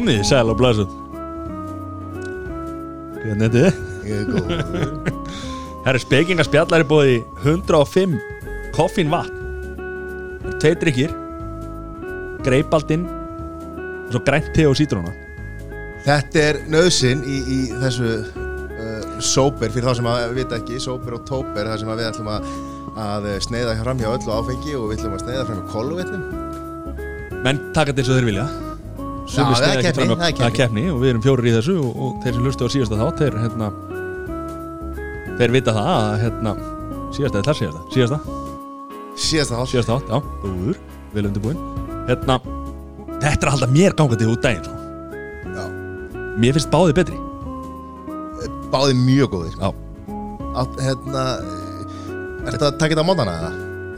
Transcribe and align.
Komið, 0.00 0.22
sæl 0.24 0.48
og 0.48 0.56
blæsum 0.56 0.88
Hvernig 3.20 3.44
er 3.44 3.50
þetta? 3.52 3.72
Ég 4.08 4.14
er 4.16 4.24
góð 4.32 4.46
Herri 5.84 6.00
spekinga 6.00 6.44
spjallar 6.44 6.80
er 6.84 6.88
búið 6.88 7.10
í 7.14 7.18
105 7.44 8.14
koffín 8.76 9.08
vatn. 9.12 9.36
Það 10.40 10.48
eru 10.48 10.58
Tveir 10.60 10.78
drikkir 10.80 11.12
Greipaldinn 12.46 13.04
Og 14.06 14.14
svo 14.14 14.22
grænt 14.26 14.48
te 14.56 14.64
og 14.66 14.74
sítróna. 14.80 15.12
Þetta 16.06 16.42
er 16.42 16.56
nöðsinn 16.72 17.20
í, 17.28 17.36
í 17.44 17.58
þessu 17.78 18.08
uh, 18.24 19.20
sóper 19.22 19.70
fyrir 19.70 19.86
þá 19.86 19.98
sem 20.00 20.08
að 20.10 20.32
vita 20.38 20.58
ekki, 20.58 20.80
sóper 20.80 21.18
og 21.18 21.26
tóper 21.28 21.68
þar 21.68 21.82
sem 21.82 21.92
að 21.92 22.00
við 22.00 22.08
ætlum 22.08 22.30
að, 22.32 22.48
að 22.98 23.28
sneiða 23.44 23.76
fram 23.82 24.00
hjá 24.00 24.08
öllu 24.10 24.34
áfengi 24.34 24.74
og 24.78 24.88
við 24.90 24.98
ætlum 24.98 25.14
að 25.16 25.22
sneiða 25.24 25.44
fram 25.48 25.60
hjá 25.60 25.70
kolvetnum. 25.74 26.24
Menn 27.44 27.62
taka 27.76 27.92
þetta 27.92 28.02
eins 28.02 28.10
og 28.10 28.18
þeir 28.18 28.28
vilja. 28.30 28.46
Sumir 29.30 29.60
það 29.60 29.70
er 29.70 29.84
keppni, 29.84 30.06
það 30.10 30.26
er 30.26 30.46
er 30.48 30.54
keppni. 30.56 30.84
Og 30.90 31.00
við 31.00 31.12
erum 31.12 31.22
fjórir 31.22 31.46
í 31.46 31.52
þessu 31.54 31.76
Og, 31.78 31.90
og 32.02 32.16
þeir 32.24 32.36
sem 32.36 32.46
lustu 32.48 32.66
á 32.66 32.68
síðasta 32.74 32.98
þátt 32.98 33.20
Þeir, 33.20 33.36
hérna, 33.44 33.68
þeir 35.38 35.54
vita 35.54 35.74
það 35.76 35.90
að 35.92 36.14
hérna, 36.24 36.54
Síðasta 37.14 37.38
eða 37.38 37.46
þar 37.46 37.60
síðasta 37.60 37.82
Síðasta, 37.94 38.18
Síðasta 39.20 39.60
hálf 39.60 39.70
síðasta 39.70 39.98
þátt, 39.98 40.10
já, 40.10 40.18
góður 40.42 40.80
Vel 41.14 41.26
undirbúin. 41.26 41.62
Hérna, 42.08 42.36
þetta 43.20 43.30
er 43.30 43.50
að 43.50 43.54
halda 43.56 43.70
mér 43.74 43.96
gangandi 43.98 44.28
út 44.30 44.44
daginn 44.44 44.66
sko. 44.66 44.76
Já. 45.56 45.64
Mér 46.40 46.56
finnst 46.56 46.70
báðið 46.70 46.98
betri. 47.00 47.22
Báði 48.70 48.94
mjög 49.00 49.32
góðir. 49.34 49.56
Já, 49.58 49.70
Átt, 50.60 50.78
hérna 50.82 51.24
Er 52.40 52.54
þetta 52.54 52.68
að 52.70 52.78
taka 52.80 52.94
þetta 52.94 53.04
á 53.04 53.08
mótana 53.10 53.34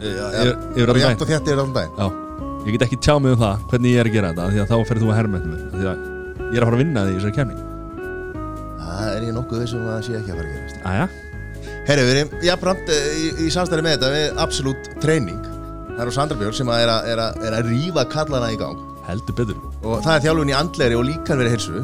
og 0.03 1.27
þétt 1.29 1.51
yfir 1.51 1.59
allan 1.59 1.75
daginn. 1.77 1.93
Já, 1.99 2.07
ég 2.67 2.77
get 2.77 2.87
ekki 2.87 2.99
tjá 3.03 3.15
mig 3.23 3.37
um 3.37 3.43
það 3.43 3.67
hvernig 3.71 3.93
ég 3.93 4.03
er 4.03 4.11
að 4.11 4.17
gera 4.17 4.33
þetta 4.33 4.49
því 4.53 4.63
að 4.63 4.73
þá 4.73 4.89
ferð 4.89 5.05
þú 5.05 5.11
að 5.13 5.19
herma 5.21 5.43
með 5.43 5.53
mér 5.53 5.61
því 5.77 5.91
að 5.91 6.09
ég 6.43 6.57
er 6.57 6.65
að 6.65 6.69
fara 6.69 6.79
að 6.79 6.83
vinna 6.83 7.05
því 7.07 7.19
þessari 7.19 7.37
kemning 7.39 7.69
Það 8.83 9.13
er 9.13 9.27
ég 9.27 9.37
nokkuð 9.37 9.63
þessum 9.63 9.87
að 9.89 10.03
sé 10.07 10.17
ekki 10.19 10.33
að 10.33 10.41
fara 10.41 10.49
að 10.49 10.57
gerast. 10.57 10.83
Æja, 10.91 11.07
Herri, 11.87 12.03
við 12.07 12.19
erum 12.19 12.35
jafnframt 12.47 12.91
eh, 12.93 13.07
í, 13.19 13.29
í 13.47 13.53
samstæði 13.55 13.87
með 13.87 13.95
þetta 13.97 14.11
við 14.13 14.43
Absolute 14.45 14.97
Training. 15.03 15.47
Það 15.93 16.03
eru 16.05 16.15
Sandra 16.17 16.39
Björg 16.43 16.59
sem 16.59 16.73
er, 16.75 16.93
að, 16.93 17.09
er, 17.13 17.23
að, 17.25 17.47
er 17.49 17.57
að 17.57 17.71
rífa 17.73 18.05
kallana 18.13 18.51
í 18.53 18.59
gang. 18.61 18.83
Heldur 19.09 19.39
betur. 19.39 19.65
Og 19.81 20.05
það 20.05 20.13
er 20.19 20.27
þjálfun 20.27 20.53
í 20.53 20.59
andlegri 20.59 20.99
og 20.99 21.09
líkanveri 21.09 21.55
hilsu 21.55 21.83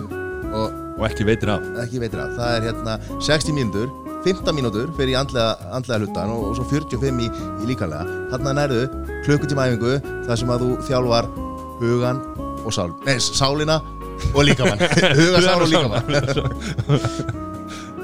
og 0.52 0.76
og 0.98 1.06
ekki 1.06 1.26
veitir 1.28 1.52
af. 1.52 1.66
Ekki 1.84 2.00
veitir 2.02 2.22
af, 2.22 2.34
það 2.36 2.54
er 2.56 2.66
hérna 2.68 2.96
60 3.22 3.54
mínútur, 3.54 3.90
15 4.28 4.54
mínútur 4.56 4.90
fyrir 4.96 5.14
í 5.14 5.18
andlega, 5.18 5.50
andlega 5.74 6.04
hlutan 6.04 6.32
og, 6.34 6.40
og 6.50 6.54
svo 6.58 6.64
45 6.68 7.22
í, 7.24 7.28
í 7.62 7.64
líkanlega, 7.70 8.04
þarna 8.32 8.50
nærðu 8.60 8.82
klukkutíma 9.26 9.68
æfingu 9.68 9.92
þar 10.26 10.36
sem 10.40 10.52
að 10.52 10.64
þú 10.64 10.70
þjálfar 10.88 11.24
hugan 11.78 12.18
og 12.64 12.70
sál 12.74 12.90
nei, 13.06 13.16
sálina 13.22 13.76
og 14.34 14.42
líkamann. 14.48 14.80
Hugan, 15.18 15.42
sál 15.44 15.60
og 15.62 15.68
líkamann. 15.70 16.04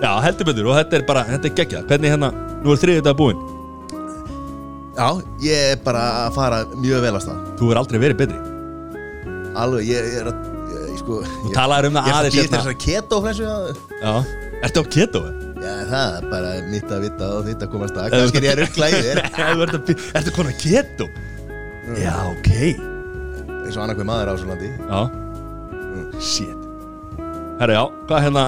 Já, 0.05 0.11
heldur 0.25 0.47
betur 0.51 0.71
og 0.71 0.77
þetta 0.79 0.95
er 0.99 1.05
bara, 1.09 1.23
þetta 1.27 1.47
er 1.51 1.55
geggjað. 1.59 1.85
Hvernig 1.91 2.13
hérna, 2.13 2.29
nú 2.63 2.69
er 2.75 2.81
þriðið 2.83 3.01
þetta 3.01 3.15
búinn. 3.19 3.41
Já, 4.95 5.09
ég 5.43 5.57
er 5.75 5.79
bara 5.85 6.03
að 6.25 6.35
fara 6.37 6.59
mjög 6.77 6.99
vel 7.07 7.15
að 7.19 7.25
stað. 7.25 7.39
Þú 7.59 7.65
er 7.73 7.81
aldrei 7.81 7.99
verið 8.03 8.19
betri. 8.23 8.39
Alveg, 9.59 9.83
ég, 9.91 10.01
ég 10.13 10.19
er 10.23 10.29
að 10.31 10.37
sko, 11.01 11.21
ég, 11.25 11.55
talaðir 11.55 11.91
um 11.91 11.99
það 11.99 12.09
ég 12.09 12.13
er 12.13 12.19
aðeins 12.19 12.39
hérna. 12.39 12.61
þessar 12.61 12.77
keto-flensu 12.85 13.45
Já, 14.01 14.13
ertu 14.67 14.83
á 14.83 14.85
keto? 14.97 15.23
Já, 15.65 15.77
það 15.89 16.17
er 16.19 16.27
bara 16.29 16.49
mitt 16.69 16.91
að 16.93 17.07
vita 17.07 17.29
og 17.39 17.47
þitt 17.47 17.63
að 17.65 17.71
komast 17.73 17.97
að. 17.97 18.11
Kannski 18.13 18.41
er 18.41 18.47
ég 18.47 18.53
að 18.53 18.61
ruggla 18.61 18.89
í 18.91 18.99
þér. 19.07 19.21
Að 19.45 20.21
Ertu 20.21 20.35
konar 20.37 20.59
keto? 20.61 21.07
Já, 22.01 22.17
ok. 22.29 22.51
Eins 23.65 23.79
og 23.79 23.81
annarkveð 23.87 24.09
maður 24.11 24.33
á 24.33 24.35
svo 24.41 24.51
landi. 24.51 24.69
Já. 24.85 25.01
Shit. 26.21 26.61
Herra, 27.63 27.79
já, 27.79 27.83
hvað 28.11 28.27
hérna? 28.27 28.45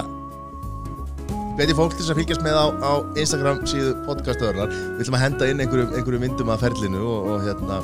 Hveti 1.57 1.77
fólk 1.79 1.97
til 1.97 2.03
þess 2.03 2.13
að 2.13 2.21
fylgjast 2.21 2.45
með 2.45 2.61
á, 2.61 2.67
á 2.85 2.93
Instagram 3.17 3.65
síðu 3.71 3.97
podcastöðurnar. 4.05 4.77
Við 4.77 5.07
ætlum 5.07 5.17
að 5.17 5.25
henda 5.25 5.51
inn 5.51 5.65
einhverjum, 5.65 5.97
einhverjum 5.97 6.27
myndum 6.27 6.53
af 6.53 6.61
ferlinu 6.67 7.01
og, 7.01 7.33
og, 7.33 7.45
hérna, 7.49 7.81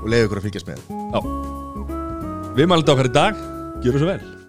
og 0.00 0.08
leiða 0.08 0.30
ykkur 0.30 0.40
að 0.40 0.48
fylgjast 0.48 0.72
með. 0.72 0.84
Já. 0.88 1.20
Við 2.56 2.70
mælum 2.72 2.92
okkar 2.96 3.06
í 3.06 3.14
dag 3.14 3.48
Gjöru 3.84 4.00
svo 4.00 4.08
vel 4.10 4.39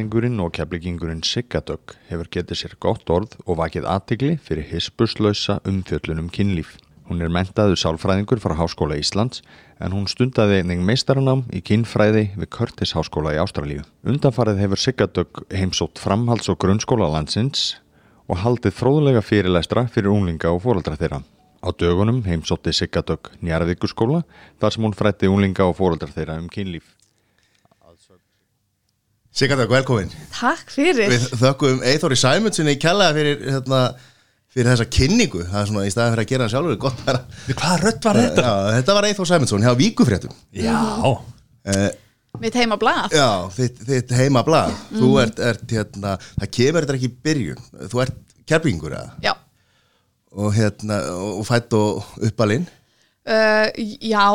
Keflingurinn 0.00 0.38
og 0.40 0.54
keflingingurinn 0.56 1.18
Siggadögg 1.26 1.92
hefur 2.08 2.28
getið 2.32 2.56
sér 2.56 2.74
gott 2.80 3.10
orð 3.12 3.34
og 3.44 3.58
vakið 3.58 3.88
aðtigli 3.90 4.36
fyrir 4.40 4.64
hispuslausa 4.70 5.58
umfjöllunum 5.68 6.30
kynlíf. 6.32 6.78
Hún 7.10 7.20
er 7.20 7.28
mentaður 7.28 7.76
sálfræðingur 7.82 8.40
frá 8.40 8.54
Háskóla 8.56 8.96
Íslands 8.96 9.42
en 9.82 9.92
hún 9.92 10.06
stundaði 10.08 10.62
einnig 10.62 10.80
meistaranám 10.88 11.42
í 11.52 11.60
kynfræði 11.60 12.22
við 12.32 12.48
Curtis 12.54 12.94
Háskóla 12.96 13.34
í 13.34 13.40
Ástralíu. 13.42 13.82
Undanfarið 14.06 14.62
hefur 14.62 14.80
Siggadögg 14.80 15.42
heimsótt 15.52 16.00
framhalds- 16.00 16.48
og 16.48 16.60
grunnskóla 16.64 17.10
landsins 17.12 17.74
og 18.30 18.40
haldið 18.40 18.78
fróðulega 18.78 19.20
fyrirlestra 19.26 19.84
fyrir 19.90 20.14
unglinga 20.14 20.54
og 20.54 20.62
fóraldra 20.64 20.96
þeirra. 20.96 21.20
Á 21.60 21.68
dögunum 21.76 22.22
heimsótti 22.24 22.72
Siggadögg 22.72 23.34
Njarðvíkurskóla 23.42 24.22
þar 24.62 24.72
sem 24.72 24.88
hún 24.88 24.96
frætti 24.96 25.28
unglinga 25.28 25.68
og 25.68 25.76
fóraldra 25.82 26.14
þeirra 26.14 26.38
um 26.40 26.48
kynlíf. 26.48 26.96
Sigardök, 29.32 29.70
velkomin. 29.70 30.10
Takk 30.34 30.70
fyrir. 30.74 31.06
Við 31.12 31.26
þökkum 31.38 31.82
Eithóri 31.86 32.16
Sæmundssoni 32.18 32.74
kjallaða 32.82 33.14
fyrir, 33.14 33.42
hérna, 33.54 33.80
fyrir 34.50 34.70
þessa 34.72 34.86
kynningu. 34.90 35.44
Það 35.46 35.60
er 35.60 35.68
svona 35.70 35.84
í 35.86 35.92
staðan 35.94 36.14
fyrir 36.16 36.24
að 36.24 36.30
gera 36.32 36.46
hann 36.46 36.52
sjálfur 36.54 36.78
Gott 36.82 37.02
bara 37.06 37.20
Hvaða 37.52 37.76
rödd 37.84 38.00
var 38.08 38.18
þetta? 38.18 38.44
Já, 38.46 38.54
þetta 38.78 38.96
var 38.98 39.06
Eithór 39.10 39.28
Sæmundsson 39.30 39.62
hjá 39.66 39.74
Víkufréttum 39.78 40.34
Já. 40.58 40.80
Uh, 41.06 41.86
Mitt 42.42 42.56
heima 42.58 42.78
blað 42.80 43.14
Já, 43.14 43.28
þitt, 43.54 43.78
þitt 43.86 44.14
heima 44.18 44.42
blað 44.46 44.74
Þú 44.90 45.06
Mhm. 45.06 45.20
ert, 45.22 45.38
ert, 45.52 45.64
hérna, 45.76 46.16
það 46.40 46.50
kemur 46.58 46.86
þetta 46.88 46.98
ekki 46.98 47.10
í 47.12 47.16
byrjun. 47.28 47.62
Þú 47.92 48.02
ert 48.02 48.18
kerpingur 48.50 48.96
eða? 48.98 49.12
Já. 49.22 49.34
Og, 50.34 50.50
hérna, 50.58 50.98
og 51.14 51.38
og 51.40 51.46
fætt 51.46 51.72
og 51.78 52.02
uppalinn. 52.26 52.66
Uh, 53.26 53.70
Já, 54.02 54.26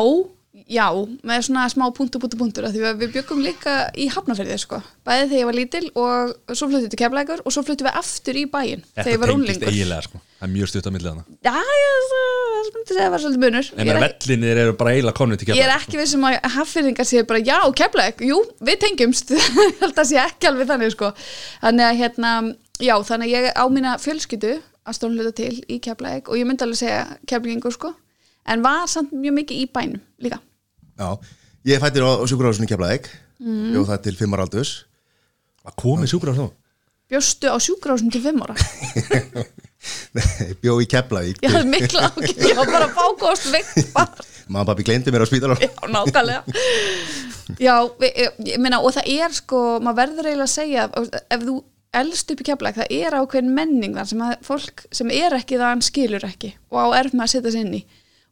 já 0.66 0.86
með 1.22 1.42
svona 1.46 1.64
smá 1.70 1.84
punktur, 1.94 2.20
punktur, 2.22 2.40
punktur 2.40 2.66
Því 2.72 2.82
að 2.88 3.02
við 3.04 3.12
byggum 3.14 3.42
líka 3.44 3.74
í 3.94 4.08
Hafnafyrði 4.10 4.56
sko. 4.58 4.80
Bæði 5.06 5.28
þegar 5.30 5.38
ég 5.38 5.48
var 5.48 5.56
lítil 5.56 5.82
og 5.94 6.32
svo 6.50 6.66
fluttum 6.66 6.86
við 6.86 6.94
til 6.94 7.00
Keflækur 7.02 7.42
og 7.44 7.54
svo 7.54 7.62
fluttum 7.66 7.86
við 7.86 7.98
aftur 8.00 8.40
í 8.40 8.44
bæinn 8.50 8.82
þegar 8.96 9.12
ég 9.12 9.22
var 9.22 9.32
unglingur. 9.36 9.70
eiginlega 9.70 10.06
sko. 10.08 10.22
Það 10.36 10.48
er 10.48 10.52
mjög 10.52 10.70
stutt 10.72 10.86
á 10.86 10.92
millið 10.92 11.10
hana 11.12 11.24
Já, 11.46 11.54
ég 11.80 12.08
það 12.10 12.72
myndi 12.74 12.96
að 12.96 12.98
það 13.00 13.12
var 13.14 13.22
svolítið 13.22 13.44
munur. 13.46 13.68
En 13.76 13.90
er 13.92 14.00
vellinir 14.02 14.60
eru 14.64 14.76
bara 14.76 14.94
eiginlega 14.96 15.16
komnið 15.16 15.42
til 15.42 15.54
Ég 15.56 15.64
er 15.64 15.74
ekki 15.76 16.00
vissum 16.00 16.26
að 16.28 16.36
haffyrringar 16.56 17.08
séu 17.08 17.24
bara 17.30 17.40
já, 17.40 17.56
keflæk, 17.80 18.24
jú, 18.26 18.40
við 18.66 18.80
tengjumst. 18.82 19.32
Ég 19.36 19.80
held 19.80 19.96
að 20.02 20.10
sé 20.10 20.18
ekki 20.20 20.50
alveg 20.50 20.68
þannig 20.68 20.92
sko. 20.92 21.12
Þannig 21.62 21.86
að 21.86 22.00
hérna, 22.02 22.32
já, 22.82 22.94
þannig 23.08 23.30
að 23.30 23.36
ég 23.36 23.48
á 23.56 23.64
mína 23.72 23.94
fjölskyldu 24.02 24.52
að 24.86 24.98
stónluta 24.98 25.32
til 25.40 25.54
í 25.72 25.78
keflæk 25.82 26.28
og 26.30 26.38
ég 26.38 26.48
myndi 26.48 26.66
alveg 26.66 26.82
segja 26.82 27.06
keflingur 27.30 27.74
sko, 27.74 27.94
en 28.46 28.62
var 28.66 28.84
samt 28.90 29.14
mjög 29.16 29.40
mikið 29.40 29.64
í 29.64 29.70
bænum 29.72 30.02
líka 30.22 30.38
Já, 30.96 31.08
ég 31.68 31.82
fættir 31.82 32.04
á, 32.04 32.10
sjúkurhásunni 32.24 32.68
Keflavík. 32.70 33.10
Mm. 33.40 33.72
Bjóð 33.74 33.90
það 33.92 34.04
til 34.06 34.16
fimmar 34.16 34.44
aldurs. 34.46 34.76
Að 35.66 35.76
komið 35.82 36.12
sjúkur 36.14 36.32
á 36.32 36.38
þá? 36.38 36.46
Bjóstu 37.06 37.46
á 37.46 37.56
sjúkrásum 37.62 38.10
til 38.10 38.18
fimm 38.24 38.40
ára? 38.42 38.56
Bjóð 40.62 40.80
í 40.82 40.86
Ég 40.90 41.52
hafði 41.52 41.68
mikla 41.70 42.08
ákveð, 42.08 42.40
ég 42.48 42.58
var 42.58 42.72
bara 42.72 42.88
bákost 42.90 43.46
veikt 43.52 43.92
barn. 43.94 44.24
Mamma 44.50 44.64
og 44.64 44.70
pappi 44.72 44.86
gleymdi 44.86 45.14
mér 45.14 45.22
á 45.22 45.28
spítalar 45.30 45.62
Já, 45.62 45.70
nákvæmlega. 45.90 46.42
Já, 47.62 47.76
ég, 48.02 48.34
ég 48.46 48.58
meina, 48.62 48.80
og 48.82 48.94
það 48.96 49.10
er 49.14 49.36
sko, 49.38 49.60
maður 49.82 50.00
verður 50.00 50.28
eiginlega 50.32 50.48
að 50.48 50.54
segja 50.56 50.88
ef 51.30 51.46
þú 51.46 51.56
elst 52.00 52.34
upp 52.34 52.42
í 52.42 52.46
keflag, 52.50 52.80
það 52.80 52.92
er 52.98 53.18
ákveðin 53.20 53.54
menning 53.54 53.94
þar 53.94 54.10
sem 54.10 54.26
að 54.26 54.34
fólk 54.46 54.84
sem 54.98 55.14
er 55.14 55.38
ekki 55.38 55.60
það 55.60 55.72
hann 55.76 55.86
skilur 55.86 56.26
ekki 56.26 56.52
og 56.74 56.82
á 56.82 56.86
erf 56.98 57.14
með 57.14 57.26
að 57.28 57.32
setja 57.36 57.54
sig 57.54 57.66
inn 57.66 57.78
í 57.78 57.82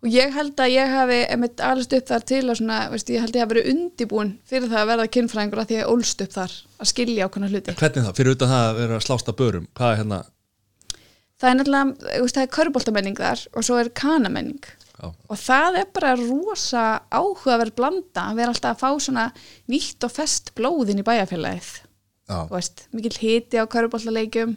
og 0.05 0.13
ég 0.13 0.35
held 0.37 0.61
að 0.61 0.75
ég 0.75 0.93
hafi 0.93 1.19
einmitt 1.33 1.63
alveg 1.65 1.97
upp 1.99 2.11
þar 2.13 2.27
til 2.29 2.43
að 2.45 2.59
svona, 2.61 2.79
veist, 2.93 3.11
ég 3.11 3.25
held 3.25 3.33
að 3.33 3.41
ég 3.41 3.47
hafi 3.47 3.55
verið 3.55 3.71
undibúin 3.73 4.35
fyrir 4.51 4.69
það 4.69 4.83
að 4.83 4.91
verða 4.93 5.09
kynfræðingur 5.17 5.63
að 5.63 5.71
því 5.71 5.79
að 5.79 5.83
ég 5.83 5.93
ólst 5.95 6.25
upp 6.27 6.37
þar 6.37 6.55
að 6.85 6.91
skilja 6.93 7.29
ákveðna 7.29 7.51
hluti 7.55 7.77
Hvernig 7.81 8.05
það? 8.05 8.15
Fyrir 8.19 8.35
auðvitað 8.35 8.55
það 8.55 8.69
að 8.69 8.81
vera 8.83 8.99
að 8.99 9.07
slást 9.09 9.33
að 9.33 9.39
börum 9.41 9.69
Hvað 9.73 9.95
er 9.95 10.01
hérna? 10.03 10.21
það 11.41 11.51
er 11.51 11.59
náttúrulega, 11.59 12.17
veist, 12.23 12.37
það 12.37 12.45
er 12.45 12.53
köruboltamenning 12.57 13.21
þar 13.21 13.45
og 13.53 13.67
svo 13.67 13.79
er 13.81 13.91
kanamenning 13.97 14.69
Já. 14.95 15.09
og 15.11 15.41
það 15.41 15.81
er 15.81 15.89
bara 15.97 16.13
rosa 16.21 16.85
áhugaverð 17.11 17.75
blanda 17.79 18.29
að 18.29 18.39
vera 18.41 18.55
alltaf 18.55 18.77
að 18.77 18.83
fá 18.85 19.07
svona 19.07 19.25
nýtt 19.73 20.07
og 20.07 20.15
fest 20.15 20.53
blóðin 20.59 21.03
í 21.03 21.07
bæjarfélagið 21.07 21.73
mikill 22.95 23.19
hiti 23.21 23.61
á 23.61 23.65
köruboltaleikjum 23.69 24.55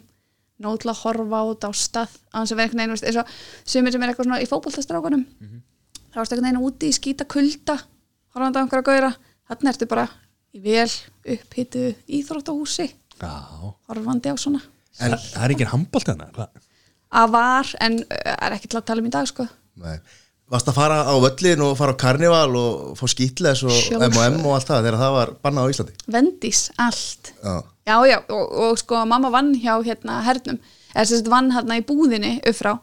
nóg 0.64 0.78
til 0.82 0.90
að 0.92 1.00
horfa 1.04 1.40
þetta 1.50 1.70
á 1.70 1.72
stað 1.78 2.14
þess 2.34 2.52
að 2.52 2.58
vera 2.58 2.66
einhvern 2.66 2.80
veginn, 2.82 2.90
þú 2.90 2.96
veist, 2.96 3.08
eins 3.08 3.18
og 3.22 3.72
sumir 3.72 3.94
sem 3.94 4.02
er 4.02 4.12
eitthvað 4.12 4.28
svona 4.28 4.40
í 4.42 4.48
fótboltastrákunum 4.50 5.24
þá 6.10 6.16
varst 6.18 6.32
einhvern 6.34 6.48
veginn 6.48 6.64
úti 6.66 6.88
í 6.90 6.96
skýta 6.96 7.26
kulda 7.30 7.76
horfandi 8.34 8.58
á 8.58 8.62
einhverja 8.64 8.86
gauðra 8.88 9.12
þannig 9.48 9.70
ertu 9.74 9.88
bara 9.90 10.06
í 10.56 10.62
vel 10.64 10.88
upphitu 11.34 11.84
íþróttahúsi 12.18 12.88
Já 13.18 13.34
horfandi 13.88 14.32
á 14.32 14.36
svona 14.38 14.62
En 14.98 15.14
það 15.14 15.44
er 15.46 15.52
ekki 15.54 15.66
handbólt 15.70 16.08
Hvað? 16.10 16.48
að 17.18 17.30
var 17.36 17.68
en 17.86 18.00
uh, 18.02 18.32
er 18.34 18.56
ekki 18.56 18.68
til 18.72 18.80
að 18.80 18.88
tala 18.90 19.04
um 19.04 19.06
í 19.08 19.12
dag 19.14 19.28
sko 19.30 19.46
Nei. 19.78 19.98
Varst 20.48 20.68
að 20.70 20.78
fara 20.78 20.98
á 21.04 21.14
völlin 21.20 21.60
og 21.66 21.74
fara 21.76 21.92
á 21.92 22.00
karnival 22.00 22.52
og 22.56 22.94
fá 22.96 23.04
skýtles 23.12 23.60
og. 23.68 23.74
M&M 23.98 24.38
og 24.46 24.54
allt 24.56 24.70
það 24.70 24.86
þegar 24.86 25.00
það 25.02 25.16
var 25.18 25.32
bannað 25.44 25.66
á 25.68 25.70
Íslandi? 25.74 25.96
Vendís, 26.14 26.62
allt. 26.80 27.32
Já, 27.44 27.56
Já, 27.88 27.96
já, 28.04 28.18
og, 28.32 28.44
og 28.64 28.78
sko 28.80 29.00
mamma 29.08 29.30
vann 29.32 29.54
hjá 29.56 29.74
hérna 29.84 30.18
hernum, 30.26 30.58
eða 30.92 31.04
sem 31.08 31.20
sagt 31.22 31.30
vann 31.32 31.52
hérna 31.54 31.78
í 31.80 31.84
búðinni 31.88 32.34
upp 32.42 32.56
frá 32.58 32.74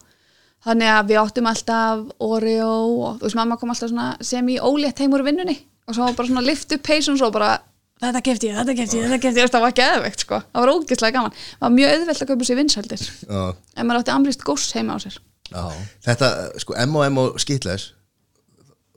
þannig 0.66 0.90
að 0.90 1.12
við 1.12 1.20
áttum 1.22 1.50
alltaf 1.52 2.00
Oreo 2.26 2.72
og 3.06 3.20
þú 3.20 3.28
veist 3.28 3.38
mamma 3.38 3.58
kom 3.62 3.74
alltaf 3.74 3.92
svona 3.92 4.08
sem 4.26 4.50
í 4.50 4.56
ólétt 4.58 5.04
heim 5.04 5.14
úr 5.14 5.22
vinnunni 5.28 5.60
og 5.86 5.94
svo 5.98 6.08
bara 6.18 6.30
svona 6.32 6.42
lift 6.46 6.74
upp 6.74 6.82
peysun 6.88 7.20
svo 7.22 7.30
bara 7.34 7.52
þetta 8.02 8.24
kefti 8.26 8.50
ég, 8.50 8.58
þetta 8.58 8.78
kefti 8.80 8.98
ég, 8.98 9.06
þetta 9.06 9.22
kefti 9.28 9.44
ég. 9.44 9.54
Það 9.54 9.66
var 9.68 9.78
geðveikt 9.78 10.26
sko, 10.26 10.42
það 10.50 10.66
var 10.66 10.74
ógeðslega 10.74 11.16
gaman. 11.20 11.38
Það 11.54 11.68
var 11.68 11.76
mjög 11.78 11.94
auðvelt 11.94 12.24
að 12.26 12.32
kaupa 12.32 12.48
sér 12.50 12.60
vinsældir. 12.60 13.06
Ef 13.30 13.86
maður 13.86 14.02
átti 14.02 14.14
amrist 14.16 14.46
góss 14.46 14.74
heima 14.76 14.98
á 14.98 15.00
sér 15.06 15.22
Já, 15.52 15.66
Þetta, 16.08 16.32
sko, 16.64 16.76
M&M 16.86 17.22
og 17.22 17.40
skýtles 17.42 17.92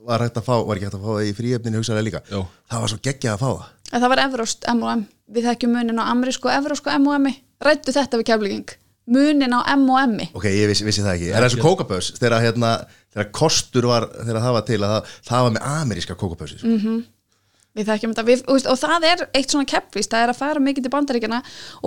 var 0.09 0.23
hægt 0.23 0.39
að 0.39 0.47
fá, 0.47 0.55
var 0.65 0.79
ekki 0.79 0.87
hægt 0.87 0.97
að 0.97 1.03
fá 1.03 1.11
það 1.11 1.27
í 1.27 1.33
fríöfninu 1.37 1.81
hugsaðlega 1.81 2.07
líka. 2.07 2.21
Jó. 2.31 2.43
Það 2.71 2.83
var 2.83 2.91
svo 2.91 2.99
geggjað 3.05 3.35
að 3.35 3.41
fá 3.43 3.49
það. 3.49 3.71
En 3.89 4.03
það 4.03 4.13
var 4.13 4.21
Evrost 4.23 4.69
M&M, 4.73 5.03
við 5.35 5.49
þekkjum 5.49 5.73
munin 5.75 6.01
á 6.01 6.03
amrísku 6.09 6.51
Evrosko 6.53 6.93
M&M, 6.95 7.27
rættu 7.65 7.93
þetta 7.95 8.19
við 8.21 8.29
keflinging, 8.29 8.73
munin 9.09 9.55
á 9.57 9.59
M&M 9.75 10.17
Ok, 10.37 10.47
ég 10.53 10.69
vissi, 10.71 10.85
vissi 10.87 11.05
það 11.05 11.15
ekki. 11.17 11.29
Er 11.33 11.45
það 11.45 11.55
svo 11.55 11.65
kókaböss 11.65 12.13
þegar, 12.17 12.43
hérna, 12.45 12.73
þegar 13.13 13.31
kostur 13.35 13.89
var 13.89 14.09
þegar 14.17 14.43
það 14.45 14.57
var 14.57 14.67
til 14.67 14.79
að 14.79 14.93
það, 14.93 15.15
það 15.29 15.47
var 15.47 15.55
með 15.55 15.69
ameríska 15.73 16.19
kókabössi 16.19 16.61
mm. 16.61 16.99
Við 17.79 17.87
þekkjum 17.87 18.11
þetta. 18.11 18.23
Við, 18.27 18.41
og, 18.51 18.65
og 18.67 18.77
það 18.81 19.05
er 19.07 19.21
eitt 19.39 19.53
svona 19.53 19.67
keppvist 19.69 20.11
það 20.11 20.23
er 20.25 20.31
að 20.33 20.39
fara 20.41 20.63
mikið 20.63 20.85
til 20.85 20.91
bandaríkjana 20.91 21.37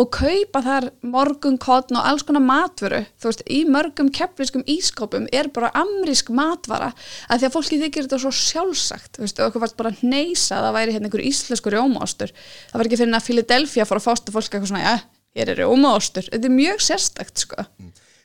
og 0.01 0.09
kaupa 0.17 0.63
þar 0.65 0.87
morgun 1.05 1.59
kotn 1.61 1.99
og 2.01 2.07
alls 2.09 2.25
konar 2.25 2.45
matvöru. 2.47 3.03
Þú 3.21 3.29
veist, 3.29 3.43
í 3.53 3.59
mörgum 3.69 4.09
keppviskum 4.17 4.65
ískópum 4.73 5.27
er 5.37 5.51
bara 5.53 5.69
amrísk 5.77 6.31
matvara 6.33 6.95
að 7.29 7.43
því 7.43 7.49
að 7.49 7.57
fólki 7.59 7.81
þykir 7.83 8.07
þetta 8.09 8.21
svo 8.23 8.33
sjálfsagt 8.39 9.19
þú 9.19 9.27
veist, 9.27 9.43
og 9.43 9.51
okkur 9.51 9.65
varst 9.67 9.77
bara 9.81 9.93
að 9.93 10.01
hneysa 10.01 10.57
að 10.57 10.69
það 10.69 10.79
væri 10.79 10.95
hérna 10.97 11.11
einhver 11.11 11.25
íslenskur 11.29 11.77
rjómaostur. 11.77 12.33
Það 12.71 12.81
var 12.81 12.89
ekki 12.89 13.01
fyrir 13.03 13.19
að 13.19 13.29
Philadelphia 13.29 13.89
fór 13.91 14.01
að 14.01 14.07
fásta 14.07 14.33
fólk 14.33 14.49
eitthvað 14.49 14.73
svona, 14.73 14.87
ja, 14.87 14.97
hér 15.37 15.53
er 15.53 15.61
rjómaostur. 15.61 16.31
Þetta 16.33 16.49
er 16.49 16.57
mjög 16.57 16.83
sérstakt, 16.89 17.45
sko. 17.45 17.67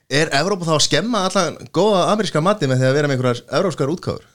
Er 0.08 0.32
Evrópa 0.40 0.64
þá 0.64 0.78
að 0.78 0.86
skemma 0.88 1.26
allan 1.28 1.60
góða 1.76 2.08
ameríska 2.14 2.40
mati 2.40 2.72
með 2.72 2.80
því 2.80 2.88
að 2.88 2.98
vera 3.02 3.12
með 3.12 3.18
einhverjar 3.18 3.44
evrópskar 3.60 3.92
útkáður? 3.92 4.28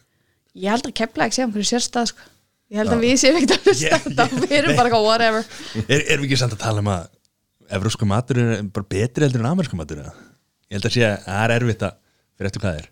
Ég 0.53 0.69
held 0.69 0.85
að 0.85 0.99
keppla 0.99 1.25
ekki 1.25 1.39
sé 1.39 1.47
um 1.47 1.53
hverju 1.55 1.71
sérstað, 1.71 2.11
sko 2.13 2.32
Ég 2.73 2.81
held 2.81 2.95
að 2.95 3.03
við 3.05 3.19
séum 3.21 3.37
ekkert 3.37 3.53
að 3.59 3.67
hlusta 3.69 3.93
á 3.93 4.01
þetta. 4.01 4.25
Við 4.33 4.55
erum 4.57 4.79
bara 4.79 4.89
eitthvað 4.89 5.05
whatever. 5.05 5.49
Er, 5.83 6.05
erum 6.07 6.23
við 6.25 6.31
ekki 6.31 6.39
samt 6.41 6.55
að 6.57 6.63
tala 6.63 6.81
um 6.81 6.89
að 6.89 7.03
evrósku 7.77 8.09
matur 8.09 8.41
er 8.41 8.63
bara 8.73 8.89
betri 8.95 9.27
heldur 9.27 9.43
en 9.43 9.49
amerísku 9.51 9.77
matur 9.77 10.01
eða? 10.01 10.15
Ég 10.73 10.79
held 10.79 10.89
að 10.89 10.95
sé 10.95 11.05
að 11.05 11.27
það 11.27 11.45
er 11.45 11.55
erfitt 11.59 11.85
að 11.85 11.99
fyrir 12.33 12.49
eftir 12.49 12.63
hvað 12.63 12.73
það 12.73 12.81
er. 12.81 12.89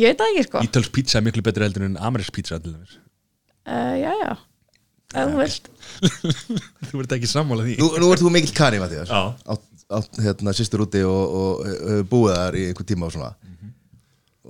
Ég 0.00 0.10
veit 0.10 0.20
það 0.20 0.32
ekki, 0.32 0.46
sko. 0.48 0.64
Ítölsk 0.66 0.94
pizza 0.96 1.18
er 1.20 1.26
miklu 1.26 1.44
betri 1.46 1.66
heldur 1.66 1.86
en 1.86 1.96
amerísk 2.02 2.34
pizza 2.34 2.58
til 2.58 2.74
dæmis. 2.74 2.98
Uh, 3.70 3.94
já, 4.00 4.10
já, 4.24 4.32
ef 5.14 5.30
þú 5.30 5.38
vilt. 5.38 5.70
Þú 6.90 6.92
verður 6.96 7.16
ekki 7.20 7.30
sammála 7.30 7.66
því. 7.66 7.78
Nú, 7.78 7.88
nú 8.02 8.10
ert 8.10 8.22
þú 8.24 8.32
mikill 8.34 8.80
Mattias 8.82 9.10
Já. 9.10 9.20
Átt, 9.54 9.66
átt 10.00 10.20
hérna, 10.24 10.54
sýstur 10.56 10.82
úti 10.86 11.02
og, 11.06 11.34
og 11.40 11.62
hefur 11.68 12.06
búið 12.10 12.38
þar 12.40 12.58
í 12.58 12.66
einhver 12.70 12.90
tíma 12.90 13.06
og 13.06 13.14
svona. 13.14 13.30
Og 13.36 13.59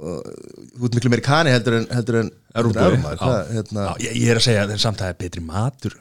þú 0.00 0.87
ert 0.87 0.97
miklu 0.97 1.11
meiri 1.12 1.25
kani 1.25 1.52
heldur 1.52 1.76
en 1.81 1.88
heldur 1.93 2.20
en 2.23 2.31
hérna, 2.56 3.91
Já, 3.91 4.06
ég, 4.06 4.14
ég 4.17 4.31
er 4.32 4.41
að 4.41 4.47
segja 4.47 4.62
að 4.64 4.79
samt 4.81 5.00
að 5.00 5.05
það 5.05 5.12
er 5.12 5.20
betri 5.20 5.43
matur 5.44 5.99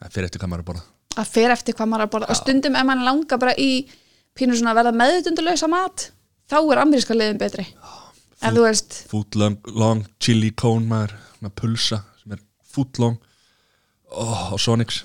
Það 0.00 0.14
fyrir 0.14 0.26
eftir 0.30 0.40
hvað 0.40 0.50
maður 0.50 0.60
er 0.60 0.64
að 0.64 0.68
borða. 0.70 0.84
Að 1.20 1.32
fer 1.34 1.52
eftir 1.52 1.76
hvað 1.76 1.88
maður 1.90 2.02
er 2.02 2.08
að 2.08 2.12
borða. 2.14 2.28
Og 2.32 2.38
stundum 2.38 2.76
ef 2.80 2.86
mann 2.88 3.02
langar 3.04 3.40
bara 3.42 3.52
í 3.60 3.70
pínu 4.38 4.56
svona 4.56 4.72
að 4.72 4.78
verða 4.80 4.92
meðutundulösa 4.96 5.68
mat 5.68 6.06
þá 6.48 6.56
er 6.60 6.80
ameríska 6.80 7.16
leiðin 7.16 7.40
betri. 7.40 7.66
En 8.40 8.56
þú 8.56 8.64
veist, 8.64 9.02
Foot 9.10 9.36
long, 9.36 9.58
long 9.76 10.06
chili 10.22 10.54
cone 10.56 10.88
maður 10.88 11.12
með 11.44 11.52
pulsa 11.60 12.00
sem 12.22 12.32
er 12.32 12.40
foot 12.64 13.00
long. 13.02 13.18
Oh, 14.08 14.54
og 14.56 14.62
Sonics 14.62 15.02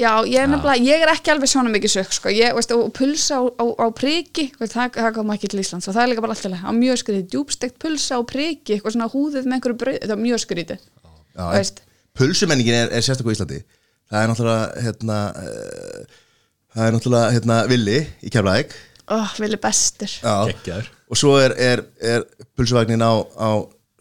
já, 0.00 0.10
ég 0.26 0.40
er 0.40 0.50
nefnilega 0.50 0.82
ég 0.82 1.04
er 1.04 1.12
ekki 1.12 1.32
alveg 1.34 1.50
svona 1.50 1.72
mikið 1.74 1.92
sökk, 1.92 2.16
sko. 2.16 2.32
Ég, 2.34 2.54
veist, 2.56 2.74
og 2.74 2.90
pulsa 2.96 3.38
á, 3.38 3.42
á, 3.46 3.64
á 3.78 3.86
priki 3.94 4.48
það, 4.58 4.96
það 4.96 5.10
kom 5.18 5.34
ekki 5.34 5.50
til 5.52 5.62
Íslands 5.62 5.90
og 5.90 5.96
það 5.96 6.02
er 6.04 6.12
líka 6.12 6.24
bara 6.24 6.36
alltaf 6.36 6.64
á 6.66 6.72
mjög 6.74 7.00
skrítið, 7.02 7.28
djúbstegt 7.34 7.78
pulsa 7.82 8.18
á 8.18 8.22
priki 8.26 8.76
eitthvað 8.76 8.96
svona 8.96 9.10
húðið 9.12 9.46
með 9.46 9.58
einhverju 9.58 9.80
brauð, 9.84 10.00
það 10.02 10.16
er 10.16 10.24
mjög 10.24 10.42
skrítið 10.44 10.82
já, 10.82 11.44
veist. 11.52 11.84
pulsumenningin 12.18 12.80
er, 12.80 12.90
er 12.90 13.06
sérstaklega 13.06 13.34
í 13.34 13.38
Íslandi. 13.38 13.60
Það 14.10 14.20
er 14.20 14.30
náttúrulega 14.30 14.82
hérna, 14.84 15.20
uh, 15.34 16.18
það 16.74 16.88
er 16.88 16.98
náttúrulega 16.98 17.36
hérna, 17.36 17.60
villi 17.70 18.00
í 18.22 18.34
Keflæk 18.34 18.76
oh, 19.14 19.32
vilja 19.40 19.60
bestur. 19.62 20.18
Gekkjaður 20.50 20.90
og 21.14 21.20
svo 21.20 21.36
er, 21.38 21.54
er, 21.60 21.84
er 22.00 22.24
pulsuvagnin 22.56 23.04
á, 23.04 23.12
á 23.22 23.50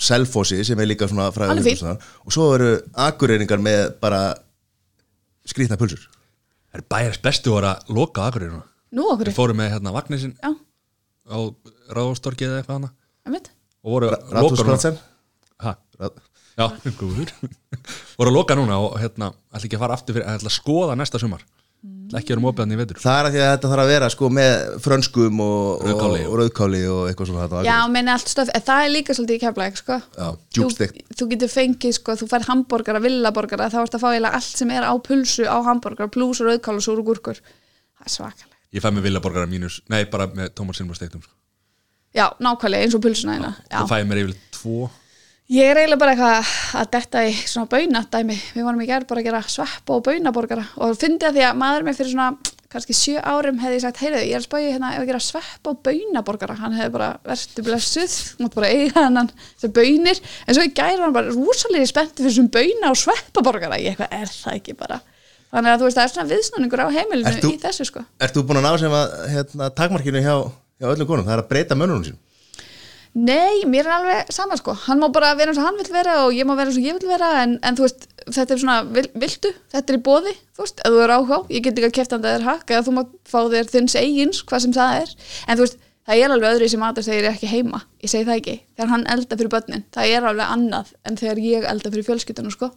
Selfossi 0.04 0.64
sem 0.66 0.80
er 0.82 0.90
líka 0.90 1.08
svona 1.08 1.30
fínn. 1.32 2.00
og 2.26 2.34
svo 2.34 2.48
eru 2.56 2.72
akureyringar 3.06 3.62
með 3.62 3.94
bara 4.02 4.24
skrýtna 5.50 5.78
pulsur. 5.80 6.04
Það 6.74 6.80
er 6.80 6.86
bæjarins 6.94 7.22
bestu 7.24 7.54
voru 7.54 7.70
að 7.70 7.94
loka 7.94 8.28
aðgurinn 8.28 8.62
nú 8.94 9.08
okkur, 9.14 9.30
Við 9.30 9.38
fórum 9.38 9.60
með 9.60 9.72
hérna 9.74 9.94
vagnisinn 9.96 10.36
já, 10.38 10.52
á 11.30 11.38
Ráðstorkið 11.98 12.50
eða 12.52 12.62
eitthvað 12.62 12.78
hana 12.80 12.92
og 13.84 13.96
voru 13.96 14.12
að 14.12 14.38
loka 14.38 14.68
núna. 14.68 14.94
Ha? 15.64 15.74
Já, 16.54 16.66
voru 18.20 18.30
að 18.30 18.36
loka 18.38 18.58
núna 18.58 18.78
og 18.84 18.98
hérna 19.02 19.32
ætla 19.54 19.66
ekki 19.68 19.78
að 19.80 19.84
fara 19.86 19.98
aftur 19.98 20.18
fyrir, 20.18 20.30
ætla 20.30 20.52
að 20.52 20.58
skoða 20.58 20.98
næsta 21.00 21.22
sumar 21.22 21.46
ekki 22.14 22.32
að 22.32 22.36
vera 22.36 22.44
mópiðan 22.44 22.74
í 22.74 22.78
vetur. 22.80 23.00
Það 23.02 23.18
er 23.18 23.28
að 23.28 23.34
því 23.34 23.42
að 23.42 23.50
þetta 23.52 23.70
þarf 23.72 23.84
að 23.84 23.90
vera 23.92 24.10
sko 24.14 24.30
með 24.38 24.54
frönskum 24.84 25.42
og, 25.44 25.84
Rauðkáli. 25.84 26.22
og, 26.22 26.30
og 26.30 26.40
rauðkáli 26.40 26.82
og 26.94 27.02
eitthvað 27.10 27.30
svona 27.30 27.44
þetta. 27.48 27.64
Já, 27.68 27.76
menni 27.92 28.14
allt 28.14 28.32
stöð, 28.32 28.52
en 28.54 28.66
það 28.68 28.84
er 28.86 28.94
líka 28.94 29.16
svolítið 29.18 29.40
í 29.40 29.44
keflæk, 29.44 29.80
sko. 29.82 30.00
Þú, 30.58 30.70
þú 31.20 31.28
getur 31.34 31.52
fengið, 31.52 31.96
sko, 31.98 32.18
þú 32.22 32.30
fær 32.32 32.48
hambúrgara 32.50 33.04
villaborgara, 33.04 33.70
þá 33.74 33.80
ertu 33.84 34.00
að 34.00 34.06
fá 34.06 34.10
eiginlega 34.12 34.40
allt 34.40 34.64
sem 34.64 34.74
er 34.78 34.88
á 34.88 34.94
pulsu 35.10 35.48
á 35.50 35.58
hambúrgara, 35.68 36.12
plús 36.14 36.44
og 36.44 36.52
rauðkál 36.52 36.78
og 36.78 36.86
súr 36.86 37.04
og 37.04 37.12
gúrkur, 37.12 37.44
það 37.44 38.08
er 38.08 38.16
svakalegt. 38.18 38.60
Ég 38.74 38.84
fæ 38.84 38.90
með 38.94 39.10
villaborgara 39.10 39.50
mínus, 39.50 39.82
nei 39.92 40.04
bara 40.10 40.30
með 40.34 40.54
tómatsinn 40.58 40.90
og 40.90 40.98
steiktum 40.98 41.22
sko. 41.26 41.34
já, 42.14 42.28
nákvæmlega, 42.40 42.88
eins 42.88 42.96
og 42.98 43.04
pulsuna 43.04 43.36
hérna. 43.38 43.56
Það 43.68 43.84
já. 43.84 43.90
fæ 43.90 43.98
ég 44.00 44.10
mér 44.10 44.22
yfirleitt 44.24 44.52
tvo 44.54 44.90
ég 45.52 45.68
er 45.68 45.82
eiginlega 45.82 46.00
bara 46.00 46.16
eitthvað 46.16 46.52
að 46.80 46.90
detta 46.96 47.24
í 47.28 47.36
svona 47.44 47.70
baunadæmi, 47.72 48.40
við 48.56 48.68
vorum 48.68 48.84
í 48.84 48.90
gerð 48.90 49.08
bara 49.10 49.24
að 49.24 49.30
gera 49.30 49.46
sveppa 49.52 49.98
og 49.98 50.04
baunaborgara 50.08 50.66
og 50.80 50.98
fyndi 51.00 51.28
að 51.28 51.40
því 51.40 51.48
að 51.50 51.62
maður 51.64 51.88
með 51.88 52.00
fyrir 52.00 52.14
svona 52.14 52.54
kannski 52.74 52.96
sjö 52.98 53.22
árum 53.22 53.60
hefði 53.62 53.78
ég 53.78 53.84
sagt, 53.84 54.00
heyrðu, 54.02 54.22
ég 54.26 54.34
er 54.34 54.42
að 54.42 54.48
spáði 54.48 54.72
hérna 54.74 54.94
ef 54.96 55.04
að 55.04 55.10
gera 55.12 55.22
sveppa 55.22 55.74
og 55.74 55.82
baunaborgara. 55.86 56.56
Hann 56.58 56.74
hefði 56.74 56.94
bara 56.96 57.10
verið 57.28 57.68
blessuð 57.68 58.16
mátt 58.42 58.58
bara 58.58 58.72
eiga 58.74 59.04
hennan 59.06 59.30
sem 59.62 59.74
baunir. 59.76 60.22
En 60.48 60.58
svo 60.58 60.66
í 60.66 60.72
gæri 60.74 60.98
var 60.98 61.06
hann 61.06 61.18
bara 61.20 61.36
rúsalega 61.36 61.92
spenntið 61.92 62.26
fyrir 62.26 62.36
svona 62.40 62.54
bauna 62.56 62.90
og 62.90 63.00
sveppaborgara. 63.04 63.78
Ég 63.78 63.94
eitthvað, 63.94 64.18
er 64.18 64.34
það 64.34 64.58
ekki 64.58 64.78
bara? 64.80 65.00
Þannig 65.54 65.70
að 65.70 65.84
þú 65.84 65.86
veist, 65.86 66.00
það 66.00 66.08
er 66.08 66.14
svona 66.16 66.30
viðsnúningur 66.32 66.82
á 66.82 66.88
heimilinu 66.98 67.54
í 67.54 67.62
þessu 67.62 67.86
sko. 67.92 68.06
þú 68.34 68.46
búin 68.50 68.64
að 68.64 68.66
ná 68.66 68.72
sem 68.82 68.98
að 68.98 69.12
hérna, 69.36 69.70
takmarkinu 69.78 70.24
hjá, 70.26 70.36
hjá 70.82 70.88
öllum 70.96 71.10
konum, 71.12 71.28
það 71.28 71.36
er 71.36 71.44
að 71.44 71.52
breyta 71.52 71.78
mönnunum 71.78 72.08
sín 72.08 72.18
Nei, 73.14 73.62
mér 73.70 73.86
er 73.86 73.94
alveg 73.94 74.32
sama 74.34 74.56
sko. 74.58 74.74
Hann 74.88 74.98
má 75.04 75.06
bara 75.14 75.36
vera 75.38 75.52
eins 75.52 75.60
og 75.62 75.68
hann 75.68 75.78
vill 75.78 75.92
vera 75.94 76.16
og 76.26 76.34
ég 76.34 76.48
má 76.50 76.56
vera 76.58 76.72
eins 76.72 76.80
og 76.80 76.86
ég 76.88 76.96
vill 76.98 77.12
vera 77.12 77.44
en, 77.44 77.60
en 77.62 77.78
þú 77.78 77.86
veist, 77.86 78.08
þetta 78.26 78.56
er 78.56 78.62
svona 78.64 78.78
vil, 78.90 79.06
viltu, 79.22 79.52
þetta 79.70 79.94
er 79.94 80.00
í 80.00 80.04
bóði, 80.08 80.34
þú 80.58 80.66
veist, 80.66 80.82
ef 80.82 80.96
þú 80.96 81.04
er 81.04 81.14
áhuga 81.14 81.40
ég 81.54 81.62
get 81.68 81.78
ekki 81.78 81.90
að 81.92 81.98
kefta 82.00 82.18
hann 82.18 82.26
það 82.26 82.38
er 82.40 82.48
hakk 82.48 82.74
eða 82.74 82.86
þú 82.88 82.96
má 82.96 83.04
fá 83.30 83.38
þér 83.54 83.70
þins 83.70 83.98
eigins, 84.02 84.42
hvað 84.50 84.66
sem 84.66 84.74
það 84.80 84.98
er. 85.04 85.14
En 85.46 85.60
þú 85.60 85.68
veist, 85.68 85.78
það 86.10 86.24
er 86.24 86.36
alveg 86.36 86.58
öðru 86.58 86.72
sem 86.74 86.82
matur 86.82 87.06
þegar 87.06 87.20
ég 87.20 87.30
er 87.30 87.38
ekki 87.38 87.52
heima, 87.54 87.84
ég 88.02 88.14
segi 88.16 88.28
það 88.32 88.42
ekki, 88.42 88.58
þegar 88.74 88.94
hann 88.96 89.06
elda 89.14 89.40
fyrir 89.40 89.54
börnin, 89.54 89.86
það 89.94 90.18
er 90.18 90.30
alveg 90.32 90.58
annað 90.58 90.94
en 91.06 91.22
þegar 91.22 91.44
ég 91.46 91.70
elda 91.70 91.94
fyrir 91.94 92.10
fjölskyldunum 92.10 92.56
sko. 92.58 92.72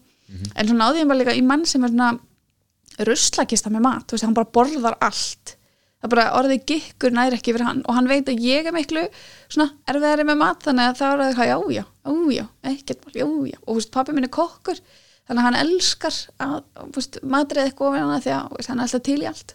En 0.53 0.69
svo 0.69 0.77
náði 0.77 1.01
ég 1.01 1.09
bara 1.09 1.23
líka 1.23 1.35
í 1.35 1.43
mann 1.47 1.65
sem 1.65 1.85
er 1.87 1.95
svona 1.97 2.13
ruslakista 3.09 3.73
með 3.73 3.89
mat, 3.89 4.05
þú 4.05 4.19
veist, 4.19 4.29
hann 4.29 4.37
bara 4.37 4.53
borðar 4.53 4.99
allt 5.01 5.56
það 6.07 6.13
bara 6.15 6.27
orðið 6.39 6.63
gikkur 6.71 7.17
næri 7.17 7.39
ekki 7.39 7.55
fyrir 7.55 7.69
hann 7.69 7.83
og 7.85 7.97
hann 7.99 8.11
veit 8.11 8.31
að 8.31 8.45
ég 8.47 8.69
er 8.69 8.75
miklu 8.75 9.03
svona 9.49 9.69
erfiðari 9.91 10.27
með 10.29 10.41
mat 10.43 10.65
þannig 10.67 10.93
að 10.93 11.01
það 11.01 11.13
er 11.17 11.25
eitthvað 11.27 11.51
já, 11.51 11.59
já, 11.77 11.85
já, 12.07 12.15
já, 12.37 12.47
ekkert 12.71 13.11
já, 13.11 13.27
já. 13.51 13.59
Og 13.67 13.79
veist, 13.81 13.93
pappi 13.95 14.17
minn 14.17 14.29
er 14.29 14.35
kokkur 14.37 14.81
þannig 15.27 15.43
að 15.43 15.47
hann 15.49 15.61
elskar 15.65 16.19
að, 16.43 16.57
veist, 16.95 17.21
matrið 17.27 17.69
eitthvað 17.69 17.93
ofan 17.93 18.05
hana 18.07 18.25
því 18.25 18.35
að 18.39 18.57
veist, 18.57 18.73
hann 18.73 18.81
er 18.83 18.89
alltaf 18.89 19.07
til 19.07 19.21
í 19.21 19.31
allt. 19.31 19.55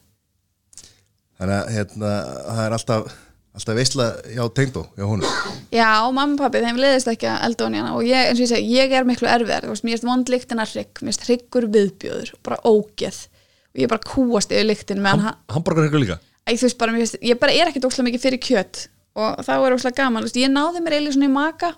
Þannig 1.41 1.58
að 1.58 1.75
hérna, 1.77 2.15
það 2.46 2.63
er 2.65 2.77
alltaf 2.77 3.20
alltaf 3.51 3.75
veistla 3.75 4.05
hjá 4.31 4.43
tengdó, 4.55 4.86
hjá 4.96 5.03
honum. 5.03 5.31
Já, 5.75 5.89
mamma 6.15 6.38
og 6.38 6.39
pappi, 6.39 6.62
þeim 6.63 6.79
leiðist 6.79 7.10
ekki 7.12 7.27
að 7.27 7.46
elda 7.50 7.67
hana 7.67 7.96
og 7.98 8.08
ég, 8.08 8.29
eins 8.29 8.39
og 8.39 8.46
ég 8.46 8.51
segi, 8.53 8.77
ég 8.77 8.96
er 8.96 9.08
miklu 9.08 9.27
erfiðar 9.27 9.67
mér 9.67 9.98
erst 9.98 10.08
vond 10.08 10.31
lyktin 10.31 10.63
að 10.63 10.75
hrygg, 10.77 11.01
mér 11.01 11.12
erst 11.12 11.27
hryggur 11.27 11.67
viðbjöður, 11.74 12.31
bara 12.48 12.62
ógeð. 12.63 13.25
Og 13.72 13.84
ég 13.84 13.91
bara 13.91 14.03
kúast 14.03 14.51
yfir 14.51 14.67
lyktin 14.67 15.03
meðan 15.03 15.25
hann 15.29 15.39
Hamburger 15.51 15.88
ykkur 15.88 16.03
líka 16.03 16.17
Æ, 16.50 16.55
veist 16.57 16.77
bara, 16.79 16.93
finnst, 16.98 17.19
ég 17.21 17.39
bara 17.39 17.53
er 17.53 17.69
ekkert 17.69 17.86
óslega 17.89 18.10
mikið 18.10 18.24
fyrir 18.25 18.41
kjöt 18.41 18.86
og 19.19 19.41
þá 19.45 19.51
er 19.57 19.75
óslega 19.75 19.98
gaman, 20.01 20.25
veist, 20.25 20.39
ég 20.39 20.51
náði 20.51 20.81
mér 20.81 20.98
eiginlega 20.98 21.17
svona 21.17 21.27
í 21.27 21.33
maka. 21.36 21.74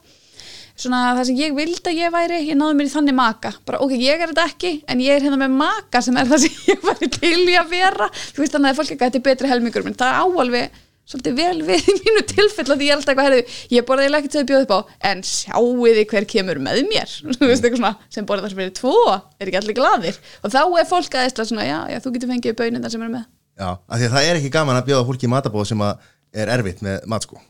Svona 0.74 1.02
það 1.14 1.28
sem 1.30 1.38
ég 1.38 1.52
vildi 1.58 1.92
að 1.92 2.00
ég 2.00 2.14
væri, 2.14 2.40
ég 2.48 2.58
náði 2.58 2.78
mér 2.80 2.88
í 2.88 2.94
þannig 2.94 3.18
maka. 3.18 3.52
Bara 3.68 3.82
ok, 3.86 3.94
ég 4.00 4.22
er 4.24 4.32
þetta 4.32 4.46
ekki, 4.50 4.72
en 4.90 5.04
ég 5.04 5.18
er 5.18 5.28
hérna 5.28 5.42
með 5.42 5.60
maka 5.60 6.02
sem 6.06 6.18
er 6.18 6.32
það 6.32 6.46
sem 6.46 6.64
ég 6.72 6.88
væri 6.88 7.12
til 7.14 7.44
í 7.44 7.60
að 7.60 7.76
vera. 7.76 8.10
Þú 8.14 8.44
veist 8.46 8.56
þannig 8.56 8.72
að 8.72 8.80
fólk 8.80 8.96
ekki 8.96 9.00
að 9.02 9.12
þetta 9.12 9.22
er 9.22 9.28
betri 9.28 9.52
helmingur 9.52 9.86
minn, 9.86 10.00
það 10.00 10.18
á 10.18 10.26
alveg 10.26 10.82
svolítið 11.04 11.36
vel 11.36 11.58
við 11.68 11.88
í 11.92 11.98
mínu 12.00 12.24
tilfell 12.32 12.66
því 12.70 12.88
ég 12.88 12.94
er 12.94 12.98
alltaf 12.98 13.12
eitthvað, 13.12 13.26
herri, 13.28 13.58
ég 13.76 13.88
borði 13.88 14.06
eiginlega 14.06 14.24
ekkert 14.24 14.38
sem 14.38 14.46
þið 14.46 14.52
bjóð 14.54 14.64
upp 14.64 14.74
á 14.74 14.80
en 15.10 15.24
sjáuði 15.28 16.06
hver 16.14 16.28
kemur 16.32 16.62
með 16.64 16.82
mér. 16.88 17.16
Veist 17.50 17.68
sem 18.16 18.30
borði 18.30 18.46
þar 18.46 18.54
sem 18.54 18.62
verið 18.64 18.76
tvo 18.80 18.96
er 19.12 19.52
ekki 19.52 19.60
allir 19.60 19.78
glaðir? 19.78 20.20
Og 20.42 20.56
þá 20.56 20.62
er 20.64 20.88
fólk 20.88 21.20
aðeins 21.20 21.50
svona, 21.52 21.68
já, 21.68 21.80
já, 21.92 22.00
þú 22.06 22.16
getur 22.16 22.32
fengið 22.32 22.60
baunin 22.62 22.86
þar 22.86 22.96
sem 22.96 23.04
eru 23.04 23.18
með 23.18 23.28
Já, 23.54 23.70
af 23.70 23.98
því 24.00 24.06
að 24.08 24.14
það 24.16 24.28
er 24.28 24.40
ekki 24.40 24.54
gaman 24.54 24.80
að 24.80 24.88
bjóða 24.90 25.08
fólki 25.10 25.28
í 25.28 25.34
matabóð 25.34 25.68
sem 25.70 25.82
að 25.86 26.06
er 26.34 26.50
erfitt 26.50 26.82
með 26.86 27.04
mat 27.12 27.28
sko 27.28 27.42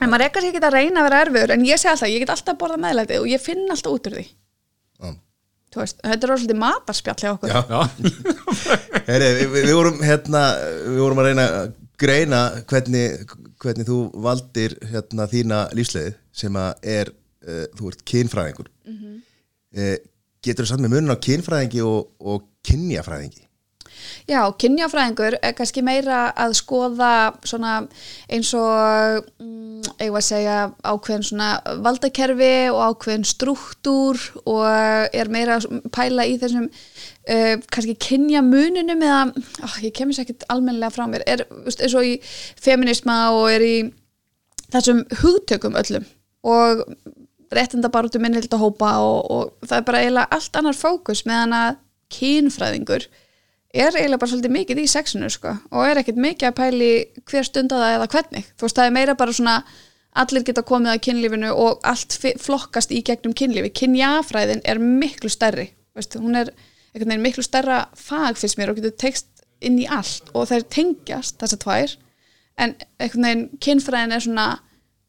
en 0.00 0.08
maður 0.08 0.26
er 0.26 0.32
kannski 0.34 0.52
ekki 0.52 0.62
að 0.64 0.76
reyna 0.76 1.02
að 1.02 1.08
vera 1.08 1.24
erfiður 1.26 1.54
en 1.54 1.66
ég 1.68 1.80
segi 1.80 1.92
alltaf, 1.92 2.10
ég 2.10 2.22
get 2.22 2.32
alltaf 2.32 2.54
að 2.54 2.60
borða 2.62 2.78
meðlæti 2.80 3.18
og 3.20 3.28
ég 3.28 3.42
finn 3.42 3.66
alltaf 3.68 3.96
út 3.96 4.08
úr 4.08 4.16
því 4.16 4.24
Já. 5.00 5.10
Þú 5.70 5.82
veist, 5.82 6.00
þetta 6.02 6.26
er 6.26 6.32
orðslega 6.34 6.60
matarspjall 6.60 7.18
hjá 7.20 7.30
okkur 7.34 7.52
Já. 7.52 7.60
Heri, 9.10 9.28
við, 9.36 9.52
við, 9.58 9.72
vorum, 9.76 10.00
hérna, 10.04 10.44
við 10.86 11.02
vorum 11.04 11.22
að 11.22 11.28
reyna 11.30 11.46
að 11.58 11.74
greina 12.00 12.40
hvernig, 12.70 13.34
hvernig 13.60 13.88
þú 13.90 13.98
valdir 14.24 14.76
hérna, 14.88 15.28
þína 15.30 15.60
lífsleiði 15.76 16.14
sem 16.40 16.56
að 16.56 16.88
er, 16.96 17.12
uh, 17.44 17.66
þú 17.76 17.92
ert 17.92 18.06
kynfræðingur 18.08 18.72
mm 18.88 18.96
-hmm. 18.96 19.18
Getur 20.40 20.64
þú 20.64 20.70
satt 20.70 20.80
með 20.80 20.94
munum 20.96 21.12
á 21.12 21.20
kynfræðingi 21.20 21.82
og, 21.84 22.08
og 22.18 22.46
kynjafræðingi? 22.64 23.44
Já, 24.30 24.40
kynjafræðingur 24.62 25.36
er 25.40 25.54
kannski 25.58 25.82
meira 25.84 26.30
að 26.38 26.56
skoða 26.58 27.12
eins 28.30 28.52
og 28.56 29.28
mm, 29.40 29.94
eigum 29.98 30.18
að 30.20 30.26
segja 30.26 30.58
ákveðin 30.84 31.44
valdakerfi 31.84 32.52
og 32.72 32.82
ákveðin 32.90 33.28
struktúr 33.28 34.20
og 34.44 34.66
er 35.16 35.32
meira 35.32 35.58
að 35.58 35.80
pæla 35.94 36.26
í 36.28 36.36
þessum 36.40 36.68
uh, 36.70 37.54
kannski 37.70 37.96
kynjamuninum 38.06 39.06
eða, 39.06 39.22
oh, 39.64 39.78
ég 39.84 39.94
kemur 39.96 40.16
sér 40.16 40.28
ekkert 40.28 40.48
almennilega 40.52 40.94
frá 40.94 41.06
mér, 41.10 41.26
er 41.26 41.46
eins 41.50 41.96
og 41.96 42.06
í 42.06 42.18
feminisma 42.60 43.22
og 43.36 43.48
er 43.54 43.66
í 43.66 43.74
þessum 44.70 45.04
hugtökum 45.22 45.78
öllum 45.78 46.06
og 46.46 46.84
réttindabartu 47.54 48.20
minnilegt 48.22 48.54
að 48.54 48.64
hópa 48.64 48.92
og, 49.02 49.18
og 49.30 49.66
það 49.66 49.80
er 49.80 49.86
bara 49.88 50.02
eiginlega 50.04 50.36
allt 50.36 50.60
annar 50.60 50.78
fókus 50.78 51.24
meðan 51.26 51.56
að 51.56 51.80
kynfræðingur 52.14 53.06
er 53.74 53.94
eiginlega 53.94 54.18
bara 54.18 54.30
svolítið 54.32 54.56
mikið 54.56 54.82
í 54.82 54.88
sexinu 54.90 55.28
sko 55.30 55.54
og 55.70 55.86
er 55.86 56.00
ekkert 56.00 56.18
mikið 56.20 56.48
að 56.48 56.58
pæli 56.58 56.90
hver 57.30 57.46
stund 57.46 57.74
á 57.74 57.76
það 57.78 57.94
eða 57.96 58.10
hvernig, 58.14 58.50
þú 58.56 58.66
veist 58.66 58.80
það 58.80 58.90
er 58.90 58.96
meira 58.96 59.16
bara 59.18 59.36
svona 59.36 59.56
allir 60.20 60.42
geta 60.46 60.64
komið 60.66 60.94
að 60.94 61.02
kynlífinu 61.06 61.50
og 61.54 61.84
allt 61.86 62.16
flokkast 62.42 62.90
í 62.90 63.02
gegnum 63.06 63.34
kynlífi. 63.36 63.70
Kynjafræðin 63.78 64.64
er 64.66 64.80
miklu 64.82 65.30
stærri 65.30 65.68
veist, 65.94 66.16
hún 66.18 66.38
er 66.38 66.50
einhvern 66.94 67.12
veginn 67.12 67.24
miklu 67.24 67.44
stærra 67.46 67.84
fag 67.98 68.38
fyrst 68.40 68.58
mér 68.58 68.72
og 68.72 68.80
getur 68.80 68.96
tekst 68.98 69.44
inn 69.62 69.78
í 69.78 69.86
allt 69.90 70.32
og 70.34 70.48
þær 70.50 70.66
tengjast 70.72 71.38
þessar 71.42 71.62
tvær. 71.64 71.94
En 72.60 72.74
einhvern 72.98 73.26
veginn 73.28 73.46
kynfræðin 73.62 74.16
er 74.16 74.24
svona 74.24 74.48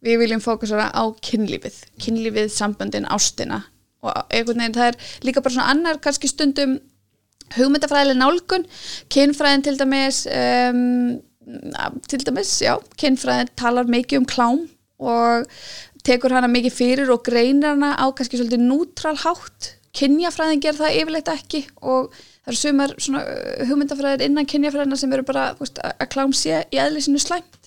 við 0.06 0.22
viljum 0.24 0.44
fókusera 0.44 0.90
á 0.94 1.04
kynlífið 1.22 1.78
kynlífið, 2.02 2.50
samböndin, 2.54 3.10
ástina. 3.10 3.64
Og 4.02 4.14
einhvern 4.30 4.64
veginn 4.64 4.78
það 4.78 4.92
er 4.92 5.02
líka 5.26 5.44
bara 5.44 5.56
svona 5.58 5.74
annar 5.74 6.02
kannski 6.04 6.30
stundum 6.30 6.80
hugmyndafræðileg 7.58 8.18
nálgun 8.20 8.66
kynfræðin 9.14 9.66
til 9.68 9.78
dæmis 9.80 10.24
um, 10.32 11.20
til 12.08 12.24
dæmis, 12.28 12.56
já 12.64 12.76
kynfræðin 13.02 13.52
talar 13.60 13.90
mikið 13.90 14.22
um 14.22 14.28
klám 14.30 14.60
og 15.02 15.48
tekur 16.06 16.34
hana 16.36 16.50
mikið 16.50 16.74
fyrir 16.78 17.12
og 17.14 17.24
greinir 17.26 17.74
hana 17.74 17.96
á 17.98 18.06
kannski 18.14 18.40
svolítið 18.40 18.62
nútral 18.66 19.18
hátt. 19.22 19.76
Kynjafræðin 19.98 20.62
ger 20.64 20.78
það 20.78 20.98
yfirleitt 21.02 21.32
ekki 21.34 21.66
og 21.84 22.14
það 22.16 22.52
eru 22.54 22.60
sumar 22.62 22.94
svona 22.98 23.24
uh, 23.26 23.66
hugmyndafræðir 23.68 24.24
innan 24.28 24.48
kynjafræðina 24.48 24.98
sem 25.02 25.12
eru 25.18 25.26
bara 25.28 25.50
veist, 25.60 25.82
að 25.82 26.08
klám 26.14 26.32
sé 26.38 26.62
í 26.72 26.80
eðlisinu 26.80 27.20
slæmt. 27.22 27.58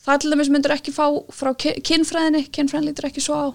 Það 0.00 0.20
til 0.22 0.30
dæmis 0.34 0.50
myndur 0.52 0.74
ekki 0.74 0.92
fá 0.96 1.06
frá 1.34 1.50
ky- 1.60 1.78
kynfræðinni, 1.84 2.46
kynfræðin 2.52 2.90
lítur 2.90 3.08
ekki 3.08 3.24
svo 3.24 3.36
á. 3.36 3.48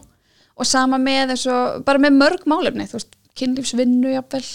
Og 0.56 0.68
sama 0.70 0.98
með 1.02 1.36
eins 1.36 1.46
og 1.52 1.84
bara 1.86 2.00
með 2.02 2.18
mörg 2.20 2.44
málefni, 2.50 2.86
þú 2.88 2.98
veist, 3.00 3.16
kynlífsvinnu 3.36 4.14
jafnvel, 4.14 4.46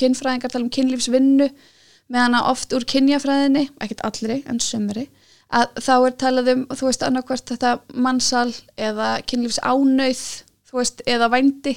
kynfræðingar 0.00 0.52
tala 0.52 0.66
um 0.66 0.72
kynlífsvinnu 0.72 1.50
meðan 2.10 2.36
að 2.38 2.50
oft 2.50 2.74
úr 2.74 2.86
kynjafræðinni, 2.90 3.68
ekkert 3.82 4.04
allri 4.06 4.40
en 4.50 4.60
sömri, 4.62 5.06
að 5.50 5.68
þá 5.82 5.94
er 5.96 6.16
talað 6.22 6.52
um, 6.54 6.64
þú 6.74 6.88
veist, 6.88 7.04
annarkvart 7.06 7.52
þetta 7.52 7.74
mannsal 7.94 8.48
eða 8.78 9.12
kynlífsánauð 9.30 10.24
þú 10.70 10.80
veist, 10.80 11.04
eða 11.06 11.30
vændi 11.32 11.76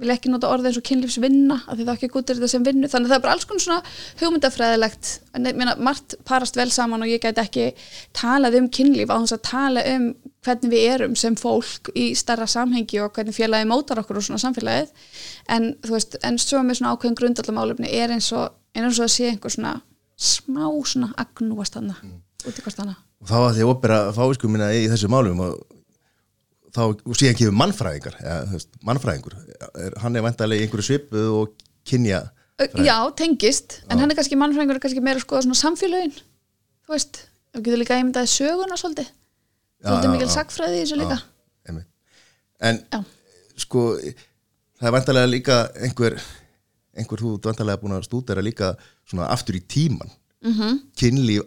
vil 0.00 0.12
ekki 0.14 0.32
nota 0.32 0.50
orðið 0.50 0.70
eins 0.70 0.78
og 0.80 0.86
kynlífsvinna 0.88 1.58
af 1.60 1.76
því 1.76 1.84
það 1.84 1.92
er 1.92 1.98
ekki 1.98 2.10
gútið 2.14 2.40
þetta 2.40 2.50
sem 2.52 2.66
vinnu. 2.66 2.90
Þannig 2.90 3.08
að 3.08 3.12
það 3.12 3.18
er 3.18 3.24
bara 3.26 3.34
alls 3.36 3.48
konar 3.50 3.64
svona 3.64 3.94
hugmyndafræðilegt. 4.22 5.12
Meina, 5.46 5.76
margt 5.78 6.16
parast 6.28 6.58
vel 6.58 6.70
saman 6.74 7.04
og 7.04 7.12
ég 7.12 7.22
gæti 7.24 7.44
ekki 7.44 7.66
talað 8.16 8.58
um 8.60 8.70
kynlíf 8.72 9.12
á 9.12 9.16
þess 9.18 9.36
að 9.36 9.44
tala 9.50 9.84
um 9.94 10.08
hvernig 10.40 10.72
við 10.72 10.86
erum 10.94 11.18
sem 11.20 11.36
fólk 11.36 11.92
í 11.92 12.10
starra 12.16 12.48
samhengi 12.48 13.02
og 13.04 13.12
hvernig 13.16 13.36
félagi 13.36 13.68
mótar 13.68 14.00
okkur 14.00 14.22
og 14.22 14.26
svona 14.26 14.40
samfélagið. 14.40 14.90
En 15.52 15.74
þú 15.84 15.96
veist, 15.98 16.16
en 16.24 16.40
svo 16.40 16.64
með 16.64 16.80
svona 16.80 16.96
ákveðin 16.96 17.20
grundallamálefni 17.20 17.92
er 17.92 18.16
eins 18.16 18.32
og, 18.32 18.56
er 18.72 18.88
eins 18.88 18.98
og 19.02 19.08
að 19.10 19.14
sé 19.18 19.28
einhver 19.34 19.52
svona 19.52 19.76
smá 20.20 20.66
svona 20.84 21.12
agnúast 21.20 21.76
hana 21.78 21.96
mm. 21.96 22.18
út 22.44 22.58
í 22.58 22.64
hvort 22.64 22.82
hana 22.82 22.98
og 23.20 23.28
þá 23.28 23.36
að 23.40 23.54
því 23.56 23.64
að 23.64 23.72
opera 23.74 24.00
fáisku 24.16 24.48
minna 24.50 24.70
í 24.76 24.86
þessu 24.90 25.10
málum 25.12 25.40
og 25.44 25.79
þá 26.74 26.80
og 26.86 27.16
síðan 27.18 27.38
kemur 27.38 27.56
mannfræðingar 27.60 28.16
ja, 28.22 28.36
mannfræðingur, 28.86 29.34
er, 29.74 29.96
hann 30.02 30.16
er 30.16 30.22
vantarlega 30.26 30.62
í 30.62 30.66
einhverju 30.68 30.86
svipu 30.90 31.24
og 31.40 31.54
kynja 31.88 32.22
Ö, 32.60 32.66
Já, 32.84 32.96
tengist, 33.16 33.78
en 33.88 33.98
hann 34.02 34.10
er 34.12 34.18
kannski 34.18 34.36
mannfræðingur 34.36 34.76
er 34.76 34.82
kannski 34.84 35.00
meira 35.00 35.16
að 35.16 35.24
skoða 35.24 35.46
svona 35.46 35.60
samfélögin 35.62 36.12
þú 36.84 36.92
veist, 36.92 37.22
þú 37.54 37.62
getur 37.64 37.80
líka 37.80 37.96
einmyndaði 37.96 38.28
söguna 38.34 38.76
svolítið, 38.76 39.08
svolítið 39.80 40.12
mikil 40.12 40.28
sagfræði 40.34 40.76
í 40.76 40.82
þessu 40.84 40.98
líka 41.00 41.16
einmitt. 41.70 41.88
en 42.60 42.82
Já. 42.92 43.00
sko 43.64 43.84
það 43.96 44.90
er 44.90 44.94
vantarlega 44.98 45.30
líka 45.32 45.56
einhver 45.80 46.18
einhver 47.00 47.22
þú 47.24 47.32
ert 47.38 47.48
vantarlega 47.48 47.80
búin 47.80 47.96
að 47.96 48.04
stúdera 48.10 48.44
líka 48.44 48.74
svona 49.08 49.30
aftur 49.32 49.56
í 49.56 49.64
tíman 49.64 50.10
Mhm. 50.40 50.52
-hmm. 50.60 50.76
kynlíf 50.96 51.42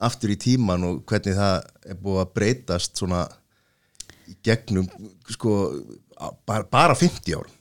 aftur 0.00 0.30
í 0.30 0.36
tíman 0.40 0.84
og 0.84 1.02
hvernig 1.06 1.34
það 1.36 1.64
er 1.90 1.94
búið 1.94 2.20
að 2.24 2.32
breytast 2.34 2.96
svona 2.96 3.28
í 4.30 4.36
gegnum 4.46 4.86
sko 5.30 5.56
bara, 6.46 6.64
bara 6.64 6.94
50 6.98 7.34
árum 7.36 7.56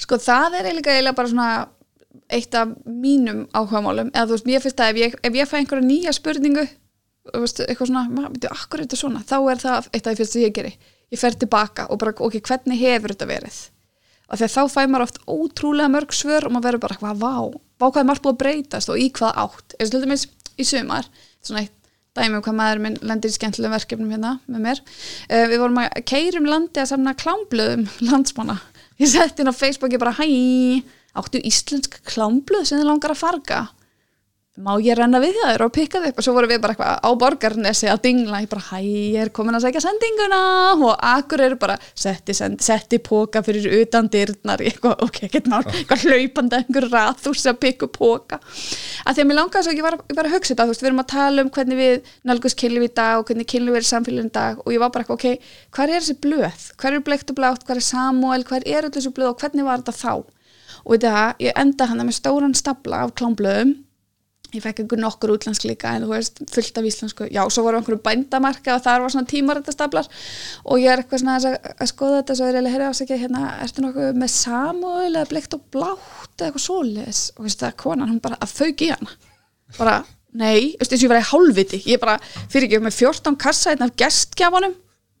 Sko 0.00 0.16
það 0.20 0.56
er 0.58 0.70
eiginlega, 0.70 1.12
bara 1.16 1.28
svona 1.30 1.48
eitt 2.32 2.54
af 2.56 2.70
mínum 2.86 3.44
áhugamálum. 3.56 4.10
Eða 4.14 4.28
þú 4.28 4.36
veist, 4.36 4.46
mér 4.48 4.62
finnst 4.64 4.78
það 4.78 4.92
ef 4.92 5.00
ég, 5.00 5.16
ef 5.26 5.36
ég 5.36 5.50
fæ 5.50 5.56
einhverja 5.58 5.86
nýja 5.86 6.14
spurningu 6.16 6.64
veist, 7.34 7.60
eitthvað 7.66 7.90
svona, 7.90 8.06
maður, 8.08 8.32
veitu, 8.36 8.52
akkur 8.54 8.80
er 8.80 8.88
þetta 8.88 9.00
svona? 9.00 9.22
Þá 9.26 9.36
er 9.40 9.60
það 9.64 9.90
eitt 9.90 10.06
af 10.06 10.14
því 10.14 10.20
fyrst 10.20 10.36
sem 10.36 10.44
ég 10.44 10.54
geri. 10.56 10.72
Ég 11.10 11.20
fer 11.20 11.36
tilbaka 11.38 11.86
og 11.90 12.00
bara, 12.00 12.14
ok, 12.16 12.38
hvernig 12.48 12.80
hefur 12.80 13.14
þetta 13.14 13.28
verið? 13.30 13.60
Og 14.30 14.38
þegar 14.40 14.52
þá 14.54 14.74
fæ 14.74 14.80
maður 14.86 15.06
oft 15.06 15.20
ótrúlega 15.26 15.92
mörg 15.92 16.14
svör 16.14 16.46
og 16.46 16.54
maður 16.54 16.68
verður 16.68 16.84
bara 16.86 16.98
hvað, 17.00 17.22
vá, 17.24 17.34
vá 17.82 17.86
hvað 17.88 18.02
er 18.02 18.08
margt 18.10 18.24
búið 18.24 18.36
að 18.36 18.42
breytast 18.44 18.92
og 18.92 19.00
í 19.02 19.08
hvað 19.18 19.40
átt, 19.44 19.76
eins 19.76 19.90
og 19.90 19.96
til 19.96 20.02
dæmis 20.04 20.26
í 20.54 20.66
sumar 20.68 21.08
svona 21.42 21.64
eitt 21.64 21.74
dæmi 22.18 22.38
um 22.38 22.44
hvað 22.44 22.56
maður 22.58 22.82
minn 22.84 22.98
lendir 23.06 23.30
í 23.30 23.36
skemmtilegum 23.36 23.76
verkefnum 23.76 24.14
hérna 24.14 24.36
með 24.50 24.64
mér. 24.66 24.82
Uh, 25.30 25.44
við 25.50 25.58
vorum 25.62 25.82
að 25.82 26.00
keirum 26.10 26.48
landi 26.50 26.82
að 26.82 26.90
samna 26.92 27.16
klámblöðum 27.18 27.86
landsmanna. 28.10 28.60
Ég 29.00 29.12
setti 29.12 29.44
inn 29.44 29.52
á 29.52 29.56
Facebook 29.56 29.94
ég 29.94 30.02
bara 30.02 30.16
hæ 30.18 30.26
áttu 31.18 31.40
íslensk 31.42 32.00
klámblöð 32.06 32.68
sem 32.68 32.78
þið 32.78 32.86
langar 32.86 33.14
að 33.14 33.22
farga 33.24 33.60
má 34.64 34.74
ég 34.82 34.96
renna 34.98 35.20
við 35.22 35.38
þér 35.40 35.64
og 35.64 35.72
pikka 35.74 36.00
þið 36.00 36.10
upp? 36.10 36.18
Og 36.20 36.26
svo 36.26 36.34
vorum 36.36 36.50
við 36.50 36.60
bara 36.62 36.74
eitthvað 36.74 36.98
á 37.00 37.10
borgarnesi 37.20 37.88
að 37.90 38.02
dingla, 38.04 38.40
ég 38.44 38.50
bara 38.50 38.64
hæ, 38.66 38.78
ég 38.84 39.18
er 39.24 39.30
komin 39.34 39.56
að 39.56 39.64
segja 39.66 39.82
sendinguna. 39.84 40.40
Og 40.76 40.92
akkur 41.10 41.42
eru 41.44 41.58
bara 41.60 41.76
setti, 41.94 42.34
sendi, 42.36 42.64
setti 42.64 43.00
póka 43.04 43.42
fyrir 43.46 43.68
utan 43.80 44.10
dyrnar, 44.12 44.62
ég 44.64 44.74
eitthvað, 44.74 44.96
ok, 45.06 45.20
get 45.32 45.50
mál. 45.50 45.62
Eitthvað 45.64 46.06
hlaupandi 46.06 46.58
að 46.58 46.64
einhver 46.64 46.88
rathús 46.92 47.46
að 47.50 47.60
pikka 47.64 47.90
póka, 47.94 48.40
að 49.04 49.18
því 49.18 49.24
að 49.24 49.30
mér 49.30 49.40
langaði 49.40 49.68
svo 49.68 49.76
ég 49.76 49.86
var, 49.86 49.98
ég 50.00 50.18
var 50.18 50.30
að 50.30 50.36
hugsa 50.36 50.52
þetta, 50.54 50.66
þú 50.68 50.74
veist, 50.74 50.84
við 50.84 50.90
erum 50.92 51.04
að 51.04 51.10
tala 51.14 51.44
um 51.44 51.52
hvernig 51.56 51.80
við 51.80 52.14
nálgust 52.30 52.60
kynlíf 52.60 52.86
í 52.86 52.92
dag 53.00 53.20
og 53.20 53.28
hvernig 53.30 53.50
kynlíf 53.50 53.78
er 53.80 53.86
í 53.86 53.90
samfélaginu 53.90 54.32
í 54.32 54.34
dag. 54.36 54.64
Og 54.64 54.74
ég 54.74 54.82
var 54.82 54.92
bara 54.94 55.06
eitthvað, 55.06 55.20
ok, 55.20 55.54
hvað 55.76 55.94
er 55.94 56.04
þessi 56.04 56.18
blöð? 56.24 56.66
Hvað 56.80 56.98
er 56.98 57.06
bleikt 57.10 57.32
og 57.32 57.40
blátt, 57.40 57.66
hvað 57.66 57.80
er 57.80 57.88
Samuel 57.90 58.44
hvað 58.48 58.66
er 58.66 58.88
öll 58.88 58.94
þessi 58.96 59.14
blöð? 59.16 59.32
Og 59.34 59.44
hvernig 59.44 59.66
var 59.66 59.84
þetta 59.84 59.96
þá? 60.00 60.12
Og 60.80 60.96
þetta, 60.96 61.28
ég 61.44 61.56
enda 61.60 61.88
hana 61.90 62.06
með 62.08 62.20
stóran 62.20 62.56
stapla 62.56 63.04
af 63.04 63.14
klámblöðum 63.18 63.76
ég 64.56 64.64
fekk 64.64 64.82
einhver 64.82 65.00
nokkur 65.00 65.32
útlensk 65.34 65.64
líka 65.68 65.94
en 65.96 66.06
þú 66.06 66.12
veist, 66.12 66.40
fullt 66.50 66.80
af 66.80 66.88
íslensku, 66.88 67.28
já, 67.30 67.40
svo 67.52 67.64
voru 67.66 67.78
einhverju 67.78 68.00
bændamarka 68.04 68.76
og 68.76 68.84
þar 68.84 69.04
var 69.04 69.14
svona 69.14 69.30
tímarættastablar 69.30 70.08
og 70.64 70.82
ég 70.82 70.90
er 70.92 71.02
eitthvað 71.02 71.22
svona 71.22 71.36
að, 71.38 71.58
að 71.76 71.90
skoða 71.92 72.20
þetta 72.20 72.38
svo 72.38 72.48
er 72.48 72.58
ég 72.58 72.70
hefði 72.74 72.88
ásækja, 72.90 73.20
hérna, 73.24 73.44
ertu 73.64 73.84
nokkuð 73.84 74.20
með 74.22 74.32
Samuel 74.34 75.10
eða 75.12 75.26
bleikt 75.30 75.56
og 75.56 75.64
blátt 75.74 76.36
eða 76.36 76.50
eitthvað 76.50 76.66
svoleiðis? 76.66 77.24
Og 77.36 77.46
veist 77.46 77.64
það, 77.64 77.76
konan, 77.84 78.10
hún 78.10 78.22
bara 78.24 78.40
að 78.40 78.54
fauk 78.58 78.84
í 78.86 78.90
hana. 78.92 79.16
Bara, 79.78 79.96
nei, 80.34 80.74
veist, 80.80 80.92
eins 80.92 81.00
og 81.00 81.06
ég 81.06 81.12
var 81.12 81.22
í 81.22 81.28
hálfviti. 81.30 81.82
Ég 81.90 82.02
bara, 82.02 82.18
fyrir 82.50 82.68
ekki, 82.68 82.82
með 82.84 82.96
14 82.98 83.38
kassa 83.40 83.74
einn 83.74 83.86
af 83.86 83.94
gestgjafanum 84.00 84.76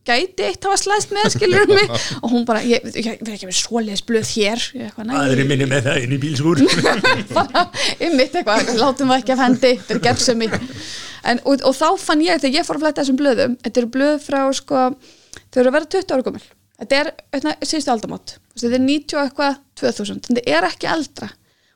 gæti 0.08 0.46
eitt 0.46 0.64
hafa 0.64 0.78
slæst 0.80 1.12
með, 1.14 1.28
skilur 1.34 1.68
mig? 1.70 1.90
Og 2.20 2.32
hún 2.32 2.46
bara, 2.48 2.62
ég, 2.66 2.84
ég, 2.94 3.06
ég 3.06 3.20
verð 3.20 3.36
ekki 3.36 3.48
með 3.50 3.58
svoleiðis 3.58 4.04
blöð 4.08 4.32
hér, 4.34 4.64
ég 4.78 5.00
Aðri 5.20 5.46
minni 5.48 5.68
með 5.70 5.88
það 5.88 6.04
inn 6.04 6.14
í 6.16 6.20
bílsúr. 6.22 6.62
Bara 7.36 7.66
einmitt 7.98 8.38
eitthvað, 8.40 8.72
látum 8.80 9.12
það 9.12 9.18
ekki 9.18 9.34
af 9.36 9.42
hendi 9.44 9.72
þetta 9.80 9.96
er 9.96 10.02
gerðsemi 10.06 10.50
en, 10.50 11.42
og, 11.44 11.66
og 11.68 11.76
þá 11.76 11.88
fann 12.00 12.24
ég 12.24 12.40
þegar 12.40 12.60
ég 12.60 12.68
fór 12.68 12.80
að 12.80 12.86
fletta 12.86 13.04
þessum 13.04 13.18
blöðum 13.20 13.58
þetta 13.60 13.82
eru 13.82 13.92
blöð 13.96 14.16
frá 14.24 14.40
sko 14.56 14.86
þau 14.96 15.60
eru 15.60 15.68
að 15.68 15.76
vera 15.76 15.90
20 15.96 16.14
ára 16.16 16.26
gömul. 16.28 16.46
Þetta 16.80 16.96
er 16.96 17.10
eitna, 17.36 17.52
síðustu 17.60 17.92
aldamót. 17.92 18.38
Þú 18.40 18.56
veist, 18.56 18.64
þetta 18.64 18.78
er 18.78 18.86
90 18.86 19.18
og 19.18 19.26
eitthvað 19.26 19.60
2000 19.82 20.22
þetta 20.30 20.44
er 20.56 20.68
ekki 20.70 20.88
eldra 20.94 21.28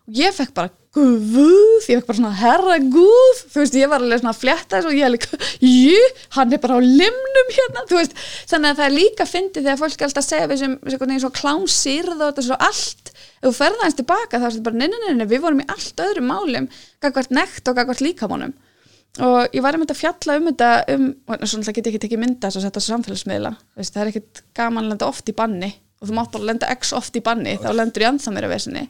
og 0.04 0.18
ég 0.18 0.34
fekk 0.36 0.52
bara 0.56 0.72
guð, 0.94 1.86
ég 1.90 1.98
fekk 1.98 2.06
bara 2.06 2.18
svona 2.18 2.34
herra 2.38 2.76
guð, 2.78 3.38
þú 3.50 3.62
veist, 3.62 3.76
ég 3.78 3.90
var 3.90 4.02
alveg 4.04 4.20
svona 4.20 4.34
að 4.34 4.42
fletta 4.42 4.76
þessu 4.76 4.90
og 4.90 4.98
ég 4.98 5.06
er 5.06 5.12
líka, 5.14 5.38
jú, 5.64 6.02
hann 6.36 6.54
er 6.54 6.60
bara 6.62 6.76
á 6.78 6.80
limnum 6.84 7.54
hérna, 7.56 7.84
þú 7.90 7.98
veist. 7.98 8.14
Þannig 8.50 8.70
að 8.70 8.80
það 8.80 8.86
er 8.86 8.94
líka 8.94 9.26
fyndið 9.28 9.66
þegar 9.66 9.80
fólk 9.80 9.96
er 9.96 10.08
alltaf 10.08 10.22
að 10.22 10.28
segja 10.28 10.50
við 10.50 10.60
sem, 10.60 10.76
svona 10.94 11.32
klánsýrð 11.40 12.14
og 12.14 12.22
þetta 12.28 12.44
svo 12.46 12.60
allt, 12.68 13.14
ef 13.14 13.48
þú 13.48 13.54
ferða 13.56 13.88
eins 13.88 13.98
tilbaka 13.98 14.38
þá 14.38 14.46
er 14.46 14.54
þetta 14.58 14.68
bara, 14.68 14.78
nei, 14.84 15.26
við 15.32 15.42
vorum 15.42 15.64
í 15.64 15.66
allt 15.74 16.04
öðrum 16.04 16.30
málum, 16.30 16.68
gagvart 17.02 17.34
nekt 17.34 17.72
og 17.72 17.80
gagvart 17.80 18.04
líkamónum 18.04 18.54
og 19.22 19.52
ég 19.54 19.62
var 19.62 19.76
einmitt 19.76 19.92
að 19.94 20.00
fjalla 20.00 20.34
um 20.40 20.48
þetta 20.48 20.68
um, 20.90 21.04
og 21.30 21.42
svona 21.46 21.70
get 21.70 21.86
ég 21.86 21.92
ekki 21.92 22.02
tekið 22.02 22.18
mynda 22.18 22.48
þess 22.50 22.58
að 22.58 22.64
setja 22.66 22.82
á 22.82 22.88
samfélagsmiðla, 22.88 23.52
veist, 23.78 23.94
það 23.94 24.02
er 24.02 24.10
ekkit 24.10 24.40
gaman 24.58 24.88
að 24.88 24.94
lenda 24.94 25.06
oft 25.06 25.30
í 25.30 25.34
banni. 25.38 25.68
Og 26.02 26.08
þú 26.10 26.16
mátt 26.18 26.32
bara 26.34 26.48
lenda 26.50 26.70
x 26.74 26.90
oft 26.98 27.14
í 27.14 27.22
banni, 27.22 27.54
þá 27.62 27.68
lendur 27.78 28.02
ég 28.02 28.10
anþá 28.10 28.32
mér 28.34 28.48
að 28.48 28.56
vesinni 28.56 28.82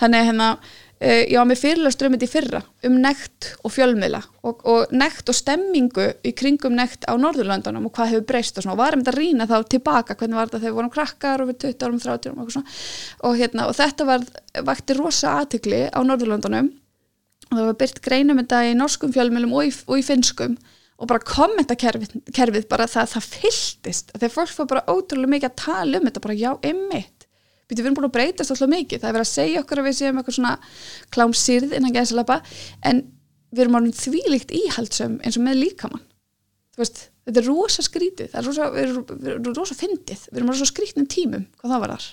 þannig 0.00 0.30
hérna 0.30 0.52
uh, 1.00 1.22
ég 1.24 1.36
var 1.38 1.48
með 1.48 1.60
fyrirlastur 1.62 2.08
um 2.08 2.16
þetta 2.16 2.26
í 2.26 2.30
fyrra 2.30 2.60
um 2.86 2.96
nekt 3.02 3.50
og 3.64 3.74
fjölmiðla 3.74 4.20
og, 4.46 4.64
og 4.68 4.92
nekt 4.94 5.30
og 5.32 5.36
stemmingu 5.36 6.06
í 6.26 6.32
kringum 6.36 6.76
nekt 6.76 7.06
á 7.08 7.14
Norðurlöndunum 7.20 7.88
og 7.88 7.94
hvað 7.96 8.14
hefur 8.14 8.26
breyst 8.32 8.58
og 8.58 8.66
svona. 8.66 8.76
Og 8.76 8.82
varum 8.82 9.04
þetta 9.04 9.14
að 9.14 9.20
rýna 9.20 9.48
þá 9.50 9.56
tilbaka 9.74 10.16
hvernig 10.16 10.40
var 10.40 10.50
þetta 10.50 10.62
þegar 10.62 10.72
við 10.72 10.80
vorum 10.80 10.94
krakkar 10.96 11.44
og 11.44 11.52
við 11.52 11.60
20 11.66 11.86
árum, 11.86 12.02
30 12.04 12.32
árum 12.32 12.42
og, 12.44 12.52
svona. 12.56 12.74
og, 13.22 13.38
hérna, 13.40 13.68
og 13.70 13.78
þetta 13.78 14.08
var, 14.08 14.26
vakti 14.70 14.98
rosa 14.98 15.38
aðtikli 15.40 15.86
á 15.88 16.00
Norðurlöndunum. 16.04 16.74
Og 17.50 17.56
það 17.56 17.64
var 17.66 17.80
byrt 17.80 18.04
greinum 18.04 18.42
þetta 18.42 18.66
í 18.68 18.76
norskum 18.78 19.14
fjölmiðlum 19.14 19.56
og 19.56 19.70
í, 19.70 19.72
og 19.88 19.98
í 19.98 20.04
finskum 20.06 20.58
og 21.00 21.08
bara 21.08 21.24
kommentakerfið 21.24 22.18
kerfið 22.36 22.66
bara 22.68 22.84
það, 22.90 23.14
það 23.14 23.28
fylltist. 23.34 24.12
Þegar 24.12 24.34
fólk 24.34 24.52
fór 24.52 24.68
bara 24.68 24.84
ótrúlega 24.84 25.32
mikið 25.32 25.48
að 25.48 25.60
tala 25.62 25.98
um 25.98 26.06
þetta 26.06 26.22
bara 26.26 26.36
já, 26.36 26.50
emmitt 26.68 27.19
við 27.78 27.84
erum 27.86 27.94
búin 27.98 28.08
að 28.10 28.14
breytast 28.16 28.50
alltaf 28.50 28.68
mikið, 28.72 29.00
það 29.00 29.08
er 29.08 29.16
verið 29.18 29.26
að 29.28 29.32
segja 29.34 29.60
okkur 29.62 29.78
að 29.82 29.86
við 29.90 29.96
séum 30.00 30.18
eitthvað 30.20 30.36
svona 30.38 30.54
klámsýrð 31.14 31.76
innan 31.78 31.94
gæðsalapa 31.94 32.40
en 32.90 33.02
við 33.52 33.62
erum 33.64 33.78
orðin 33.80 33.96
þvílíkt 34.00 34.50
íhaldsum 34.60 35.20
eins 35.24 35.36
og 35.38 35.44
með 35.46 35.60
líkamann. 35.64 36.02
Þú 36.74 36.82
veist, 36.84 37.00
þetta 37.26 37.40
er 37.42 37.48
rosa 37.50 37.82
skrítið. 37.82 38.28
Það 38.32 38.40
er 38.40 38.46
rosa, 38.50 38.68
við 38.74 38.82
erum, 38.84 39.04
við 39.10 39.30
erum 39.34 39.54
rosa 39.58 39.74
fyndið. 39.74 40.20
Við 40.30 40.38
erum 40.40 40.52
rosa 40.52 40.68
skrítnum 40.70 41.06
tímum, 41.10 41.46
hvað 41.60 41.72
það 41.74 41.80
var 41.86 41.94
þar 41.96 42.10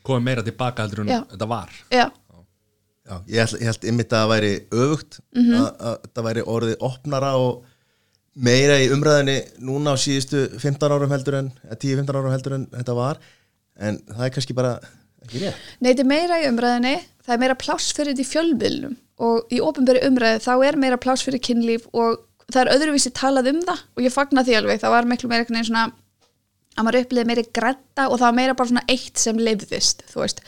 komið 0.00 0.22
meira 0.24 0.42
tilbaka 0.46 0.84
heldur 0.86 1.02
en 1.04 1.10
Já. 1.12 1.18
þetta 1.28 1.46
var. 1.50 1.72
Já, 1.92 2.06
Já, 3.10 3.16
ég 3.26 3.40
held, 3.42 3.56
ég 3.60 3.66
held 3.68 3.84
ymmit 3.90 4.12
að 4.14 4.20
það 4.22 4.30
væri 4.30 4.50
öfugt 4.70 5.18
Mhm. 5.36 5.54
að, 5.60 5.68
að 5.90 5.96
það 6.14 6.24
væri 6.28 6.42
orðið 6.54 6.76
opnara 6.88 7.30
og 7.36 7.64
meira 8.36 8.76
í 8.80 8.86
umræðinni 8.94 9.34
núna 9.66 9.92
á 9.92 9.96
síðustu 10.00 10.44
15 10.62 10.94
árum 10.94 11.10
heldur 11.10 11.34
en 11.40 11.50
eða 11.66 11.78
10-15 11.84 12.16
árum 12.20 12.30
heldur 12.32 12.54
en 12.54 12.66
þetta 12.70 12.94
var. 12.96 13.18
En 13.76 13.98
það 14.08 14.24
er 14.26 14.30
kannski 14.36 14.54
bara 14.54 14.72
ekki 15.26 15.44
rétt. 15.44 15.68
Nei, 15.78 15.90
þetta 15.90 16.04
er 16.04 16.10
meira 16.14 16.40
í 16.40 16.48
umræðinni, 16.50 16.96
það 17.26 17.36
er 17.36 17.44
meira 17.44 17.60
pláss 17.60 17.94
fyrir 17.96 18.12
þetta 18.14 18.26
í 18.26 18.30
fjölmiðlum. 18.30 18.98
Og 19.20 19.52
í 19.52 19.60
ofinberi 19.64 20.04
umræði 20.08 20.44
þá 20.46 20.52
er 20.68 20.78
meira 20.80 21.00
pláss 21.00 21.26
fyrir 21.26 21.42
kynlíf 21.44 21.88
og 21.92 22.22
það 22.50 22.62
er 22.62 22.72
öðruvísi 22.76 23.12
talað 23.16 23.50
um 23.52 23.64
það. 23.66 23.82
Og 23.96 24.06
ég 24.06 24.14
fagna 24.14 24.44
því 24.46 24.60
alveg, 24.60 24.80
það 24.82 24.96
var 24.96 25.10
miklu 25.10 25.30
meira 25.30 25.44
einhvern 25.44 25.60
veginn 25.60 25.70
svona 25.70 25.90
að 26.78 26.86
maður 26.86 27.00
upplýði 27.04 27.28
meiri 27.28 27.44
gretta 27.56 28.06
og 28.08 28.20
það 28.20 28.26
var 28.26 28.36
meira 28.36 28.54
bara 28.58 28.70
svona 28.70 28.84
eitt 28.92 29.20
sem 29.20 29.40
lifðist, 29.40 30.04
þú 30.10 30.22
veist. 30.22 30.42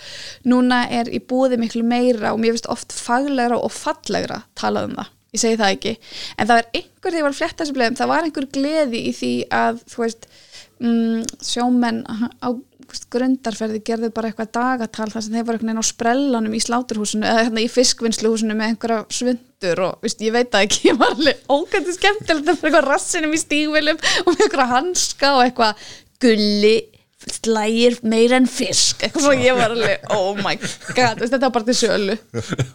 Núna 0.49 0.85
er 1.01 1.11
í 1.11 1.21
búði 1.29 1.59
miklu 1.61 1.83
meira 1.87 2.33
og 2.33 2.41
mér 2.43 2.55
finnst 2.55 2.71
oft 2.73 2.95
faglegra 2.95 3.59
og 3.59 3.75
fallegra 3.75 4.43
talað 4.59 4.91
um 4.91 4.97
það, 5.01 5.13
ég 5.35 5.43
segi 5.43 5.61
það 5.61 5.77
ekki. 5.77 5.95
En 6.37 6.49
það 6.49 6.61
var 6.61 6.71
einhver 6.71 7.03
þegar 7.03 7.19
ég 7.19 7.27
var 7.27 7.35
að 7.35 7.41
fletta 7.41 7.65
þessu 7.65 7.77
bleðum 7.79 7.99
það 8.01 8.13
var 8.13 8.29
einhver 8.29 8.49
gleði 8.57 9.03
í 9.03 9.15
því 9.19 9.33
að 9.59 9.83
þú 9.93 10.05
veist, 10.05 10.29
mm, 10.79 11.25
sjómenn 11.53 12.03
á 12.07 12.49
grundarferði 13.13 13.81
gerðu 13.87 14.11
bara 14.15 14.31
eitthvað 14.31 14.53
dagatal 14.57 15.09
þar 15.13 15.25
sem 15.25 15.37
þeir 15.37 15.47
var 15.49 15.59
einhvern 15.59 15.71
veginn 15.71 15.83
á 15.83 15.93
sprellanum 15.93 16.55
í 16.57 16.63
sláturhúsinu 16.63 17.29
eða 17.29 17.45
hérna 17.47 17.65
í 17.65 17.73
fiskvinnsluhúsinu 17.73 18.57
með 18.59 18.73
einhverja 18.73 19.03
svundur 19.19 19.85
og 19.87 20.07
veist, 20.07 20.25
ég 20.25 20.35
veit 20.37 20.53
það 20.53 20.67
ekki, 20.69 20.81
ég 20.91 21.01
var 21.01 21.17
alveg 21.17 21.45
ógæntið 21.53 21.99
skemmtilegt 21.99 22.49
að 22.49 22.63
fyrir 22.63 22.73
eitthvað 22.73 22.89
rassinum 22.91 23.37
í 23.37 23.43
stígvilum 23.43 24.01
og 24.03 24.33
með 24.33 24.47
einhverja 24.47 24.71
hanska 24.77 25.35
og 25.37 25.45
eitthvað. 25.47 25.87
Gulli 26.23 26.77
slægir 27.23 27.99
meira 28.07 28.39
en 28.39 28.49
fisk. 28.51 29.01
Eitthvað 29.05 29.27
svo 29.27 29.35
ég 29.39 29.59
var 29.59 29.75
alveg, 29.75 30.09
oh 30.15 30.39
my 30.43 30.57
god 30.95 31.23
þetta 31.23 31.45
var 31.47 31.55
bara 31.55 31.69
til 31.69 31.79
sölu. 31.79 32.17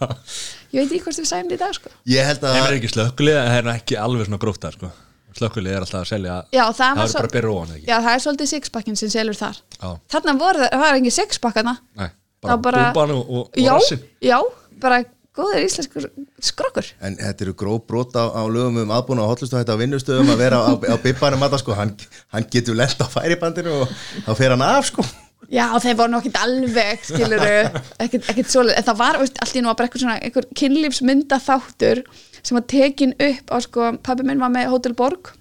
Ég 0.76 0.84
veit 0.84 0.92
ekki 0.92 1.04
hvort 1.06 1.20
við 1.20 1.28
sæmum 1.30 1.52
þetta 1.52 1.56
í 1.56 1.62
dag 1.64 1.76
sko. 1.78 1.92
Ég 2.12 2.28
held 2.28 2.42
að 2.44 2.56
það 2.58 2.66
er 2.66 2.78
ekki 2.78 2.90
slökkulið, 2.92 3.38
það 3.40 3.58
er 3.60 3.70
ekki 3.72 4.00
alveg 4.04 4.28
svona 4.28 4.40
gróft 4.42 4.64
það 4.66 4.76
sko. 4.78 4.90
Slökkulið 5.38 5.74
er 5.78 5.84
alltaf 5.86 6.00
að 6.04 6.10
selja 6.12 6.38
Já, 6.54 6.64
það 6.68 7.02
það 7.02 7.04
er 7.08 7.18
bara 7.18 7.34
byrja 7.36 7.52
ofan 7.56 7.76
ekki? 7.78 7.88
Já, 7.90 7.98
það 8.06 8.14
er 8.14 8.24
svolítið 8.28 8.50
sixpackin 8.54 8.98
sem 9.00 9.12
selur 9.14 9.38
þar. 9.40 9.60
Já. 9.82 9.90
þarna 10.16 10.38
voru 10.42 10.64
það, 10.64 10.72
það 10.74 10.86
var 10.88 10.98
ekki 11.02 11.14
sixpackana 11.18 11.76
Nei, 12.02 12.10
Það 12.48 12.50
bara, 12.50 12.62
bara- 12.68 12.88
búban 12.94 13.14
og, 13.18 13.30
og, 13.30 13.46
og 13.52 13.62
já, 13.62 13.72
rassin 13.78 14.04
já, 14.22 14.38
bara 14.84 15.00
góður 15.38 15.62
íslenskur 15.68 16.06
skrokkur. 16.42 16.88
En 17.06 17.14
þetta 17.20 17.44
eru 17.46 17.52
gróf 17.54 17.84
brot 17.86 18.16
á, 18.18 18.26
á 18.34 18.42
lögum 18.50 18.80
um 18.82 18.94
aðbúna 18.96 19.22
og 19.22 19.36
hotlustu 19.36 19.54
þetta 19.60 19.76
á 19.78 19.82
vinnustöðum 19.82 20.32
að 20.34 20.40
vera 20.42 20.62
á, 20.66 20.74
á 20.74 20.96
bibbanum 21.04 21.46
að 21.46 21.52
það 21.54 21.62
sko, 21.62 21.76
hann, 21.78 21.92
hann 22.34 22.48
getur 22.50 22.78
lent 22.80 22.98
á 22.98 23.06
færibandinu 23.06 23.76
og 23.84 23.92
þá 24.26 24.32
fer 24.40 24.56
hann 24.56 24.66
af 24.66 24.90
sko 24.90 25.06
Já, 25.48 25.64
þeir 25.80 25.96
voru 25.96 26.18
ekkert 26.18 26.40
alveg, 26.44 27.04
skiluru, 27.08 27.52
ekkert, 28.04 28.26
ekkert 28.34 28.50
svoleið, 28.52 28.76
en 28.76 28.88
það 28.90 28.98
var, 29.00 29.20
allt 29.24 29.56
í 29.56 29.62
nú 29.64 29.72
að 29.72 29.78
bara 29.80 29.88
eitthvað 29.88 30.04
svona, 30.04 30.18
einhver 30.28 30.48
kynlífsmynda 30.60 31.40
þáttur 31.40 32.02
sem 32.42 32.58
var 32.58 32.66
tekin 32.68 33.14
upp 33.16 33.54
á, 33.56 33.58
sko, 33.64 33.92
pabbi 34.04 34.28
minn 34.28 34.44
var 34.44 34.52
með 34.52 34.74
Hotel 34.74 34.96
Borg 34.98 35.32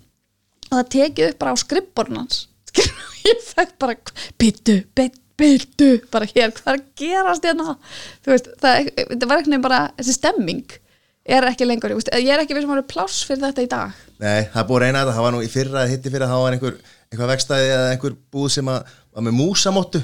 og 0.71 0.77
það 0.77 0.93
tekið 0.95 1.33
upp 1.33 1.41
bara 1.43 1.55
á 1.55 1.63
skrifbornans, 1.63 2.41
skiluru, 2.71 3.11
ég 3.27 3.45
fekk 3.49 3.77
bara, 3.83 3.99
byttu, 4.39 4.79
byttu, 4.95 5.93
bara 6.15 6.31
hér, 6.31 6.55
hvað 6.55 6.73
er 6.73 6.79
að 6.79 6.89
gerast 7.03 7.51
hérna, 7.51 7.77
þú 8.23 8.37
veist, 8.37 8.51
það, 8.63 8.91
það 9.11 9.27
var 9.27 9.43
eitthvað 9.43 9.67
bara, 9.67 9.85
þessi 9.99 10.19
stemming 10.21 10.79
er 11.27 11.49
ekki 11.51 11.67
lengur, 11.67 11.91
ég, 11.91 11.99
veist, 11.99 12.13
ég 12.15 12.31
er 12.31 12.45
ekki 12.45 12.55
við 12.55 12.63
sem 12.63 12.77
var 12.77 12.87
pláss 12.87 13.25
fyrir 13.27 13.43
þetta 13.49 13.65
í 13.65 13.71
dag. 13.71 14.03
Nei, 14.23 14.47
það 14.53 14.69
búið 14.69 14.77
að 14.79 14.85
reyna 14.85 15.01
þetta, 15.03 15.15
það 15.17 15.27
var 15.27 15.35
nú 15.35 15.43
í 15.43 15.51
fyrra 15.51 15.83
hitti 15.91 16.13
fyrra, 16.15 16.29
það 16.31 16.45
var 16.45 16.57
einhver, 16.57 16.77
einhver 17.13 17.31
vegstæði 17.33 17.73
eða 17.73 17.89
einhver 17.95 18.17
búð 18.35 18.51
sem 18.57 18.71
að, 18.71 18.93
var 19.15 19.27
með 19.27 19.37
músamóttu 19.39 20.03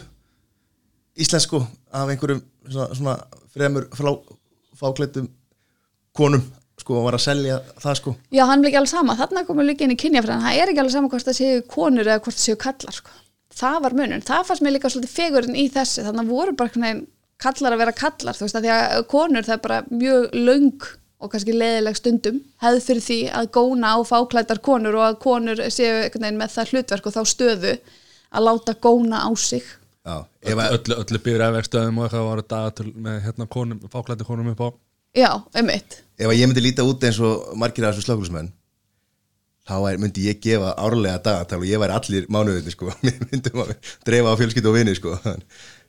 íslensku 1.22 1.60
af 1.92 2.10
einhverjum 2.12 2.42
svona, 2.68 2.88
svona 2.96 3.16
fremur 3.52 3.88
frá, 3.96 4.12
fáklættum 4.78 5.28
konum 6.16 6.44
sko 6.80 6.98
og 6.98 7.06
var 7.06 7.16
að 7.18 7.24
selja 7.26 7.58
það 7.82 7.98
sko. 7.98 8.14
Já, 8.34 8.44
hann 8.48 8.62
er 8.62 8.70
ekki 8.70 8.80
alveg 8.80 8.92
sama, 8.92 9.16
þarna 9.18 9.44
komum 9.48 9.66
líka 9.68 9.86
inn 9.86 9.94
í 9.94 9.98
kynjafræðan, 10.00 10.46
það 10.46 10.60
er 10.60 10.72
ekki 10.72 10.82
alveg 10.82 10.94
sama 10.96 11.10
hvort 11.12 11.28
það 11.28 11.38
séu 11.38 11.66
konur 11.70 12.08
eða 12.08 12.22
hvort 12.24 12.38
það 12.38 12.46
séu 12.46 12.60
kallar, 12.60 12.96
sko. 12.96 13.18
Það 13.52 13.78
var 13.84 13.96
munun, 13.98 14.24
það 14.24 14.46
fannst 14.48 14.64
mér 14.64 14.74
líka 14.76 14.90
svolítið 14.90 15.12
fegurinn 15.12 15.58
í 15.60 15.66
þessu, 15.72 16.06
þannig 16.06 16.24
að 16.24 16.32
voru 16.32 16.56
bara 16.58 16.94
kallar 17.42 17.76
að 17.76 17.82
vera 17.82 17.94
kallar, 17.98 18.38
þú 18.38 18.46
veist, 18.46 18.58
að 18.58 18.66
því 18.66 18.72
að 18.78 19.06
konur 19.12 19.46
það 19.46 19.54
er 19.54 19.62
bara 19.66 19.80
mjög 19.90 20.36
löng 20.48 20.88
og 21.22 21.32
kannski 21.32 21.54
leðileg 21.54 21.98
stundum, 21.98 22.40
hefð 22.62 22.86
fyrir 22.88 23.04
því 23.06 23.18
að 23.38 23.50
góna 23.56 23.94
á 23.94 23.98
fáklættar 24.06 24.62
konur 24.64 24.98
og 24.98 25.06
að 25.06 25.20
konur 25.22 25.62
séu 25.72 26.08
með 26.20 26.48
það 26.56 26.72
hlutverk 26.74 27.06
og 27.08 27.16
þá 27.16 27.22
stöðu 27.32 27.76
að 28.32 28.46
láta 28.48 28.74
góna 28.74 29.22
á 29.22 29.30
sig. 29.38 29.62
Já, 30.02 30.24
ef 30.42 30.58
að, 30.58 30.72
öllu, 30.78 30.96
öllu 30.98 31.20
byrja 31.22 31.50
efvegstöðum 31.52 32.00
og 32.00 32.08
eitthvað 32.08 32.24
var 32.26 32.40
dagatöl 32.50 32.88
með 33.04 33.20
hérna 33.28 33.46
konum, 33.46 33.84
fáklæti 33.92 34.26
konum 34.26 34.50
upp 34.50 34.64
á 34.66 34.68
Já, 35.14 35.30
um 35.44 35.66
mitt. 35.68 36.00
ef 36.18 36.26
að 36.26 36.38
ég 36.40 36.48
myndi 36.48 36.64
líta 36.64 36.84
út 36.88 37.04
eins 37.04 37.20
og 37.20 37.52
margir 37.60 37.84
af 37.84 37.92
þessu 37.94 38.06
slökulismenn 38.08 38.48
þá 39.68 39.74
er, 39.90 39.98
myndi 40.02 40.24
ég 40.26 40.40
gefa 40.42 40.72
árlega 40.80 41.20
dagatal 41.22 41.60
og 41.60 41.68
ég 41.68 41.78
væri 41.82 41.94
allir 41.94 42.28
mánuðinni 42.32 42.72
sko 42.74 42.90
myndum 43.30 43.62
að 43.62 43.74
dreifa 44.08 44.32
á 44.34 44.38
fjölskyldu 44.40 44.72
og 44.72 44.78
vini 44.78 44.96
sko 44.98 45.18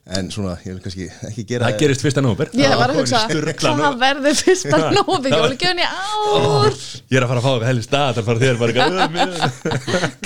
en 0.04 0.26
svona, 0.28 0.58
ég 0.60 0.74
vil 0.74 0.82
kannski 0.84 1.06
ekki 1.30 1.42
gera 1.48 1.70
það 1.70 1.78
gerist 1.80 2.02
fyrsta 2.04 2.20
nóber 2.20 2.50
Ég 2.58 2.74
var 2.76 2.92
að 2.92 2.98
hugsa, 3.00 3.22
hvað 3.56 3.94
verður 4.02 4.36
fyrsta 4.36 4.80
nófi, 4.98 5.32
jólugjöfni 5.32 5.86
ár, 5.88 6.76
ég 7.08 7.16
er 7.16 7.24
að 7.24 7.30
fara 7.30 7.40
að 7.40 7.46
fá 7.46 7.50
eitthvað 7.54 7.68
helst 7.70 7.88
stað 7.88 8.18
það 8.18 8.28
fara 8.28 8.42
þér 8.42 8.60
bara 8.60 8.72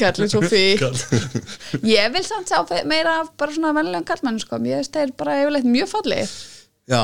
kallið 0.02 0.32
svo 0.32 0.42
fík. 0.50 0.82
Ég 1.86 2.12
vil 2.16 2.22
samt 2.26 2.50
sá 2.50 2.58
meira 2.90 3.20
af 3.22 3.30
bara 3.38 3.54
svona 3.54 3.70
vennilegum 3.76 4.06
kallmenn 4.08 4.40
sko, 4.42 4.58
ég 4.66 4.82
veist 4.82 4.98
þeir 4.98 5.12
bara 5.20 5.36
yfirleitt 5.44 5.68
mjög 5.70 5.90
fallegir. 5.92 6.32
Já, 6.90 7.02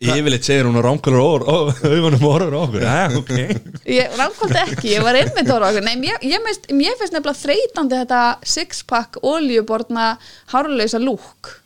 yfirleitt 0.00 0.46
segir 0.46 0.68
hún 0.68 0.78
að 0.78 0.86
augunum 1.90 2.22
og 2.28 2.36
orður 2.36 2.54
á 2.54 2.60
okkur. 2.60 2.84
Ja, 2.84 3.00
okay. 3.18 3.56
Ég 3.96 4.14
rámkvöldi 4.14 4.62
ekki, 4.62 4.92
ég 4.94 5.02
var 5.02 5.18
einmitt 5.18 5.50
ára 5.50 5.72
okkur. 5.72 5.82
Nei, 5.88 5.96
mér, 5.98 6.22
ég, 6.22 6.38
mér 6.70 6.94
finnst 7.00 7.18
nefnilega 7.18 7.40
þreytandi 7.40 7.98
þetta 8.04 8.22
six-pack 8.54 9.18
oljuborna 9.26 10.12
hárlausa 10.54 11.02
lúk 11.02 11.56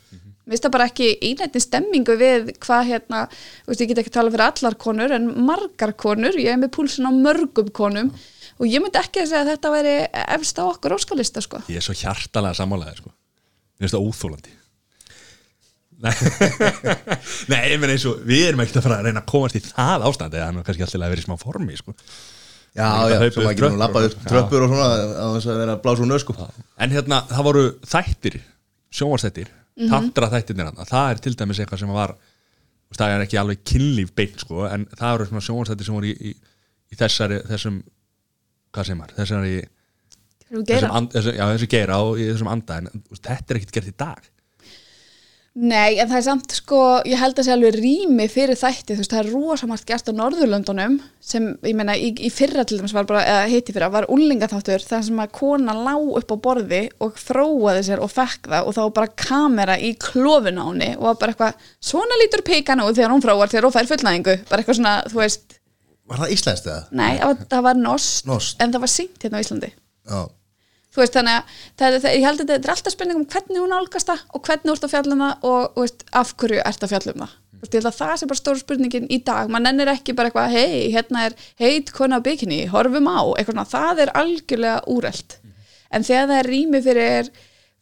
Finnst 0.45 0.65
það 0.67 0.73
bara 0.75 0.85
ekki 0.91 1.07
einætti 1.25 1.61
stemmingu 1.63 2.15
við 2.19 2.51
hvað 2.61 2.89
hérna, 2.91 3.21
þú 3.65 3.71
veist, 3.71 3.81
ég 3.81 3.89
get 3.91 4.01
ekki 4.03 4.13
tala 4.13 4.33
fyrir 4.33 4.45
allar 4.45 4.75
konur 4.77 5.13
en 5.15 5.25
margar 5.47 5.95
konur, 5.97 6.37
ég 6.37 6.51
er 6.53 6.59
með 6.61 6.73
púlsin 6.75 7.07
á 7.09 7.11
mörgum 7.13 7.71
konum 7.73 8.11
og 8.59 8.67
ég 8.69 8.83
myndi 8.83 9.01
ekki 9.01 9.23
að 9.23 9.31
segja 9.31 9.41
að 9.41 9.49
þetta 9.55 9.71
væri 9.73 9.95
efst 10.37 10.61
á 10.61 10.63
okkur 10.67 10.95
óskalista 10.99 11.41
sko. 11.43 11.63
ég 11.71 11.81
er 11.81 11.85
svo 11.87 11.97
hjartalega 11.97 12.59
sammálaðið 12.61 13.01
sko. 13.01 13.09
mér 13.09 13.87
finnst 13.87 13.97
það 13.97 14.05
óþólandi 14.11 14.53
Nei, 16.05 16.11
Nei 17.51 17.59
ég 17.71 17.79
meina 17.79 17.93
eins 17.95 18.05
og 18.09 18.21
við 18.27 18.49
erum 18.49 18.61
ekkert 18.63 18.81
að 18.81 18.87
fara 18.89 18.97
að 18.99 19.07
reyna 19.07 19.21
að 19.23 19.29
komast 19.31 19.57
í 19.57 19.61
það 19.63 20.05
ástandi 20.09 20.39
eða 20.39 20.47
hann 20.49 20.59
er 20.59 20.65
kannski 20.67 20.85
alltaf 20.85 20.99
að 21.01 21.13
vera 21.13 21.23
í 21.23 21.25
smá 21.25 21.35
formi 21.39 21.77
sko. 21.79 21.93
Já, 22.75 22.83
Það 22.83 23.11
já, 23.13 23.15
maður 23.15 23.29
upp 23.29 23.37
getur 23.39 23.45
nú 23.45 23.53
tröppur 23.55 23.77
lappað 23.79 24.07
og- 24.07 24.09
upp 24.17 24.25
tröppur 24.27 24.65
og 24.65 24.73
svona 24.73 24.87
á 25.15 25.27
þess 25.37 25.47
að 25.47 25.61
vera 25.61 25.77
að 25.79 26.01
nöð 26.11 26.23
sko 26.25 26.35
En 26.83 26.91
hérna, 26.91 27.21
það 27.31 27.47
voru 27.47 27.63
þættir 27.87 28.41
sjónvarsþættir, 29.75 29.83
Mhm. 29.85 29.89
tantra 29.91 30.29
þættirnir 30.31 30.65
hann 30.69 30.85
það 30.87 31.11
er 31.11 31.15
til 31.19 31.35
dæmis 31.35 31.59
eitthvað 31.59 31.79
sem 31.79 31.89
var 31.89 32.15
það 32.95 33.09
er 33.15 33.23
ekki 33.25 33.37
alveg 33.41 33.63
kynlíf 33.65 34.11
beint 34.15 34.39
sko, 34.39 34.65
en 34.71 34.85
það 34.85 35.15
eru 35.15 35.25
svona 35.25 35.41
sjónvarsþættir 35.43 35.85
sem 35.85 35.95
voru 35.95 36.07
í, 36.07 36.15
í, 36.15 36.35
í 36.93 36.95
þessari, 36.95 37.41
þessum 37.49 37.81
hvað 38.73 38.85
sem 38.85 39.01
er, 39.01 39.13
þessari 39.17 39.55
Þú 40.45 40.61
geira. 40.69 40.89
þessum, 41.11 41.35
já, 41.35 41.45
þessu 41.57 41.67
geira 41.67 41.97
og 42.05 42.17
þessum 42.21 42.47
anda 42.51 42.77
en 42.77 42.87
þetta 43.11 43.49
er 43.51 43.55
ekkert 43.59 43.71
gert 43.73 43.87
í 43.87 43.95
dag 43.97 44.29
Nei, 45.55 45.95
en 46.03 46.09
það 46.09 46.17
er 46.17 46.23
samt 46.25 46.51
sko, 46.51 46.77
ég 47.07 47.15
held 47.15 47.37
að 47.39 47.45
sé 47.47 47.51
alveg 47.53 47.77
rými 47.77 48.25
fyrir 48.27 48.57
þætti, 48.59 48.91
þú 48.97 48.99
veist, 48.99 49.13
það 49.13 49.21
er 49.21 49.29
rosamart 49.31 49.85
gert 49.87 50.09
á 50.11 50.13
Norðurlöndunum 50.17 50.97
sem, 51.23 51.45
ég 51.63 51.77
meina, 51.79 51.93
í, 51.95 52.09
í 52.27 52.31
fyrra 52.33 52.65
til 52.67 52.81
dæmis 52.81 52.91
var 52.91 53.07
bara, 53.07 53.21
eða 53.23 53.45
heiti 53.53 53.71
fyrra, 53.71 53.87
var 53.93 54.07
úlingaþáttur 54.11 54.83
þar 54.83 55.05
sem 55.07 55.21
að 55.23 55.31
kona 55.39 55.77
lá 55.79 55.93
upp 55.95 56.33
á 56.35 56.37
borði 56.43 56.81
og 56.99 57.15
þróaði 57.23 57.85
sér 57.87 58.03
og 58.03 58.11
fekk 58.11 58.49
það 58.51 58.67
og 58.67 58.75
þá 58.75 58.81
bara 58.99 59.13
kamera 59.23 59.77
í 59.79 59.93
klófun 59.95 60.59
á 60.59 60.65
henni 60.67 60.91
og 60.99 61.21
bara 61.23 61.31
eitthvað, 61.31 61.63
svona 61.79 62.19
lítur 62.19 62.43
pikan 62.51 62.83
út 62.83 62.99
þegar 62.99 63.15
hún 63.15 63.23
þróar 63.23 63.53
þegar 63.55 63.69
hún 63.69 63.77
fær 63.79 63.91
fullnæðingu, 63.93 64.37
bara 64.51 64.59
eitthvað 64.65 64.81
svona, 64.81 64.97
þú 65.07 65.23
veist, 65.23 65.59
Var 66.05 66.19
það 66.25 66.35
íslenskt 66.35 66.67
eða? 66.69 66.81
nei, 66.99 67.13
það 67.17 67.29
var, 67.31 67.45
það 67.55 67.63
var 67.71 67.79
nost, 67.87 68.27
Norskt. 68.27 68.59
en 68.59 68.75
það 68.75 68.83
var 68.83 68.91
syngt 68.99 69.23
hérna 69.23 69.39
á 69.39 69.43
Íslandi. 69.47 69.71
Já, 70.05 70.19
þú 70.95 71.01
veist 71.03 71.17
þannig 71.17 71.37
að 71.37 71.55
það, 71.79 71.97
það, 72.01 72.11
ég 72.11 72.25
held 72.25 72.41
að 72.43 72.51
þetta 72.51 72.69
er 72.69 72.75
alltaf 72.75 72.95
spurning 72.95 73.19
um 73.19 73.25
hvernig 73.33 73.61
hún 73.61 73.75
álgast 73.75 74.11
það 74.11 74.21
og 74.31 74.45
hvernig 74.47 74.69
þú 74.69 74.75
ert 74.75 74.85
að 74.87 74.93
fjalla 74.95 75.15
um 75.15 75.23
það 75.25 75.49
og 75.49 75.81
veist, 75.81 76.05
af 76.21 76.35
hverju 76.39 76.61
ert 76.71 76.85
að 76.85 76.93
fjalla 76.93 77.15
um 77.15 77.25
það. 77.25 77.33
Þú 77.65 77.71
veist, 77.81 77.97
það 77.97 78.19
sé 78.19 78.29
bara 78.29 78.39
stóra 78.41 78.61
spurningin 78.61 79.09
í 79.09 79.19
dag. 79.25 79.49
Mann 79.51 79.67
ennir 79.69 79.89
ekki 79.91 80.13
bara 80.15 80.29
eitthvað, 80.29 80.53
hei, 80.53 80.91
hérna 80.93 81.25
er 81.29 81.35
heit 81.61 81.91
kona 81.95 82.21
bikini, 82.23 82.65
horfum 82.71 83.09
á 83.09 83.21
eitthvað, 83.39 83.65
það 83.73 84.05
er 84.05 84.13
algjörlega 84.21 84.83
úrelt. 84.91 85.39
En 85.89 86.05
þegar 86.05 86.29
það 86.29 86.39
er 86.41 86.51
rými 86.51 86.81
fyrir 86.85 87.31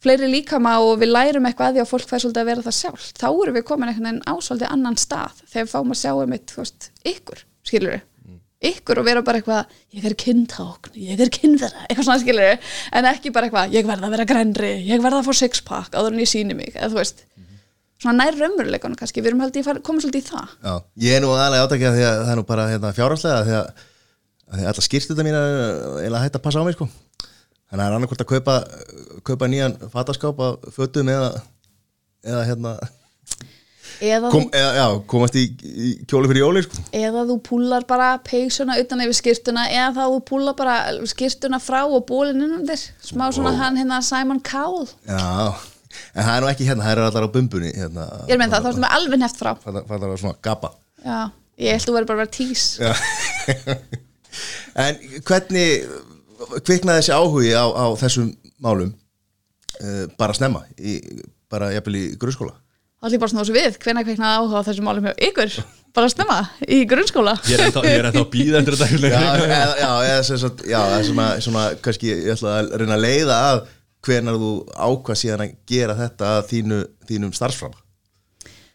fleiri 0.03 0.29
líkama 0.29 0.77
og 0.83 0.97
við 1.01 1.13
lærum 1.13 1.47
eitthvað 1.47 1.69
að 1.69 1.77
því 1.77 1.83
að 1.83 1.91
fólk 1.91 2.09
fær 2.09 2.23
svolítið 2.23 2.41
að 2.41 2.49
vera 2.51 2.65
það 2.65 2.77
sjálf 2.79 3.05
þá 3.15 3.27
erum 3.29 3.57
við 3.57 3.67
komin 3.69 3.91
einhvern 3.91 4.09
veginn 4.09 4.25
á 4.27 4.33
svolítið 4.43 4.73
annan 4.75 4.99
stað 4.99 5.43
þegar 5.45 5.67
við 5.67 5.73
fáum 5.73 5.93
að 5.93 6.01
sjá 6.01 6.11
um 6.17 6.35
eitt, 6.35 6.89
ykkur 7.13 7.45
skilur 7.63 7.95
ykkur 8.69 9.01
og 9.01 9.07
vera 9.07 9.23
bara 9.25 9.39
eitthvað 9.41 9.75
ég 9.97 10.07
er 10.07 10.15
kyntákn, 10.23 10.95
ég 10.99 11.21
er 11.21 11.31
kynverða 11.33 11.85
eitthvað 11.87 12.07
svona 12.07 12.21
skilur 12.21 12.71
en 12.99 13.07
ekki 13.09 13.33
bara 13.35 13.49
eitthvað 13.49 13.75
ég 13.75 13.87
verða 13.89 14.09
að 14.09 14.15
vera 14.15 14.27
grænri, 14.29 14.73
ég 14.87 15.03
verða 15.03 15.21
að 15.21 15.29
fá 15.29 15.39
sixpack 15.41 15.97
áður 15.97 16.15
en 16.15 16.23
ég 16.23 16.31
síni 16.31 16.57
mig, 16.57 16.73
eða 16.75 16.91
þú 16.93 16.99
veist. 17.01 17.23
Svona 18.03 18.25
nær 18.25 18.35
raunveruleikunum 18.35 18.99
kannski, 18.99 19.21
við 19.23 19.31
erum 19.31 19.43
held 19.45 19.55
ég 19.55 19.81
komið 19.85 20.05
svolítið 20.05 20.25
í 20.25 20.27
það. 20.27 20.55
Já 20.63 20.73
Ég 21.05 21.17
er 21.17 21.23
nú 21.23 21.31
aðlega 21.37 21.77
því 21.77 22.07
að 22.07 22.17
það 22.23 22.31
er 22.33 22.39
nú 22.39 22.45
bara 22.49 22.65
hérna, 22.71 22.91
fjárhagslega 22.97 23.45
því 23.47 23.55
að, 23.59 23.85
að 24.49 24.57
því 24.57 24.65
að 24.65 24.71
alla 24.73 24.85
skýrstuða 24.87 25.25
mín 25.27 25.37
er 25.39 25.53
eiginlega 26.01 26.23
hægt 26.25 26.39
að 26.39 26.43
passa 26.43 26.63
á 26.63 26.67
mig 26.67 26.75
sko. 26.75 26.89
Þannig 27.73 27.77
að 27.77 27.79
það 27.79 27.85
er 27.85 27.95
annarkvort 27.97 28.25
að 28.25 28.31
kaupa, 28.33 28.57
kaupa 29.29 29.49
nýjan 29.49 29.77
fataskáp 29.93 30.43
af 30.45 30.67
fötum 30.75 31.13
eða, 31.13 31.29
eða 32.27 32.43
hérna 32.49 32.73
kom, 34.33 34.47
eða, 34.51 34.71
já, 34.77 34.85
komast 35.13 35.37
í, 35.39 35.43
í 35.63 35.91
kjóli 36.09 36.29
fyrir 36.31 36.43
jóli 36.43 36.63
sko. 36.65 36.81
eða 36.99 37.25
þú 37.29 37.37
púlar 37.47 37.85
bara 37.89 38.09
peysuna 38.25 38.77
utan 38.81 39.03
yfir 39.05 39.19
skýrtuna 39.19 39.67
eða 39.71 39.91
þá 39.97 40.01
þú 40.03 40.21
púlar 40.29 40.57
bara 40.59 40.77
skýrtuna 41.09 41.59
frá 41.63 41.81
og 41.83 42.03
bólinn 42.09 42.43
innan 42.47 42.65
þér 42.67 42.83
smá 43.09 43.27
svona 43.35 43.53
hann 43.59 43.79
hérna 43.79 44.01
Simon 44.05 44.41
Cowell. 44.43 44.89
Já, 45.07 45.53
en 46.13 46.27
það 46.27 46.33
er 46.35 46.45
nú 46.45 46.51
ekki 46.51 46.69
hérna, 46.69 46.87
það 46.87 46.95
er 46.95 47.03
allar 47.07 47.27
á 47.27 47.35
bumbunni 47.35 47.73
hérna, 47.77 48.07
ég 48.27 48.35
er 48.35 48.41
með 48.41 48.55
það, 48.55 48.65
þá 48.65 48.71
ertu 48.73 48.85
með 48.85 48.97
alveg 48.99 49.23
neft 49.23 49.41
frá. 49.41 49.53
Það 49.63 50.07
er 50.09 50.17
svona 50.25 50.39
gapa 50.49 50.73
já, 51.03 51.19
ég 51.63 51.77
held 51.77 51.87
þú 51.87 51.97
verður 51.97 52.11
bara 52.11 52.17
að 52.17 52.25
vera 52.25 52.35
tís. 52.39 52.63
En 54.73 54.97
hvernig 55.27 55.83
kviknaði 56.65 57.03
þessi 57.03 57.13
áhugi 57.13 57.51
á, 57.53 57.65
á 57.69 57.85
þessum 58.01 58.31
málum 58.63 58.89
uh, 58.89 60.05
bara 60.17 60.33
snemma 60.33 60.63
í, 60.79 60.97
bara 61.51 61.71
jafnvel 61.75 61.99
í 61.99 62.03
grunnskóla 62.17 62.55
ég 63.11 63.19
bara 63.19 63.31
svo 63.33 63.55
við, 63.55 63.77
hvenær 63.83 64.05
kveiknaði 64.07 64.39
áhuga 64.39 64.61
á 64.63 64.67
þessum 64.69 64.87
málum 64.87 65.07
hjá 65.09 65.13
ykkur, 65.27 65.57
bara 65.93 66.11
snemma 66.11 66.39
í 66.63 66.79
grunnskóla. 66.87 67.35
Ég 67.49 67.57
er 67.57 67.65
ennþá, 67.67 67.83
ég 67.89 67.99
er 67.99 68.09
ennþá 68.09 68.23
að 68.23 68.31
býða 68.31 68.61
eftir 68.61 68.77
þetta 68.79 69.09
Já, 69.11 69.19
einhvern 69.19 69.55
eða, 69.57 69.77
já, 69.81 69.91
eða 70.07 70.25
sem 70.29 70.41
sagt, 70.45 70.65
já, 70.71 70.79
eða 70.79 71.03
svona, 71.09 71.29
svona 71.43 71.63
kannski 71.83 72.11
ég 72.13 72.31
ætla 72.37 72.57
að 72.61 72.73
reyna 72.79 72.95
að 72.95 73.05
leiða 73.09 73.39
að 73.51 73.63
hvenar 74.07 74.39
þú 74.39 74.51
ákvað 74.71 75.19
síðan 75.19 75.45
að 75.45 75.55
gera 75.73 75.97
þetta 75.99 76.31
að 76.37 76.47
þínu, 76.53 76.79
þínum 77.11 77.35
starfsfram. 77.35 77.75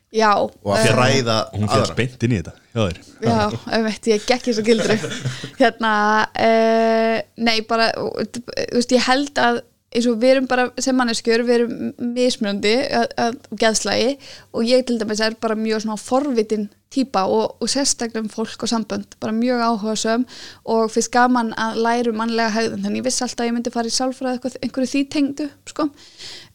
Já, 0.08 0.30
og 0.40 0.70
að 0.72 0.86
eh, 0.86 0.92
fræða 0.96 1.34
Hún 1.52 1.68
fyrir 1.68 1.88
spennt 1.90 2.22
inn 2.24 2.32
í 2.32 2.36
þetta 2.38 2.54
hjá 2.72 2.78
þér 2.78 3.00
Já, 3.28 3.40
ef 3.76 3.82
veit, 3.84 4.06
ég 4.08 4.22
gekk 4.30 4.46
í 4.48 4.54
svo 4.56 4.62
gildru. 4.64 4.94
Hérna 5.60 5.90
uh, 6.32 7.16
nei, 7.44 7.58
bara, 7.68 7.90
þú 7.92 8.44
veist, 8.78 8.94
ég 8.96 9.04
held 9.04 9.42
að 9.44 9.60
eins 9.88 10.09
og 10.11 10.18
við 10.20 10.35
erum 10.35 10.48
bara 10.51 10.68
sem 10.83 10.96
manneskjör 10.98 11.44
við 11.48 11.55
erum 11.55 11.77
mismunandi 12.14 12.74
að 12.92 13.38
geðslægi 13.61 14.11
og 14.53 14.66
ég 14.68 14.85
til 14.88 14.98
dæmis 15.01 15.22
er 15.24 15.37
bara 15.40 15.57
mjög 15.57 15.85
svona 15.85 16.01
forvitin 16.01 16.68
típa 16.92 17.24
og, 17.29 17.59
og 17.61 17.68
sérstaklega 17.68 18.22
um 18.24 18.31
fólk 18.33 18.64
og 18.64 18.70
sambönd, 18.70 19.16
bara 19.20 19.35
mjög 19.37 19.61
áhugasöm 19.64 20.24
og 20.64 20.88
fyrst 20.92 21.12
gaman 21.12 21.53
að 21.57 21.83
læra 21.85 22.12
um 22.12 22.18
mannlega 22.20 22.55
hegðun, 22.55 22.85
þannig 22.85 23.03
ég 23.03 23.09
vissi 23.09 23.24
alltaf 23.24 23.44
að 23.44 23.51
ég 23.51 23.57
myndi 23.57 23.72
fara 23.74 23.92
í 23.92 23.92
eitthvað, 23.92 24.59
einhverju 24.64 24.92
því 24.92 25.03
tengdu 25.12 25.48
sko. 25.68 25.88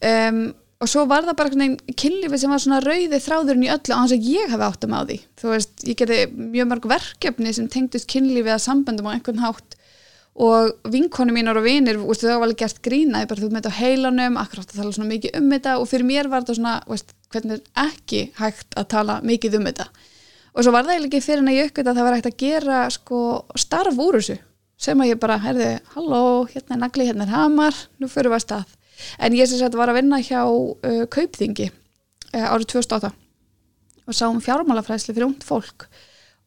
um, 0.10 0.44
og 0.84 0.90
svo 0.92 1.06
var 1.08 1.24
það 1.24 1.38
bara 1.40 1.68
kynlífi 1.96 2.40
sem 2.42 2.52
var 2.52 2.62
svona 2.62 2.82
rauði 2.84 3.20
þráðurinn 3.24 3.68
í 3.68 3.72
öllu 3.72 3.96
á 3.96 4.02
þess 4.04 4.16
að 4.18 4.28
ég 4.34 4.50
hafi 4.52 4.66
áttum 4.68 4.98
á 4.98 5.02
því 5.06 5.20
þú 5.40 5.54
veist, 5.54 5.76
ég 5.88 6.00
geti 6.02 6.18
mjög 6.34 6.70
mörg 6.72 6.90
verkefni 6.92 7.54
sem 7.56 7.70
tengdust 7.72 8.10
kynlífi 8.12 8.52
að 8.52 8.66
samböndum 8.66 9.08
á 9.08 9.16
einhvern 9.16 9.44
hátt 9.46 9.78
og 10.34 10.90
vinkonu 10.90 11.34
mínar 11.34 11.60
og 11.60 11.66
vinir, 11.68 12.00
veist, 12.02 12.24
það 12.26 12.40
var 12.40 12.48
alveg 12.48 12.62
gert 12.64 12.80
grína 12.86 13.22
ég 13.22 13.30
bara 13.30 13.44
þú 13.44 13.50
með 13.52 13.60
þetta 13.60 13.74
á 13.74 13.80
heilanum, 13.80 14.40
akkurat 14.42 14.72
að 14.72 14.80
tala 14.80 14.94
svona 14.96 15.10
mikið 15.12 15.36
um 15.38 15.52
þetta. 15.54 15.76
Og 15.78 15.90
fyrir 15.92 16.08
mér 16.10 16.30
var 16.32 16.42
þetta 16.42 16.56
svona 16.58 16.78
veist, 16.90 17.14
hvernig 17.34 17.60
er 17.60 17.84
ekki 17.86 18.24
hægt 18.40 18.80
að 18.80 18.88
tala 18.96 19.20
mikið 19.22 19.60
um 19.60 19.68
þetta. 19.70 19.86
Og 20.54 20.66
svo 20.66 20.74
var 20.74 20.88
það 20.88 21.06
ekki 21.08 21.22
fyrir 21.22 21.44
en 21.44 21.52
að 21.52 21.60
ég 21.60 21.70
uppgöta 21.70 21.92
að 21.92 22.00
það 22.00 22.08
var 22.08 22.18
hægt 22.18 22.30
að 22.32 22.40
gera 22.42 22.80
sko 22.94 23.20
starf 23.62 24.02
úr 24.02 24.18
þessu. 24.20 24.40
Sem 24.84 25.02
að 25.02 25.12
ég 25.14 25.20
bara, 25.22 25.38
herði, 25.42 25.70
halló, 25.94 26.24
hérna 26.50 26.76
er 26.76 26.82
nagli, 26.82 27.06
hérna 27.08 27.28
er 27.28 27.34
hamar, 27.34 27.78
nú 28.02 28.10
fyrir 28.10 28.34
við 28.34 28.40
að 28.40 28.46
stað. 28.48 28.74
En 29.22 29.38
ég 29.38 29.50
sem 29.50 29.62
sagt 29.62 29.78
var 29.78 29.92
að 29.92 30.02
vinna 30.02 30.20
hjá 30.22 30.42
uh, 30.50 31.06
Kaupþingi 31.14 31.70
uh, 31.70 32.48
árið 32.50 32.74
2008 32.74 33.14
og 34.04 34.18
sá 34.18 34.26
um 34.28 34.42
fjármálafræðslu 34.44 35.14
fyrir 35.14 35.30
ungt 35.30 35.46
fólk 35.48 35.88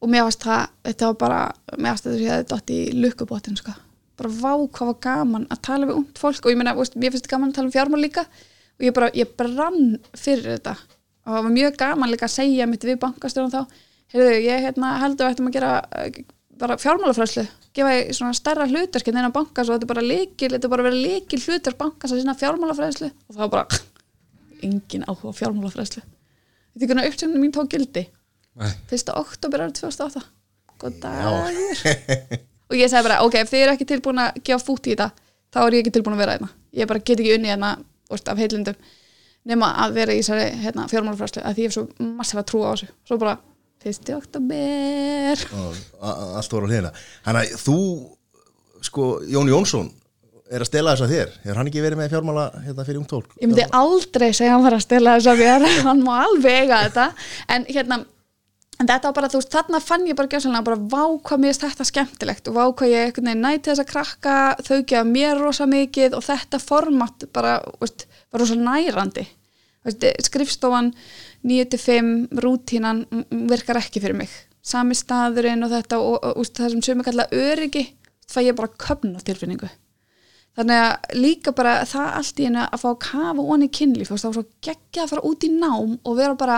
og 0.01 0.11
mér 0.11 0.27
varst 0.27 0.45
það, 0.45 0.73
þetta 0.85 1.09
var 1.09 1.17
bara 1.23 1.39
mér 1.77 1.93
varst 1.93 2.05
þetta 2.05 2.17
sem 2.17 2.25
ég 2.25 2.33
hefði 2.33 2.49
dott 2.51 2.73
í 2.73 2.79
lukkubótin 2.97 3.57
sko. 3.59 3.73
bara 4.17 4.29
vá 4.33 4.53
hvað 4.73 4.87
var 4.89 4.99
gaman 5.05 5.43
að 5.53 5.59
tala 5.67 5.85
við 5.85 5.97
ungt 5.99 6.17
fólk. 6.17 6.45
Og 6.45 6.49
ég 6.49 6.57
meina, 6.57 6.73
veist, 6.73 6.95
mér 6.97 7.11
finnst 7.13 7.27
þetta 7.27 7.35
gaman 7.35 7.51
að 7.51 7.57
tala 7.59 7.67
um 7.69 7.73
fjármál 7.75 8.01
líka. 8.01 8.23
Og 8.77 8.85
ég 8.87 8.95
bara, 8.97 9.11
ég 9.13 9.29
brann 9.37 9.99
fyrir 10.17 10.55
þetta. 10.55 10.73
Og 11.27 11.35
það 11.35 11.45
var 11.45 11.53
mjög 11.53 11.77
gaman 11.77 12.09
líka 12.09 12.25
að 12.25 12.33
segja 12.33 12.65
mitt 12.65 12.87
við 12.87 12.97
bankastjóðan 13.03 13.53
þá. 13.53 13.85
Heyrðu, 14.13 14.33
ég 14.41 14.65
hérna, 14.65 14.95
held 15.03 15.21
að 15.21 15.27
við 15.27 15.35
ættum 15.35 15.51
að 15.51 15.57
gera 15.59 15.71
eh, 16.01 16.19
bara 16.57 16.79
fjármálafræðslu. 16.81 17.45
Gefa 17.77 17.93
í 17.93 18.17
svona 18.17 18.33
stærra 18.33 18.65
hlutark 18.71 19.05
en 19.11 19.19
þennan 19.19 19.37
bankas 19.37 19.69
og 19.69 19.75
þetta 19.75 19.85
er 19.85 19.93
bara 19.93 20.07
leikil, 20.07 20.51
þetta 20.55 20.65
er 20.65 20.73
bara 20.73 20.87
verið 20.87 21.05
leikil 21.05 21.41
hlutark 21.43 21.77
bankas 21.77 22.13
að 22.15 22.23
sína 22.23 22.39
fjármálafræðslu. 22.41 23.13
Og 23.13 23.37
það 23.37 23.43
var 23.43 23.53
bara 23.53 23.81
engin 24.65 25.05
áhuga 25.05 25.29
á 25.29 25.39
fjármálafræðslu. 25.43 26.07
Þetta 26.73 26.89
er 28.01 28.16
hvernig 28.57 28.73
uppsögnum 28.91 28.91
mín 28.91 28.97
tók 28.97 28.97
gildi 28.97 28.97
Nei. 28.97 28.97
1. 28.97 29.13
oktober 29.21 29.63
árið 29.63 29.73
2008 29.81 30.23
góð 30.77 30.99
dagur. 31.01 32.41
Og 32.67 32.75
ég 32.75 32.89
segi 32.91 33.03
bara, 33.07 33.21
ok, 33.23 33.35
ef 33.41 33.51
þið 33.51 33.63
eru 33.63 33.73
ekki 33.73 33.87
tilbúin 33.87 34.21
að 34.21 34.39
gefa 34.43 34.63
fút 34.65 34.87
í 34.87 34.93
þetta, 34.93 35.09
þá 35.53 35.59
er 35.63 35.77
ég 35.77 35.83
ekki 35.85 35.93
tilbúin 35.95 36.17
að 36.17 36.23
vera 36.23 36.33
hérna. 36.35 36.49
Ég 36.75 36.89
bara 36.89 36.99
get 36.99 37.21
ekki 37.21 37.35
unni 37.37 37.51
hérna 37.51 37.69
úst, 38.13 38.27
af 38.27 38.41
heilindum 38.41 38.75
nema 39.47 39.69
að 39.85 39.93
vera 39.95 40.15
í 40.15 40.19
þessari 40.19 40.49
hérna, 40.65 40.87
fjármálafræðslu, 40.91 41.43
að 41.47 41.55
því 41.55 41.63
ég 41.63 41.69
hef 41.71 41.77
svo 41.77 42.09
massífa 42.17 42.43
trú 42.43 42.65
á 42.67 42.69
þessu, 42.73 42.89
svo 43.07 43.19
bara 43.21 43.37
1. 43.87 44.11
oktober 44.17 45.45
allt 46.03 46.51
voru 46.57 46.67
hliðina. 46.67 46.91
Þannig 47.23 47.53
að 47.53 47.63
þú, 47.63 47.77
sko, 48.89 49.07
Jón 49.31 49.53
Jónsson 49.53 49.87
er 50.51 50.63
að 50.63 50.69
stela 50.69 50.93
þess 50.95 51.05
að 51.05 51.13
þér. 51.15 51.31
Hefur 51.45 51.61
hann 51.61 51.71
ekki 51.71 51.83
verið 51.83 52.01
með 52.01 52.11
fjármála 52.11 52.45
hérna 52.65 52.85
fyrir 52.87 53.01
ungt 53.01 53.09
tólk 53.11 53.33
ég 53.39 53.49
myndi 53.49 53.65
aldrei 53.75 54.29
segja 54.31 54.51
að 54.51 54.55
hann 54.55 54.67
var 54.67 54.75
að 54.77 54.83
stela 54.85 55.15
þess 55.17 55.31
að 55.31 55.41
mér 55.43 55.65
hann 55.87 56.03
má 56.03 56.13
alveg 56.25 56.61
eiga 56.63 56.83
þetta. 56.85 57.07
En 57.55 57.67
hérna 57.71 57.99
en 58.77 58.89
þetta 58.89 59.09
var 59.09 59.15
bara, 59.17 59.29
þú 59.31 59.39
veist, 59.41 59.53
þarna 59.53 59.81
fann 59.81 60.05
ég 60.07 60.17
bara 60.17 60.29
gjössalega 60.31 60.65
bara 60.67 60.79
vá 60.91 61.03
hvað 61.29 61.43
mér 61.43 61.57
þetta 61.57 61.87
skemmtilegt 61.87 62.49
og 62.49 62.57
vá 62.57 62.63
hvað 62.67 62.91
ég 62.93 63.07
einhvern 63.07 63.31
veginn 63.31 63.45
næti 63.45 63.71
þess 63.71 63.83
að 63.83 63.89
krakka 63.91 64.35
þau 64.67 64.77
gefa 64.91 65.07
mér 65.09 65.41
rosa 65.41 65.67
mikið 65.69 66.17
og 66.17 66.25
þetta 66.27 66.59
format 66.61 67.25
bara, 67.33 67.57
veist, 67.81 68.05
var 68.31 68.43
rosa 68.43 68.59
nærandi. 68.59 69.25
Veist, 69.87 70.05
skrifstofan 70.27 70.91
9-5 71.47 72.41
rútínan 72.43 73.05
virkar 73.49 73.81
ekki 73.81 74.03
fyrir 74.03 74.17
mig. 74.19 74.31
Sami 74.61 74.97
staðurinn 74.99 75.63
og 75.63 75.73
þetta 75.73 75.99
og, 76.03 76.17
og, 76.19 76.39
og 76.41 76.53
það 76.53 76.73
sem 76.75 76.85
sumi 76.85 77.05
kalla 77.07 77.29
öryggi 77.33 77.85
fæ 78.27 78.41
ég 78.43 78.57
bara 78.57 78.73
köfn 78.77 79.15
á 79.15 79.21
tilfinningu. 79.23 79.69
Þannig 80.57 80.81
að 80.83 81.17
líka 81.21 81.53
bara 81.55 81.79
það 81.85 82.09
allt 82.17 82.39
í 82.41 82.47
hennu 82.47 82.65
að 82.65 82.81
fá 82.81 82.87
að 82.89 83.01
kafa 83.05 83.45
onni 83.53 83.69
kynlíf 83.69 84.09
það 84.09 84.23
var 84.25 84.35
svo 84.37 84.45
geggja 84.65 85.03
að 85.03 85.11
fara 85.13 85.25
út 85.29 85.45
í 85.45 85.49
nám 85.53 85.99
og 86.01 86.17
vera 86.17 86.37
bara 86.37 86.57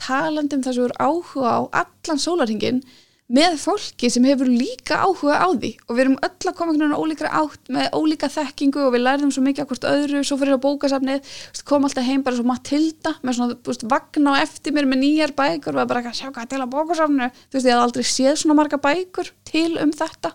talandi 0.00 0.56
um 0.56 0.64
það 0.64 0.76
sem 0.76 0.88
er 0.88 0.98
áhuga 0.98 1.54
á 1.54 1.60
allan 1.84 2.20
sólarhingin 2.20 2.82
með 3.30 3.56
fólki 3.62 4.08
sem 4.10 4.24
hefur 4.26 4.48
líka 4.50 4.98
áhuga 5.04 5.38
á 5.38 5.48
því. 5.54 5.70
Og 5.86 5.94
við 5.94 6.02
erum 6.02 6.16
öll 6.18 6.48
að 6.50 6.56
koma 6.58 6.72
einhvern 6.72 6.90
veginn 6.90 6.96
á 6.98 7.02
ólíkra 7.02 7.30
átt 7.40 7.70
með 7.70 7.86
ólíka 7.94 8.30
þekkingu 8.34 8.82
og 8.86 8.94
við 8.96 9.04
lærðum 9.04 9.30
svo 9.34 9.44
mikið 9.46 9.62
á 9.62 9.68
hvort 9.70 9.86
öðru, 9.86 10.22
svo 10.26 10.38
fyrir 10.40 10.58
á 10.58 10.64
bókasafnið 10.64 11.34
kom 11.68 11.86
alltaf 11.86 12.08
heim 12.08 12.24
bara 12.26 12.40
svo 12.40 12.46
Matilda 12.48 13.14
með 13.22 13.38
svona, 13.38 13.58
þú 13.60 13.70
veist, 13.70 13.86
vagna 13.92 14.34
á 14.34 14.42
eftir 14.42 14.74
mér 14.74 14.90
með 14.90 15.02
nýjar 15.04 15.34
bækur 15.38 15.78
og 15.78 15.86
bara 15.92 16.02
ekki 16.02 16.10
að 16.10 16.18
sjá 16.18 16.32
hvað 16.34 16.50
til 16.50 16.60
að 16.64 16.74
bókasafninu? 16.74 17.30
Þú 17.30 17.58
veist, 17.60 17.68
ég 17.70 17.76
hafði 17.76 17.86
aldrei 17.86 18.10
séð 18.10 18.42
svona 18.42 18.58
marga 18.58 18.82
bækur 18.82 19.32
til 19.46 19.70
um 19.78 19.94
þetta. 19.94 20.34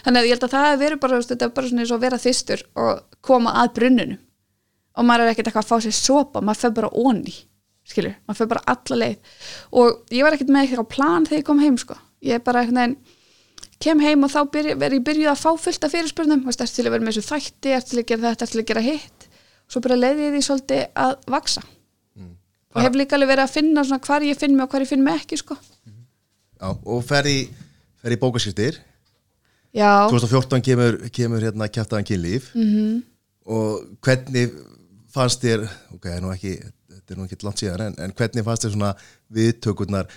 Þannig 0.00 0.22
að 0.22 0.30
ég 0.30 0.36
held 0.38 0.48
að 0.48 0.56
það 0.56 0.80
verið 0.80 1.04
bara, 1.04 1.20
veist, 1.20 1.34
þetta 1.34 1.50
er 1.50 1.54
bara 1.58 1.68
svona 1.68 1.84
eins 1.84 1.92
og 1.92 2.00
að 2.00 2.04
vera 2.06 2.24
þystur 2.24 2.66
og 2.80 3.06
koma 3.20 3.56
að 3.60 3.72
brunninu 3.76 4.20
og 4.96 5.06
maður 5.06 5.26
er 5.26 5.32
ekkert 5.34 5.50
eitthvað 5.50 5.66
að 5.66 5.70
fá 5.70 5.84
sér 5.84 5.96
sopa 5.96 6.42
maður 6.44 6.64
fer 6.64 6.72
bara 6.76 6.90
onni, 6.98 7.34
skilur 7.90 8.14
maður 8.26 8.38
fer 8.40 8.50
bara 8.52 8.62
alla 8.74 8.98
leið. 9.02 9.16
Og 9.72 10.14
ég 10.14 10.22
var 10.26 10.36
ekkert 10.36 10.52
með 10.54 10.66
eitthvað 10.68 10.88
plan 10.94 11.26
þegar 11.26 11.42
ég 11.42 11.48
kom 11.50 11.62
heim 11.64 11.78
sko. 11.82 11.96
Ég 12.22 12.44
bara 12.46 12.62
veginn 12.66 12.96
kem 13.80 14.00
heim 14.04 14.24
og 14.26 14.30
þá 14.30 14.40
byrja, 14.52 14.76
verð 14.76 14.98
ég 14.98 15.04
byrjuð 15.06 15.30
að 15.32 15.40
fá 15.40 15.50
fullt 15.58 15.84
af 15.86 15.92
fyrirspurnum. 15.94 16.42
Þú 16.44 16.50
veist, 16.50 16.60
ertu 16.66 16.76
til 16.76 16.86
að 16.86 16.92
vera 16.94 17.04
með 17.06 17.14
þessu 17.16 17.28
þætti, 17.30 17.70
ertu 17.76 17.90
til 17.94 18.00
að 18.02 18.08
gera 18.10 18.22
þetta 18.28 18.44
ertu 18.44 18.52
til 18.56 18.60
að 18.64 18.68
gera 18.70 18.82
hitt? 18.84 19.28
Svo 19.70 19.80
bara 19.80 19.96
leiði 19.96 20.26
ég 20.26 20.34
því 20.34 20.42
svolítið 20.48 20.82
að 21.04 21.12
vaksa 21.30 21.62
og 22.70 22.82
hef 22.84 22.94
líka 22.94 23.16
alveg 23.16 23.28
verið 23.32 23.44
að 23.48 23.50
finna 23.56 23.82
svona 23.82 24.04
hvar 24.06 24.22
ég 24.22 24.38
finn 24.38 24.52
mig 24.54 24.62
og 24.62 24.70
hvar 24.70 24.82
ég 24.84 24.88
finn 24.90 25.02
mig 25.02 25.16
ekki 25.24 25.36
sko. 25.40 25.56
Já, 26.60 26.68
og 26.86 27.00
fer 27.08 27.26
í, 27.26 27.38
fer 28.02 28.14
í 28.14 28.18
bókaskýrstir 28.20 28.76
já, 29.74 30.06
2014 30.10 30.62
kemur, 30.62 30.98
kemur 31.10 31.42
hérna 31.42 31.66
kjæftaðan 31.66 32.06
kynlíf 32.06 32.50
Mhm. 32.54 32.68
-hmm. 32.76 33.02
og 33.46 33.82
hvernig 34.02 34.52
fannst 35.10 35.42
þér 35.42 35.66
ok, 35.94 36.06
er 36.06 36.20
nú 36.20 36.30
ekki, 36.34 36.60
þetta 37.10 37.18
er 37.18 37.22
nú 37.22 37.26
ekki 37.26 37.46
langt 37.46 37.62
síðan 37.62 37.86
en, 37.88 37.96
en 37.98 38.12
hvernig 38.14 38.46
fannst 38.46 38.66
þér 38.66 38.74
svona 38.76 38.90
viðtökurnar? 39.34 40.10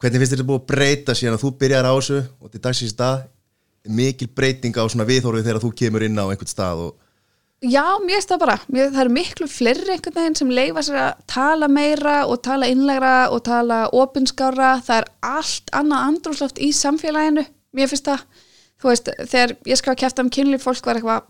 Hvernig 0.00 0.22
finnst 0.22 0.32
þér 0.32 0.40
þetta 0.40 0.48
búið 0.48 0.62
að 0.62 0.70
breyta 0.72 1.14
síðan 1.14 1.36
að 1.36 1.44
þú 1.44 1.50
byrjar 1.60 1.86
á 1.86 1.92
þessu 1.94 2.18
og 2.40 2.50
til 2.50 2.62
dagsins 2.64 2.96
dag 2.98 3.28
mikil 4.00 4.28
breyting 4.36 4.74
á 4.76 4.84
svona 4.90 5.06
viðhorfið 5.08 5.46
þegar 5.46 5.62
þú 5.62 5.70
kemur 5.78 6.04
inn 6.04 6.18
á 6.18 6.26
einhvern 6.26 6.50
stað 6.50 6.88
og 6.88 6.98
Já, 7.60 7.84
mér 8.00 8.16
finnst 8.16 8.30
það 8.32 8.38
bara, 8.40 8.54
mér, 8.72 8.86
það 8.88 9.02
eru 9.02 9.10
miklu 9.12 9.46
fleiri 9.52 9.92
einhvern 9.92 10.14
veginn 10.16 10.36
sem 10.38 10.52
leifa 10.56 10.82
sér 10.86 11.00
að 11.02 11.18
tala 11.28 11.66
meira 11.68 12.14
og 12.24 12.38
tala 12.40 12.70
innlegra 12.72 13.16
og 13.34 13.42
tala 13.44 13.82
opinskára, 13.92 14.78
það 14.86 15.02
er 15.02 15.08
allt 15.28 15.74
annað 15.76 16.06
andrúsloft 16.06 16.60
í 16.64 16.70
samfélaginu 16.72 17.44
mér 17.76 17.90
finnst 17.90 18.08
það, 18.08 18.24
þú 18.80 18.88
veist 18.88 19.10
þegar 19.18 19.52
ég 19.68 19.78
skal 19.78 19.94
kæfta 19.98 20.22
um 20.24 20.30
kynlíf, 20.32 20.62
fólk 20.64 20.86
var 20.88 20.96
eitthvað 20.98 21.20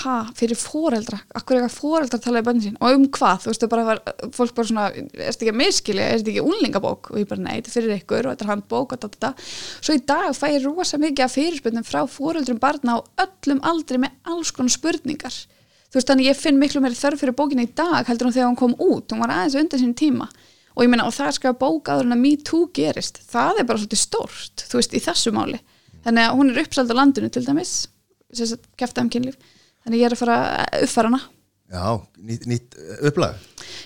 ha, 0.00 0.14
fyrir 0.36 0.56
foreldra, 0.56 1.18
akkur 1.36 1.58
eitthvað 1.58 1.74
foreldra 1.74 2.20
talaði 2.24 2.46
bönni 2.46 2.64
sín? 2.64 2.78
Og 2.80 2.96
um 2.96 3.04
hvað? 3.12 3.42
Þú 3.42 3.50
veist, 3.52 3.62
það 3.64 3.72
bara 3.74 3.84
var, 3.90 3.98
fólk 4.36 4.54
bara 4.56 4.70
svona 4.70 4.86
er 4.94 5.02
þetta 5.18 5.44
ekki 5.44 5.52
að 5.52 5.60
miskilja, 5.60 6.06
er 6.06 6.22
þetta 6.22 6.32
ekki 6.32 6.46
unlingabók 6.46 7.10
og 7.12 7.20
ég 7.20 7.28
bara, 7.28 7.44
nei, 7.44 7.56
þetta 7.58 7.74
fyrir 7.74 7.96
ykkur 7.98 8.22
og 8.22 8.32
þetta 8.32 8.46
er 8.46 8.52
handbók 8.54 8.96
og 8.96 9.04
þetta, 9.04 9.32
svo 9.76 9.92
í 9.98 10.02
dag 10.08 10.30
fæ 10.36 10.46
ég 10.54 10.64
rosa 10.64 10.96
mikið 11.02 11.26
af 11.26 11.36
fyrirspurnum 11.36 11.86
frá 11.86 12.00
foreldrum 12.08 12.62
barna 12.62 12.96
á 12.96 12.98
öllum 13.26 13.60
aldri 13.66 14.00
með 14.00 14.16
alls 14.32 14.50
konar 14.56 14.72
spurningar. 14.72 15.36
Þú 15.86 16.00
veist 16.00 16.10
þannig 16.10 16.30
ég 16.32 16.40
finn 16.40 16.58
miklu 16.60 16.80
meiri 16.82 16.98
þörf 16.98 17.20
fyrir 17.22 17.36
bókina 17.36 17.64
í 17.64 17.70
dag 17.76 18.08
heldur 18.08 18.28
hún 18.30 18.34
þegar 18.34 18.50
hún 18.50 18.58
kom 18.58 18.74
út, 18.80 19.12
hún 19.12 19.22
var 19.22 19.36
aðeins 19.36 19.56
og 20.76 20.84
meina 20.92 21.06
og 21.08 21.14
það 21.16 21.38
er 21.48 21.54
bók 21.56 21.88
að 21.88 22.02
bara 23.64 23.80
svolítið 23.80 24.00
stórt 24.02 24.64
þú 24.68 24.76
veist 24.76 24.92
í 24.92 25.00
þessu 25.00 25.32
máli 25.32 25.60
þannig 26.06 26.26
að 26.26 26.38
hún 26.38 26.52
er 26.52 26.62
uppsald 26.62 26.92
á 26.94 26.98
landinu 27.00 27.30
til 27.34 27.44
dæmis 27.46 27.74
kæfta 28.78 29.04
um 29.04 29.10
kynlíf. 29.12 29.36
Þannig 29.84 30.02
ég 30.02 30.08
er 30.08 30.16
að 30.16 30.22
fara 30.22 30.38
að 30.62 30.86
uppfara 30.86 31.10
hana. 31.12 31.20
Já, 31.66 31.98
nýtt, 32.22 32.46
nýtt 32.46 32.76
upplag. 33.08 33.38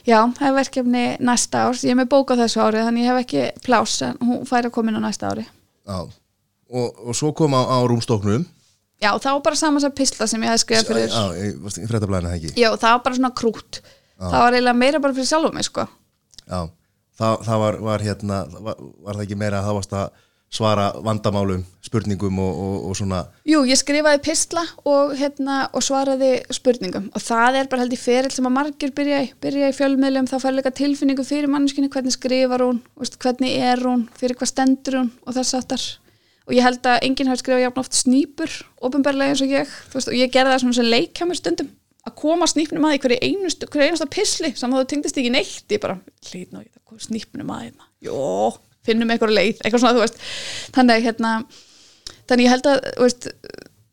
Já, 0.05 0.19
það 0.37 0.47
er 0.51 0.57
verkefni 0.57 1.05
næsta 1.25 1.65
árs. 1.67 1.85
Ég 1.87 1.95
er 1.95 2.01
með 2.01 2.11
bók 2.13 2.33
á 2.33 2.41
þessu 2.43 2.61
ári 2.61 2.83
þannig 2.85 3.07
ég 3.07 3.13
hef 3.13 3.21
ekki 3.25 3.45
plás 3.65 3.95
en 4.05 4.19
hún 4.21 4.43
fær 4.49 4.69
að 4.69 4.75
koma 4.75 4.93
inn 4.93 5.01
á 5.01 5.05
næsta 5.07 5.31
ári. 5.33 5.47
Já. 5.89 6.01
Og, 6.71 7.01
og 7.09 7.17
svo 7.17 7.33
kom 7.37 7.57
á, 7.57 7.63
á 7.65 7.79
rúmstóknum 7.89 8.45
já, 9.01 9.11
það 9.17 9.37
var 9.37 9.45
bara 9.49 9.59
saman 9.59 9.83
sem 9.83 9.95
pisla 9.97 10.29
sem 10.31 10.45
ég 10.45 10.53
hef 10.53 10.63
skrifað 10.63 10.91
fyrir. 10.91 11.15
Já, 11.15 11.41
ég 11.41 11.57
varst 11.65 11.81
í 11.81 11.89
fréttablaðinu 11.89 12.31
það 12.31 12.37
ekki? 12.39 12.53
Já, 12.61 12.69
það 12.75 12.95
var 12.95 13.03
bara 13.07 13.19
svona 13.19 13.33
krút. 13.41 13.81
Það 14.21 14.43
var 14.45 14.57
eiginlega 14.57 14.81
meira 14.83 15.01
bara 15.01 15.17
fyrir 15.17 15.31
sjálfum 15.31 15.57
mig 15.57 15.67
sko. 15.67 15.87
Já, 16.45 16.61
það, 17.21 17.47
það 17.49 17.63
var, 17.65 17.79
var 17.89 18.05
hérna 18.05 18.41
var, 18.53 18.83
var 19.07 19.17
það 19.17 19.25
ekki 19.25 19.39
meira 19.41 19.61
að 19.63 19.71
það 19.71 19.79
varst 19.81 19.97
að 19.97 20.27
svara 20.51 20.89
vandamálum, 21.07 21.63
spurningum 21.87 22.41
og, 22.43 22.59
og, 22.65 22.77
og 22.91 22.99
svona. 22.99 23.21
Jú, 23.47 23.63
ég 23.71 23.79
skrifaði 23.79 24.19
pistla 24.25 24.65
og, 24.83 25.15
hérna, 25.19 25.63
og 25.71 25.85
svaraði 25.87 26.33
spurningum. 26.55 27.07
Og 27.15 27.23
það 27.23 27.61
er 27.61 27.71
bara 27.71 27.85
held 27.85 27.95
í 27.95 28.01
ferill 28.01 28.35
sem 28.35 28.49
að 28.51 28.57
margir 28.57 28.95
byrja 28.97 29.23
í, 29.29 29.31
í 29.31 29.73
fjölmiðlum, 29.79 30.29
þá 30.31 30.37
fær 30.43 30.57
líka 30.59 30.75
tilfinningu 30.75 31.27
fyrir 31.27 31.51
manneskinni, 31.53 31.91
hvernig 31.93 32.17
skrifar 32.17 32.67
hún, 32.67 32.83
hvernig 33.23 33.59
er 33.63 33.83
hún, 33.87 34.09
fyrir 34.19 34.39
hvað 34.39 34.55
stendur 34.55 35.03
hún 35.03 35.13
og 35.23 35.39
þess 35.39 35.59
aftar 35.63 35.91
og 36.51 36.57
ég 36.57 36.67
held 36.67 36.87
að 36.91 37.05
enginn 37.07 37.29
hafi 37.31 37.45
skrifað 37.45 37.63
jafn 37.63 37.83
oft 37.85 37.95
snýpur, 37.95 38.55
ofinbarlega 38.83 39.35
eins 39.35 39.43
og 39.45 39.53
ég, 39.53 39.75
veist, 39.93 40.09
og 40.11 40.17
ég 40.19 40.33
gerði 40.35 40.55
það 40.55 40.63
svona 40.65 40.79
sem 40.81 40.89
leik 40.89 41.13
hjá 41.15 41.29
mér 41.29 41.39
stundum, 41.39 41.69
að 42.09 42.17
koma 42.19 42.49
snýpnum 42.51 42.89
að 42.89 42.97
í 42.97 43.03
hverju 43.05 43.21
hverju 43.71 43.87
einasta 43.87 44.09
pisli, 44.11 44.51
saman 44.59 44.81
þá 44.81 44.91
tengdist 44.91 45.21
ekki 45.21 45.31
neitt, 45.31 45.63
ég 45.71 45.83
bara, 45.85 46.01
hlýt 46.27 46.51
ná, 46.51 46.65
ég 46.65 46.73
það 46.75 47.07
snýpnum 47.07 47.55
að 47.55 47.63
hérna, 47.69 47.87
finnum 48.91 49.13
eitthvað 49.15 49.35
leið, 49.37 49.61
eitthvað 49.63 49.85
svona, 49.85 49.97
þú 49.97 50.05
veist, 50.05 50.21
þannig 50.77 50.97
að 50.97 51.07
hérna, 51.09 51.33
þannig 52.31 52.47
ég 52.47 52.55
held 52.55 52.71
að 52.71 52.81
veist, 53.01 53.29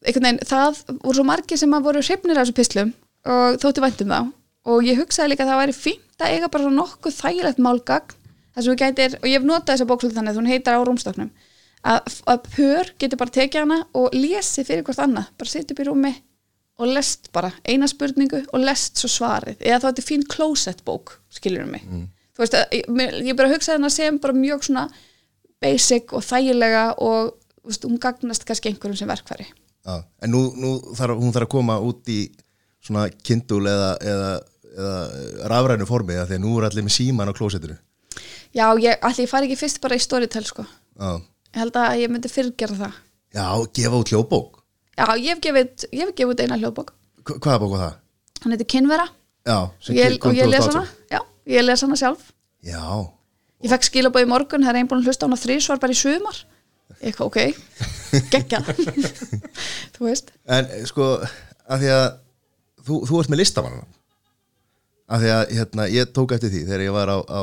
veginn, 0.08 0.42
það 0.48 0.84
voru 1.02 1.18
svo 1.20 1.28
margir 1.28 1.62
sem 1.62 1.76
að 1.78 1.90
voru 1.90 2.04
hrifnir 2.04 2.38
af 2.38 2.48
þessu 2.48 2.58
pislum 2.58 2.94
og 3.28 3.60
þótti 3.64 3.84
væntum 3.84 4.14
þá. 4.14 4.22
Og 4.68 4.84
ég 4.84 5.00
hugsaði 5.00 5.32
líka 5.32 5.46
að 5.46 5.52
það 5.54 5.62
væri 5.62 5.76
fínt 5.78 6.24
að 6.24 6.34
eiga 6.36 6.50
bara 6.52 6.72
nokkuð 6.76 7.20
þægilegt 7.22 7.62
málgagn 7.64 8.16
þar 8.58 8.66
sem 8.66 8.74
við 8.74 8.82
gætir, 8.82 9.18
og 9.22 9.28
ég 9.30 9.38
hef 9.38 9.46
notað 9.48 9.74
þessa 9.74 9.88
bókslut 9.88 10.16
þannig 10.18 10.34
að 10.34 10.40
hún 10.42 10.50
heitar 10.52 10.80
á 10.80 10.82
rúmstoknum 10.88 11.30
að, 11.86 12.16
að 12.26 12.48
pör 12.56 12.92
getur 13.00 13.20
bara 13.22 13.36
tekið 13.38 13.64
hana 13.64 13.78
og 13.98 14.16
lesi 14.16 14.66
fyrir 14.68 14.84
hvort 14.88 15.02
annað, 15.04 15.30
bara 15.38 15.52
setja 15.52 15.76
upp 15.76 15.84
í 15.84 15.88
rúmi 15.88 16.14
og 16.78 16.92
lest 16.94 17.32
bara 17.34 17.52
eina 17.66 17.88
spurningu 17.90 18.44
og 18.52 18.62
lest 18.66 19.00
svo 19.02 19.10
svarið, 19.10 19.62
eða 19.62 19.80
þá 19.82 19.88
þetta 19.88 20.04
er 20.04 20.08
fín 20.10 20.26
closet 20.30 20.84
bók, 20.86 21.20
skiljum 21.34 21.72
mig 21.74 21.86
þú 22.38 22.44
veist, 22.44 22.58
að, 22.58 22.76
ég, 22.78 23.16
ég 23.32 23.38
bara 23.40 23.50
hugsaði 23.52 23.80
hana 23.80 23.90
sem 23.94 24.20
bara 24.24 24.38
mjög 24.38 24.68
svona 24.70 24.88
basic 25.64 26.14
og 26.14 26.22
þægilega 26.26 26.84
og 27.02 27.32
þú 27.64 27.72
veist, 27.72 27.88
hún 27.90 27.98
gagnast 28.04 28.46
kannski 28.48 28.70
einhverjum 28.72 29.00
sem 29.02 29.10
verkfæri 29.10 29.48
Já, 29.88 30.04
en 30.22 30.32
nú, 30.34 30.44
nú 30.60 30.72
þarf 30.98 31.18
hún 31.22 31.34
þarf 31.34 31.48
að 31.48 31.54
koma 31.56 31.80
út 31.82 32.10
í 32.12 32.20
svona 32.84 33.08
kindul 33.24 33.64
eða, 33.72 33.90
eða, 34.04 34.32
eða 34.78 35.50
rafrænu 35.52 35.88
formi 35.90 36.18
því 36.18 36.38
að 36.38 36.44
nú 36.44 36.54
er 36.60 36.68
allir 36.70 36.86
með 36.86 36.96
síman 37.00 37.32
á 37.32 37.38
klósettinu 37.38 37.78
Já, 38.56 38.68
ég, 38.82 38.98
allir 39.06 39.26
ég 39.26 39.30
fari 39.32 39.48
ekki 39.50 39.60
fyrst 39.60 39.80
bara 39.84 39.98
í 39.98 40.02
storytel 40.02 40.46
sko. 40.48 40.64
Já, 40.98 41.18
Ég 41.54 41.60
held 41.62 41.78
að 41.80 42.00
ég 42.02 42.12
myndi 42.12 42.30
fyrirgera 42.32 42.76
það. 42.78 42.96
Já 43.36 43.46
gefa 43.76 44.00
út 44.02 44.12
hljóðbók 44.12 44.58
Já, 44.98 45.06
ég 45.20 45.30
hef 45.34 45.42
gefið, 45.44 45.86
ég 45.94 46.02
hef 46.04 46.14
gefið 46.18 46.32
út 46.34 46.42
eina 46.42 46.58
hljóðbók. 46.58 46.94
Hva- 47.28 47.38
Hvaða 47.44 47.60
bók 47.62 47.72
var 47.76 47.82
það? 47.84 47.98
Hann 48.44 48.54
heitir 48.56 48.70
Kynvera 48.74 49.06
Já, 49.48 49.58
sem 49.82 49.96
ég, 50.00 50.18
kom 50.20 50.32
og 50.32 50.38
ég 50.40 50.50
les 50.50 50.66
2018. 50.66 50.74
hana. 50.74 50.88
Já, 51.14 51.20
ég 51.48 51.64
les 51.64 51.84
hana 51.86 51.96
sjálf. 52.00 52.32
Já, 52.66 53.08
Ég 53.66 53.72
fekk 53.74 53.88
skilabóð 53.88 54.28
í 54.28 54.30
morgun, 54.30 54.62
það 54.62 54.70
er 54.70 54.78
einn 54.78 54.90
búin 54.90 55.00
að 55.02 55.10
hlusta 55.10 55.26
á 55.26 55.28
hana 55.28 55.40
þrísvar 55.42 55.80
bara 55.82 55.96
í 55.96 55.98
sumar. 55.98 56.42
Eitthvað, 57.02 57.30
ok, 57.32 57.38
geggja. 58.34 58.60
þú 59.98 60.06
veist. 60.06 60.30
en 60.46 60.70
eh, 60.70 60.84
sko 60.90 61.08
af 61.68 61.82
því 61.82 61.90
að 61.94 62.06
þú, 62.88 63.00
þú 63.10 63.22
ert 63.22 63.32
með 63.34 63.42
listamann 63.42 63.80
af 65.08 65.24
því 65.24 65.32
að 65.34 65.54
hérna, 65.58 65.88
ég 65.92 66.14
tók 66.16 66.36
eftir 66.36 66.54
því 66.54 66.62
þegar 66.68 66.86
ég 66.86 66.96
var 66.96 67.12
á, 67.12 67.18
á, 67.28 67.42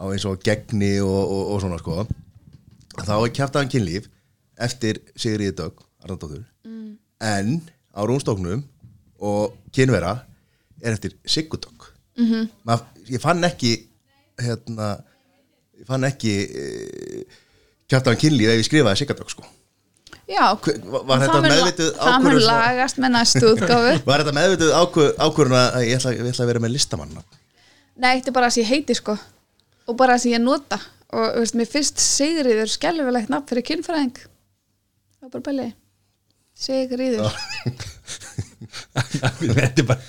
á 0.00 0.04
eins 0.08 0.26
og 0.28 0.40
gegni 0.46 0.92
og, 1.04 1.20
og, 1.20 1.42
og 1.54 1.62
svona 1.62 1.80
sko 1.82 2.06
þá 2.98 3.14
er 3.14 3.34
kjæftaðan 3.38 3.72
kynlíf 3.72 4.08
eftir 4.58 5.00
Sigriði 5.14 5.54
Dögg 5.60 5.84
mm. 6.66 6.90
en 7.22 7.54
á 7.94 8.00
rúnstóknum 8.02 8.64
og 9.22 9.56
kynvera 9.74 10.16
er 10.82 10.94
eftir 10.94 11.14
Sigurdögg 11.26 11.90
mm 12.18 12.26
-hmm. 12.26 12.48
Ég 13.12 13.22
fann 13.22 13.44
ekki 13.48 13.72
hérna 14.38 14.88
ég 15.78 15.86
fann 15.88 16.06
ekki 16.08 16.34
e, 16.46 16.66
kjæftaðan 17.88 18.20
kynlíf 18.20 18.52
ef 18.52 18.60
ég 18.60 18.66
skrifaði 18.68 19.00
Sigurdögg 19.02 19.32
sko. 19.32 19.46
Já, 20.28 20.44
Hver- 20.60 20.82
var- 21.08 21.22
þetta 21.22 21.40
mun 21.40 21.52
ákvörðun 22.04 22.44
lagast 22.44 23.00
með 23.00 23.14
næstu 23.14 23.44
útgáfu. 23.54 23.94
Var 24.08 24.22
þetta 24.24 24.34
meðvituð 24.36 24.72
ákvör, 24.76 25.10
ákvörðun 25.24 25.56
að 25.56 25.86
ég 25.86 25.96
ætla, 25.96 26.12
ég 26.18 26.28
ætla 26.28 26.44
að 26.44 26.50
vera 26.52 26.64
með 26.64 26.74
listamann 26.76 27.14
Nei, 27.98 28.12
þetta 28.20 28.30
er 28.30 28.36
bara 28.36 28.50
sem 28.52 28.62
ég 28.62 28.68
heiti 28.70 28.94
sko. 28.94 29.16
Og 29.88 29.96
bara 29.98 30.18
sem 30.20 30.34
ég 30.34 30.42
nota. 30.44 30.76
Og 31.08 31.32
þú 31.32 31.40
veist, 31.42 31.56
mér 31.58 31.70
fyrst 31.72 32.02
Sigriður 32.04 32.68
skelfilegt 32.70 33.32
nafn 33.32 33.48
fyrir 33.48 33.64
kynfræðing. 33.70 34.20
Það 34.20 35.24
var 35.24 35.32
bara 35.32 35.46
bæli 35.48 35.68
Sigriður, 36.58 37.32
Þetta 38.98 39.82
er 39.82 39.86
bara, 39.86 40.00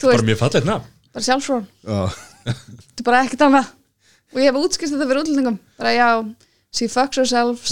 þú 0.00 0.10
bara 0.10 0.26
mjög 0.26 0.38
fallegt 0.40 0.66
nafn 0.68 0.97
bara 1.14 1.26
sjálfsfrón 1.26 1.66
Já, 1.84 2.00
þetta 2.48 3.02
er 3.02 3.08
bara 3.08 3.22
ekkert 3.24 3.46
annað. 3.48 3.72
Og 4.34 4.42
ég 4.42 4.50
hef 4.50 4.60
útskist 4.60 4.92
þetta 4.92 5.08
fyrir 5.08 5.22
útlendingum. 5.22 5.58
Bara 5.80 5.92
já, 5.96 6.08
she 6.74 6.88
fucks 6.92 7.20
herself. 7.20 7.64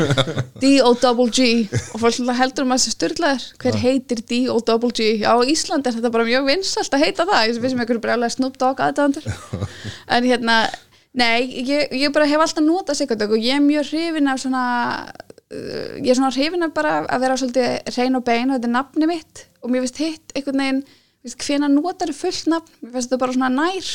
D-O-double-G 0.62 1.48
og 1.94 2.02
fólk 2.02 2.34
heldur 2.38 2.66
um 2.66 2.74
að 2.74 2.82
þessi 2.82 2.94
styrlaður 2.94 3.46
hver 3.62 3.78
heitir 3.82 4.22
D-O-double-G 4.30 5.08
á 5.26 5.34
Íslandi 5.42 5.90
er 5.90 5.98
þetta 5.98 6.12
bara 6.14 6.28
mjög 6.28 6.50
vinsalt 6.52 6.94
að 6.94 7.06
heita 7.06 7.26
það. 7.26 7.46
Ég 7.48 7.62
við 7.62 7.74
sem 7.74 7.82
einhverju 7.82 8.04
brjálega 8.04 8.36
Snoop 8.36 8.60
Dogg 8.60 8.84
aðdæðandur 8.84 9.26
en 10.14 10.30
hérna, 10.30 10.60
Nei, 11.18 11.48
ég, 11.66 11.88
ég 11.96 12.12
bara 12.14 12.28
hef 12.28 12.42
alltaf 12.44 12.62
notað 12.62 13.00
Sigurdök 13.00 13.32
og 13.34 13.42
ég 13.42 13.56
er 13.56 13.64
mjög 13.64 13.88
hrifin 13.90 14.28
af 14.30 14.42
svona 14.42 14.62
uh, 15.08 15.94
ég 15.98 16.10
er 16.12 16.18
svona 16.18 16.30
hrifin 16.34 16.66
af 16.66 16.74
bara 16.76 17.00
að 17.08 17.24
vera 17.24 17.38
svolítið 17.40 17.94
reyn 17.96 18.18
og 18.18 18.26
bein 18.26 18.52
og 18.52 18.58
þetta 18.58 18.68
er 18.68 18.74
nafni 18.74 19.08
mitt. 19.10 19.44
Og 19.64 19.72
mér 19.72 19.86
finnst 19.86 20.02
hitt 20.02 20.36
einhvern 20.36 20.62
veginn 20.62 20.82
hvena 21.26 21.68
notar 21.72 22.10
er 22.12 22.16
fullt 22.16 22.48
nafn? 22.50 22.74
Mér 22.82 22.96
finnst 22.96 23.10
þetta 23.10 23.22
bara 23.24 23.36
svona 23.36 23.50
nær. 23.52 23.92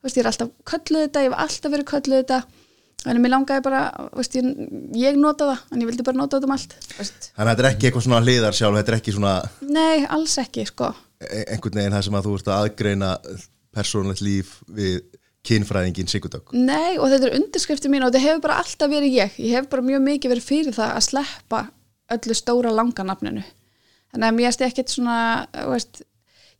Veist, 0.00 0.16
ég 0.16 0.24
er 0.24 0.30
alltaf 0.30 0.50
kölluð 0.68 1.06
þetta, 1.06 1.22
ég 1.24 1.30
hef 1.30 1.44
alltaf 1.44 1.72
verið 1.74 1.88
kölluð 1.90 2.22
þetta. 2.22 2.40
En 3.08 3.16
mér 3.22 3.32
langaði 3.32 3.62
bara 3.64 3.82
veist, 4.12 4.34
ég, 4.36 4.48
ég 5.00 5.16
nota 5.16 5.46
það, 5.48 5.60
en 5.72 5.80
ég 5.80 5.88
vildi 5.88 6.04
bara 6.04 6.20
nota 6.20 6.36
þetta 6.36 6.48
um 6.50 6.56
allt 6.56 6.74
veist. 6.98 7.30
Þannig 7.32 7.46
að 7.46 7.54
þetta 7.54 7.64
er 7.64 7.68
ekki 7.70 7.88
eitthvað 7.88 8.04
svona 8.04 8.18
hliðar 8.26 8.58
sjálf 8.58 8.76
Þetta 8.76 8.92
er 8.92 8.96
ekki 8.98 9.14
svona 9.16 9.32
Nei, 9.70 10.02
alls 10.16 10.34
ekki, 10.42 10.66
sko. 10.68 10.90
E- 11.24 11.46
einhvern 11.54 11.80
veginn 11.80 11.96
það 11.96 12.04
sem 12.06 12.18
að 12.18 12.28
þú 12.28 12.34
ert 12.36 12.50
að 12.50 12.66
aðgreina 12.66 13.12
persónulegt 13.76 14.20
líf 14.24 14.52
við 14.76 14.98
kynfræðingin 15.48 16.12
Sigurdök 16.12 16.52
Nei, 16.52 16.98
og 17.00 17.08
þetta 17.08 17.30
er 17.30 17.38
undirskrifti 17.38 17.92
mín 17.92 18.04
og 18.04 18.12
þetta 18.12 18.24
hefur 18.26 18.44
bara 18.44 18.60
alltaf 18.60 18.92
verið 18.92 19.16
ég. 19.16 19.40
Ég 19.40 19.56
hef 19.56 19.70
bara 19.72 19.86
mjög 19.86 20.04
mikið 20.04 20.34
verið 20.34 20.48
fyrir 20.50 20.76
það 20.76 20.92
að 20.98 21.06
sleppa 21.08 21.62
öllu 22.12 22.36
stóra 22.36 22.74
langanafninu. 22.74 23.46
Þannig 24.10 24.28
að 24.28 24.36
mér 24.36 24.50
erst 24.50 24.64
ekkert 24.66 24.92
svona 24.92 25.18
veist, 25.70 26.02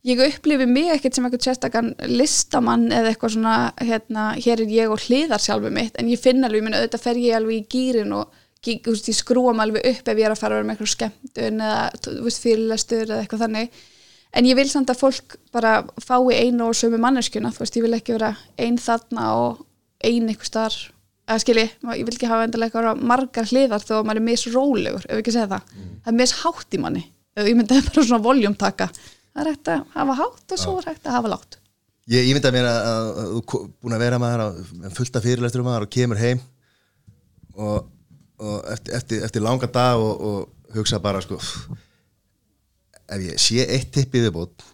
ég 0.07 0.21
upplifi 0.25 0.67
mig 0.69 0.89
ekkert 0.95 1.17
sem 1.17 1.25
eitthvað 1.27 1.47
sérstakann 1.47 1.91
listamann 2.09 2.87
eða 2.89 3.11
eitthvað 3.11 3.35
svona, 3.35 3.55
hérna, 3.81 4.31
hér 4.41 4.63
er 4.63 4.73
ég 4.73 4.93
og 4.93 5.01
hliðar 5.05 5.43
sjálfu 5.43 5.71
mitt, 5.73 5.97
en 5.99 6.09
ég 6.09 6.21
finn 6.21 6.43
alveg, 6.47 6.63
ég 6.63 6.77
auðvitað 6.77 7.03
fer 7.05 7.21
ég 7.21 7.37
alveg 7.37 7.59
í 7.59 7.67
gýrin 7.75 8.15
og 8.17 8.39
veist, 8.65 9.09
ég 9.09 9.17
skrúam 9.17 9.61
alveg 9.61 9.85
upp 9.91 10.11
ef 10.11 10.21
ég 10.21 10.27
er 10.27 10.35
að 10.35 10.41
fara 10.41 10.57
að 10.57 10.61
vera 10.61 10.69
með 10.69 10.75
eitthvað 10.77 10.93
skemmtun 10.95 11.65
eða 11.67 12.31
fyrirlestur 12.45 13.03
eða 13.07 13.19
eitthvað 13.23 13.43
þannig. 13.45 13.83
En 14.31 14.47
ég 14.47 14.55
vil 14.55 14.69
samt 14.71 14.89
að 14.93 15.01
fólk 15.01 15.35
bara 15.51 15.81
fái 15.99 16.47
einu 16.47 16.69
og 16.69 16.77
sömu 16.79 17.01
manneskuna, 17.01 17.51
þú 17.51 17.65
veist, 17.65 17.77
ég 17.77 17.85
vil 17.85 17.97
ekki 17.97 18.15
vera 18.15 18.35
ein 18.61 18.77
þarna 18.79 19.31
og 19.41 19.63
ein 20.07 20.29
eitthvað 20.31 20.49
starf 20.49 20.89
eða 21.31 21.41
skilji, 21.43 21.65
ég 21.99 22.05
vil 22.07 22.15
ekki 22.15 22.29
hafa 22.29 22.47
eitthvað 22.47 23.01
margar 23.07 23.49
hliðar 23.49 23.83
þó 23.85 23.97
að 23.99 24.05
maður 24.07 24.21
er 24.21 24.27
misrólegur 24.27 25.07
ef 25.07 25.19
ekki 25.19 25.33
segja 25.35 25.49
það, 25.51 25.73
það 26.01 26.11
er 26.11 26.17
mishátt 26.17 26.75
í 26.75 26.79
manni 26.81 27.03
ég 27.39 27.57
myndi 27.57 27.77
bara 27.87 28.03
svona 28.03 28.23
voljumtaka 28.25 28.89
það 29.31 29.41
er 29.43 29.51
hægt 29.51 29.71
að 29.73 29.83
hafa 29.95 30.17
hátt 30.21 30.55
og 30.55 30.61
svo 30.61 30.77
er 30.79 30.89
hægt 30.91 31.07
að 31.07 31.17
hafa 31.19 31.33
látt 31.35 31.57
Ég 32.11 32.27
ímynda 32.27 32.49
mér 32.51 32.65
að, 32.65 32.79
að, 32.89 33.09
að 33.21 33.27
þú 33.31 33.59
búin 33.79 33.95
að 33.95 34.01
vera 34.01 34.17
maður 34.19 34.41
að 34.43 34.95
fullta 34.97 35.21
fyrirlestur 35.23 35.63
maður 35.63 35.85
og 35.85 35.91
kemur 35.93 36.19
heim 36.19 36.41
og, 37.55 37.85
og 38.41 38.57
eftir, 38.73 38.95
eftir, 38.97 39.23
eftir 39.27 39.45
langa 39.45 39.69
dag 39.71 40.01
og, 40.01 40.25
og 40.27 40.75
hugsa 40.75 40.99
bara 41.03 41.21
sko 41.23 41.37
ef 43.11 43.25
ég 43.27 43.41
sé 43.41 43.63
eitt 43.67 43.91
tippið 43.93 44.27
viðbót 44.27 44.65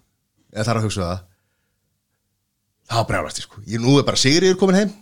eða 0.54 0.68
þarf 0.70 0.80
að 0.80 0.88
hugsa 0.88 1.10
það 1.10 1.26
þá 2.88 3.00
brjálast 3.10 3.42
ég 3.42 3.48
sko. 3.48 3.62
Ég 3.68 3.84
nú 3.84 3.98
er 4.00 4.08
bara 4.08 4.20
Sigriður 4.20 4.60
komin 4.62 4.80
heim 4.80 4.94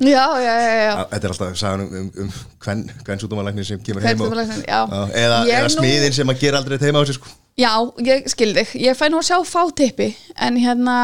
já, 0.00 0.24
já, 0.38 0.54
já, 0.62 0.74
já. 0.86 0.94
þetta 1.10 1.26
er 1.26 1.32
alltaf 1.34 1.56
sagan 1.58 1.80
um, 1.84 1.94
um, 1.98 2.10
um 2.24 2.32
hvern, 2.62 2.82
hvern 3.02 3.22
sútumalæknin 3.22 3.66
sem 3.66 3.80
kemur 3.82 4.04
heim 4.06 4.20
og, 4.22 4.34
eða, 4.38 5.40
eða 5.42 5.64
nú- 5.66 5.72
smiðin 5.74 6.14
sem 6.14 6.30
að 6.30 6.42
gera 6.44 6.60
aldrei 6.60 6.76
þetta 6.78 6.90
heima 6.90 7.02
á 7.02 7.06
sig 7.08 7.18
sko 7.18 7.32
Já, 7.60 7.72
ég 8.06 8.28
skil 8.30 8.54
þig. 8.56 8.70
Ég 8.80 8.96
fæ 8.96 9.08
nú 9.10 9.18
að 9.20 9.26
sjá 9.26 9.38
fá 9.44 9.62
tippi 9.76 10.06
en 10.40 10.56
hérna, 10.56 10.94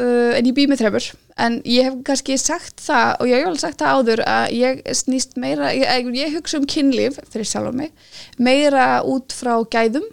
uh, 0.00 0.32
en 0.34 0.48
ég 0.48 0.56
bý 0.56 0.64
með 0.70 0.80
þreifur 0.80 1.10
en 1.44 1.60
ég 1.68 1.86
hef 1.86 2.00
kannski 2.06 2.38
sagt 2.40 2.82
það 2.82 3.12
og 3.20 3.30
ég 3.30 3.38
hef 3.42 3.50
alveg 3.50 3.62
sagt 3.62 3.82
það 3.82 4.00
áður 4.00 4.22
að 4.32 4.56
ég 4.56 4.82
snýst 4.96 5.36
meira, 5.38 5.70
ég, 5.76 6.10
ég 6.16 6.34
hugsa 6.38 6.58
um 6.60 6.66
kynlíf 6.70 7.18
fyrir 7.30 7.46
sjálf 7.50 7.74
mig, 7.76 7.92
meira 8.38 8.88
út 9.06 9.34
frá 9.34 9.56
gæðum 9.70 10.06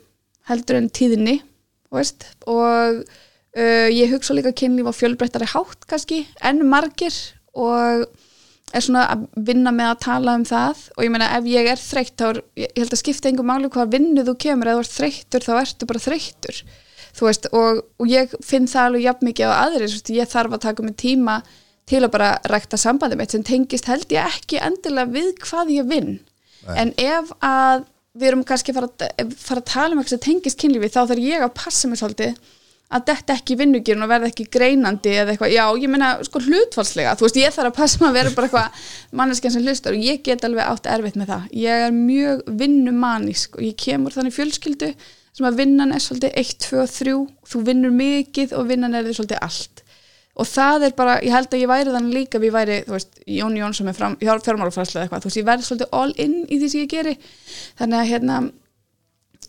heldur 0.50 0.80
en 0.82 0.90
tíðinni, 0.90 1.40
veist 1.94 2.26
og 2.50 3.02
uh, 3.06 3.88
ég 3.90 4.12
hugsa 4.14 4.36
líka 4.38 4.54
kynlíf 4.58 4.90
á 4.90 4.94
fjölbreyttari 4.98 5.50
hátt 5.54 5.86
kannski 5.90 6.24
en 6.42 6.66
margir 6.70 7.14
og 7.54 8.06
er 8.72 8.86
svona 8.86 9.02
að 9.12 9.24
vinna 9.50 9.74
með 9.76 9.90
að 9.92 10.00
tala 10.06 10.36
um 10.40 10.46
það. 10.48 10.86
Og 10.96 11.04
ég 11.04 11.12
meina 11.12 11.32
ef 11.38 11.50
ég 11.52 11.68
er 11.74 11.82
þreytt 11.82 12.14
þá 12.22 12.28
er, 12.30 12.40
ég 12.64 12.78
held 12.80 12.94
að 12.96 13.02
skipta 13.02 13.28
einhver 13.32 13.48
máli 13.50 13.72
hvað 13.74 13.92
vinnu 13.98 14.24
þú 14.30 14.36
kemur, 14.46 14.70
ef 14.72 14.78
þú 14.80 14.86
ert 14.86 14.96
þreyttur 15.00 15.48
þá 15.48 15.52
ertu 15.66 15.90
bara 15.90 16.04
þreyttur 16.06 16.62
þú 17.12 17.26
veist, 17.28 17.48
og, 17.52 17.82
og 18.00 18.08
ég 18.08 18.32
finn 18.40 18.70
það 18.72 18.86
alveg 18.88 19.04
jafn 19.04 19.28
mikið 19.28 19.50
á 19.52 19.56
aðri, 19.66 19.88
ég 20.16 20.30
þarf 20.32 20.54
að 20.56 20.62
taka 20.64 20.84
mig 20.86 20.94
tíma 21.02 21.34
til 21.92 22.00
að 22.06 22.12
bara 22.14 22.30
rækta 22.48 22.78
sambandi 22.80 23.18
mitt 23.20 23.34
sem 23.36 23.44
tengist 23.44 23.90
held 23.92 24.14
ég 24.16 24.30
ekki 24.38 24.62
endilega 24.64 25.12
við 25.12 25.34
hvað 25.44 25.74
ég 25.76 25.90
vinn. 25.92 26.14
En 26.80 26.94
ef 26.96 27.34
að 27.44 27.84
við 28.16 28.28
erum 28.30 28.46
kannski 28.48 28.72
fara, 28.78 28.88
að- 28.88 29.36
fara 29.36 29.60
að 29.60 29.68
tala 29.74 29.92
um 29.92 30.00
eitthvað 30.00 30.16
sem 30.16 30.24
tengist 30.30 30.60
kynlífi 30.64 30.88
þá 30.94 31.02
þarf 31.12 31.20
ég 31.26 31.44
að 31.44 31.54
passa 31.60 31.88
mig 31.92 32.00
svolítið 32.00 32.40
að 32.92 33.06
þetta 33.08 33.38
ekki 33.38 33.58
vinnugirinn 33.62 34.06
og 34.06 34.12
verða 34.12 34.30
ekki 34.32 34.48
greinandi 34.52 35.14
eða 35.16 35.34
eitthvað, 35.34 35.54
já, 35.56 35.64
ég 35.84 35.92
meina 35.92 36.12
sko 36.28 36.42
hlutfalslega, 36.44 37.16
þú 37.20 37.28
veist, 37.28 37.40
ég 37.40 37.56
þarf 37.56 37.72
að 37.72 37.78
passa 37.80 38.02
mig 38.02 38.10
að 38.10 38.18
vera 38.20 38.34
bara 38.36 38.50
eitthvað 38.50 38.92
manneskjan 39.22 39.56
sem 39.56 39.66
hlustar 39.66 39.96
og 39.96 40.06
ég 40.10 40.22
get 40.26 40.46
alveg 40.48 40.68
átt 40.68 40.92
erfitt 40.92 41.20
með 41.20 41.32
það, 41.34 41.48
ég 41.62 41.86
er 41.88 41.96
mjög 41.96 42.44
vinnumanísk 42.62 43.58
og 43.60 43.66
ég 43.70 43.78
kemur 43.80 44.16
þannig 44.16 44.36
fjölskyldu 44.36 44.92
sem 45.32 45.48
að 45.48 45.62
vinnan 45.62 45.96
er 45.96 46.04
svolítið 46.04 46.36
1, 46.42 46.58
2, 46.68 46.88
3, 46.98 47.16
þú 47.54 47.64
vinnur 47.70 47.96
mikið 47.96 48.56
og 48.58 48.68
vinnan 48.72 48.98
er 48.98 49.08
þið 49.08 49.18
svolítið 49.22 49.46
allt. 49.48 49.84
Og 50.40 50.48
það 50.48 50.86
er 50.88 50.94
bara, 50.96 51.18
ég 51.24 51.34
held 51.36 51.52
að 51.52 51.62
ég 51.62 51.70
væri 51.72 51.94
þannig 51.94 52.16
líka 52.16 52.40
við 52.42 52.54
væri, 52.56 52.78
þú 52.88 52.96
veist, 52.96 53.18
Jón 53.28 53.58
Jón 53.60 53.76
sem 53.76 53.90
er 53.92 53.96
fram, 53.98 54.18
fjármálafræslega 54.22 55.06
eitthvað, 55.06 55.24
þú 55.24 55.30
veist, 55.30 55.40
ég 55.40 55.48
verði 55.48 55.68
svolítið 55.68 55.98
all 56.00 56.14
in 56.24 56.36
í 56.48 56.60
því 56.60 56.70
sem 56.72 56.84
ég 56.84 56.92
geri. 56.92 57.16
Þannig 57.80 58.00
að 58.00 58.12
hérna, 58.12 58.38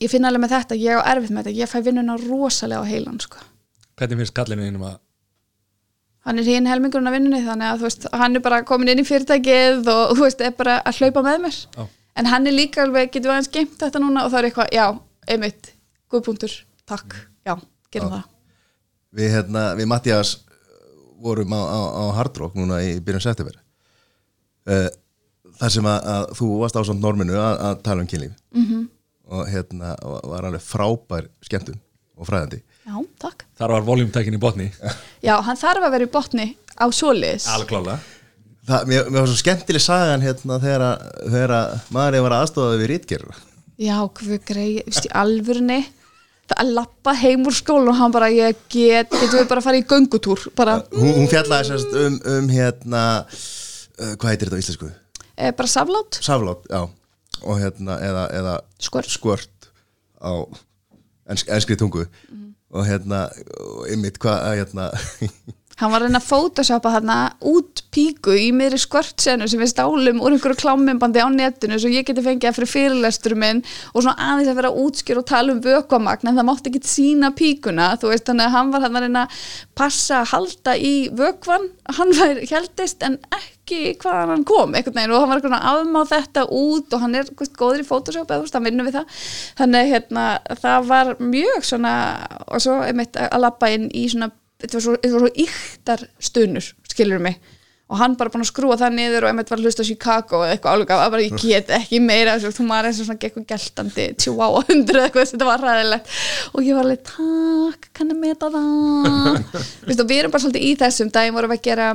ég 0.03 0.11
finn 0.12 0.27
alveg 0.29 0.43
með 0.45 0.55
þetta, 0.57 0.79
ég 0.83 0.99
á 0.99 1.03
erfitt 1.15 1.33
með 1.33 1.49
þetta, 1.49 1.59
ég 1.62 1.71
fæ 1.71 1.79
vinnuna 1.87 2.19
rosalega 2.21 2.83
á 2.83 2.91
heilan, 2.91 3.21
sko. 3.23 3.43
Hvernig 3.99 4.23
finnst 4.23 4.37
kallinu 4.37 4.67
innum 4.67 4.87
að 4.88 5.01
hann 6.27 6.38
er 6.38 6.47
hinn 6.47 6.69
helmingurinn 6.71 7.11
af 7.11 7.17
vinnunni 7.17 7.43
þannig 7.43 7.69
að 7.69 7.81
þú 7.81 7.88
veist, 7.88 8.07
hann 8.21 8.38
er 8.38 8.45
bara 8.45 8.61
komin 8.67 8.93
inn 8.93 9.03
í 9.03 9.07
fyrirtækið 9.07 9.88
og 9.91 10.15
þú 10.15 10.27
veist, 10.27 10.45
er 10.45 10.55
bara 10.59 10.79
að 10.87 11.01
hlaupa 11.03 11.25
með 11.27 11.41
mér. 11.47 11.59
Já. 11.77 11.87
en 12.21 12.29
hann 12.29 12.47
er 12.47 12.55
líka 12.55 12.85
alveg, 12.85 13.11
getur 13.11 13.31
við 13.31 13.35
aðeins 13.35 13.53
geimt 13.57 13.79
þetta 13.81 14.03
núna 14.03 14.27
og 14.27 14.33
það 14.33 14.38
er 14.38 14.49
eitthvað, 14.49 14.73
já, 14.77 14.87
einmitt 15.33 15.73
guðbúndur, 16.12 16.55
takk, 16.87 17.17
já, 17.49 17.57
gerum 17.91 18.15
það. 18.15 18.25
Við, 19.12 19.31
hérna, 19.35 19.67
við 19.79 19.88
Mattias 19.91 20.37
vorum 21.23 21.55
á, 21.57 21.61
á, 21.62 21.81
á 21.91 22.03
Hard 22.19 22.38
Rock 22.43 22.59
núna 22.59 22.83
í 22.85 22.95
byrjun 23.05 23.25
september. 23.25 23.57
Uh, 24.69 24.88
þar 25.59 25.75
sem 25.75 25.88
að, 25.88 26.11
að 26.15 26.35
þú 26.38 26.51
varst 26.61 26.79
á 26.79 26.83
samt 26.87 27.03
norminu 27.03 27.38
að, 27.41 27.57
að 27.71 27.83
tala 27.87 28.05
um 28.05 28.11
kynlíf. 28.11 28.37
-hmm. 28.55 28.87
Og 29.31 29.47
hérna 29.51 29.95
var 30.03 30.49
alveg 30.49 30.65
frábær 30.65 31.29
skemmtun 31.45 31.79
og 32.19 32.29
fræðandi. 32.29 32.63
Já, 32.83 32.97
takk, 33.23 33.47
þar 33.59 33.77
var 33.77 33.87
voljumtækin 33.87 34.37
í 34.37 34.43
botni. 34.43 34.73
Já, 35.27 35.37
hann 35.47 35.59
þarf 35.59 35.87
að 35.87 35.95
vera 35.97 36.09
í 36.09 36.13
botni 36.13 36.49
á 36.75 36.87
svoleiðis. 36.91 37.47
Alveg 37.53 37.71
klálega 37.71 38.01
Það, 38.63 38.85
mér, 38.87 39.09
mér 39.11 39.25
var 39.25 39.27
svo 39.27 39.39
skemmtileg 39.41 39.83
sagan 39.83 40.23
hérna 40.23 40.57
þegar 40.63 40.83
að, 40.87 41.07
þegar 41.33 41.53
að 41.57 41.73
maður 41.97 42.21
var 42.23 42.35
aðstofað 42.37 42.77
við 42.79 42.91
rítgerra 42.93 43.35
já, 43.83 43.97
hvað 44.07 44.45
greið, 44.47 44.77
veist, 44.87 45.09
í 45.09 45.11
alvörunni 45.19 45.79
það 46.47 46.63
að 46.63 46.71
lappa 46.77 47.15
heim 47.19 47.49
úr 47.51 47.57
skóla 47.57 47.91
og 47.91 47.99
hann 47.99 48.15
bara, 48.15 48.29
ég 48.31 48.61
get, 48.71 49.11
getur 49.11 49.41
við 49.41 49.49
bara 49.51 49.63
að 49.63 49.67
fara 49.67 49.81
í 49.81 49.85
göngutúr? 49.91 50.47
Bara, 50.59 50.77
hún, 50.95 51.11
hún 51.17 51.31
fjallaði 51.33 51.73
sérst 51.73 51.99
um, 52.05 52.21
um 52.37 52.51
hérna 52.53 53.03
uh, 53.27 54.15
hvað 54.15 54.31
heitir 54.31 54.53
þetta 54.53 54.59
á 54.59 54.63
íslensku? 54.63 54.93
e, 55.35 55.51
bara 55.59 55.73
saflát 55.75 56.23
Saflát, 56.23 56.71
já 56.71 56.87
og 57.45 57.59
hérna, 57.61 57.99
eða, 58.03 58.27
eða 58.39 58.55
Skvört. 58.83 59.11
skvört 59.11 59.71
á 60.23 60.33
ensk, 61.31 61.49
enskri 61.49 61.77
tungu 61.77 62.05
og 62.73 62.87
hérna, 62.89 63.27
og 63.61 63.87
ymmit 63.93 64.19
hvað 64.23 64.47
hérna, 64.63 64.91
Hann 65.83 65.90
var 65.90 66.05
að 66.05 66.12
reyna 66.12 66.21
að 66.23 66.29
photoshopa 66.29 66.92
þarna 66.95 67.16
út 67.51 67.83
píku 67.92 68.37
í 68.38 68.51
miðri 68.55 68.79
skvörtsenu 68.79 69.49
sem 69.51 69.59
við 69.59 69.73
stálum 69.73 70.21
úr 70.23 70.37
einhverju 70.37 70.61
klámmimbandi 70.62 71.21
á 71.21 71.29
netinu 71.33 71.79
svo 71.83 71.90
ég 71.90 72.07
geti 72.07 72.23
fengið 72.23 72.53
að 72.53 72.59
fyrir 72.61 72.71
fyrirlestur 72.71 73.35
minn 73.35 73.64
og 73.90 74.05
svona 74.05 74.31
aðeins 74.31 74.53
að 74.53 74.61
vera 74.61 74.71
útskýra 74.85 75.25
og 75.25 75.29
tala 75.29 75.57
um 75.57 75.62
vökvamagn 75.64 76.31
en 76.31 76.38
það 76.38 76.49
mátti 76.49 76.71
ekki 76.71 76.83
sína 76.87 77.33
píkuna 77.35 77.90
þú 77.99 78.12
veist 78.12 78.31
þannig 78.31 78.47
að 78.47 78.57
hann 78.57 78.73
var 78.73 78.87
hann 78.87 79.01
að 79.01 79.07
reyna 79.09 79.25
að 79.27 79.42
passa 79.83 80.21
að 80.23 80.31
halda 80.37 80.77
í 80.79 80.95
vökvan 81.18 81.68
hann 81.99 82.14
var 82.16 82.40
heldist 82.53 83.03
en 83.03 83.18
ekki 83.37 83.97
hvaðan 84.03 84.37
hann 84.37 84.45
kom 84.47 84.77
og 84.77 84.92
hann 84.95 85.31
var 85.31 85.40
eitthvað 85.40 85.57
að 85.59 85.66
afmá 85.73 86.03
þetta 86.11 86.45
út 86.47 86.95
og 86.95 87.02
hann 87.02 87.17
er 87.19 87.33
veist, 87.38 87.57
góður 87.59 87.83
í 87.83 87.88
Photoshop 87.88 88.31
eða 88.31 88.52
hann 88.54 88.67
vinnur 88.69 88.88
við 88.88 88.98
það. 88.98 89.25
Þannig 89.61 89.90
hérna, 89.92 90.27
það 90.63 90.87
var 90.90 91.13
mjög 91.23 91.67
svona 91.67 91.94
og 92.46 92.63
svo 92.63 92.79
einmitt 92.87 93.19
að 93.19 93.42
labba 93.44 93.73
inn 93.75 93.88
í 93.90 94.07
svona 94.13 94.31
þetta 94.63 94.79
var 94.79 94.87
svo, 94.87 94.94
var 95.02 95.27
svo 95.27 95.35
yktar 95.46 96.06
stunur 96.23 96.71
skilur 96.92 97.23
mig. 97.23 97.40
Og 97.92 97.98
hann 98.00 98.15
bara 98.17 98.31
búin 98.33 98.40
að 98.40 98.48
skrúa 98.48 98.77
það 98.81 98.94
niður 98.96 99.27
og 99.27 99.31
einmitt 99.33 99.50
var 99.52 99.60
að 99.60 99.67
hlusta 99.67 99.85
á 99.85 99.90
Chicago 99.90 100.38
eða 100.46 100.54
eitthvað 100.54 100.79
álugaf, 100.79 101.02
bara 101.13 101.25
ég 101.27 101.35
get 101.42 101.73
ekki 101.77 101.98
meira 102.00 102.38
þessu, 102.38 102.54
þú 102.56 102.65
maður 102.71 102.88
eins 102.88 103.00
og 103.02 103.08
svona 103.08 103.21
gekk 103.21 103.42
geltandi 103.50 104.06
chihuahua 104.23 104.63
hundur 104.71 104.96
eða 104.96 105.10
eitthvað, 105.10 105.29
þetta 105.35 105.48
var 105.50 105.65
ræðilegt 105.67 106.15
og 106.54 106.65
ég 106.65 106.79
var 106.79 106.87
alveg, 106.87 107.04
takk, 107.10 107.90
kann 107.98 108.15
að 108.15 108.23
meta 108.23 108.50
það? 108.54 109.60
Vist, 109.90 110.00
og 110.00 110.08
við 110.08 110.23
erum 110.23 110.33
bara 110.33 110.44
svolítið 110.46 110.67
í 110.71 110.73
þessum 110.81 111.13
daginn 111.13 111.37
vorum 111.37 111.52
við 111.52 111.60
að 111.60 111.69
gera 111.69 111.92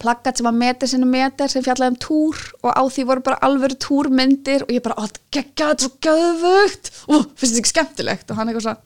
plakkat 0.00 0.38
sem 0.38 0.48
að 0.52 0.60
meta 0.62 0.88
sinni 0.88 1.10
meter 1.10 1.50
sem 1.50 1.66
fjallaði 1.66 1.96
um 1.96 2.00
túr 2.06 2.42
og 2.62 2.70
á 2.70 2.82
því 2.86 3.10
voru 3.10 3.26
bara 3.26 3.42
alvöru 3.48 3.82
túrmyndir 3.82 4.68
og 4.68 4.76
ég 4.76 4.84
bara, 4.84 5.08
þetta 5.08 5.26
geggja, 5.34 5.72
þetta 5.72 5.88
svo 5.88 5.96
göðvögt 6.06 6.92
og 7.08 7.32
finnst 7.34 7.48
þetta 7.48 7.64
ekki 7.64 7.74
skemmtilegt? 7.74 8.30
Og 8.30 8.38
hann 8.38 8.52
eitthvað 8.52 8.68
svo 8.68 8.76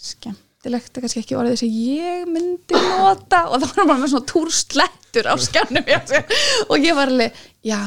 skemmtilegt 0.00 0.46
skemmtilegt 0.60 0.96
er 0.96 1.04
kannski 1.04 1.20
ekki 1.22 1.36
orðið 1.40 1.60
sem 1.62 1.70
ég 1.72 2.26
myndi 2.28 2.76
nota 2.76 3.46
og 3.48 3.62
það 3.62 3.78
var 3.78 3.86
bara 3.88 4.00
með 4.00 4.10
svona 4.12 4.28
túrslettur 4.28 5.28
á 5.32 5.34
skjánum 5.40 5.86
og 6.68 6.84
ég 6.84 6.96
var 6.98 7.08
alveg, 7.08 7.32
já 7.64 7.80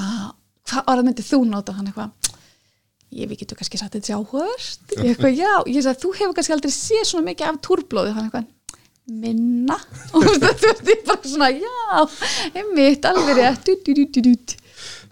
hvað 0.69 0.89
orðið 0.89 1.05
myndi 1.05 1.25
þú 1.27 1.39
nota? 1.51 1.75
Hann 1.77 1.91
eitthvað 1.91 2.09
ég 3.13 3.29
við 3.29 3.43
getum 3.43 3.59
kannski 3.59 3.77
sagt 3.77 3.93
þetta 3.93 4.09
ég 4.09 5.11
eitthvað, 5.11 5.37
já, 5.37 5.53
ég 5.69 5.85
sagði, 5.85 6.01
þú 6.01 6.13
hefur 6.17 6.35
kannski 6.39 6.55
aldrei 6.55 6.73
séð 6.73 7.05
svona 7.05 7.27
mikið 7.27 7.49
af 7.51 7.61
túrblóði. 7.67 8.13
Hann 8.15 8.25
eitthvað, 8.25 8.47
minna. 9.21 9.77
Og 10.17 10.25
þú 10.25 10.33
veist, 10.41 10.65
ég 10.89 11.03
bara 11.05 11.29
svona 11.29 11.51
já, 11.53 12.03
einmitt, 12.57 13.05
alveg 13.05 13.37
rétt. 13.37 13.69
Þannig 13.69 14.57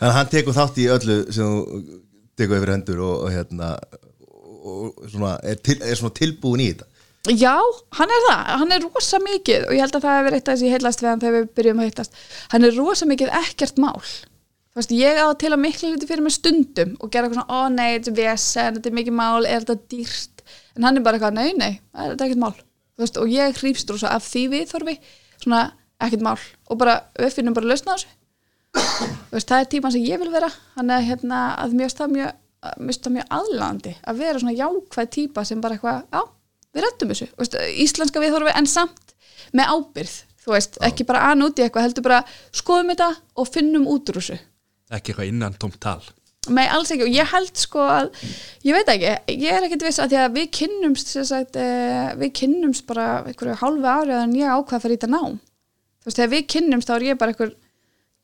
að 0.01 0.16
hann 0.18 0.32
tekur 0.34 0.57
þátt 0.57 0.82
í 0.82 0.89
öllu 0.97 1.24
sem 1.30 1.45
þú 1.45 1.82
tekur 2.41 2.57
yfir 2.57 2.74
hendur 2.74 3.03
og, 3.05 3.28
og 3.28 3.36
hérna 3.36 3.76
og 4.62 5.05
svona, 5.12 5.36
er, 5.45 5.62
til, 5.62 5.78
er 5.86 5.99
svona 5.99 6.18
tilbúin 6.18 6.64
í 6.66 6.72
þetta 6.72 6.89
Já, 7.30 7.53
hann 7.99 8.09
er 8.09 8.24
það, 8.26 8.39
hann 8.57 8.74
er 8.74 8.82
rosa 8.82 9.19
mikið 9.22 9.67
og 9.67 9.76
ég 9.76 9.84
held 9.84 9.97
að 9.99 10.05
það 10.07 10.15
hefur 10.17 10.36
eitt 10.38 10.47
að 10.47 10.55
þessi 10.55 10.69
heilast 10.74 11.03
við 11.03 11.09
hann 11.11 11.19
þegar 11.22 11.36
við 11.36 11.49
byrjum 11.59 11.82
að 11.82 11.89
hittast, 11.91 12.15
hann 12.49 12.65
er 12.65 12.78
rosa 12.80 13.07
mikið 13.11 13.34
ekkert 13.38 13.82
mál. 13.84 13.99
Þú 14.72 14.80
veist, 14.80 14.93
ég 14.97 15.19
á 15.22 15.28
til 15.38 15.51
að 15.51 15.61
miklu 15.61 15.91
liti 15.91 16.09
fyrir 16.09 16.26
mig 16.26 16.34
stundum 16.34 16.95
og 16.97 17.11
gera 17.13 17.28
eitthvað 17.28 17.43
svona, 17.43 17.59
ó 17.61 17.69
nei, 17.69 17.91
þetta 17.99 18.09
er 18.09 18.17
vesen, 18.17 18.80
þetta 18.80 18.89
er 18.89 18.97
mikið 18.97 19.17
mál, 19.19 19.45
er 19.45 19.67
þetta 19.67 19.93
dýrt? 19.93 20.43
En 20.74 20.88
hann 20.88 20.97
er 20.97 21.05
bara 21.05 21.19
eitthvað, 21.19 21.38
nei, 21.38 21.53
nei, 21.59 21.78
það 21.93 22.15
er 22.15 22.26
ekkert 22.26 22.41
mál. 22.41 22.53
Þú 22.57 23.05
veist, 23.05 23.22
og 23.22 23.36
ég 23.36 23.61
hrýfst 23.61 23.93
rosa 23.93 24.15
af 24.15 24.26
því 24.26 24.45
við 24.55 24.67
þorfi, 24.72 24.97
svona, 25.43 25.61
ekkert 26.01 26.26
mál. 26.26 26.38
Og 26.72 26.82
bara, 26.82 26.97
við 27.19 27.38
finnum 27.38 27.57
bara 27.57 27.69
lausna 27.69 27.93
á 27.93 27.95
þessu. 27.99 28.15
Þú 28.72 29.36
veist, 29.36 29.51
það 29.51 29.59
er 29.59 29.72
tíman 29.76 29.93
sem 29.93 30.07
ég 30.07 30.24
vil 30.24 30.32
vera. 30.34 30.49
Hann 30.80 30.95
er 30.95 31.05
hérna, 31.05 31.43
að 31.59 31.78
mjög 31.78 31.93
stað 31.93 32.15
mjög 32.15 32.38
það 32.61 33.13
mjög 33.15 33.32
aðlandi 33.34 33.91
að 34.05 34.19
vera 34.22 34.41
svona 34.41 34.53
jákvæð 34.53 35.07
típa 35.15 35.43
sem 35.49 35.61
bara 35.63 35.78
eitthvað, 35.78 36.03
já, 36.13 36.22
við 36.76 36.86
rettum 36.86 37.11
þessu. 37.11 37.28
Veist, 37.39 37.57
íslenska 37.86 38.24
viðhorfi 38.24 38.55
en 38.55 38.69
samt 38.69 39.15
með 39.57 39.74
ábyrð, 39.76 40.15
þú 40.45 40.55
veist, 40.55 40.80
ekki 40.88 41.07
bara 41.09 41.28
an 41.32 41.45
út 41.45 41.59
í 41.59 41.65
eitthvað, 41.65 41.89
heldur 41.89 42.07
bara 42.07 42.24
skoðum 42.55 42.93
þetta 42.93 43.11
og 43.36 43.51
finnum 43.51 43.88
út 43.91 44.11
úr 44.11 44.22
þessu. 44.22 44.39
Ekki 44.91 45.13
eitthvað 45.13 45.32
innan 45.32 45.55
tómt 45.59 45.80
tal. 45.84 46.01
Nei, 46.49 46.65
alls 46.74 46.89
ekki. 46.89 47.05
Og 47.05 47.13
ég 47.13 47.28
held 47.30 47.59
sko 47.59 47.84
að 47.86 48.07
ég 48.65 48.74
veit 48.74 48.88
ekki, 48.89 49.11
ég 49.43 49.53
er 49.53 49.67
ekkert 49.67 49.84
viss 49.86 50.01
að 50.01 50.13
því 50.13 50.19
að 50.24 50.38
við 50.39 50.47
kynnumst 50.57 51.11
sem 51.13 51.28
sagt, 51.28 51.59
eh, 51.59 52.15
við 52.17 52.32
kynnumst 52.39 52.88
bara 52.89 53.22
einhverju 53.30 53.59
hálfu 53.61 53.91
ári 53.91 54.15
en 54.17 54.34
ég 54.39 54.49
ákvað 54.49 54.80
að 54.80 54.86
fara 54.86 54.95
í 54.95 54.97
þetta 54.97 55.11
nám. 55.13 55.36
Þú 56.01 56.09
veist, 56.09 56.17
þegar 56.17 56.32
við 56.34 56.47
kynnumst 56.55 56.89
þá 56.89 56.95
er 56.95 57.05
ég 57.11 57.19
bara 57.22 57.36
einhver 57.36 57.53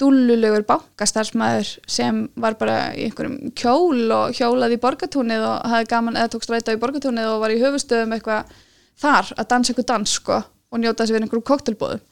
dúllulegur 0.01 0.65
bankastarfsmæður 0.69 1.71
sem 1.89 2.19
var 2.37 2.57
bara 2.59 2.91
í 2.93 3.07
einhverjum 3.07 3.53
kjól 3.57 4.11
og 4.13 4.37
hjólaði 4.37 4.77
í 4.77 4.81
borgatúnið 4.83 5.45
og 5.47 5.71
hafði 5.71 5.89
gaman 5.93 6.19
eða 6.19 6.33
tók 6.35 6.45
stræta 6.45 6.75
í 6.75 6.81
borgatúnið 6.81 7.31
og 7.31 7.41
var 7.41 7.53
í 7.55 7.61
höfustöðum 7.63 8.13
eitthvað 8.17 8.53
þar 9.01 9.33
að 9.33 9.49
dansa 9.53 9.73
eitthvað 9.73 9.89
dans 9.93 10.13
sko 10.19 10.37
og 10.43 10.83
njóta 10.83 11.07
vera 11.09 11.25
einhverjum 11.25 11.47
koktelbóðum 11.49 12.05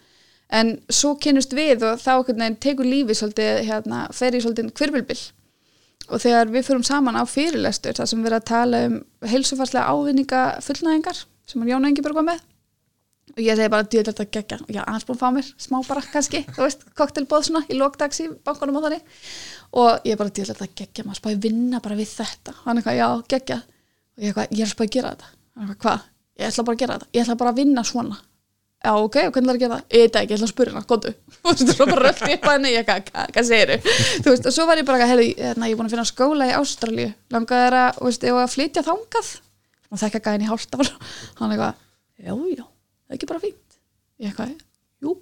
en 0.59 0.75
svo 0.93 1.15
kynnust 1.21 1.53
við 1.57 1.85
og 1.85 2.01
þá 2.01 2.11
veginn 2.27 2.57
tekur 2.61 2.89
lífi 2.89 3.17
svolítið 3.17 3.63
hérna, 3.69 4.05
fer 4.13 4.35
í 4.35 4.41
svolítið 4.43 4.73
kvirvilbil 4.77 5.19
og 6.05 6.21
þegar 6.21 6.51
við 6.53 6.67
fyrum 6.67 6.85
saman 6.85 7.17
á 7.17 7.23
fyrirlestur 7.25 7.97
þar 7.97 8.09
sem 8.09 8.21
við 8.21 8.29
erum 8.29 8.41
að 8.41 8.49
tala 8.51 8.81
um 8.89 8.99
heilsufarslega 9.25 9.89
ávinninga 9.89 10.43
fullnæðingar 10.65 11.23
sem 11.49 11.65
Jón 11.69 11.89
Engiberg 11.89 12.17
var 12.17 12.27
með 12.29 12.43
og 13.33 13.39
ég 13.41 13.57
segi 13.57 13.69
bara 13.73 13.83
dýrlega 13.83 14.13
þetta 14.13 14.31
geggja 14.31 14.57
og 14.61 14.69
ég 14.69 14.77
er 14.79 14.85
aðeins 14.85 15.05
búin 15.07 15.17
að 15.17 15.23
fá 15.23 15.29
mér 15.35 15.47
smá 15.65 15.77
bara 15.87 16.01
kannski, 16.13 16.39
þú 16.55 16.61
veist, 16.63 16.81
koktelbóð 16.95 17.41
svona 17.47 17.61
í 17.67 17.69
lókdags 17.79 18.19
í 18.23 18.25
bankunum 18.45 18.77
og 18.79 18.83
þannig. 18.85 19.03
Og 19.75 19.89
ég 20.07 20.11
er 20.13 20.19
bara 20.21 20.31
dýrlega 20.31 20.57
þetta 20.59 20.75
geggja, 20.81 21.03
maður 21.07 21.19
spáði 21.19 21.37
vinna 21.47 21.77
bara 21.83 21.99
við 21.99 22.09
þetta, 22.13 22.51
hann 22.63 22.75
er 22.75 22.79
eitthvað, 22.79 22.99
já, 23.01 23.09
geggja 23.33 23.57
og 23.65 23.69
ég 24.21 24.23
er 24.23 24.27
eitthvað, 24.29 24.47
ég 24.55 24.63
er 24.63 24.69
spáði 24.71 24.87
að 24.87 24.95
gera 24.95 25.09
þetta. 25.15 25.27
Hann 25.55 25.69
er 25.73 25.77
hvað? 25.83 25.99
Ég 26.35 26.43
ætla 26.49 26.63
bara 26.67 26.75
að 26.75 26.81
gera 26.83 26.95
þetta, 26.95 27.09
ég 27.15 27.21
ætla 27.25 27.41
bara 27.41 27.51
að 27.51 27.59
vinna 27.59 27.81
svona. 27.87 28.17
Já, 28.85 28.91
ok, 29.01 29.15
og 29.25 29.31
hvernig 29.33 29.49
er 29.49 29.55
að 29.55 29.63
gera 29.63 29.75
það? 29.75 29.83
Ég 29.95 30.01
veit 30.03 30.15
ekki, 30.19 30.29
ég 30.29 30.35
ætla 30.37 30.45
að 30.45 30.53
spura 30.53 30.71
hana, 30.75 30.85
góðu 30.85 31.11
þú 31.41 31.47
veist, 31.49 31.69
svo 31.73 31.85
bara 31.89 32.09
að 32.11 32.17
henni, 32.53 32.69
ég, 32.75 32.83
hvað, 32.85 32.99
hvað, 33.09 33.25
hvað 33.33 33.45
segir 33.49 33.69
þú 33.81 34.27
bara, 34.85 35.09
hérna, 35.09 35.65
að 35.65 35.71
að, 37.81 37.89
þú 37.97 38.03
veist, 38.05 38.21
að 38.29 38.35
eitthvað, 41.55 41.73
já, 42.19 42.33
já, 42.59 42.65
það 43.05 43.15
er 43.15 43.19
ekki 43.19 43.31
bara 43.31 43.43
fínt. 43.45 43.79
Ég 44.19 44.29
eitthvað, 44.31 44.53
jú. 45.03 45.15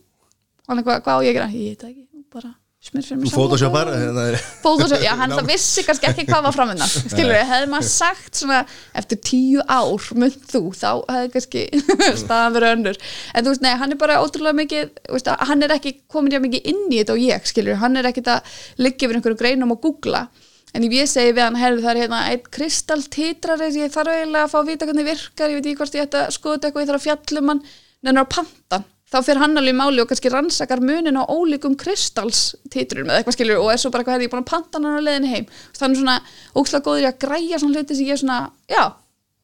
Hann 0.68 0.82
eitthvað, 0.82 1.06
hvað 1.06 1.16
á 1.16 1.26
ég 1.26 1.32
að 1.34 1.40
gera? 1.40 1.54
Ég 1.54 1.72
veit 1.74 1.82
það 1.84 1.94
ekki, 1.94 2.26
bara 2.34 2.54
smyr 2.84 3.06
fyrir 3.06 3.20
Þú 3.20 3.24
mig 3.24 3.34
fótosjópar 3.34 3.90
hérna 3.94 4.24
Photoshop, 4.64 5.04
já, 5.04 5.12
hann 5.20 5.34
það 5.38 5.50
vissi 5.54 5.84
kannski 5.88 6.10
ekki 6.10 6.26
hvað 6.28 6.48
var 6.48 6.56
framöndan 6.56 6.92
skilur 7.14 7.32
við, 7.32 7.44
hefði 7.48 7.70
maður 7.72 7.90
sagt 7.94 8.40
svona 8.42 8.60
eftir 9.00 9.22
tíu 9.24 9.64
ár 9.72 10.08
mynd 10.20 10.40
þú 10.52 10.64
þá 10.76 10.90
hefði 11.14 11.32
kannski 11.36 11.64
staðan 12.24 12.58
verið 12.58 12.76
önnur. 12.78 13.02
En 13.34 13.46
þú 13.46 13.54
veist, 13.54 13.64
nei, 13.64 13.74
hann 13.80 13.96
er 13.96 14.02
bara 14.04 14.20
ótrúlega 14.24 14.60
mikið 14.60 14.92
veist, 15.16 15.32
hann 15.52 15.68
er 15.68 15.76
ekki 15.78 15.96
komin 16.12 16.36
já 16.36 16.42
mikið 16.44 16.72
inn 16.74 16.84
í 16.90 17.00
þetta 17.00 17.16
og 17.16 17.24
ég, 17.24 17.48
skilur 17.54 17.80
hann 17.84 18.00
er 18.00 18.12
ekkit 18.12 18.34
að 18.36 18.58
liggja 18.84 19.08
yfir 19.08 19.20
einhverju 19.22 19.40
greinum 19.40 19.76
og 19.78 19.84
googla 19.88 20.26
en 20.74 20.88
ef 20.88 20.96
ég 20.98 21.10
segi 21.10 21.36
við 21.36 21.46
hann, 21.46 21.60
herðu 21.60 21.84
það 21.84 21.92
er 21.94 22.02
hérna 22.04 22.24
einn 22.32 22.48
kristalltitrari, 22.58 23.70
ég 23.78 23.94
þarf 23.94 24.16
eiginlega 24.16 24.48
að 24.48 24.54
fá 24.54 24.58
að 24.62 24.72
vita 24.72 24.90
hvernig 24.90 25.10
virkar, 25.12 25.52
ég 25.54 25.60
veit 25.60 25.70
ekki 25.70 25.80
hvort 25.82 26.00
ég 26.00 26.08
ætta 26.08 26.26
að 26.26 26.36
skoða 26.38 26.60
eitthvað, 26.60 26.84
ég 26.84 26.92
þarf 26.92 27.02
að 27.02 27.08
fjallum 27.08 27.54
hann, 27.54 27.64
nennar 28.04 28.28
á 28.28 28.34
pantan 28.34 28.90
þá 29.14 29.20
fyrir 29.22 29.42
hann 29.44 29.60
alveg 29.60 29.76
máli 29.78 30.02
og 30.02 30.10
kannski 30.10 30.32
rannsakar 30.34 30.82
munin 30.82 31.20
á 31.20 31.24
ólíkum 31.30 31.76
kristalltitrum 31.80 33.10
eða 33.10 33.22
eitthvað 33.22 33.36
skilur 33.38 33.62
og 33.62 33.70
er 33.74 33.82
svo 33.82 33.92
bara 33.94 34.06
hvað 34.08 34.18
hefði 34.18 34.28
ég 34.28 34.34
búin 34.34 34.42
að 34.42 34.50
panta 34.50 34.80
hann 34.80 34.98
á 34.98 35.06
leiðinni 35.06 35.34
heim. 35.34 35.50
Þannig 35.78 36.00
svona 36.00 36.16
ókslega 36.58 36.86
góður 36.88 37.06
í 37.06 37.10
að 37.10 37.20
græja 37.22 37.60
svona 37.62 37.78
hluti 37.78 37.98
sem 37.98 38.08
ég 38.08 38.16
er 38.16 38.22
svona, 38.24 38.40
já, 38.72 38.84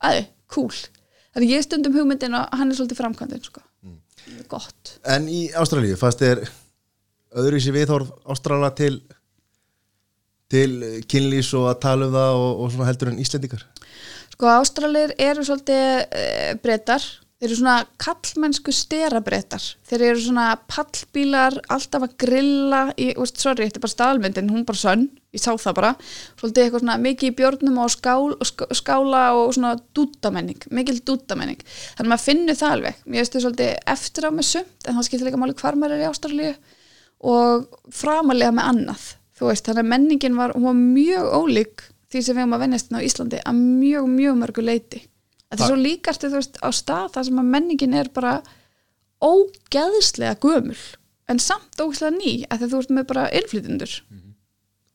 aði, 0.09 0.23
cool. 0.55 0.79
Þannig 1.35 1.53
ég 1.53 1.67
stundum 1.67 1.99
hugmyndin 1.99 2.39
og 2.39 2.57
hann 2.57 2.71
er 2.71 2.79
svolítið 2.79 3.01
framkvæmdin 3.03 3.45
sko. 3.45 3.65
gott. 4.49 4.95
En 5.05 5.29
í 5.29 5.43
Ástralíu, 5.57 5.97
fannst 6.01 6.23
þér 6.23 6.43
öðruvísi 7.37 7.73
viðhorf 7.75 8.09
Ástrala 8.29 8.71
til 8.73 8.95
til 10.49 11.01
kynlýs 11.09 11.53
og 11.57 11.69
að 11.71 11.81
tala 11.85 12.09
um 12.09 12.15
það 12.17 12.41
og, 12.43 12.51
og 12.65 12.73
svona 12.73 12.89
heldur 12.89 13.13
en 13.13 13.21
Íslendingar? 13.21 13.65
Sko 14.33 14.53
ástralir 14.53 15.15
eru 15.19 15.43
svolítið 15.45 15.89
e, 16.15 16.27
breytar 16.63 17.03
þeir 17.39 17.47
eru 17.49 17.57
svona 17.59 17.75
kallmennsku 18.03 18.71
sterabrettar 18.75 19.63
þeir 19.87 20.01
eru 20.09 20.23
svona 20.23 20.47
pallbílar 20.67 21.55
alltaf 21.71 22.03
að 22.07 22.15
grilla 22.23 22.81
í, 22.99 23.13
veist, 23.15 23.39
sorry, 23.39 23.67
þetta 23.69 23.79
er 23.79 23.85
bara 23.85 23.93
staðalmyndin, 23.93 24.49
hún 24.51 24.65
bara 24.67 24.81
sönn. 24.81 25.05
Ég 25.31 25.43
sá 25.43 25.51
það 25.61 25.75
bara, 25.77 25.91
svolítið 26.39 26.63
eitthvað 26.65 26.81
svona 26.83 26.97
mikið 27.03 27.29
í 27.29 27.35
björnum 27.37 27.77
og 27.83 27.91
skál, 27.93 28.31
sk- 28.49 28.67
skála 28.79 29.21
og 29.37 29.53
svona 29.55 29.75
dúttamenning, 29.95 30.65
mikil 30.73 30.97
dúttamenning. 31.05 31.61
Þannig 31.99 32.07
að 32.07 32.11
maður 32.15 32.25
finnur 32.25 32.57
það 32.59 32.75
alveg. 32.75 33.03
Mér 33.05 33.21
veist 33.21 33.35
þau 33.37 33.43
svolítið 33.45 33.71
eftir 33.93 34.27
á 34.27 34.31
með 34.33 34.47
sumt 34.49 34.89
en 34.89 34.97
það 34.97 35.07
skiptir 35.07 35.29
líka 35.29 35.39
máli 35.43 35.55
hvar 35.61 35.77
maður 35.79 35.95
er 35.99 36.03
í 36.03 36.09
Ástralíu 36.09 36.51
og 37.29 37.69
framalega 37.93 38.55
með 38.57 38.71
annað 38.73 39.07
þú 39.39 39.49
veist, 39.49 39.65
þannig 39.67 39.85
að 39.85 39.91
menningin 39.93 40.37
var, 40.37 40.53
hún 40.55 40.67
var 40.67 40.77
mjög 40.79 41.31
ólík 41.39 41.85
því 42.09 42.21
sem 42.25 42.35
við 42.35 42.43
höfum 42.43 42.57
að 42.57 42.63
vennast 42.65 42.93
á 42.93 42.99
Íslandi 42.99 43.41
að 43.45 43.59
mjög, 43.63 44.07
mjög 44.13 44.39
mörgu 44.43 44.65
leiti 44.65 45.01
þetta 45.49 45.59
er 45.59 45.65
svo 45.65 45.79
líkast 45.79 46.25
þú 46.25 46.35
veist, 46.35 46.61
á 46.61 46.69
stað 46.75 47.11
þar 47.15 47.29
sem 47.29 47.41
að 47.41 47.51
menningin 47.55 47.97
er 47.97 48.11
bara 48.13 48.37
ógeðslega 49.23 50.37
gömul 50.43 50.79
en 51.29 51.41
samt 51.43 51.79
ógeðslega 51.79 52.15
ný 52.17 52.33
að 52.49 52.69
þú 52.69 52.83
ert 52.83 52.95
með 52.95 53.09
bara 53.11 53.27
innflytjendur. 53.37 53.97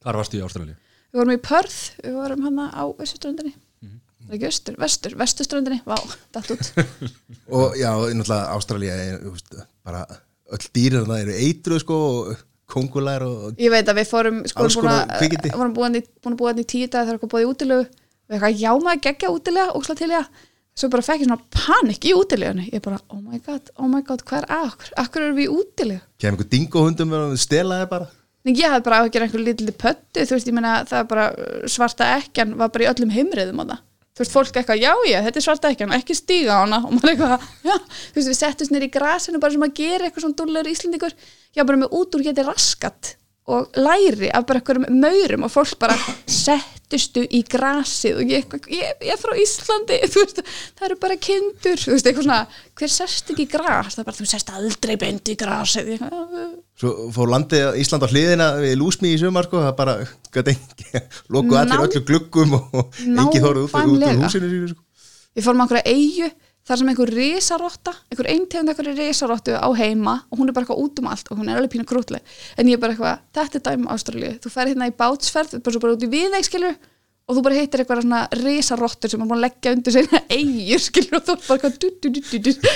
Hvar 0.05 0.18
varstu 0.18 0.40
í 0.40 0.45
Ástralíu? 0.45 0.78
við 1.14 1.20
vorum 1.22 1.36
í 1.36 1.42
Pörð, 1.47 1.76
við 2.03 2.16
vorum 2.18 2.49
hann 2.49 2.64
á 2.74 2.84
Östurströndinni 2.90 3.55
mm 3.55 4.01
ekki 4.32 4.49
Östur, 4.49 4.76
Vestur, 4.80 5.12
Vesturströndinni. 5.20 5.82
Vá, 5.84 5.99
datt 6.32 6.49
út. 6.55 6.70
Og 7.55 7.74
já, 7.76 7.90
náttúrulega 7.92 8.55
Ástralía 8.55 8.95
er, 8.97 9.18
þú 9.20 9.34
veist, 9.34 9.51
bara 9.84 10.01
öll 10.55 10.68
dýrir 10.72 11.05
það 11.05 11.20
eru 11.26 11.34
eitruð 11.45 11.82
sko 11.82 11.99
og 12.09 12.30
kongulær 12.71 13.25
og 13.27 13.61
ég 13.61 13.73
veit 13.73 13.89
að 13.89 14.01
við 14.01 14.11
fórum 14.11 14.41
sko, 14.49 14.67
vorum 14.67 15.77
búin, 15.77 16.01
að 16.01 16.37
búa 16.41 16.53
þetta 16.53 16.65
í 16.65 16.71
tíu 16.73 16.89
dag 16.89 17.07
þegar 17.07 17.21
okkur 17.21 17.45
í 17.45 17.49
útilegu. 17.51 17.87
Við 18.25 18.37
eitthvað, 18.39 18.61
já 18.62 18.71
maður 18.81 19.01
geggja 19.05 19.33
útilega, 19.35 19.73
ósla 19.77 19.97
til 19.99 20.11
ég 20.15 20.29
svo 20.75 20.91
bara 20.91 21.05
fekk 21.07 21.23
ég 21.23 21.29
svona 21.29 21.45
panik 21.55 22.07
í 22.09 22.12
útilegunni. 22.17 22.67
Ég 22.73 22.83
bara, 22.83 22.99
oh 23.15 23.21
my 23.23 23.39
god, 23.45 23.71
oh 23.79 23.89
my 23.91 24.03
god, 24.07 24.25
hvað 24.27 24.43
er 24.43 24.49
að 24.57 24.69
okkur 24.73 24.93
akkur 25.05 25.27
erum 25.27 25.39
við 25.39 25.47
í 25.47 25.57
útilegu? 25.61 26.05
Kemur 26.19 26.35
einhver 26.35 26.51
dingohundum 26.57 27.17
og 27.21 27.35
stela 27.39 27.83
þér 27.83 27.91
bara. 27.93 28.09
Ég 28.45 28.69
hafði 28.69 28.85
bara 28.89 29.01
að 29.01 29.11
gera 29.15 29.29
einhver 29.29 29.45
lítið 29.45 29.75
pöttu 29.81 30.25
þú 30.25 30.37
veist, 30.37 30.49
ég 30.51 30.57
meina, 30.57 30.73
það 30.89 31.07
bara 31.12 31.29
uh, 31.33 31.61
svarta 31.71 32.11
ekkjan 32.19 32.57
var 32.61 32.73
bara 32.75 32.85
í 32.85 32.91
öllum 32.91 33.15
heimriðum 33.15 33.62
á 33.62 33.65
það 33.71 33.79
þú 34.15 34.23
veist, 34.23 34.35
fólk 34.35 34.61
eitthvað, 34.61 34.83
já, 34.83 34.93
já, 35.11 35.19
þetta 35.27 35.41
er 35.41 35.47
svarta 35.49 35.73
ekkjan 35.75 35.97
ekki 35.99 36.15
stíga 36.19 36.61
á 36.61 36.62
hana. 36.62 36.81
Og 36.87 36.95
maður 36.95 37.12
eitthvað, 37.15 37.51
já. 37.67 37.75
Þú 37.81 38.21
veist, 38.21 38.31
við 38.31 38.39
settumst 38.39 38.75
nýr 38.75 38.87
í 38.87 38.93
grasinu 38.95 39.43
bara 39.43 39.57
sem 39.57 39.67
að 39.67 39.77
gera 39.81 40.09
eitthvað 40.09 40.27
svona 40.27 40.41
dúllur 40.41 40.71
íslendingur. 40.71 41.19
Já, 41.55 41.62
bara 41.67 41.83
með 41.83 41.99
út 41.99 42.19
úr 42.19 42.27
geti 42.29 42.47
raskat 42.47 43.17
og 43.45 43.76
læri 43.76 44.30
af 44.32 44.47
bara 44.49 44.61
einhverjum 44.61 45.01
maurum 45.03 45.42
og 45.45 45.51
fólk 45.53 45.76
bara 45.80 45.97
settustu 46.30 47.20
í 47.28 47.42
grasið 47.45 48.20
og 48.22 48.30
ég, 48.32 48.55
ég, 48.72 48.95
ég 49.05 49.12
er 49.12 49.20
frá 49.20 49.34
Íslandi 49.36 49.99
veist, 50.14 50.40
það 50.78 50.86
eru 50.88 50.97
bara 51.03 51.18
kindur 51.20 51.82
veist, 51.90 52.09
svona, 52.16 52.38
hver 52.80 52.92
sest 52.95 53.34
ekki 53.34 53.45
í 53.45 53.51
gras? 53.53 53.99
Það 53.99 54.01
er 54.01 54.09
bara, 54.09 54.16
þú 54.16 54.28
sest 54.30 54.53
aldrei 54.55 54.97
beint 55.01 55.28
í 55.28 55.36
grasið. 55.40 55.92
Ég, 55.92 56.01
eitthvað, 56.01 56.38
"Já, 56.40 56.47
svo 56.80 56.95
fór 57.18 57.34
landið 57.34 57.78
Ísland 57.84 58.09
á 58.09 58.12
hliðina 58.14 58.49
við 58.64 58.74
lúsmi 58.80 59.12
í 59.12 59.20
sumar 59.20 59.51
sko, 59.51 59.61
það 59.66 59.76
bara 59.82 59.99
gæti 60.32 60.57
engi 60.57 61.05
loku 61.36 61.61
allir 61.61 61.84
öllu 61.84 62.05
gluggum 62.09 62.57
og 62.62 62.97
engi 63.20 63.45
þóruð 63.45 63.68
út, 63.68 63.76
úr 63.92 64.24
húsinu 64.24 64.49
sínu 64.55 64.72
sko. 64.72 64.82
við 65.36 65.45
fórum 65.51 65.61
á 65.61 65.64
einhverja 65.68 65.92
eigu 65.92 66.32
þar 66.65 66.81
sem 66.81 66.91
einhver 66.91 67.12
risarotta, 67.12 67.93
einhver 68.09 68.31
eintegund 68.33 68.73
einhver 68.73 68.89
risarottu 68.97 69.53
á 69.53 69.69
heima 69.77 70.17
og 70.31 70.41
hún 70.41 70.49
er 70.49 70.57
bara 70.57 70.65
eitthvað 70.65 70.83
út 70.85 71.03
um 71.03 71.11
allt 71.12 71.29
og 71.31 71.39
hún 71.41 71.51
er 71.51 71.61
alveg 71.61 71.75
pínu 71.75 71.87
krútleg 71.89 72.35
en 72.57 72.71
ég 72.71 72.79
er 72.79 72.83
bara 72.83 72.95
eitthvað, 72.95 73.23
þetta 73.37 73.61
er 73.61 73.65
dæmi 73.69 73.93
Ástralíu. 73.93 74.33
Þú 74.41 74.53
fer 74.55 74.73
hérna 74.73 74.89
í 74.89 74.97
bátsferð, 74.97 75.59
bara 75.61 75.77
svo 75.77 75.85
bara 75.85 75.97
út 75.99 76.07
í 76.07 76.11
viðeig 76.15 76.49
skilur 76.49 76.77
og 77.25 77.39
þú 77.39 77.45
bara 77.45 77.57
hittir 77.57 77.81
eitthvað 77.81 78.03
svona 78.05 78.23
risarottur 78.41 79.12
sem 79.12 79.23
er 79.23 79.29
búin 79.29 79.39
að 79.39 79.45
leggja 79.47 79.75
undir 79.77 79.95
sinna 79.97 80.21
eigjur 80.37 80.83
skilur 80.85 81.21
og 81.21 81.25
þú 81.29 81.33
er 81.37 81.41
bara 81.45 81.57
eitthvað 81.57 81.77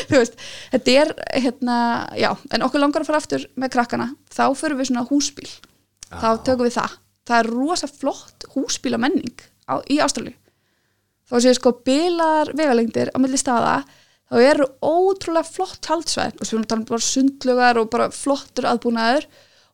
þú 0.09 0.17
veist, 0.17 0.35
þetta 0.73 0.97
er 1.03 1.09
hérna, 1.35 1.77
já, 2.17 2.31
en 2.53 2.65
okkur 2.69 2.81
langar 2.85 3.05
að 3.05 3.11
fara 3.11 3.21
aftur 3.21 3.45
með 3.61 3.75
krakkana, 3.77 4.09
þá 4.33 4.45
förum 4.57 4.81
við 4.81 4.91
svona 4.91 5.09
húsbíl. 5.09 5.51
Þá 6.09 6.31
tökum 6.45 6.65
við 6.65 6.79
það. 6.79 6.97
Það 7.29 7.41
þá 11.29 11.35
séu 11.45 11.55
sko 11.57 11.75
bilar 11.87 12.51
vegalengdir 12.57 13.13
á 13.13 13.19
milli 13.21 13.39
staða 13.41 13.83
þá 14.29 14.41
eru 14.45 14.67
ótrúlega 14.85 15.49
flott 15.49 15.89
haldsvæð 15.89 16.41
og 16.41 16.49
svo 16.49 16.57
erum 16.57 16.65
við 16.65 16.67
að 16.67 16.73
tala 16.73 16.83
um 16.83 16.89
bara 16.91 17.07
sundlugar 17.07 17.81
og 17.81 17.91
bara 17.93 18.09
flottur 18.13 18.69
aðbúnaður. 18.69 19.29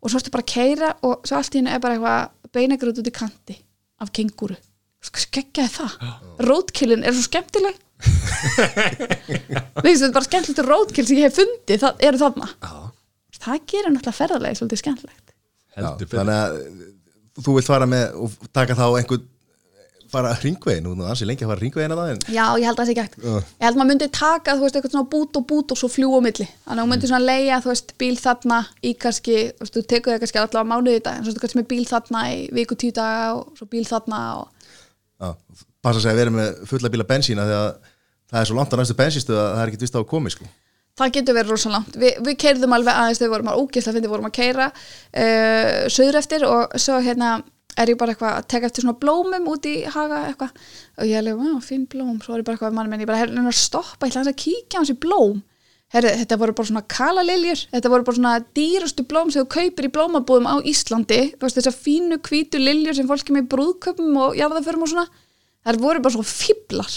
Og 0.04 0.12
svo 0.12 0.20
ertu 0.20 0.34
bara 0.34 0.44
að 0.44 0.52
keira 0.52 0.90
og 1.06 1.24
svo 1.26 1.38
allt 1.38 1.56
í 1.56 1.60
hennu 1.60 1.72
er 1.72 1.82
bara 1.82 1.96
eitthvað 1.96 2.54
beinagröð 2.54 3.00
út 3.02 3.10
í 3.10 3.14
kanti 3.14 3.56
af 4.04 4.12
kengúru. 4.14 4.56
Sko 5.04 5.22
skeggjaði 5.24 5.72
það? 5.74 5.96
Rótkillin 6.44 7.04
er 7.04 7.16
svo 7.16 7.24
skemmtileg. 7.26 7.80
Þetta 9.80 9.90
er 9.90 10.14
bara 10.14 10.26
skemmtilegt 10.28 10.62
rótkill 10.68 11.06
sem 11.08 11.18
ég 11.18 11.28
hef 11.28 11.38
fundið, 11.40 11.80
það 11.82 12.04
eru 12.08 12.20
þarna. 12.20 12.50
Það 13.44 13.64
gerir 13.68 13.92
náttúrulega 13.92 14.18
ferðarlega 14.20 14.58
svolítið 14.60 14.80
skemmtilegt. 14.80 15.34
Já, 15.74 15.88
þannig 15.98 16.36
að 16.36 16.58
þú 17.44 17.56
vilt 17.56 17.68
fara 17.68 17.88
með 17.90 18.20
og 18.24 18.36
taka 18.54 18.76
þá 18.78 18.86
einhvern 19.00 19.24
fara 20.12 20.32
hringvegin, 20.38 20.84
nú 20.84 21.04
er 21.04 21.12
ansi 21.12 21.26
lengi 21.28 21.46
að 21.46 21.52
fara 21.52 21.62
hringvegin 21.62 21.94
að 21.94 22.00
það 22.00 22.12
en 22.12 22.22
Já, 22.34 22.44
ég 22.60 22.66
held 22.68 22.74
að 22.74 22.80
það 22.80 22.90
sé 22.90 22.96
gægt. 22.98 23.16
Já. 23.18 23.34
Ég 23.34 23.66
held 23.66 23.78
maður 23.80 23.90
myndi 23.90 24.08
taka, 24.18 24.54
þú 24.54 24.64
veist, 24.66 24.78
eitthvað 24.78 24.94
svona 24.94 25.10
bút 25.14 25.38
og 25.40 25.46
bút 25.50 25.74
og 25.74 25.80
svo 25.80 25.90
fljú 25.92 26.10
á 26.14 26.20
milli. 26.24 26.48
Þannig 26.64 26.82
að 26.82 26.84
þú 26.84 26.92
myndi 26.92 27.10
svona 27.10 27.28
leia, 27.28 27.60
þú 27.64 27.72
veist, 27.72 27.94
bíl 28.00 28.18
þarna 28.20 28.60
í 28.84 28.94
kannski, 29.04 29.38
þú 29.54 29.64
veist, 29.64 29.76
þú 29.78 29.84
tekur 29.94 30.14
það 30.14 30.24
kannski 30.24 30.42
allavega 30.42 30.70
mánuði 30.72 30.98
þetta, 30.98 31.14
en 31.16 31.28
svo 31.28 31.44
kannski 31.44 31.60
með 31.60 31.70
bíl 31.72 31.86
þarna 31.90 32.24
í 32.34 32.42
viku 32.58 32.78
tíu 32.80 32.94
daga 32.96 33.30
og 33.38 33.58
svo 33.58 33.70
bíl 33.70 33.86
þarna 33.88 34.20
og 34.42 34.70
já, 35.24 35.32
passa 35.84 36.02
sig 36.02 36.12
að 36.12 36.20
vera 36.22 36.34
með 36.34 36.60
fulla 36.68 36.92
bíla 36.92 37.08
bensína 37.08 37.48
þegar 37.48 37.94
það 38.30 38.40
er 38.40 38.50
svo 38.50 38.58
langt 38.58 38.74
á 38.74 38.76
næstu 38.80 39.34
að 39.38 39.56
það 39.58 39.98
að 40.00 40.06
komi 40.10 40.32
sko. 40.32 40.46
það 40.98 41.12
getur 41.16 41.34
verið 41.34 41.50
rosa 41.50 41.70
langt. 41.72 41.96
Vi, 41.98 42.12
við 42.22 42.36
keirðum 42.38 42.74
alveg 42.76 42.94
aðeins 42.94 43.18
þegar 43.18 43.28
við 43.28 43.34
vorum 43.34 43.50
að 43.50 43.60
ógislega 43.62 43.96
fyndi, 43.96 44.10
vorum 44.12 44.28
að 44.28 44.36
keira 44.36 44.68
uh, 44.70 45.88
söður 45.90 46.20
eftir 46.20 46.46
og 46.46 46.76
svo 46.78 47.00
hérna 47.02 47.30
er 47.78 47.90
ég 47.92 47.98
bara 48.00 48.14
eitthvað 48.14 48.36
að 48.38 48.46
teka 48.52 48.68
eftir 48.68 48.84
svona 48.84 48.98
blómum 49.00 49.48
út 49.50 49.66
í 49.68 49.74
haga 49.90 50.20
eitthvað? 50.28 50.62
Og 51.00 51.10
ég 51.10 51.20
alveg, 51.20 51.40
vá, 51.40 51.64
fín 51.64 51.88
blóm, 51.90 52.20
svo 52.22 52.36
er 52.36 52.42
ég 52.42 52.46
bara 52.46 52.58
eitthvað 52.58 52.76
mann 52.76 52.94
ég 53.00 53.10
bara, 53.10 53.22
herri, 53.22 53.40
að 53.40 53.58
stoppa, 53.58 54.06
ég 54.06 54.14
ætla 54.14 54.22
aðeins 54.22 54.34
að 54.34 54.40
kíkja 54.44 54.78
á 54.78 54.80
hans 54.82 54.94
í 54.94 54.98
blóm. 55.04 55.42
Herri, 55.94 56.10
þetta 56.24 56.38
voru 56.40 56.54
bara 56.58 56.66
svona 56.66 56.84
kalaliljur. 56.90 57.60
Þetta 57.70 57.90
voru 57.92 58.06
bara 58.06 58.18
svona 58.18 58.38
dýrustu 58.58 59.04
blóm 59.06 59.28
sem 59.30 59.44
þú 59.44 59.50
kaupir 59.54 59.86
í 59.86 59.90
blómabúðum 59.94 60.48
á 60.50 60.56
Íslandi. 60.66 61.20
Veist 61.38 61.60
þessar 61.60 61.76
fínu 61.76 62.18
hvítu 62.26 62.58
liljur 62.58 62.96
sem 62.98 63.06
fólki 63.06 63.36
með 63.36 63.46
brúðköpum 63.52 64.16
og 64.24 64.34
jarðaförum 64.38 64.82
og 64.86 64.90
svona. 64.90 65.06
Þær 65.64 65.78
voru 65.84 66.02
bara 66.02 66.16
svona 66.16 66.32
fíblar 66.32 66.96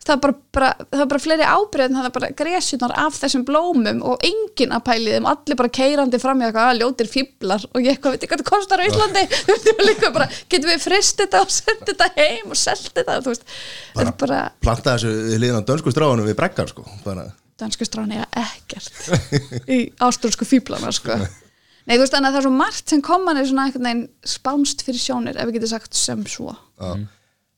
það 0.00 0.14
var 0.14 0.20
bara, 0.22 0.34
bara, 0.56 0.68
það 0.88 1.00
var 1.02 1.08
bara 1.10 1.22
fleiri 1.22 1.46
ábyrðin 1.46 1.96
það 1.98 2.06
var 2.06 2.14
bara 2.14 2.30
gresjunar 2.38 2.94
af 3.02 3.18
þessum 3.20 3.42
blómum 3.48 4.00
og 4.08 4.22
enginn 4.24 4.72
að 4.72 4.84
pæli 4.86 5.16
þeim, 5.16 5.26
allir 5.28 5.58
bara 5.60 5.72
keirandi 5.76 6.20
fram 6.22 6.40
í 6.40 6.46
eitthvað, 6.46 6.70
að 6.70 6.80
ljótir 6.80 7.10
fíblar 7.10 7.66
og 7.68 7.84
ég 7.84 7.98
eitthvað, 7.98 8.16
veit 8.16 8.24
ekki 8.24 8.32
hvað 8.32 8.42
það 8.42 8.50
kostar 8.54 8.80
á 8.80 8.88
Íslandi 8.88 10.06
bara, 10.16 10.30
getum 10.48 10.72
við 10.72 10.86
frist 10.86 11.20
þetta 11.20 11.42
og 11.44 11.52
sendið 11.52 11.92
þetta 11.92 12.08
heim 12.16 12.56
og 12.56 12.60
selt 12.62 12.88
þetta 12.96 13.18
þú 13.20 13.34
veist, 13.34 13.54
þetta 13.98 14.08
er 14.08 14.16
bara 14.24 14.40
planta 14.64 14.96
þessu 14.96 15.38
liðan 15.44 15.68
á 15.68 15.68
dönsku 15.68 15.94
stráðunum 15.94 16.30
við 16.30 16.40
breggar 16.40 16.72
sko. 16.72 16.86
bara, 17.04 17.28
dansku 17.60 17.84
strán 17.84 18.16
eiga 18.16 18.26
ekkert 18.40 18.90
í 19.76 19.82
ástralsku 20.00 20.48
fíblana 20.48 20.92
sko. 20.96 21.20
Nei, 21.84 21.96
þú 21.96 22.02
veist, 22.04 22.14
þannig 22.14 22.28
að 22.28 22.34
það 22.34 22.40
er 22.40 22.48
svo 22.48 22.56
margt 22.56 22.92
sem 22.92 23.00
koman 23.04 23.40
er 23.40 23.48
svona 23.48 23.68
einhvern 23.68 23.88
veginn 23.88 24.04
spánst 24.28 24.84
fyrir 24.86 25.00
sjónir 25.02 25.36
ef 25.40 25.48
við 25.48 25.58
getum 25.58 25.74
sagt 25.74 25.96
sem 25.96 26.24
svo 26.28 26.52
já. 26.54 26.92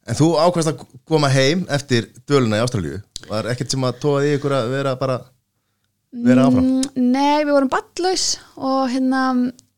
En 0.08 0.18
þú 0.18 0.28
ákvæmst 0.42 0.72
að 0.72 0.84
koma 1.08 1.30
heim 1.32 1.66
eftir 1.72 2.08
döluna 2.28 2.58
í 2.60 2.64
Ástralíu. 2.64 3.00
Var 3.28 3.48
ekkert 3.52 3.74
sem 3.74 3.86
að 3.86 4.00
tóa 4.02 4.22
því 4.24 4.32
ykkur 4.38 4.56
að 4.56 4.72
vera 4.74 4.94
bara 5.00 5.18
vera 6.12 6.46
áfram? 6.48 6.64
Mm, 6.66 7.10
Nei, 7.12 7.44
við 7.44 7.52
vorum 7.56 7.72
ballaus 7.72 8.26
og 8.56 8.80
hérna 8.92 9.22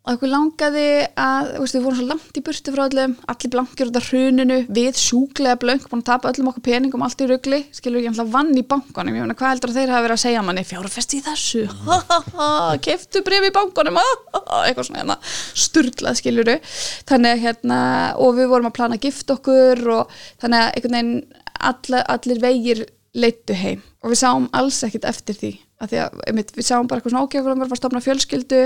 okkur 0.05 0.29
langaði 0.29 0.89
að, 1.17 1.55
veist, 1.63 1.77
við 1.79 1.85
vorum 1.87 1.97
svo 1.97 2.07
langt 2.11 2.37
í 2.37 2.43
burtu 2.45 2.73
frá 2.75 2.83
öllum, 2.85 3.15
allir 3.33 3.53
blankir 3.55 3.89
út 3.89 3.97
af 3.97 4.11
hruninu 4.11 4.59
við 4.77 4.99
sjúklega 5.01 5.57
blönk, 5.63 5.87
búin 5.89 6.03
að 6.03 6.11
tapa 6.11 6.33
öllum 6.33 6.51
okkur 6.51 6.65
peningum 6.67 7.05
allt 7.07 7.25
í 7.25 7.29
rugli, 7.31 7.63
skilur 7.73 8.05
ég 8.05 8.13
alltaf 8.13 8.29
vann 8.35 8.53
í 8.53 8.67
bankanum, 8.69 9.17
ég 9.17 9.25
meina, 9.25 9.39
hvað 9.39 9.55
heldur 9.55 9.75
þeir 9.79 9.95
hafa 9.95 10.05
verið 10.05 10.17
að 10.19 10.23
segja 10.27 10.45
manni, 10.45 10.67
fjára 10.69 10.93
festi 10.93 11.23
í 11.23 11.25
þessu. 11.25 11.65
Ha, 11.89 12.01
ha, 12.11 12.21
ha, 12.37 12.51
keftu 12.85 13.25
bref 13.25 13.49
í 13.49 13.53
bankanum 13.57 14.01
ha, 14.01 14.07
ha, 14.37 14.45
ha, 14.51 14.63
eitthvað 14.69 14.91
svona 14.91 15.03
hérna, 15.03 15.19
sturlað 15.65 16.21
skiluru, 16.21 16.61
þannig 17.09 17.45
hérna 17.47 17.81
og 18.21 18.37
við 18.37 18.53
vorum 18.53 18.69
að 18.69 18.77
plana 18.77 19.01
að 19.01 19.09
gifta 19.09 19.39
okkur 19.39 19.87
og 19.97 20.17
þannig 20.45 20.67
að 20.67 20.75
einhvern 20.75 20.99
veginn 20.99 21.45
alla, 21.65 22.05
allir 22.13 22.45
vegir 22.45 22.89
leittu 23.17 23.57
heim. 23.57 23.81
Og 24.05 24.13
við 24.13 24.21
sáum 24.21 24.51
alls 24.53 24.85
ekkit 24.85 25.09
eftir 25.09 25.41
því 25.41 25.57
að 25.83 25.91
því 25.91 26.01
að 26.05 26.21
einmitt, 26.29 26.53
við 26.55 26.69
sáum 26.69 26.91
bara 26.91 27.01
eitthvað 27.01 27.15
svona 27.15 27.27
ok, 27.27 27.37
okkur 27.41 27.55
langar 27.55 27.73
að 27.73 27.81
stofna 27.81 28.03
fjölskyldu 28.05 28.61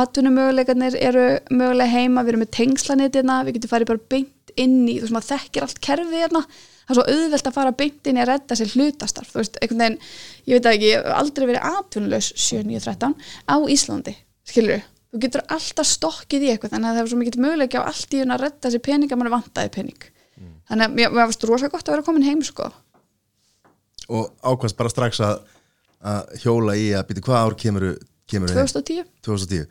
atvinnumöguleikarnir 0.00 0.98
eru 1.00 1.24
mögulega 1.54 1.94
heima 1.94 2.24
við 2.24 2.34
erum 2.34 2.44
með 2.44 2.52
tengslanitina, 2.58 3.38
við 3.46 3.56
getum 3.56 3.72
farið 3.72 3.92
bara 3.92 4.06
beint 4.12 4.54
inn 4.60 4.78
í, 4.84 4.98
þú 4.98 5.06
veist 5.06 5.16
maður 5.16 5.30
þekkir 5.30 5.66
allt 5.66 5.82
kerfið 5.86 6.24
hérna, 6.24 6.44
það 6.84 6.92
er 6.92 6.98
svo 6.98 7.06
auðvelt 7.14 7.50
að 7.50 7.56
fara 7.56 7.76
beint 7.80 8.10
inn 8.10 8.18
í 8.18 8.22
að 8.22 8.32
redda 8.34 8.60
sér 8.60 8.76
hlutastarf, 8.76 9.32
þú 9.32 9.40
veist 9.40 9.60
einhvern 9.60 9.84
veginn, 9.84 10.00
ég 10.50 10.58
veit 10.58 10.72
ekki, 10.74 10.90
ég 10.90 11.00
hef 11.00 11.16
aldrei 11.16 11.48
verið 11.48 11.68
atvinnulegs 11.70 12.32
7-9-13 12.36 13.16
á 13.48 13.56
Íslandi 13.70 14.16
skilur 14.50 14.82
þú 15.10 15.20
getur 15.24 15.42
alltaf 15.50 15.88
stokkið 15.90 16.46
í 16.46 16.50
eitthvað 16.52 16.74
þannig 16.74 16.90
að 16.90 16.98
það 16.98 17.02
er 17.02 17.10
svo 17.10 17.20
mikið 17.20 17.44
möguleika 17.44 17.82
á 17.82 17.88
allt 17.90 18.14
í 18.14 18.20
að 18.22 18.42
redda 18.44 18.70
sér 18.70 18.84
pening 18.84 19.14
að 19.14 19.20
heim 22.28 22.44
sko. 22.46 22.68
Og 24.10 24.30
ákvæmst 24.42 24.78
bara 24.78 24.92
strax 24.92 25.20
að, 25.22 25.42
að 26.00 26.32
hjóla 26.42 26.76
í 26.80 26.88
að 26.96 27.06
býta 27.10 27.24
hvað 27.26 27.44
ár 27.44 27.56
kemur, 27.60 27.86
kemur 28.30 28.52
2010 28.54 29.04
2010 29.26 29.66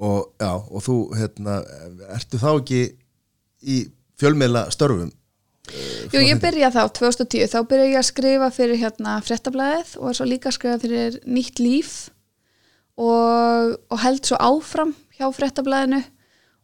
og, 0.00 0.30
já, 0.40 0.52
og 0.56 0.84
þú 0.84 0.98
hérna, 1.18 1.60
ertu 2.16 2.40
þá 2.40 2.50
ekki 2.54 2.82
í 3.60 3.80
fjölmiðla 4.20 4.68
störfum? 4.74 5.10
Jú, 6.10 6.22
ég 6.24 6.40
byrja 6.42 6.72
þá 6.74 6.80
2010, 6.96 7.50
þá 7.52 7.58
byrja 7.68 7.90
ég 7.92 7.98
að 8.00 8.08
skrifa 8.08 8.48
fyrir 8.54 8.80
hérna 8.80 9.18
fréttablaðið 9.22 9.92
og 10.00 10.08
er 10.10 10.16
svo 10.18 10.26
líka 10.26 10.50
að 10.50 10.56
skrifa 10.56 10.80
fyrir 10.82 11.18
nýtt 11.28 11.60
líf 11.62 11.92
og, 12.98 13.76
og 13.76 14.00
held 14.02 14.24
svo 14.26 14.40
áfram 14.40 14.94
hjá 15.14 15.28
fréttablaðinu 15.36 16.00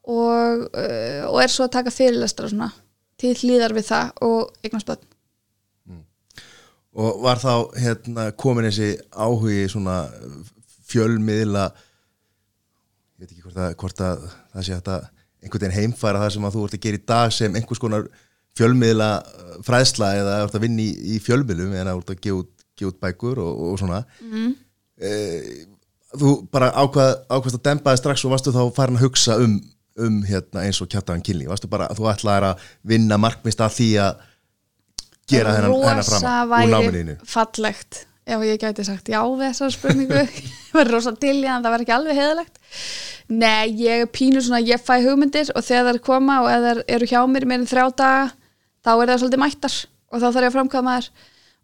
og, 0.07 0.67
uh, 0.73 1.23
og 1.29 1.39
er 1.43 1.53
svo 1.53 1.69
að 1.69 1.77
taka 1.79 1.95
fyrirlestra 1.95 2.51
svona 2.51 2.73
til 3.21 3.37
hlýðar 3.37 3.77
við 3.77 3.89
það 3.93 4.25
og 4.27 4.67
eignast 4.67 4.91
börn. 4.91 5.07
Og 6.97 7.21
var 7.25 7.41
þá 7.41 7.53
hérna, 7.77 8.31
komin 8.41 8.69
þessi 8.69 8.95
áhugi 9.13 9.67
svona 9.69 9.99
fjölmiðla 10.89 11.67
ég 13.17 13.21
veit 13.21 13.31
ekki 13.31 13.45
hvort 13.45 13.61
að, 13.61 13.75
hvort 13.81 14.03
að 14.05 14.25
það 14.55 14.67
sé 14.67 14.77
hægt 14.77 14.93
að 14.93 15.07
einhvern 15.43 15.67
veginn 15.67 15.77
heimfæra 15.77 16.23
það 16.23 16.35
sem 16.35 16.47
að 16.49 16.57
þú 16.57 16.65
ert 16.67 16.77
að 16.79 16.85
gera 16.87 17.01
í 17.01 17.05
dag 17.13 17.35
sem 17.37 17.59
einhvers 17.59 17.83
konar 17.83 18.07
fjölmiðla 18.57 19.09
uh, 19.21 19.57
fræðsla 19.67 20.13
eða 20.21 20.37
ert 20.45 20.57
að 20.57 20.67
vinna 20.67 20.85
í, 20.85 21.17
í 21.17 21.21
fjölmiðlum 21.23 21.75
eða 21.77 21.97
ert 21.97 22.13
að 22.15 22.23
gefa 22.25 22.43
út, 22.43 22.53
bækur 23.01 23.41
og, 23.41 23.61
og 23.71 23.79
svona 23.81 24.03
mm. 24.21 24.51
þú 26.21 26.33
bara 26.53 26.69
ákvað, 26.77 27.13
ákvaðst 27.33 27.57
að 27.57 27.63
dempa 27.71 27.95
þig 27.95 28.03
strax 28.03 28.25
og 28.27 28.35
varstu 28.35 28.53
þá 28.53 28.63
farin 28.77 28.99
að 28.99 29.07
hugsa 29.07 29.39
um, 29.41 29.55
um 30.05 30.19
hérna, 30.29 30.67
eins 30.67 30.83
og 30.85 30.91
kjartaðan 30.93 31.25
kynli 31.25 31.49
varstu 31.49 31.71
bara 31.73 31.89
að 31.89 32.03
þú 32.03 32.11
ætlaðir 32.13 32.49
að 32.51 32.67
vinna 32.93 33.17
markmist 33.21 33.65
að 33.65 33.79
því 33.79 33.89
að 34.05 34.27
gera 35.31 35.57
hennar, 35.57 36.05
fram 36.07 36.55
úr 36.55 36.71
námininu 36.71 37.19
fallegt. 37.27 38.05
Ef 38.27 38.43
ég 38.43 38.59
gæti 38.59 38.83
sagt 38.87 39.11
já 39.11 39.21
við 39.23 39.45
þessar 39.53 39.75
spurningu. 39.75 40.23
Ég 40.67 40.73
var 40.75 40.91
rosa 40.91 41.13
til 41.17 41.39
í 41.39 41.47
en 41.49 41.63
það 41.63 41.73
var 41.73 41.83
ekki 41.85 41.95
alveg 41.95 42.19
heðalegt 42.19 42.59
nei, 43.29 43.75
ég 43.83 44.05
er 44.05 44.11
pínu 44.11 44.41
svona 44.43 44.63
ég 44.63 44.83
fæ 44.83 45.01
hugmyndir 45.03 45.51
og 45.57 45.65
þegar 45.67 45.97
þær 45.97 46.03
koma 46.07 46.41
og 46.45 46.67
þær 46.67 46.83
eru 46.97 47.09
hjá 47.11 47.21
mér 47.31 47.47
í 47.47 47.51
meirinn 47.51 47.71
þrjá 47.71 47.87
daga 47.99 48.27
þá 48.87 48.91
er 48.93 49.11
það 49.11 49.23
svolítið 49.23 49.43
mættar 49.43 49.79
og 50.07 50.21
þá 50.21 50.27
þarf 50.27 50.45
ég 50.45 50.51
að 50.51 50.57
framkvæma 50.57 50.97
þær 50.97 51.09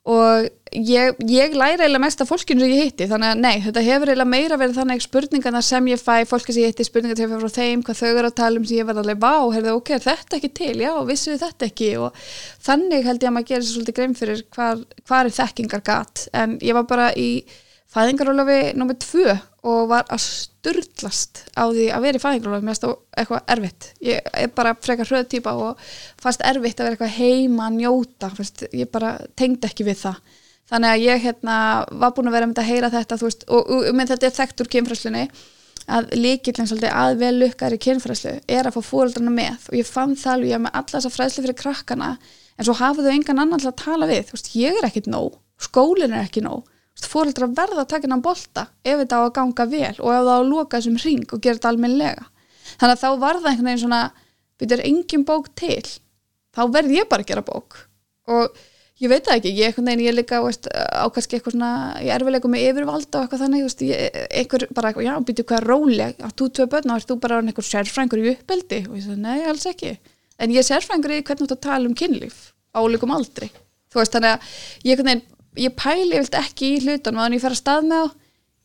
og 0.02 0.48
ég, 0.74 1.18
ég 1.30 1.52
læra 1.54 1.84
eiginlega 1.84 2.02
mest 2.02 2.22
af 2.24 2.26
fólkinu 2.26 2.64
sem 2.64 2.72
ég 2.72 2.88
hitti 2.88 3.06
þannig 3.06 3.34
að 3.36 3.42
nei, 3.44 3.60
þetta 3.62 3.84
hefur 3.86 4.10
eiginlega 4.10 4.32
meira 4.32 4.58
verið 4.58 4.80
þannig 4.80 5.04
spurningarna 5.04 5.60
sem 5.62 5.90
ég 5.92 6.00
fæ, 6.02 6.24
fólki 6.26 6.56
sem 6.56 6.64
ég 6.64 6.72
hitti 6.72 6.86
spurningar 6.88 7.20
sem 7.20 7.28
ég 7.28 7.36
fæ 7.36 7.44
frá 7.44 7.54
þeim, 7.54 7.84
hvað 7.86 8.00
þau 8.00 8.08
eru 8.10 8.30
að 8.32 8.36
tala 8.40 8.58
um 8.58 8.66
sem 8.66 8.80
ég 8.80 8.88
verð 8.88 9.02
alveg, 9.04 9.20
vá, 9.22 9.36
heyrðu, 9.54 9.76
ok, 9.78 9.92
er 9.94 10.04
þetta 10.08 10.38
ekki 10.40 10.52
til? 10.58 10.74
Já, 10.82 10.92
vissu 11.06 11.36
þetta 11.38 11.68
ekki? 11.68 11.92
Og 12.02 12.24
þannig 12.66 13.06
held 13.06 13.22
ég 13.22 13.30
að 13.30 13.36
maður 13.36 13.48
gerir 13.52 13.68
sér 13.68 13.76
svolítið 13.76 13.98
grein 14.00 14.18
fyrir 14.18 14.44
hvar 14.56 15.22
er 15.22 15.36
þekkingar 15.38 15.86
gat 15.86 16.26
en 16.34 16.58
ég 16.58 16.78
var 16.80 16.88
bara 16.90 17.12
í 17.14 17.30
fæðingarólafi 17.92 18.60
nummer 18.80 18.98
tvö 18.98 19.38
og 19.62 19.86
var 19.92 20.08
að 20.10 20.22
sturlast 20.24 21.44
á 21.54 21.70
því 21.70 21.86
að 21.94 22.04
vera 22.06 22.18
í 22.18 22.22
fæðingarólafi 22.22 22.66
mér 22.66 22.78
stóð 22.78 22.94
eitthvað 23.14 23.52
erfitt. 23.54 23.88
Ég 24.02 24.30
er 24.34 24.50
bara 24.56 24.74
frekar 24.74 25.06
hröð 25.06 25.28
típa 25.30 25.54
og 25.54 25.82
fannst 26.22 26.42
erfitt 26.46 26.80
að 26.80 26.88
vera 26.88 26.96
eitthvað 26.96 27.16
heima 27.20 27.68
að 27.68 27.76
njóta. 27.78 28.30
Fannst, 28.34 28.64
ég 28.74 28.90
bara 28.90 29.14
tengdi 29.38 29.68
ekki 29.68 29.86
við 29.86 30.00
það. 30.02 30.18
Þannig 30.72 30.94
að 30.94 31.04
ég 31.04 31.24
hérna 31.26 31.56
var 32.00 32.14
búin 32.16 32.30
að 32.30 32.36
vera 32.38 32.48
með 32.50 32.62
að 32.62 32.70
heyra 32.72 32.90
þetta 32.90 33.18
veist, 33.22 33.46
og, 33.48 33.70
og, 33.70 33.86
og 33.90 34.02
þetta 34.10 34.28
er 34.28 34.36
þekkt 34.40 34.64
úr 34.64 34.72
kynfræslunni 34.72 35.24
að 35.92 36.12
líkillin 36.16 36.68
svolítið 36.70 36.94
að 36.94 37.16
vel 37.20 37.32
lukkar 37.42 37.74
í 37.74 37.80
kynfræslu 37.82 38.36
er 38.50 38.66
að 38.66 38.78
fá 38.78 38.88
fóreldrana 38.88 39.34
með. 39.34 39.70
Og 39.70 39.78
ég 39.78 39.86
fann 39.86 40.16
það 40.18 40.36
alveg 40.36 40.56
er 40.56 40.64
með 40.66 40.76
alla 40.80 40.94
þessa 40.96 41.14
fræslu 41.14 41.46
fyrir 41.46 41.58
krakkana 41.58 42.10
en 42.58 42.66
svo 42.66 42.74
hafa 42.78 43.04
þau 43.04 43.14
engan 43.14 43.42
annan 43.42 43.62
til 43.62 43.70
að 43.70 43.80
tala 43.82 44.10
við. 44.10 44.30
Veist, 44.34 44.52
ég 44.58 44.78
er 44.78 44.88
ekkit 44.88 45.10
nóg, 45.10 45.38
skólin 45.62 46.14
er 46.14 46.26
ekki 46.26 46.42
nóg 46.46 46.66
fóreldra 47.08 47.48
verða 47.52 47.84
að 47.84 47.90
taka 47.92 48.06
hennan 48.06 48.24
bolta 48.24 48.66
ef 48.84 48.98
þetta 49.02 49.20
á 49.20 49.22
að 49.22 49.34
ganga 49.38 49.66
vel 49.70 49.94
og 49.98 50.10
ef 50.12 50.18
það 50.18 50.32
á 50.32 50.38
að 50.38 50.50
loka 50.50 50.78
þessum 50.78 50.98
ring 51.02 51.24
og 51.32 51.40
gera 51.42 51.58
þetta 51.58 51.72
almennilega. 51.72 52.26
Þannig 52.80 52.92
að 52.94 53.02
þá 53.02 53.08
var 53.22 53.38
það 53.38 53.48
einhvern 53.50 53.70
veginn 53.70 53.82
svona 53.84 54.02
byrjar 54.62 54.84
engin 54.88 55.24
bók 55.28 55.48
til? 55.58 55.88
Þá 56.52 56.62
verð 56.74 56.94
ég 56.96 57.08
bara 57.10 57.24
að 57.24 57.32
gera 57.32 57.44
bók. 57.46 57.78
Og 58.30 58.60
ég 59.02 59.10
veit 59.10 59.26
það 59.26 59.40
ekki, 59.40 59.54
ég 59.58 59.70
einhvern 59.70 59.90
veginn 59.90 60.04
ég 60.06 60.16
líka 60.16 60.40
veist, 60.44 60.68
á 60.70 61.06
kannski 61.12 61.38
eitthvað 61.38 61.56
svona 61.56 61.72
ég 62.04 62.14
er 62.14 62.26
vel 62.26 62.36
eitthvað 62.36 62.54
með 62.54 62.66
yfirvalda 62.68 63.18
og 63.18 63.26
eitthvað 63.26 63.44
þannig 63.46 63.66
veist, 63.66 63.84
ég, 63.88 64.20
einhver 64.42 64.66
bara, 64.76 64.94
já, 65.02 65.12
byrju 65.26 65.46
hvað 65.48 65.66
róleg 65.66 66.22
að 66.22 66.36
þú 66.38 66.48
tvei 66.58 66.68
börn 66.76 66.94
og 66.94 67.08
þú 67.08 67.18
bara 67.24 67.40
einhver 67.42 67.66
sérfrængur 67.66 68.22
í 68.22 68.30
uppeldi? 68.36 68.84
Og 68.86 69.00
ég 69.00 69.08
sagði, 69.08 69.20
nei, 69.24 69.42
alls 69.50 69.66
ekki. 69.70 69.96
En 70.38 70.54
ég 70.54 70.62
er 70.62 70.68
sérfrængur 70.68 71.16
í 71.16 71.22
hvernig 71.26 71.50
þú 71.50 71.58
tala 71.66 71.90
um 71.90 71.98
kynlíf 71.98 72.52
áleikum 72.72 73.12
aldrei 73.12 73.50
þú 73.92 74.00
veist, 74.00 74.14
þannig 74.16 74.32
að 74.32 74.46
ég, 74.88 74.92
einhvern 74.92 75.10
veginn, 75.10 75.24
ég 75.60 75.74
pæli 75.76 76.16
vilt 76.16 76.36
ekki 76.38 76.74
í 76.76 76.80
hlutunum 76.84 77.22
að 77.22 77.36
ég 77.36 77.44
fer 77.44 77.56
að 77.56 77.62
stað 77.62 77.88
með 77.90 78.04
á 78.04 78.06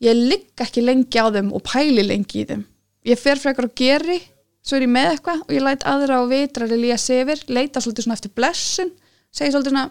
ég 0.03 0.17
ligg 0.17 0.63
ekki 0.63 0.83
lengi 0.85 1.21
á 1.21 1.27
þeim 1.33 1.53
og 1.55 1.63
pæli 1.65 2.05
lengi 2.05 2.43
í 2.43 2.47
þeim. 2.49 2.65
Ég 3.07 3.19
fer 3.19 3.39
frekar 3.41 3.69
og 3.69 3.75
geri 3.77 4.19
svo 4.67 4.77
er 4.77 4.85
ég 4.85 4.91
með 4.91 5.13
eitthvað 5.13 5.43
og 5.45 5.53
ég 5.55 5.63
læt 5.63 5.85
aðra 5.87 6.21
og 6.23 6.31
vitrar 6.31 6.71
að 6.71 6.81
lýja 6.83 6.97
sefir, 6.99 7.43
leita 7.47 7.81
svolítið 7.81 8.07
svona 8.07 8.17
eftir 8.17 8.33
blessun, 8.35 8.91
segi 9.31 9.53
svolítið 9.53 9.73
svona 9.73 9.85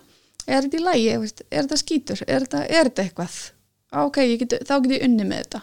er 0.47 0.67
þetta 0.67 0.79
í 0.79 0.85
lægi, 0.85 1.15
er 1.15 1.63
þetta 1.63 1.79
skítur? 1.81 2.21
Er 2.27 2.45
þetta, 2.45 2.61
er 2.67 2.91
þetta 2.91 3.07
eitthvað? 3.07 3.39
Á, 3.91 3.99
ok, 4.05 4.21
get, 4.43 4.59
þá 4.69 4.75
get 4.85 4.95
ég 4.99 5.07
unni 5.09 5.27
með 5.27 5.43
þetta. 5.45 5.63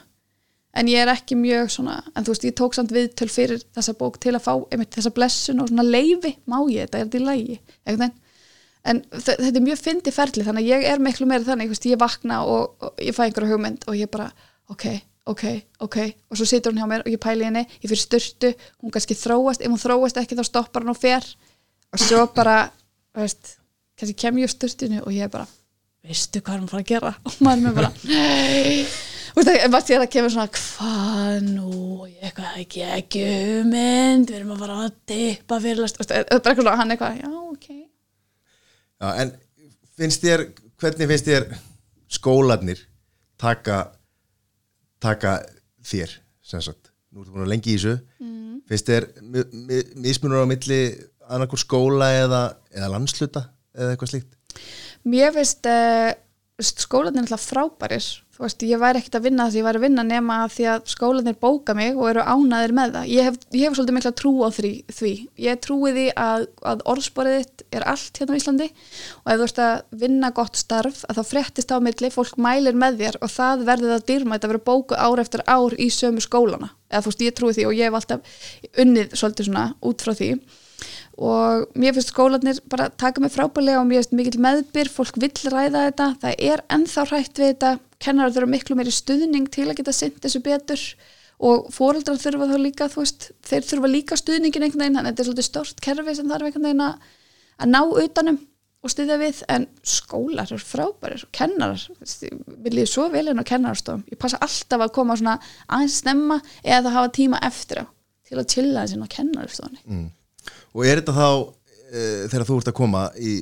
En 0.74 0.90
ég 0.90 1.04
er 1.04 1.12
ekki 1.14 1.38
mjög 1.38 1.70
svona 1.70 2.00
en 2.18 2.26
þú 2.26 2.34
veist, 2.34 2.48
ég 2.50 2.58
tók 2.58 2.74
samt 2.74 2.94
viðtöl 2.96 3.30
fyrir 3.30 3.62
þessa 3.76 3.94
bók 4.00 4.18
til 4.24 4.34
að 4.34 4.46
fá 4.48 4.54
einmitt 4.74 4.96
þessa 4.98 5.14
blessun 5.14 5.62
og 5.62 5.70
svona 5.70 5.86
leifi 5.86 6.34
má 6.50 6.58
ég 6.74 6.88
þetta, 6.88 7.04
er 7.04 7.12
þetta 7.12 7.22
í 7.22 7.28
lægi 7.28 7.58
en 8.84 9.00
þetta 9.14 9.48
er 9.48 9.64
mjög 9.64 9.80
fyndi 9.80 10.12
ferli 10.14 10.44
þannig 10.44 10.66
að 10.66 10.72
ég 10.74 10.86
er 10.92 11.02
miklu 11.04 11.28
meira 11.30 11.48
þannig, 11.48 11.72
veist, 11.72 11.88
ég 11.88 12.00
vakna 12.02 12.42
og, 12.44 12.76
og 12.84 13.02
ég 13.04 13.16
fæ 13.16 13.26
einhverja 13.28 13.54
hugmynd 13.54 13.88
og 13.88 13.98
ég 13.98 14.12
bara 14.12 14.28
ok, 14.74 14.86
ok, 15.32 15.44
ok 15.86 15.98
og 16.04 16.40
svo 16.40 16.48
situr 16.50 16.74
hún 16.74 16.82
hjá 16.84 16.90
mér 16.92 17.06
og 17.06 17.12
ég 17.14 17.22
pæli 17.24 17.48
henni 17.48 17.64
ég 17.64 17.88
fyrir 17.88 18.02
styrtu, 18.02 18.52
hún 18.84 18.94
kannski 18.94 19.18
þróast 19.18 19.64
ef 19.64 19.72
hún 19.72 19.82
þróast 19.82 20.20
ekki 20.20 20.38
þá 20.40 20.44
stoppar 20.50 20.84
hann 20.84 20.96
og 20.96 21.00
fer. 21.00 21.28
Og 21.94 22.02
svo 22.02 22.26
bara, 22.36 22.66
veist 23.16 23.56
kannski 24.00 24.18
kem 24.26 24.42
ég 24.42 24.52
á 24.52 24.56
styrtinu 24.56 25.04
og 25.06 25.16
ég 25.16 25.32
bara 25.32 25.48
veistu 26.04 26.42
hvað 26.44 26.60
hann 26.60 26.70
fara 26.72 26.84
að 26.84 26.92
gera? 26.92 27.16
Og 27.24 27.40
maður 27.46 27.68
mér 27.68 27.78
bara, 27.80 27.92
nei. 28.10 28.84
Og 29.34 29.48
það 29.48 30.04
kemur 30.12 30.34
svona 30.34 30.50
hvað 30.52 31.48
nú, 31.48 32.04
ég 32.10 32.44
ekki 32.60 32.84
ekki 32.98 33.24
hugmynd, 33.24 34.28
við 34.28 34.42
erum 34.42 34.54
að 34.58 34.66
fara 34.66 34.78
að 34.84 35.00
dippa 35.10 35.64
fyrirlast, 35.64 36.04
það 36.04 36.20
er 36.20 36.44
bara 36.44 36.54
eitthvað 36.54 36.80
hann 36.82 36.94
eitthvað, 36.98 37.18
já, 37.24 37.32
ok 37.48 37.93
Já, 39.04 39.10
en 39.20 39.32
finnst 40.00 40.24
þér, 40.24 40.46
hvernig 40.80 41.10
finnst 41.12 41.28
þér 41.28 41.46
skólanir 42.14 42.80
taka 43.42 43.82
taka 45.04 45.34
þér 45.84 46.14
sem 46.44 46.62
sagt, 46.64 46.92
nú 47.12 47.24
ertu 47.24 47.34
búin 47.36 47.44
að 47.46 47.52
lengi 47.52 47.74
í 47.74 47.78
þessu. 47.78 47.98
Mm. 48.24 48.62
finnst 48.70 48.88
þér 48.88 49.08
mi- 49.22 49.50
mi- 49.68 49.88
mismunur 50.06 50.46
á 50.46 50.48
milli 50.48 50.80
annarkur 51.28 51.60
skóla 51.60 52.08
eða, 52.22 52.42
eða 52.72 52.92
landsluta 52.96 53.44
eða 53.76 53.94
eitthvað 53.98 54.12
slíkt? 54.14 54.38
Mér 55.04 55.34
finnst 55.36 55.68
uh, 55.68 56.14
skólanir 56.64 57.26
alltaf 57.26 57.44
frábærir 57.52 58.08
þú 58.34 58.42
veist, 58.48 58.64
ég 58.66 58.80
væri 58.82 58.98
ekkert 58.98 59.18
að 59.20 59.26
vinna 59.28 59.46
að 59.46 59.56
ég 59.60 59.66
væri 59.68 59.80
að 59.80 59.84
vinna 59.86 60.04
nema 60.08 60.38
að 60.44 60.54
því 60.56 60.66
að 60.72 60.88
skólanir 60.90 61.36
bóka 61.38 61.76
mig 61.78 61.94
og 61.94 62.08
eru 62.10 62.24
ánaðir 62.26 62.74
með 62.74 62.96
það. 62.96 63.12
Ég 63.14 63.28
hef, 63.28 63.38
ég 63.54 63.68
hef 63.68 63.76
svolítið 63.78 63.98
mikla 64.00 64.12
trú 64.18 64.32
á 64.42 64.50
því, 64.56 64.72
því. 64.90 65.12
ég 65.46 65.60
trúi 65.62 65.92
því 65.94 66.06
að, 66.24 66.48
að 66.72 66.82
orðsporið 66.94 67.38
þitt 67.38 67.64
er 67.78 67.86
allt 67.94 68.18
hérna 68.18 68.34
á 68.34 68.40
Íslandi 68.40 68.68
og 68.72 69.30
ef 69.30 69.38
þú 69.38 69.46
veist 69.46 69.62
að 69.68 70.02
vinna 70.04 70.34
gott 70.34 70.58
starf 70.58 71.04
að 71.06 71.20
þá 71.20 71.30
fréttist 71.30 71.76
á 71.76 71.78
milli, 71.78 72.12
fólk 72.14 72.42
mælir 72.42 72.80
með 72.80 73.00
þér 73.04 73.20
og 73.22 73.34
það 73.36 73.64
verður 73.70 73.96
það 73.96 74.10
dýrmætt 74.10 74.48
að 74.48 74.56
vera 74.56 74.66
bóku 74.72 74.98
ár 74.98 75.22
eftir 75.22 75.46
ár 75.46 75.78
í 75.78 75.90
sömu 75.94 76.26
skólana. 76.26 76.74
Eða 76.90 77.06
þú 77.06 77.14
veist, 77.14 77.24
ég 77.28 77.38
trúi 77.38 77.54
því 77.54 77.70
og 77.70 77.78
ég 77.78 77.90
hef 77.90 78.02
alltaf 78.02 78.36
unnið 78.82 79.14
svolítið 79.14 79.52
svona 79.52 79.70
út 79.86 80.02
frá 80.02 80.14
því. 80.18 80.34
Og 81.22 81.70
mér 81.78 81.94
finnst 81.94 82.10
skólanir 82.10 82.60
bara 82.70 82.90
taka 82.90 83.22
mig 83.22 83.34
frábælega 83.34 83.82
og 83.82 83.90
mér 83.90 84.02
finnst 84.02 84.16
mikill 84.18 84.42
meðbyr 84.42 84.90
fólk 84.90 85.20
vill 85.22 85.52
ræða 85.54 85.88
þetta, 85.88 86.08
það 86.24 86.40
er 86.50 86.64
ennþá 86.74 87.06
hrætt 87.12 87.38
við 87.38 87.52
þetta, 87.52 87.74
kennarar 88.04 88.34
þurfa 88.36 88.54
miklu 88.54 88.78
meiri 88.80 88.94
stuðning 88.94 89.50
til 89.54 89.68
að 89.70 89.80
geta 89.80 89.96
synt 89.96 90.22
þessu 90.24 90.44
betur 90.44 90.86
og 91.44 91.68
fóreldrar 91.74 92.20
þurfa 92.22 92.48
þá 92.52 92.58
líka 92.62 92.88
veist, 92.94 93.32
þeir 93.44 93.68
þurfa 93.68 93.92
líka 93.92 94.18
stuðningin 94.20 94.68
einhvern 94.68 94.86
veginn, 94.86 94.98
þannig 95.00 95.10
að 95.10 95.12
þetta 95.12 95.24
er 95.24 95.30
svolítið 95.30 95.50
stort 95.50 95.84
kerfi 95.84 96.18
sem 96.18 96.32
þarf 96.32 96.50
einhvern 96.50 96.68
veginn 96.70 96.86
að, 96.86 97.14
að 97.58 97.72
ná 97.74 97.82
utanum 98.04 98.40
og 98.84 98.92
styðja 98.92 99.18
við, 99.22 99.42
en 99.52 99.66
skólar 99.88 100.50
eru 100.52 100.60
frábærir 100.60 101.24
og 101.24 101.32
kennarar 101.36 101.84
vil 102.66 102.82
ég 102.82 102.90
svo 102.92 103.08
vel 103.14 103.30
inn 103.32 103.40
á 103.40 103.48
kennararstofum 103.48 104.04
ég 104.12 104.20
passa 104.20 104.40
alltaf 104.44 104.84
að 104.84 104.94
koma 104.98 105.16
svona 105.20 105.38
aðeins 105.70 106.02
snemma 106.04 106.40
eða 106.62 106.82
að 106.90 106.96
hafa 106.98 107.14
tíma 107.16 107.40
eftir 107.48 107.84
á 107.84 107.86
til 108.28 108.40
að 108.40 108.50
chilla 108.52 108.84
þessi 108.84 109.00
á 109.00 109.14
kennararstofunni 109.16 109.82
mm. 109.88 110.08
og 110.76 110.88
er 110.88 111.00
þetta 111.00 111.16
þá 111.16 111.30
e, 111.32 112.02
þegar 112.34 112.48
þú 112.50 112.60
ert 112.60 112.72
að 112.74 112.80
koma 112.82 113.06
í 113.16 113.34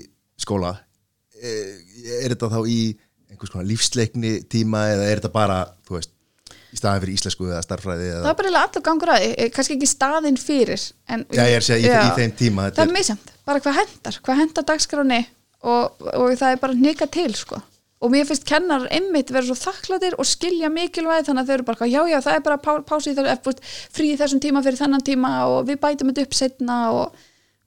skóla 0.41 0.76
e, 1.41 1.55
er 2.22 2.36
þetta 2.36 2.51
þá 2.53 2.59
í 2.70 2.80
einhvers 3.42 3.56
konar 3.56 3.70
lífsleikni 3.70 4.34
tíma 4.52 4.88
eða 4.94 5.10
er 5.10 5.22
þetta 5.22 5.34
bara, 5.34 5.60
þú 5.88 5.98
veist 5.98 6.14
í 6.72 6.80
staðin 6.80 7.04
fyrir 7.04 7.18
íslensku 7.18 7.50
eða 7.50 7.64
starffræði 7.66 8.08
eða... 8.08 8.22
það 8.24 8.32
er 8.32 8.39
bara 8.39 8.62
allur 8.62 8.86
gangur 8.86 9.12
að 9.12 9.26
því, 9.26 9.50
kannski 9.58 9.76
ekki 9.76 9.89
staðinn 9.92 10.39
fyrir 10.39 10.86
en, 11.12 11.26
Já, 11.28 11.42
ég 11.44 11.58
er 11.58 11.64
að 11.64 11.68
segja 11.68 11.98
í, 11.98 12.08
í 12.08 12.16
þeim 12.20 12.36
tíma 12.39 12.68
það 12.72 12.86
er 12.86 12.94
misjamt, 12.96 13.34
bara 13.48 13.64
hvað 13.64 13.80
hendar 13.82 14.20
hvað 14.24 14.39
hendar 14.42 14.68
dagskráni 14.70 15.20
og, 15.68 16.08
og 16.16 16.32
það 16.39 16.56
er 16.56 16.62
bara 16.62 16.78
nika 16.78 17.08
til 17.12 17.32
sko. 17.38 17.62
Og 18.02 18.10
mér 18.10 18.26
finnst 18.26 18.48
kennar 18.50 18.88
einmitt 18.89 19.30
vera 19.30 19.46
svo 19.46 19.54
þakkladir 19.54 20.16
og 20.18 20.26
skilja 20.26 20.72
mikilvæg 20.74 21.28
þannig 21.28 21.44
að 21.44 21.50
þau 21.52 21.56
eru 21.56 21.66
bara 21.68 21.89
já 21.92 22.00
já 22.10 22.18
það 22.26 22.38
er 22.38 22.46
bara 22.48 22.58
pá, 22.58 22.72
pási 22.82 23.14
þar 23.14 23.60
frí 23.94 24.16
þessum 24.18 24.42
tíma 24.42 24.64
fyrir 24.66 24.80
þennan 24.80 25.06
tíma 25.06 25.34
og 25.52 25.68
við 25.68 25.78
bætum 25.84 26.10
þetta 26.10 26.26
upp 26.26 26.38
setna 26.39 26.78
og 26.96 27.20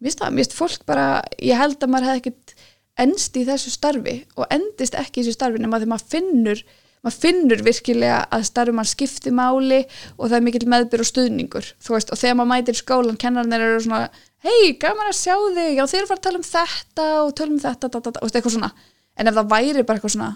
mér 0.03 0.17
finnst 0.35 0.57
fólk 0.59 0.83
bara 0.89 1.23
ég 1.39 1.55
held 1.61 1.79
að 1.79 1.93
maður 1.93 2.11
hefði 2.11 2.25
ekkert 2.25 2.54
endst 3.01 3.37
í 3.37 3.45
þessu 3.49 3.73
starfi 3.75 4.21
og 4.39 4.49
endist 4.55 4.97
ekki 4.99 5.21
í 5.21 5.25
þessu 5.25 5.39
starfi 5.39 5.63
nema 5.63 5.81
því 5.83 5.91
maður 5.91 6.11
finnur 6.15 6.65
maður 7.05 7.21
finnur 7.21 7.65
virkilega 7.67 8.21
að 8.33 8.47
starfum 8.49 8.79
mann 8.81 8.89
skipti 8.89 9.33
máli 9.35 9.83
og 10.17 10.29
það 10.29 10.37
er 10.39 10.45
mikill 10.47 10.69
meðbyr 10.73 11.03
og 11.05 11.09
stuðningur 11.11 11.67
veist, 11.89 12.13
og 12.15 12.21
þegar 12.21 12.39
maður 12.39 12.53
mætir 12.55 12.79
skólan 12.79 13.21
kennarnir 13.21 13.65
eru 13.67 13.83
svona 13.85 14.07
hei, 14.45 14.77
gaman 14.81 15.11
að 15.11 15.19
sjá 15.19 15.35
þig, 15.57 15.71
já 15.77 15.85
þeir 15.85 16.01
eru 16.01 16.07
að 16.07 16.11
fara 16.11 16.21
að 16.21 16.27
tala 16.27 16.41
um 16.41 16.47
þetta 16.49 17.09
og 17.23 17.35
tala 17.39 17.55
um 17.55 17.63
þetta, 17.65 17.89
da, 17.89 18.01
da, 18.01 18.13
da, 18.13 18.23
og 18.23 18.31
eitthvað 18.31 18.57
svona. 18.57 18.71
En 19.15 19.31
ef 19.31 19.37
það 19.39 19.51
væri 19.53 19.85
bara 19.85 20.01
eitthvað 20.01 20.15
svona 20.17 20.31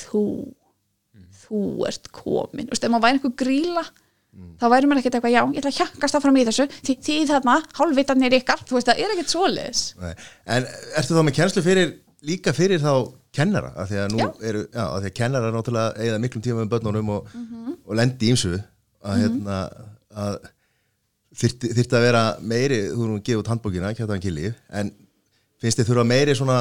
þú, 0.00 0.24
þú 1.44 1.60
ert 1.90 2.10
komin 2.14 2.70
og 2.70 2.78
ef 2.78 2.88
maður 2.88 3.04
væri 3.06 3.20
eitthvað 3.20 3.36
gríla 3.44 3.84
mm. 4.34 4.52
þá 4.60 4.66
væri 4.74 4.90
maður 4.90 5.02
ekkert 5.02 5.18
eitthvað, 5.18 5.34
já, 5.34 5.42
ég 5.54 5.60
ætla 5.62 5.72
að 5.72 5.78
hjakkast 5.80 6.18
áfram 6.18 6.38
í 6.40 6.46
þessu 6.48 6.66
því, 6.74 6.96
því 7.06 7.18
þarna, 7.30 7.56
hálfvitarnir 7.78 8.36
ykkar 8.40 8.64
þú 8.68 8.78
veist, 8.78 8.90
það 8.90 9.02
er 9.04 9.14
ekkert 9.14 9.34
svoleiðis 9.34 9.82
En 10.44 10.66
ertu 10.98 11.16
þá 11.18 11.22
með 11.28 11.36
kjænslu 11.40 11.64
fyrir 11.64 11.94
líka 12.24 12.54
fyrir 12.56 12.80
þá 12.80 12.92
kennara, 13.34 13.72
af 13.76 13.90
því 13.90 13.98
að 14.00 14.12
nú 14.14 14.20
Já. 14.22 14.28
eru 14.48 14.60
já, 14.72 14.82
af 14.86 15.00
því 15.02 15.08
að 15.10 15.16
kennara 15.18 15.48
er 15.50 15.56
náttúrulega 15.58 16.04
eigða 16.04 16.20
miklum 16.22 16.44
tíma 16.44 16.62
með 16.62 16.70
börnunum 16.74 17.10
og, 17.16 17.32
Mhm. 17.34 17.72
og 17.84 17.96
lendi 17.98 18.30
ímsu 18.30 18.52
að 19.04 19.18
hérna 19.24 19.56
að 20.14 20.36
þyrfti, 21.34 21.72
þyrfti 21.74 21.98
að 21.98 22.04
vera 22.06 22.22
meiri 22.40 22.78
þú 22.92 23.02
erum 23.04 23.18
að 23.18 23.24
gefa 23.26 23.42
út 23.42 23.50
handbókina, 23.50 23.90
kjátaðan 23.98 24.22
killi 24.22 24.54
en 24.70 24.92
finnst 25.60 25.80
þið 25.80 25.88
þurfa 25.90 26.06
meiri 26.06 26.36
svona 26.38 26.58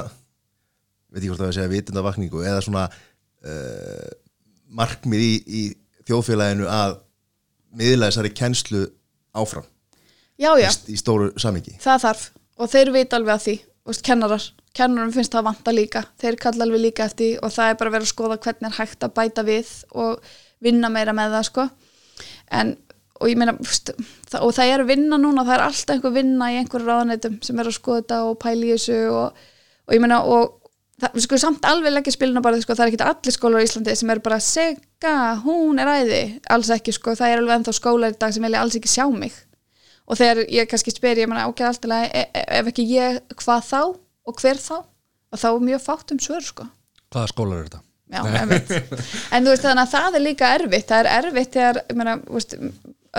veit 1.13 1.21
ég 1.23 1.29
hvort 1.29 1.43
það 1.43 1.51
að 1.51 1.57
segja 1.59 1.71
vitundavakningu 1.75 2.41
eða 2.43 2.61
svona 2.65 2.83
uh, 2.89 4.09
markmið 4.73 5.23
í, 5.23 5.33
í 5.45 5.63
þjóðfélaginu 6.09 6.67
að 6.73 6.97
miðla 7.77 8.09
þessari 8.09 8.33
kennslu 8.37 8.83
áfram. 9.37 9.65
Já, 10.39 10.51
já, 10.57 10.69
í, 10.69 10.93
í 10.93 10.97
stóru 10.99 11.31
samingi 11.41 11.77
það 11.81 12.07
þarf. 12.07 12.25
Og 12.61 12.69
þeir 12.69 12.91
veit 12.93 13.13
alveg 13.17 13.33
að 13.33 13.43
því, 13.47 13.55
veist, 13.89 14.05
kennarar. 14.05 14.47
Kennarum 14.73 15.13
finnst 15.13 15.33
það 15.33 15.47
vanta 15.49 15.73
líka, 15.73 16.01
þeir 16.21 16.37
kalla 16.41 16.65
alveg 16.65 16.81
líka 16.87 17.05
eftir 17.05 17.37
og 17.45 17.53
það 17.53 17.69
er 17.69 17.77
bara 17.77 17.91
að 17.91 17.95
vera 17.97 18.07
að 18.07 18.11
skoða 18.13 18.39
hvernig 18.41 18.69
er 18.69 18.77
hægt 18.79 19.05
að 19.05 19.13
bæta 19.19 19.43
við 19.45 19.69
og 20.01 20.31
vinna 20.65 20.89
meira 20.93 21.13
með 21.13 21.35
það 21.37 21.45
sko. 21.49 21.65
En, 22.57 22.73
og 23.19 23.29
ég 23.29 23.37
meina, 23.37 23.53
veist, 23.59 23.93
og 24.39 24.53
það 24.57 24.73
er 24.73 24.85
vinna 24.89 25.19
núna, 25.21 25.45
það 25.45 25.55
er 25.57 25.65
alltaf 25.67 25.95
einhver 25.95 26.15
vinna 26.15 26.49
í 26.49 26.57
einhverju 26.61 26.89
ráðaneytum 26.89 27.37
sem 27.45 27.61
er 27.61 27.69
að 27.69 27.77
skoða 27.77 28.01
þetta 28.01 28.19
og 28.29 28.39
pæla 28.41 28.65
í 28.65 28.73
þessu 28.73 28.99
og, 29.13 29.45
og 29.85 29.97
ég 29.97 30.03
meina, 30.03 30.19
og 30.25 30.62
það, 31.03 31.21
sko 31.25 31.39
samt 31.41 31.67
alveg 31.67 31.93
leggja 31.93 32.15
spilina 32.15 32.43
bara, 32.43 32.59
sko, 32.63 32.75
það 32.77 32.85
er 32.85 32.91
ekki 32.93 33.07
allir 33.07 33.35
skólar 33.35 33.63
í 33.63 33.67
Íslandi 33.67 33.95
sem 33.99 34.13
eru 34.13 34.23
bara 34.25 34.39
sega, 34.43 35.15
hún 35.43 35.81
er 35.81 35.91
æði. 35.91 36.21
Alls 36.53 36.71
ekki, 36.73 36.95
sko, 36.95 37.15
það 37.19 37.33
er 37.33 37.43
alveg 37.43 37.59
ennþá 37.59 37.75
skólar 37.77 38.15
í 38.15 38.19
dag 38.19 38.35
sem 38.35 38.47
vilja 38.47 38.63
alls 38.63 38.77
ekki 38.79 38.91
sjá 38.91 39.05
mig. 39.11 39.35
Og 40.03 40.19
þegar 40.19 40.43
ég 40.51 40.67
kannski 40.71 40.91
spyr, 40.91 41.23
ég 41.23 41.31
meina, 41.31 41.47
ok, 41.51 41.63
alltaf 41.67 41.95
e 42.09 42.25
e 42.25 42.43
ef 42.59 42.69
ekki 42.73 42.87
ég, 42.91 43.21
hvað 43.39 43.65
þá? 43.69 43.81
Og 44.27 44.39
hver 44.39 44.59
þá? 44.59 44.75
Og 45.33 45.41
þá 45.41 45.47
er 45.53 45.65
mjög 45.69 45.83
fátt 45.83 46.13
um 46.15 46.21
svör, 46.21 46.43
sko. 46.43 46.67
Hvaða 47.13 47.31
skólar 47.31 47.63
eru 47.63 47.71
þetta? 47.71 47.83
já, 48.13 48.21
en 49.33 49.45
þú 49.45 49.53
veist 49.53 49.65
þannig 49.65 49.83
að 49.83 49.93
það 49.93 50.17
er 50.17 50.23
líka 50.23 50.51
erfitt. 50.57 50.87
Það 50.89 50.99
er 50.99 51.09
erfitt 51.17 51.55
þegar 51.55 51.79
ég 51.81 51.97
meina, 51.97 52.15
þú 52.21 52.37
veist, 52.37 52.55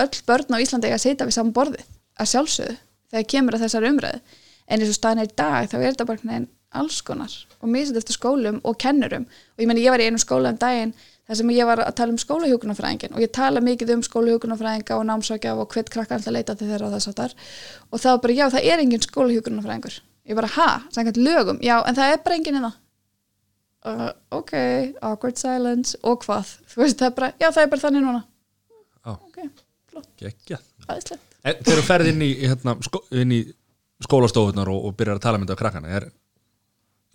öll 0.03 0.21
börn 0.29 0.55
á 0.55 0.63
Íslandi 0.63 0.89
eiga 0.89 0.99
að 0.99 1.05
sitja 1.05 1.27
við 1.27 1.37
saman 1.37 1.55
borðið 1.55 1.87
að 2.15 2.31
sjálfsögðu 2.31 2.75
þegar 3.11 3.27
kemur 3.33 3.57
að 3.57 3.65
þessari 3.65 3.91
umræðu. 3.91 4.37
En 4.65 4.81
eins 4.81 4.91
og 4.91 4.97
staðin 4.97 5.23
er 5.23 5.29
í 5.29 5.35
dag 5.37 5.67
þá 5.71 5.75
er 5.77 5.87
þetta 5.91 6.07
bara 6.09 6.39
alls 6.75 7.01
konar 7.05 7.33
og 7.61 7.71
misið 7.71 7.99
eftir 8.01 8.17
skólum 8.17 8.61
og 8.63 8.77
kennurum. 8.81 9.27
Og 9.55 9.63
ég 9.63 9.69
meina 9.69 9.83
ég 9.83 9.93
var 9.93 10.03
í 10.03 10.07
einu 10.09 10.21
skóla 10.21 10.53
um 10.53 10.61
daginn 10.61 10.95
þar 11.25 11.39
sem 11.39 11.53
ég 11.55 11.69
var 11.69 11.81
að 11.81 11.95
tala 11.97 12.13
um 12.13 12.21
skólahjókunarfræðingin 12.21 13.15
og 13.15 13.23
ég 13.23 13.31
tala 13.33 13.63
mikið 13.65 13.95
um 13.95 14.03
skólahjókunarfræðinga 14.05 14.99
og 14.99 15.05
námsvækja 15.09 15.55
og 15.57 15.71
hvet 15.73 15.89
krakka 15.89 16.19
alltaf 16.19 16.35
leita 16.35 16.53
til 16.55 16.69
þeirra 16.69 16.91
og 16.91 16.93
þess 16.93 17.09
að 17.09 17.21
þar 17.21 17.37
og 17.89 18.03
var 18.05 18.19
bara 18.21 18.37
já 18.37 18.45
það 18.53 18.67
er 18.71 18.83
engin 18.83 19.05
skólahjókunarfræðingur 19.07 19.99
ég 20.25 20.37
bara 20.37 20.51
ha, 20.53 20.69
samkvæmt 20.93 21.21
lögum, 21.21 21.61
já 21.65 21.79
en 21.81 21.97
það 21.97 22.13
er 22.13 22.21
bara 22.25 22.37
engin 22.37 22.59
innan 22.59 22.77
uh, 23.85 24.09
ok, 24.33 24.53
awkward 25.01 25.37
silence. 25.39 25.97
Og 26.03 26.23
hvað, 26.25 26.55
þú 26.71 26.83
veist 26.83 27.01
það 27.01 27.11
er 27.11 27.15
bara 27.19 27.31
já 27.41 27.49
það 27.49 27.61
er 27.61 27.71
bara 27.73 27.83
þannig 27.85 28.05
núna. 28.05 28.23
Já. 29.05 29.13
ok, 29.13 29.39
Gekja 30.19 30.59
aðeinslegt 30.89 31.33
En 31.45 31.59
þegar 31.61 31.77
þú 31.77 31.85
ferð 31.85 32.07
inn 32.09 32.21
í, 32.25 32.31
hérna, 32.41 32.73
skó, 32.81 33.03
inn 33.13 33.33
í 33.35 33.41
skólastofunar 34.01 34.69
og, 34.73 34.87
og 34.89 34.95
byrjar 34.97 35.19
að 35.19 35.25
tala 35.27 35.37
með 35.37 35.51
þetta 35.51 35.57
á 35.57 35.61
krakkana 35.61 35.91
er, 35.99 36.07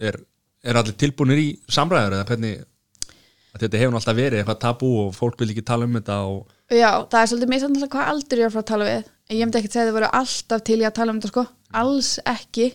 er, 0.01 0.19
er 0.65 0.81
allir 0.81 0.97
tilbúinir 1.01 1.41
í 1.43 1.49
samræður 1.71 2.19
eða 2.19 2.29
hvernig 2.31 2.65
þetta 3.61 3.81
hefur 3.81 3.99
alltaf 3.99 4.17
verið 4.17 4.41
eitthvað 4.41 4.61
tabú 4.63 4.91
og 5.05 5.15
fólk 5.17 5.41
vil 5.43 5.51
ekki 5.53 5.67
tala 5.67 5.89
um 5.89 5.97
þetta 5.99 6.19
og 6.31 6.45
Já, 6.71 6.91
það 7.11 7.21
er 7.21 7.31
svolítið 7.33 7.51
misjandi 7.51 7.87
hvað 7.91 8.13
aldur 8.13 8.41
ég 8.41 8.47
er 8.47 8.53
fara 8.55 8.63
að 8.63 8.69
tala 8.71 8.87
við. 8.87 9.09
Ég 9.31 9.41
myndi 9.43 9.59
ekki 9.59 9.71
segja 9.73 9.83
að 9.83 9.89
þið 9.89 9.97
voru 9.97 10.11
alltaf 10.21 10.61
til 10.69 10.77
í 10.79 10.85
að 10.87 10.93
tala 11.01 11.11
um 11.11 11.19
þetta 11.19 11.31
sko, 11.33 11.43
alls 11.81 12.11
ekki 12.31 12.67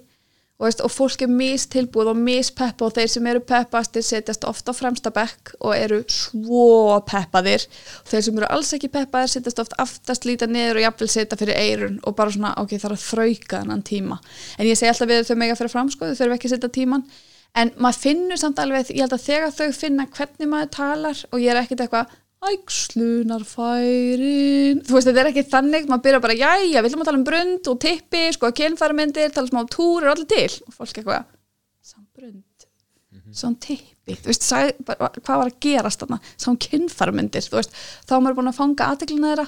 og, 0.55 0.65
veist, 0.67 0.81
og 0.85 0.91
fólk 0.93 1.25
er 1.25 1.31
mistilbúð 1.31 2.13
og 2.13 2.19
mispeppa 2.19 2.87
og 2.87 2.95
þeir 2.95 3.11
sem 3.11 3.27
eru 3.27 3.41
peppastir 3.43 4.05
setjast 4.05 4.47
ofta 4.47 4.71
á 4.71 4.77
fremsta 4.77 5.11
bekk 5.15 5.53
og 5.59 5.75
eru 5.75 5.99
svo 6.11 6.95
peppaðir. 7.09 7.67
Og 8.03 8.11
þeir 8.13 8.25
sem 8.27 8.39
eru 8.39 8.49
alls 8.55 8.71
ekki 8.77 8.91
peppaðir 8.93 9.33
setjast 9.35 9.61
oft 9.65 9.75
aftast 9.83 10.27
líta 10.27 10.47
niður 10.47 10.79
og 10.79 10.87
jafnvel 10.87 11.11
setja 11.11 11.39
fyrir 11.39 11.59
eirun 11.59 11.99
og 12.03 12.15
bara 12.15 12.31
svona, 12.31 12.55
ok, 12.63 12.77
það 12.77 12.89
er 12.91 12.97
að 12.97 13.07
þrauka 13.09 13.61
þennan 13.61 13.87
tíma. 13.91 14.19
En 14.55 14.69
ég 14.69 14.79
segi 14.79 14.93
alltaf 14.93 15.11
við 15.11 15.23
þau 15.27 15.39
mega 15.43 15.57
fyrir 15.59 15.75
framskoðu, 15.75 16.15
þau 16.15 16.23
þurfum 16.23 16.37
ekki 16.39 16.51
að 16.51 16.55
setja 16.55 16.75
tíman 16.79 17.07
en 17.55 17.71
maður 17.79 18.01
finnur 18.03 18.39
samt 18.39 18.59
alveg, 18.59 18.91
ég 18.91 19.05
held 19.05 19.15
að 19.15 19.25
þegar 19.29 19.53
þau 19.55 19.75
finna 19.75 20.07
hvernig 20.11 20.49
maður 20.51 20.71
talar 20.75 21.21
og 21.31 21.43
ég 21.43 21.53
er 21.53 21.61
ekkit 21.61 21.85
eitthvað 21.85 22.15
ægslunarfærin 22.51 24.77
þú 24.85 24.91
veist 24.95 25.07
þetta 25.09 25.21
er 25.23 25.31
ekki 25.31 25.51
þannig, 25.51 25.83
maður 25.89 26.05
byrja 26.07 26.25
bara 26.25 26.39
jæja, 26.39 26.79
við 26.79 26.89
ætlum 26.89 27.03
að 27.03 27.09
tala 27.11 27.21
um 27.21 27.29
brund 27.29 27.63
og 27.71 27.75
tippi 27.85 28.23
sko, 28.35 28.45
kynfæramyndir, 28.59 29.29
tala 29.35 29.51
smá 29.51 29.61
túr 29.71 30.01
og 30.05 30.11
allir 30.15 30.29
til? 30.31 30.53
Og 30.67 30.71
fólk 30.77 30.95
eitthvað, 30.99 31.23
samt 31.85 32.09
brund 32.15 32.43
samt 33.35 33.61
tippi. 33.65 34.15
Þú 34.15 34.29
veist, 34.29 34.45
sag, 34.45 34.77
bara, 34.85 35.09
hvað 35.17 35.41
var 35.41 35.49
að 35.49 35.57
gerast 35.63 36.03
þarna? 36.03 36.19
Samt 36.39 36.65
kynfæramyndir, 36.65 37.47
þú 37.49 37.59
veist. 37.59 37.75
Þá 38.07 38.17
er 38.17 38.23
maður 38.23 38.37
búin 38.39 38.51
að 38.51 38.59
fanga 38.59 38.89
aðteklina 38.91 39.31
þeirra. 39.31 39.45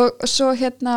Og 0.00 0.24
svo 0.30 0.48
hérna, 0.58 0.96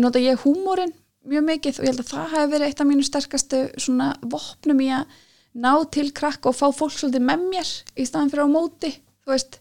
nota 0.00 0.22
ég 0.22 0.40
húmórin 0.42 0.94
mjög 1.28 1.44
mikið 1.46 1.78
og 1.78 1.86
ég 1.86 1.92
held 1.92 2.02
að 2.02 2.10
það 2.10 2.32
hefur 2.32 2.52
verið 2.54 2.68
eitt 2.68 2.82
af 2.82 2.88
mínu 2.88 3.04
sterkastu 3.06 3.60
svona 3.78 4.08
vopnum 4.26 4.80
í 4.82 4.88
að 4.96 5.18
ná 5.62 5.72
til 5.92 6.08
krakka 6.16 6.50
og 6.50 6.58
fá 6.58 6.64
fólk 6.74 6.96
svolítið 6.96 7.26
með 7.28 7.44
mér 7.52 7.72
í 7.94 8.06
staðan 8.08 8.32
fyrir 8.32 8.48
á 8.48 8.50
móti, 8.50 8.90
þú 9.22 9.34
veist 9.34 9.58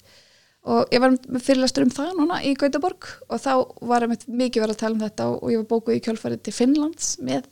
og 0.70 0.92
ég 0.94 1.02
var 1.02 1.16
með 1.16 1.42
fyrirlastur 1.46 1.86
um 1.88 1.94
það 1.94 2.12
núna 2.20 2.40
í 2.46 2.52
Gautaborg 2.60 3.08
og 3.34 3.40
þá 3.42 3.54
var 3.90 4.06
einmitt 4.06 4.28
mikið 4.30 4.62
verið 4.66 4.76
að 4.76 4.82
tala 4.84 4.94
um 4.98 5.02
þetta 5.06 5.28
og, 5.34 5.48
ég 5.52 5.62
var 5.64 5.70
bókuð 5.72 5.96
í 5.98 6.02
kjölfarið 6.06 6.44
til 6.46 6.54
Finnlands 6.54 7.08
með 7.26 7.48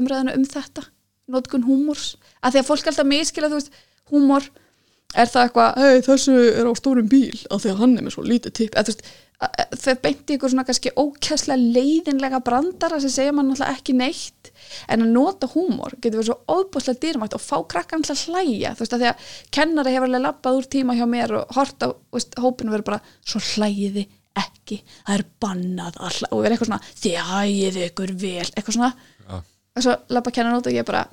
umræðinu 0.00 0.34
um 0.34 0.46
þetta 0.48 0.86
notkun 1.28 1.66
húmors, 1.68 2.16
að 2.42 2.54
því 2.56 2.60
að 2.62 2.68
fólk 2.70 2.86
alltaf 2.88 3.06
miskila 3.06 3.50
þú 3.52 3.58
veist, 3.60 3.72
húmor 4.10 4.46
er 5.14 5.28
það 5.28 5.42
eitthvað, 5.46 5.78
hei 5.84 6.02
þessu 6.08 6.36
er 6.58 6.68
á 6.68 6.72
stórum 6.80 7.08
bíl 7.12 7.36
af 7.52 7.62
því 7.62 7.70
að 7.74 7.80
hann 7.82 7.96
er 8.00 8.06
með 8.06 8.14
svo 8.16 8.24
lítið 8.26 8.54
tipp 8.58 8.74
eða 8.74 8.88
þú 8.88 8.94
veist, 8.94 9.02
að- 9.04 9.12
að- 9.12 9.27
þau 9.38 9.94
beinti 10.02 10.34
ykkur 10.34 10.50
svona 10.50 10.64
kannski 10.66 10.90
ókesslega 10.98 11.74
leiðinlega 11.76 12.40
brandara 12.42 12.98
sem 13.02 13.12
segja 13.12 13.34
mann 13.36 13.52
alltaf 13.52 13.70
ekki 13.76 13.94
neitt. 13.94 14.50
En 14.90 15.04
að 15.04 15.12
nota 15.14 15.48
húmor 15.52 15.94
getur 16.02 16.18
verið 16.18 16.30
svo 16.32 16.58
óbúslega 16.58 16.98
dýrmætt 17.04 17.36
og 17.38 17.44
fá 17.44 17.56
krakkan 17.70 18.02
alltaf 18.02 18.24
hlæja. 18.26 18.74
Þú 18.74 18.84
veist 18.84 18.96
að 18.96 19.04
því 19.04 19.10
að 19.12 19.28
kennari 19.54 19.94
hefur 19.94 20.10
alveg 20.10 20.24
labbað 20.24 20.58
úr 20.58 20.70
tíma 20.74 20.96
hjá 20.98 21.06
mér 21.10 21.36
og 21.38 21.54
hort 21.54 21.86
á 21.86 21.88
þú 21.94 22.18
veist, 22.18 22.38
hópinu 22.42 22.74
verið 22.74 22.88
bara 22.90 23.02
svo 23.22 23.42
hlægiði 23.52 24.08
ekki, 24.38 24.82
það 25.06 25.14
er 25.16 25.24
bannað 25.42 25.96
að 25.98 26.18
hlæ- 26.18 26.32
og 26.32 26.42
verið 26.42 26.56
eitthvað 26.56 26.70
svona, 26.70 26.90
þið 27.02 27.16
hægiði 27.30 27.86
ykkur 27.88 28.12
vel. 28.22 28.48
Eitthvað 28.52 28.76
svona. 28.76 28.90
Og 29.78 29.86
svo 29.86 29.94
labba 30.14 30.32
kennan 30.34 30.58
út 30.58 30.68
og 30.70 30.76
ég 30.76 30.86
bara 30.88 31.06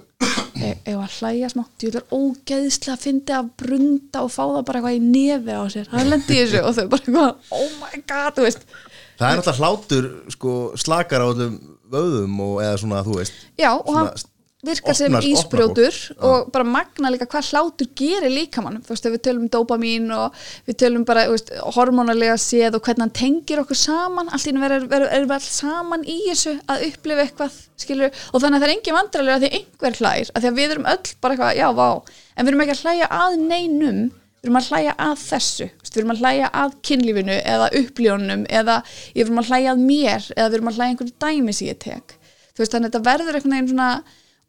ef 0.55 0.95
að 0.95 1.15
hlæja 1.19 1.49
smá, 1.51 1.63
þú 1.81 1.91
er 1.91 2.05
ógeðslega 2.15 2.95
að 2.95 3.03
fyndi 3.05 3.35
að 3.35 3.49
brunda 3.59 4.23
og 4.25 4.31
fá 4.33 4.43
það 4.43 4.61
bara 4.67 4.81
eitthvað 4.81 4.97
í 4.97 5.01
nefi 5.05 5.55
á 5.55 5.63
sér, 5.73 5.89
hann 5.91 6.11
lendi 6.11 6.37
þessu 6.39 6.61
og 6.63 6.77
þau 6.77 6.85
bara 6.93 7.01
eitthvað, 7.03 7.57
oh 7.59 7.73
my 7.81 8.03
god, 8.09 8.37
þú 8.37 8.45
veist. 8.47 8.67
Það 9.15 9.27
er 9.31 9.39
náttúrulega 9.39 9.59
hlátur 9.61 10.07
sko, 10.35 10.53
slakar 10.79 11.23
á 11.23 11.27
öllum 11.27 11.57
vöðum 11.91 12.39
og 12.45 12.55
eða 12.63 12.79
svona, 12.81 13.03
þú 13.05 13.19
veist 13.19 13.43
já, 13.59 13.69
og 13.75 13.91
hann 13.93 14.09
Svona 14.15 14.34
virkar 14.69 14.97
sem 14.97 15.15
ísbrjótur 15.29 15.97
og 16.29 16.49
bara 16.53 16.65
magna 16.67 17.11
líka 17.13 17.27
hvað 17.29 17.49
hlátur 17.51 17.89
gerir 17.99 18.33
líkamann, 18.33 18.81
þú 18.85 18.93
veist, 18.93 19.07
við 19.13 19.21
tölum 19.27 19.45
um 19.45 19.51
dopamín 19.53 20.09
og 20.15 20.33
við 20.67 20.79
tölum 20.83 21.05
bara, 21.07 21.27
þú 21.29 21.35
veist, 21.37 21.53
hormonalega 21.77 22.35
séð 22.41 22.77
og 22.79 22.83
hvernig 22.87 23.05
hann 23.05 23.15
tengir 23.21 23.61
okkur 23.63 23.79
saman 23.79 24.29
allt 24.31 24.47
í 24.47 24.53
einu 24.53 24.63
verður 24.65 24.89
verður- 24.91 25.35
alls 25.37 25.49
saman 25.61 26.03
í 26.03 26.17
þessu 26.29 26.57
að 26.71 26.85
upplifa 26.89 27.25
eitthvað, 27.27 27.61
skilur 27.85 28.11
og 28.33 28.41
þannig 28.41 28.57
að 28.57 28.61
það 28.61 28.69
er 28.69 28.75
engin 28.75 28.99
vandrarlega 28.99 29.39
að 29.39 29.45
því 29.47 29.53
einhver 29.59 29.97
hlær 30.01 30.29
að 30.35 30.41
því 30.45 30.51
að 30.51 30.59
við 30.61 30.75
erum 30.75 30.91
öll 30.95 31.15
bara 31.21 31.33
eitthvað, 31.35 31.57
já, 31.59 31.67
vá. 31.75 31.89
En 32.35 32.45
við 32.45 32.51
erum 32.53 32.63
ekki 32.65 32.75
að 32.75 32.83
hlæja 32.85 33.09
að 33.21 33.35
neinum 33.45 33.99
við 34.45 34.49
erum 34.49 34.59
að 34.59 34.67
hlæja 34.69 34.91
að 35.01 35.13
þessu. 35.25 35.65
Við 35.85 35.95
erum 36.01 36.11
að 36.13 36.19
hlæja 36.21 36.49
að 36.61 36.73
kynlífinu 36.85 37.35
eða 37.49 37.69
uppljónum 37.79 38.43
eða 38.59 38.75
við 39.15 39.23
erum 39.23 39.39
að 39.41 39.47
hlæja 39.49 39.71
að 39.71 39.79
mér 39.87 40.27
eða 40.35 40.49
við 40.51 40.57
erum 40.59 40.69
að 40.69 40.75
hlæja 40.77 40.89
einhverju 40.93 41.13
dæmi 41.23 41.55
sem 41.55 41.69
ég 41.71 41.79
tek. 41.81 42.13
Þú 42.53 42.61
veist, 42.61 42.75
þannig 42.75 42.91
að 42.91 42.93
þetta 42.93 43.07
verður 43.07 43.39
einhvern 43.39 43.55
veginn 43.55 43.71
svona 43.71 43.87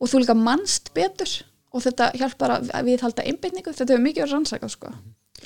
og 0.01 0.11
þú 0.11 0.23
líka 0.23 0.39
mannst 0.39 0.93
betur. 0.97 1.35
Og 1.75 1.85
þetta 1.85 2.13
hjálpar 2.17 2.57
að 2.57 2.87
viðhalda 2.87 3.27
einbytningu 3.27 3.75
þetta 3.75 3.93
hefur 3.93 4.05
mikið 4.07 4.25
verið 4.25 4.35
rannsakað 4.37 4.73
sko. 4.73 4.93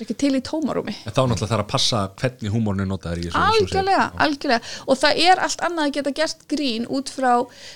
Ekki 0.00 0.14
til 0.14 0.30
í 0.38 0.40
tómarúmi. 0.46 0.94
En 1.02 1.12
þá 1.12 1.24
náttúrulega 1.26 1.50
þarf 1.50 1.64
að 1.64 1.72
passa 1.72 2.02
hvernig 2.20 2.52
húmórnu 2.54 2.86
notaður 2.86 3.20
í 3.20 3.24
þessu 3.26 3.40
algjörlega, 3.42 4.04
algjörlega. 4.22 4.70
Og 4.86 5.00
það 5.00 5.22
er 5.26 5.42
allt 5.42 5.64
annað 5.66 5.88
að 5.88 5.96
geta 5.96 6.12
gert 6.20 6.46
grín 6.52 6.86
út 6.86 7.10
frá 7.10 7.32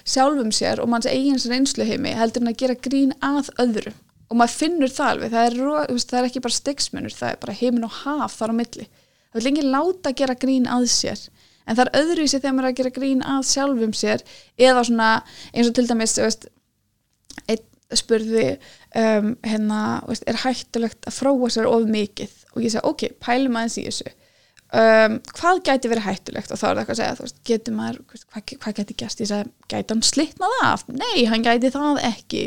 sjálfum 0.06 0.54
sér 0.54 0.80
og 0.84 0.92
manns 0.92 1.10
eigins 1.10 1.48
reynsluheimi 1.50 2.14
heldur 2.14 2.44
en 2.44 2.52
að 2.54 2.60
gera 2.62 2.78
grín 2.86 3.16
að 3.18 3.50
öðru 3.64 3.96
og 4.34 4.40
maður 4.40 4.56
finnur 4.58 4.92
það 4.92 5.10
alveg, 5.12 5.32
það 5.34 5.46
er, 5.46 5.98
það 6.02 6.18
er 6.18 6.28
ekki 6.28 6.42
bara 6.44 6.58
stigsmunur, 6.58 7.14
það 7.14 7.32
er 7.32 7.40
bara 7.44 7.56
heimin 7.58 7.86
og 7.86 7.98
haf 8.02 8.36
þar 8.38 8.54
á 8.54 8.58
milli, 8.60 8.86
það 9.30 9.38
vil 9.38 9.44
lengi 9.48 9.66
láta 9.68 10.10
að 10.10 10.18
gera 10.20 10.36
grín 10.44 10.68
að 10.70 10.86
sér, 10.90 11.22
en 11.64 11.78
það 11.78 11.84
er 11.84 12.00
öðru 12.00 12.24
í 12.24 12.30
sig 12.32 12.42
þegar 12.42 12.56
maður 12.56 12.66
er 12.66 12.72
að 12.72 12.80
gera 12.80 12.94
grín 12.98 13.24
að 13.34 13.46
sjálfum 13.50 13.94
sér 13.96 14.24
eða 14.58 14.84
svona, 14.88 15.10
eins 15.52 15.70
og 15.70 15.76
til 15.76 15.86
dæmis 15.90 16.16
veist, 16.18 16.48
einn 17.46 17.62
spurði 17.94 18.46
um, 18.96 19.34
hérna, 19.44 19.80
veist, 20.08 20.24
er 20.26 20.40
hættulegt 20.42 21.06
að 21.08 21.18
fróa 21.20 21.50
sér 21.52 21.68
of 21.70 21.86
mikið? 21.90 22.32
Og 22.54 22.64
ég 22.64 22.74
segi, 22.74 22.84
ok, 22.88 23.08
pælum 23.22 23.58
aðeins 23.60 23.78
í 23.80 23.86
þessu. 23.88 24.14
Um, 24.74 25.20
hvað 25.36 25.60
gæti 25.68 25.90
verið 25.92 26.06
hættulegt? 26.08 26.50
Og 26.50 26.58
þá 26.58 26.64
er 26.66 26.72
það 26.72 26.80
eitthvað 26.80 26.94
að 26.94 27.00
segja, 27.00 27.16
þú 27.18 27.26
veist, 27.26 27.40
getur 27.50 27.76
maður 27.76 28.00
hvað, 28.10 28.54
hvað 28.64 28.78
gæti 28.80 28.96
gæst, 29.04 29.22
ég 29.22 29.30
segi, 29.30 29.52
gæti 29.70 29.94
hann 29.94 30.04
slitnað 30.08 30.56
af? 30.64 30.86
Nei, 30.90 31.24
hann 31.30 31.46
gæti 31.46 31.70
það 31.74 32.00
ekki. 32.08 32.44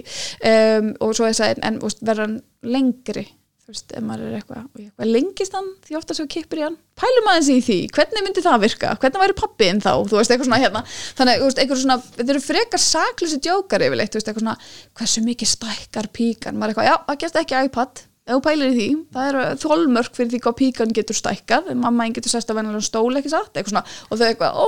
Um, 0.51 0.93
og 1.05 1.15
svo 1.15 1.29
ég 1.29 1.37
segi, 1.39 1.61
en 1.69 1.79
veist, 1.83 2.03
verður 2.03 2.27
hann 2.27 2.39
lengri 2.67 3.27
þú 3.67 3.73
veist, 3.75 3.89
ef 3.99 4.03
maður 4.07 4.21
er 4.29 4.35
eitthvað, 4.37 4.59
og 4.63 4.79
ég 4.79 4.85
eitthvað 4.87 5.09
lengist 5.11 5.55
hann? 5.57 5.65
Því 5.83 5.95
ofta 5.99 6.15
svo 6.15 6.23
kippur 6.31 6.59
í 6.61 6.63
hann, 6.63 6.77
pælum 6.95 7.25
aðeins 7.27 7.49
í 7.51 7.59
því. 7.65 7.75
Hvernig 7.97 8.23
myndi 8.23 8.43
það 8.45 8.61
virka, 8.63 8.93
hvernig 9.01 9.19
væri 9.25 9.35
pappiðin 9.41 9.83
þá? 9.83 9.91
Þú 10.07 10.15
veist, 10.15 10.31
eitthvað 10.31 10.47
svona 10.47 10.61
hérna. 10.61 10.81
Þannig, 11.17 11.35
þú 11.41 11.49
veist, 11.49 11.59
eitthvað 11.59 11.81
svona, 11.81 11.97
þetta 12.15 12.31
eru 12.31 12.43
frekar 12.45 12.81
saklusi 12.85 13.39
djókar 13.43 13.83
yfirleitt, 13.89 14.13
þú 14.13 14.21
veist, 14.21 14.29
eitthvað 14.31 14.45
svona, 14.45 14.55
hversu 15.01 15.19
mikið 15.25 15.51
stækkar 15.51 16.07
píkan, 16.15 16.55
maður 16.55 16.63
er 16.63 16.71
eitthvað, 16.77 16.87
já, 16.87 16.95
það 17.09 17.19
gerst 17.25 17.41
ekki 17.43 17.59
iPad. 17.67 17.93
Ef 18.27 18.31
þú 18.35 18.41
pælir 18.47 18.71
í 18.71 18.75
því, 18.77 18.87
það 19.15 19.27
eru 19.33 19.43
þólmörk 19.63 20.13
fyrir 20.15 20.31
því 20.31 20.39
hvað 20.43 20.55
píkan 20.59 20.95
getur 20.95 21.15
stækkað. 21.15 21.69
Mamma 21.79 22.03
einn 22.03 22.15
getur 22.15 22.31
sest 22.31 22.51
að 22.51 22.57
venjulega 22.59 22.83
stól 22.87 23.15
ekki 23.19 23.31
satt? 23.31 23.51
Eitthvað 23.55 23.71
svona, 23.71 23.87
og 24.07 24.15
þau 24.19 24.27
eitthvað, 24.27 24.51
oh 24.59 24.67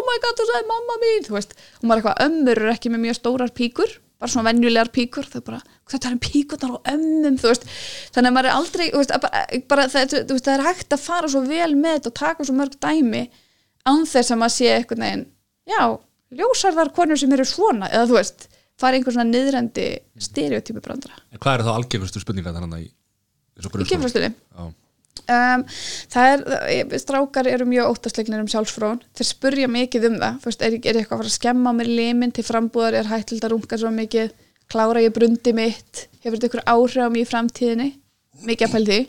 og 4.19 4.25
bara 4.25 4.31
svona 4.33 4.51
venjulegar 4.51 4.89
píkur 4.91 5.27
þau 5.31 5.41
bara, 5.47 5.59
þetta 5.87 6.09
er 6.09 6.17
píkurnar 6.19 6.73
á 6.75 6.79
ömmum 6.91 7.37
þú 7.39 7.53
veist, 7.53 7.67
þannig 8.11 8.29
að 8.29 8.35
maður 8.35 8.49
er 8.49 8.57
aldrei 8.57 8.85
veist, 8.91 9.13
bara, 9.23 9.43
bara 9.71 9.85
það, 9.93 10.15
veist, 10.27 10.45
það 10.49 10.55
er 10.57 10.65
hægt 10.65 10.95
að 10.95 11.05
fara 11.05 11.31
svo 11.31 11.43
vel 11.47 11.71
með 11.79 11.95
þetta 11.95 12.11
og 12.11 12.17
taka 12.19 12.47
svo 12.49 12.55
mörg 12.57 12.75
dæmi 12.83 13.23
án 13.87 14.03
þess 14.03 14.35
að 14.35 14.41
maður 14.41 14.55
sé 14.57 14.71
eitthvað 14.75 15.01
neginn 15.05 15.25
já, 15.71 15.83
ljósarðar 16.35 16.91
konur 16.99 17.21
sem 17.21 17.31
eru 17.37 17.47
svona 17.47 17.87
eða 17.93 18.09
þú 18.11 18.19
veist, 18.19 18.49
fara 18.79 18.99
einhver 18.99 19.15
svona 19.15 19.29
niðrendi 19.31 19.87
stereotypu 20.27 20.83
brandara 20.83 21.23
en 21.31 21.39
hvað 21.39 21.55
er 21.55 21.65
þá 21.69 21.71
algengustu 21.77 22.19
spurningar 22.19 22.59
þannig 22.59 22.89
í 22.89 22.89
í 22.89 23.63
grunnskóla? 23.63 23.87
kynfrastunni 23.87 24.33
Já. 24.35 24.67
Um, 25.25 25.63
það 26.13 26.33
er, 26.33 26.93
strákar 27.01 27.49
eru 27.51 27.67
mjög 27.69 27.93
óttasleiknir 27.93 28.43
um 28.43 28.49
sjálfsfrón 28.51 29.01
þeir 29.17 29.29
spurja 29.29 29.69
mikið 29.71 30.07
um 30.09 30.19
það. 30.21 30.37
Fyrst, 30.45 30.63
er, 30.65 30.77
er 30.77 30.77
ég 30.79 31.01
eitthvað 31.01 31.17
að 31.17 31.23
fara 31.23 31.31
að 31.31 31.37
skemma 31.37 31.73
mér 31.75 31.91
limin 31.99 32.35
til 32.35 32.45
frambúðar? 32.47 32.99
Er 32.99 33.11
hættild 33.11 33.45
að 33.45 33.55
runga 33.55 33.79
svo 33.81 33.91
mikið? 33.95 34.33
Klára 34.69 35.03
ég 35.03 35.15
brundi 35.15 35.53
mitt? 35.57 36.05
Hefur 36.23 36.37
þetta 36.37 36.49
ykkur 36.51 36.65
áhrif 36.69 37.01
á 37.01 37.09
mig 37.09 37.25
í 37.25 37.29
framtíðinni? 37.29 37.89
Mikið 38.45 38.67
að 38.67 38.75
pæli 38.75 38.89
því. 38.89 38.99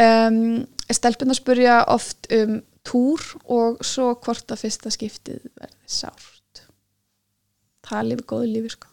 Um, 0.00 0.42
stelpuna 0.90 1.36
spurja 1.36 1.80
oft 1.90 2.30
um 2.34 2.60
túr 2.86 3.24
og 3.50 3.82
svo 3.84 4.14
hvort 4.22 4.52
að 4.52 4.64
fyrsta 4.64 4.92
skiptið 4.94 5.42
verði 5.58 5.90
sárt. 5.90 6.62
Það 7.86 7.98
er 7.98 8.08
lífi 8.10 8.26
góðu 8.30 8.48
lífi 8.54 8.72
sko. 8.76 8.88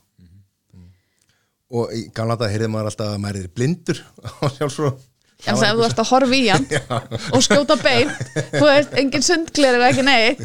Og 1.77 1.91
í 1.91 2.05
gamla 2.15 2.37
þetta 2.37 2.51
heyrði 2.53 2.67
maður 2.71 2.89
alltaf 2.91 3.09
að 3.11 3.21
maður 3.23 3.41
er 3.41 3.53
blindur 3.55 4.01
á 4.23 4.45
sjálfsfró 4.55 4.93
en 5.45 5.59
það 5.59 5.67
ef 5.69 5.77
þú 5.77 5.85
ert 5.89 6.01
að 6.01 6.09
horfa 6.13 6.37
í 6.39 6.47
hann 6.49 6.65
og 7.35 7.45
skjóta 7.45 7.77
bein. 7.83 8.09
Þú 8.55 8.65
veist, 8.65 8.97
engin 9.03 9.25
sundgler 9.27 9.77
er 9.77 9.85
ekki 9.91 10.07
neitt 10.07 10.43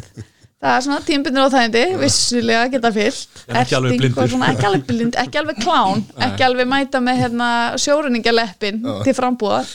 það 0.62 0.76
er 0.76 0.84
svona 0.84 1.00
tímbunir 1.06 1.42
á 1.42 1.48
þægindi 1.50 1.80
vissulega 1.98 2.66
geta 2.70 2.90
fyllt. 2.94 3.40
Ekki 3.50 3.74
alveg 3.78 3.96
blindur. 3.98 4.44
ekki 4.46 4.68
alveg 4.68 4.84
blind, 4.86 5.16
ekki 5.18 5.40
alveg 5.40 5.58
klán 5.64 6.04
ekki 6.28 6.46
alveg 6.46 6.68
mæta 6.70 7.00
með 7.02 7.18
hérna, 7.24 7.48
sjóruningaleppin 7.82 8.78
til 9.02 9.16
frambúðar 9.18 9.66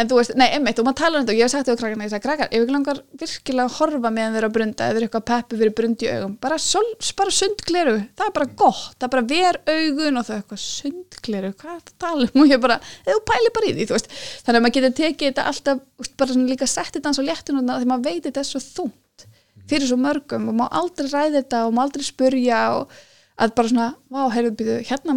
en 0.00 0.08
þú 0.08 0.16
veist, 0.16 0.32
nei, 0.38 0.46
einmitt, 0.54 0.78
og 0.80 0.86
maður 0.86 0.98
talar 1.00 1.20
um 1.20 1.26
þetta 1.26 1.34
og 1.34 1.40
ég 1.40 1.46
hef 1.46 1.52
sagt 1.52 1.68
þetta 1.68 1.76
á 1.76 1.80
krakkana, 1.80 2.06
ég 2.06 2.12
sagði, 2.12 2.24
krakkar, 2.24 2.48
ef 2.50 2.62
ykkur 2.64 2.74
langar 2.76 3.00
virkilega 3.20 3.66
að 3.66 3.76
horfa 3.76 4.10
meðan 4.16 4.32
þeir 4.34 4.40
eru 4.40 4.48
að 4.48 4.54
brunda 4.56 4.82
eða 4.90 5.02
eitthvað 5.04 5.24
peppi 5.30 5.58
fyrir 5.60 5.74
brund 5.76 6.04
í 6.04 6.08
augum 6.14 6.34
bara, 6.40 6.56
sol, 6.62 6.88
bara 7.18 7.34
sundgleru, 7.36 7.96
það 8.16 8.26
er 8.26 8.34
bara 8.38 8.48
gott 8.62 8.94
það 8.96 9.06
er 9.06 9.12
bara 9.14 9.26
ver 9.30 9.60
augun 9.68 10.20
og 10.20 10.24
það 10.26 10.34
er 10.36 10.40
eitthvað 10.40 10.62
sundgleru, 10.64 11.50
hvað 11.60 11.92
tala 12.00 12.24
um? 12.30 12.40
Og 12.40 12.46
ég 12.48 12.62
bara, 12.62 12.78
þú 13.04 13.18
pæli 13.28 13.50
bara 13.52 13.68
í 13.68 13.74
því, 13.76 13.84
þú 13.90 13.94
veist. 13.96 14.08
Þannig 14.46 14.58
að 14.58 14.64
maður 14.64 14.76
getur 14.78 14.94
tekið 15.00 15.26
þetta 15.28 15.44
alltaf 15.50 15.76
úst, 16.00 16.14
bara 16.16 16.32
svona 16.32 16.50
líka 16.50 16.66
sett 16.70 16.94
þetta 16.96 17.08
eins 17.10 17.20
og 17.20 17.28
léttun 17.28 17.60
þegar 17.60 17.90
maður 17.90 18.06
veit 18.08 18.24
þetta 18.28 18.42
svo 18.48 18.60
þungt 18.64 19.26
fyrir 19.70 19.86
svo 19.86 19.98
mörgum 20.00 20.48
og 20.50 20.54
má 20.56 20.66
aldrei 20.66 21.10
ræða 21.10 21.36
þetta 21.36 21.58
og 21.68 21.72
má 21.76 21.82
aldrei 21.84 22.04
spurja 22.06 22.60
og 22.78 22.96
að 23.40 23.54
bara 23.58 23.70
svona, 23.70 23.88
vá, 24.10 24.22
heyrðu 24.34 24.80
hérna 24.88 25.14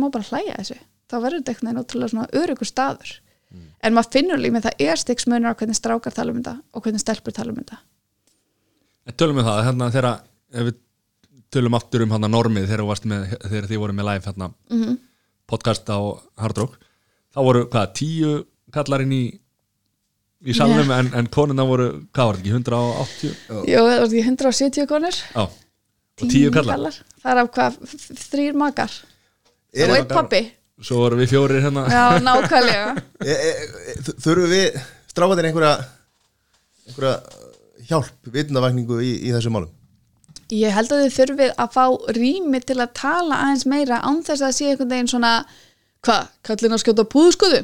staður 3.53 3.87
en 3.87 3.93
maður 3.97 4.11
finnur 4.15 4.41
líka 4.41 4.55
með 4.57 4.65
það 4.67 4.83
er 4.89 4.95
stiks 5.01 5.27
munur 5.29 5.53
á 5.53 5.57
hvernig 5.59 5.77
strákar 5.77 6.13
tala 6.15 6.31
um 6.33 6.39
þetta 6.41 6.55
og 6.73 6.83
hvernig 6.85 7.01
stelpur 7.03 7.33
tala 7.35 7.51
um 7.53 7.59
þetta. 7.61 7.77
En 9.07 9.13
tölum 9.19 9.39
við 9.41 9.47
það, 9.49 9.63
hérna 9.67 9.89
þegar 9.91 10.09
ef 10.53 10.67
við 10.69 10.75
tölum 11.53 11.75
aftur 11.77 12.01
um 12.05 12.13
hérna 12.15 12.29
normið 12.31 12.67
þegar, 12.71 12.85
með, 13.11 13.25
þegar 13.49 13.67
þið 13.69 13.79
voru 13.83 13.93
með 13.93 14.07
live 14.09 14.25
hérna, 14.29 14.47
Mhm. 14.71 14.97
podcast 15.47 15.89
á 15.91 15.99
Hard 16.39 16.57
Rock 16.57 16.77
þá 17.35 17.39
voru, 17.43 17.65
hvað, 17.69 17.93
tíu 17.93 18.45
kallarinn 18.73 19.11
í 19.13 19.23
í 20.43 20.53
salnum 20.55 20.89
en, 20.91 21.11
en 21.15 21.27
konuna 21.31 21.63
voru, 21.63 22.07
hvað 22.11 22.25
var 22.25 22.35
þetta 22.35 22.43
ekki, 22.43 22.55
180 22.57 23.69
Jú, 23.69 23.79
það 23.79 23.99
var 23.99 24.07
ekki 24.07 24.23
170 24.23 24.87
konur. 24.89 25.19
Já, 25.35 25.43
og 25.43 26.27
tíu 26.33 26.49
kallar. 26.51 26.97
það 27.23 27.31
er 27.31 27.41
af 27.43 27.51
hvað, 27.55 27.77
þrír 28.31 28.53
makar. 28.59 28.91
Er- 29.73 29.89
og 29.89 29.95
einn 29.97 30.07
pappi 30.11 30.41
Svo 30.83 30.99
voru 30.99 31.19
við 31.21 31.31
fjórir 31.31 31.63
hérna. 31.63 31.85
Já, 31.87 32.19
nákvæmlega. 32.23 32.95
E, 33.23 33.31
e, 33.31 33.93
Þurfum 34.19 34.49
við 34.51 34.79
stráfaðir 35.07 35.47
einhverja 35.47 35.75
einhverja 36.89 37.13
hjálp, 37.87 38.31
vitundavakningu 38.33 38.99
í, 39.03 39.13
í 39.27 39.31
þessu 39.31 39.51
málum? 39.53 39.71
Ég 40.53 40.73
held 40.75 40.91
að 40.91 41.05
þið 41.05 41.13
þurfið 41.17 41.53
að 41.63 41.69
fá 41.77 41.85
rými 42.17 42.59
til 42.67 42.77
að 42.83 42.95
tala 42.99 43.39
aðeins 43.45 43.63
meira 43.69 44.01
án 44.03 44.19
þess 44.27 44.43
að 44.43 44.55
sé 44.57 44.71
einhvern 44.71 44.91
veginn 44.91 45.11
svona 45.13 45.33
hvað, 46.03 46.27
kallin 46.45 46.75
að 46.75 46.83
skjóta 46.83 47.07
púðskuðu 47.15 47.61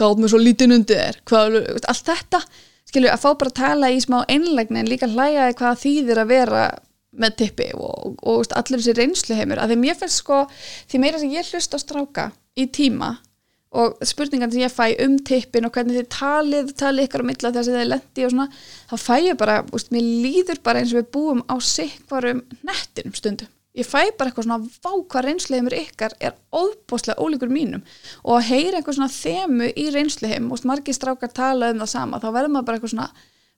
gátt 0.00 0.22
mér 0.22 0.32
svo 0.32 0.40
lítinn 0.40 0.74
undir 0.74 1.00
þér. 1.02 1.20
Hvað, 1.28 1.58
allt 1.92 2.08
þetta, 2.08 2.40
skilju, 2.88 3.12
að 3.12 3.24
fá 3.24 3.28
bara 3.28 3.52
að 3.52 3.58
tala 3.60 3.92
í 3.92 4.00
smá 4.02 4.22
einlegni 4.24 4.80
en 4.80 4.90
líka 4.90 5.10
hlæjaði 5.12 5.58
hvað 5.60 5.82
þýðir 5.84 6.22
að 6.22 6.32
vera 6.32 6.66
með 7.12 7.34
tippi 7.42 7.68
og, 7.76 7.90
og, 7.92 8.20
og 8.32 8.54
allir 8.56 8.80
þessi 8.80 8.96
reynsluheimur. 8.96 9.60
Að 9.60 9.74
því 9.74 9.82
mér 9.82 9.98
finnst 10.00 10.22
sko, 10.22 10.46
því 10.88 11.02
meira 11.02 11.20
sem 11.20 11.34
ég 11.36 11.52
hlust 11.52 11.76
á 11.76 11.78
stráka 11.82 12.30
í 12.58 12.66
tíma 12.72 13.14
og 13.72 14.02
spurningan 14.04 14.52
sem 14.52 14.66
ég 14.66 14.72
fæ 14.72 14.92
um 15.00 15.16
tippin 15.24 15.64
og 15.64 15.72
hvernig 15.72 15.96
þið 15.96 16.08
talið, 16.12 16.74
talið 16.76 17.06
ykkur 17.08 17.24
á 17.24 17.28
milla 17.30 17.52
þess 17.54 17.70
að 17.70 17.78
þið 17.78 17.88
lendi 17.88 18.26
og 18.26 18.34
svona, 18.34 18.46
þá 18.90 18.94
fæ 19.00 19.14
ég 19.24 19.40
bara 19.40 19.56
úst, 19.72 19.90
mér 19.94 20.04
líður 20.26 20.60
bara 20.66 20.82
eins 20.82 20.92
og 20.92 21.00
við 21.00 21.10
búum 21.16 21.40
á 21.48 21.56
sikvarum 21.56 22.42
nettinum 22.68 23.16
stundum. 23.16 23.48
Ég 23.72 23.88
fæ 23.88 24.12
bara 24.18 24.28
eitthvað 24.28 24.44
svona 24.44 24.60
vá 24.84 24.92
hvað 24.92 25.24
reynsluheimur 25.24 25.76
ykkar 25.78 26.12
er 26.20 26.34
óbúslega 26.52 27.16
ólíkur 27.16 27.48
mínum 27.48 27.80
og 28.20 28.34
að 28.36 28.50
heyra 28.50 28.82
eitthvað 28.82 28.98
svona 28.98 29.14
þemu 29.14 29.68
í 29.72 29.86
reynsluheim 29.94 30.50
og 30.52 30.66
margir 30.68 30.96
strákar 30.96 31.32
tala 31.32 31.70
um 31.72 31.80
það 31.80 31.92
sama 31.94 32.20
þá 32.20 32.26
verður 32.34 32.52
maður 32.52 32.66
bara 32.68 32.76
eitthvað 32.76 32.92
svona 32.92 33.08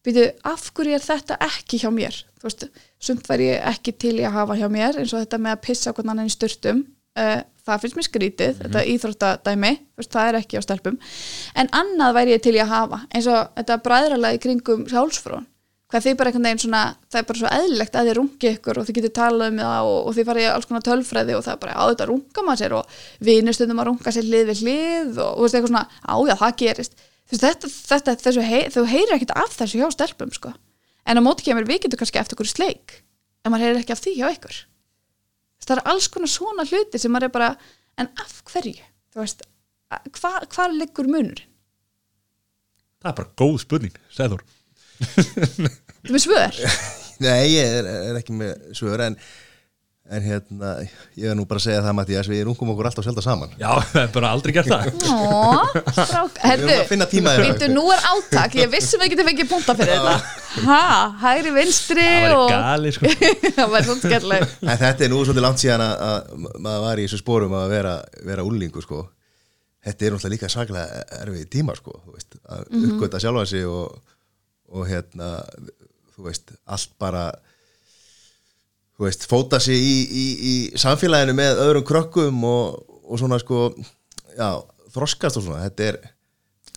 byrju, 0.07 0.28
af 0.47 0.68
hverju 0.76 0.95
er 0.95 1.03
þetta 1.03 1.40
ekki 1.49 1.80
hjá 1.82 1.88
mér? 1.90 2.20
Þú 2.38 2.47
veist, 2.47 2.64
sumt 3.03 3.26
væri 3.26 3.51
ég 3.51 3.66
ekki 3.72 3.97
til 4.05 4.14
í 4.20 4.28
að 4.28 4.36
hafa 4.38 4.59
hjá 4.61 4.68
mér 4.70 5.01
eins 5.01 5.16
og 5.16 5.24
þetta 5.24 5.42
með 5.42 5.57
að 5.57 5.64
pissa 5.66 5.95
hvernig 5.97 6.14
annan 6.14 6.30
í 6.30 6.36
sturtum 6.36 6.84
uh, 7.18 7.40
það 7.65 7.81
finnst 7.83 7.99
mér 7.99 8.09
skrítið, 8.09 8.61
þetta 8.61 8.85
íþróttadæmi 8.93 9.73
þú 9.81 10.03
veist, 10.03 10.12
það 10.12 10.29
er 10.29 10.39
ekki 10.41 10.61
á 10.61 10.67
stelpum. 10.67 11.01
En 11.57 11.73
annað 11.73 12.17
væri 12.19 12.37
ég 12.37 12.45
til 12.45 12.55
í 12.57 12.62
að 12.62 12.73
hafa 12.75 13.03
eins 13.11 13.29
og 13.31 13.51
þetta 13.57 13.81
bræðralega 13.89 14.39
í 14.39 14.45
kringum 14.45 14.87
sjálfsfrón 14.91 15.49
hvað 15.95 16.07
þið 16.09 16.17
bara 16.19 16.31
einhvern 16.31 16.47
veginn 16.49 16.62
svona 16.65 16.83
það 17.12 17.21
er 17.21 17.27
bara 17.29 17.41
svo 17.41 17.51
eðlilegt 17.55 17.97
að 17.99 18.09
þið 18.09 18.17
rungi 18.19 18.51
ykkur 18.51 18.79
og 18.81 18.87
þið 18.89 18.97
getur 18.99 19.12
talað 19.15 19.53
um 19.53 19.61
það 19.61 19.91
og, 19.91 19.99
og 20.01 20.17
þið 20.17 20.29
farið 20.31 20.49
alls 20.51 20.69
konar 20.71 20.85
tölfræði 20.89 21.37
og 21.37 21.45
það 21.45 21.55
er 21.55 21.61
bara, 21.62 21.77
á 21.79 21.85
þetta 21.93 22.09
runga 22.11 22.45
maður 22.49 22.61
sér 22.62 22.75
og 22.79 22.99
vinustundum 23.29 23.83
að 23.83 23.89
runga 23.91 24.15
sér 24.17 24.27
hlið 24.27 24.51
við 24.51 24.62
hlið 24.65 25.23
og 25.23 25.37
þú 25.37 25.45
veist 25.45 25.59
eitthvað 25.59 25.71
svona, 25.71 25.85
á 26.03 26.15
já 26.27 26.35
það 26.41 26.59
gerist. 26.65 26.99
Þú 27.25 27.37
veist 27.37 27.47
þetta, 27.47 27.73
þetta 27.93 28.17
þessu 28.25 28.47
hei, 28.49 28.62
þú 28.75 28.87
heyrir 28.91 29.17
ekkert 29.19 29.37
af 29.45 29.57
þessu 29.61 29.81
hjá 29.81 29.87
stelpum 29.95 30.35
sko. 30.35 30.55
En 31.07 31.21
á 31.21 31.23
móti 31.23 31.47
kemur 31.47 31.69
við 31.69 31.85
getum 31.85 32.03
kannski 32.03 32.21
eftir 32.21 32.39
ykkur 32.41 32.51
sleik 32.51 32.99
en 33.45 33.53
maður 33.53 33.69
heyrir 33.69 33.85
ekki 33.85 33.95
af 33.95 34.03
því 34.03 34.19
hjá 34.19 34.29
ykkur 34.35 34.62
það 35.69 35.81
er 35.81 35.91
alls 35.93 36.11
konar 36.12 36.33
svona 36.33 36.67
hluti 36.69 37.01
sem 37.01 37.12
maður 37.15 37.31
er 37.31 37.35
bara, 37.39 37.51
en 38.01 38.11
af 38.23 38.37
hverju? 38.51 38.77
Þú 39.15 39.23
veist, 39.23 39.45
hva, 40.19 40.33
hvar 40.55 40.75
liggur 40.75 41.09
munurinn? 41.11 41.51
Það 43.05 43.11
er 43.11 43.19
bara 43.21 43.35
góð 43.41 43.57
spurning, 43.61 43.97
segður 44.15 44.45
þú 44.45 44.55
með 46.15 46.23
svör? 46.25 46.61
Nei, 47.25 47.55
ég 47.55 47.77
er, 47.81 47.89
er 48.11 48.19
ekki 48.19 48.35
með 48.37 48.55
svör 48.77 49.03
en, 49.07 49.17
en 50.11 50.21
hérna 50.23 50.71
ég 51.17 51.31
er 51.31 51.37
nú 51.39 51.47
bara 51.49 51.57
að 51.61 51.65
segja 51.65 51.81
það 51.85 51.95
Mattias, 51.97 52.29
við 52.29 52.43
rungum 52.45 52.71
okkur 52.75 52.89
alltaf 52.91 53.07
selda 53.07 53.23
saman. 53.25 53.55
Já, 53.57 53.71
það 53.93 54.03
er 54.03 54.11
bara 54.13 54.33
aldrei 54.37 54.53
gert 54.53 54.69
það. 54.69 54.91
Við 55.75 56.51
erum 56.51 56.73
að 56.75 56.83
finna 56.91 57.07
tíma 57.09 57.33
þér 57.35 57.45
Býttu, 57.49 57.69
nú 57.73 57.85
er 57.95 58.03
átak, 58.11 58.57
ég 58.59 58.71
vissum 58.73 59.01
við 59.03 59.15
getum 59.15 59.29
fengið 59.31 59.49
punta 59.51 59.75
fyrir 59.79 59.95
þetta. 59.97 60.41
Ha, 60.69 60.81
hægri 61.25 61.53
vinstri 61.57 62.05
Það 62.05 62.37
var 62.37 62.53
gali, 62.53 62.93
sko. 62.95 63.13
Það 63.57 63.73
var 63.73 63.87
svona 63.89 64.03
skemmtileg 64.05 64.45
En 64.63 64.79
þetta 64.85 65.07
er 65.07 65.11
nú 65.15 65.23
svolítið 65.25 65.47
langt 65.47 65.63
síðan 65.65 65.85
að, 65.87 65.95
að 66.09 66.45
maður 66.69 66.85
var 66.85 67.01
í 67.03 67.07
þessu 67.09 67.21
spórum 67.25 67.57
að 67.59 67.73
vera, 67.75 67.95
vera 68.29 68.45
úlingu 68.47 68.85
sko. 68.85 69.01
Þetta 69.85 70.07
er 70.07 70.15
náttúrulega 70.15 70.35
líka 70.37 70.53
saklega 70.53 71.03
erfið 71.25 71.49
tíma 71.57 71.75
sko, 71.81 71.97
þú 72.05 72.15
veist, 72.19 72.39
að 72.45 72.63
Mhm. 72.71 72.85
uppgöta 72.93 73.21
sjálfa 73.25 73.47
sig 73.51 73.67
og, 73.69 73.99
og 74.73 74.87
hérna, 74.89 75.33
þú 76.15 76.29
veist, 76.29 76.55
allt 76.71 76.95
bara 77.03 77.27
þú 78.99 79.07
veist, 79.09 79.26
fóta 79.30 79.61
sig 79.62 79.74
í, 79.78 79.95
í, 80.07 80.24
í 80.51 80.55
samfélaginu 80.78 81.34
með 81.38 81.62
öðrum 81.64 81.86
krökkum 81.88 82.45
og, 82.47 82.82
og 83.05 83.18
svona 83.20 83.38
sko 83.42 83.70
já, 84.38 84.49
þroskast 84.95 85.40
og 85.40 85.47
svona, 85.49 85.64
þetta 85.68 85.88
er 85.92 85.99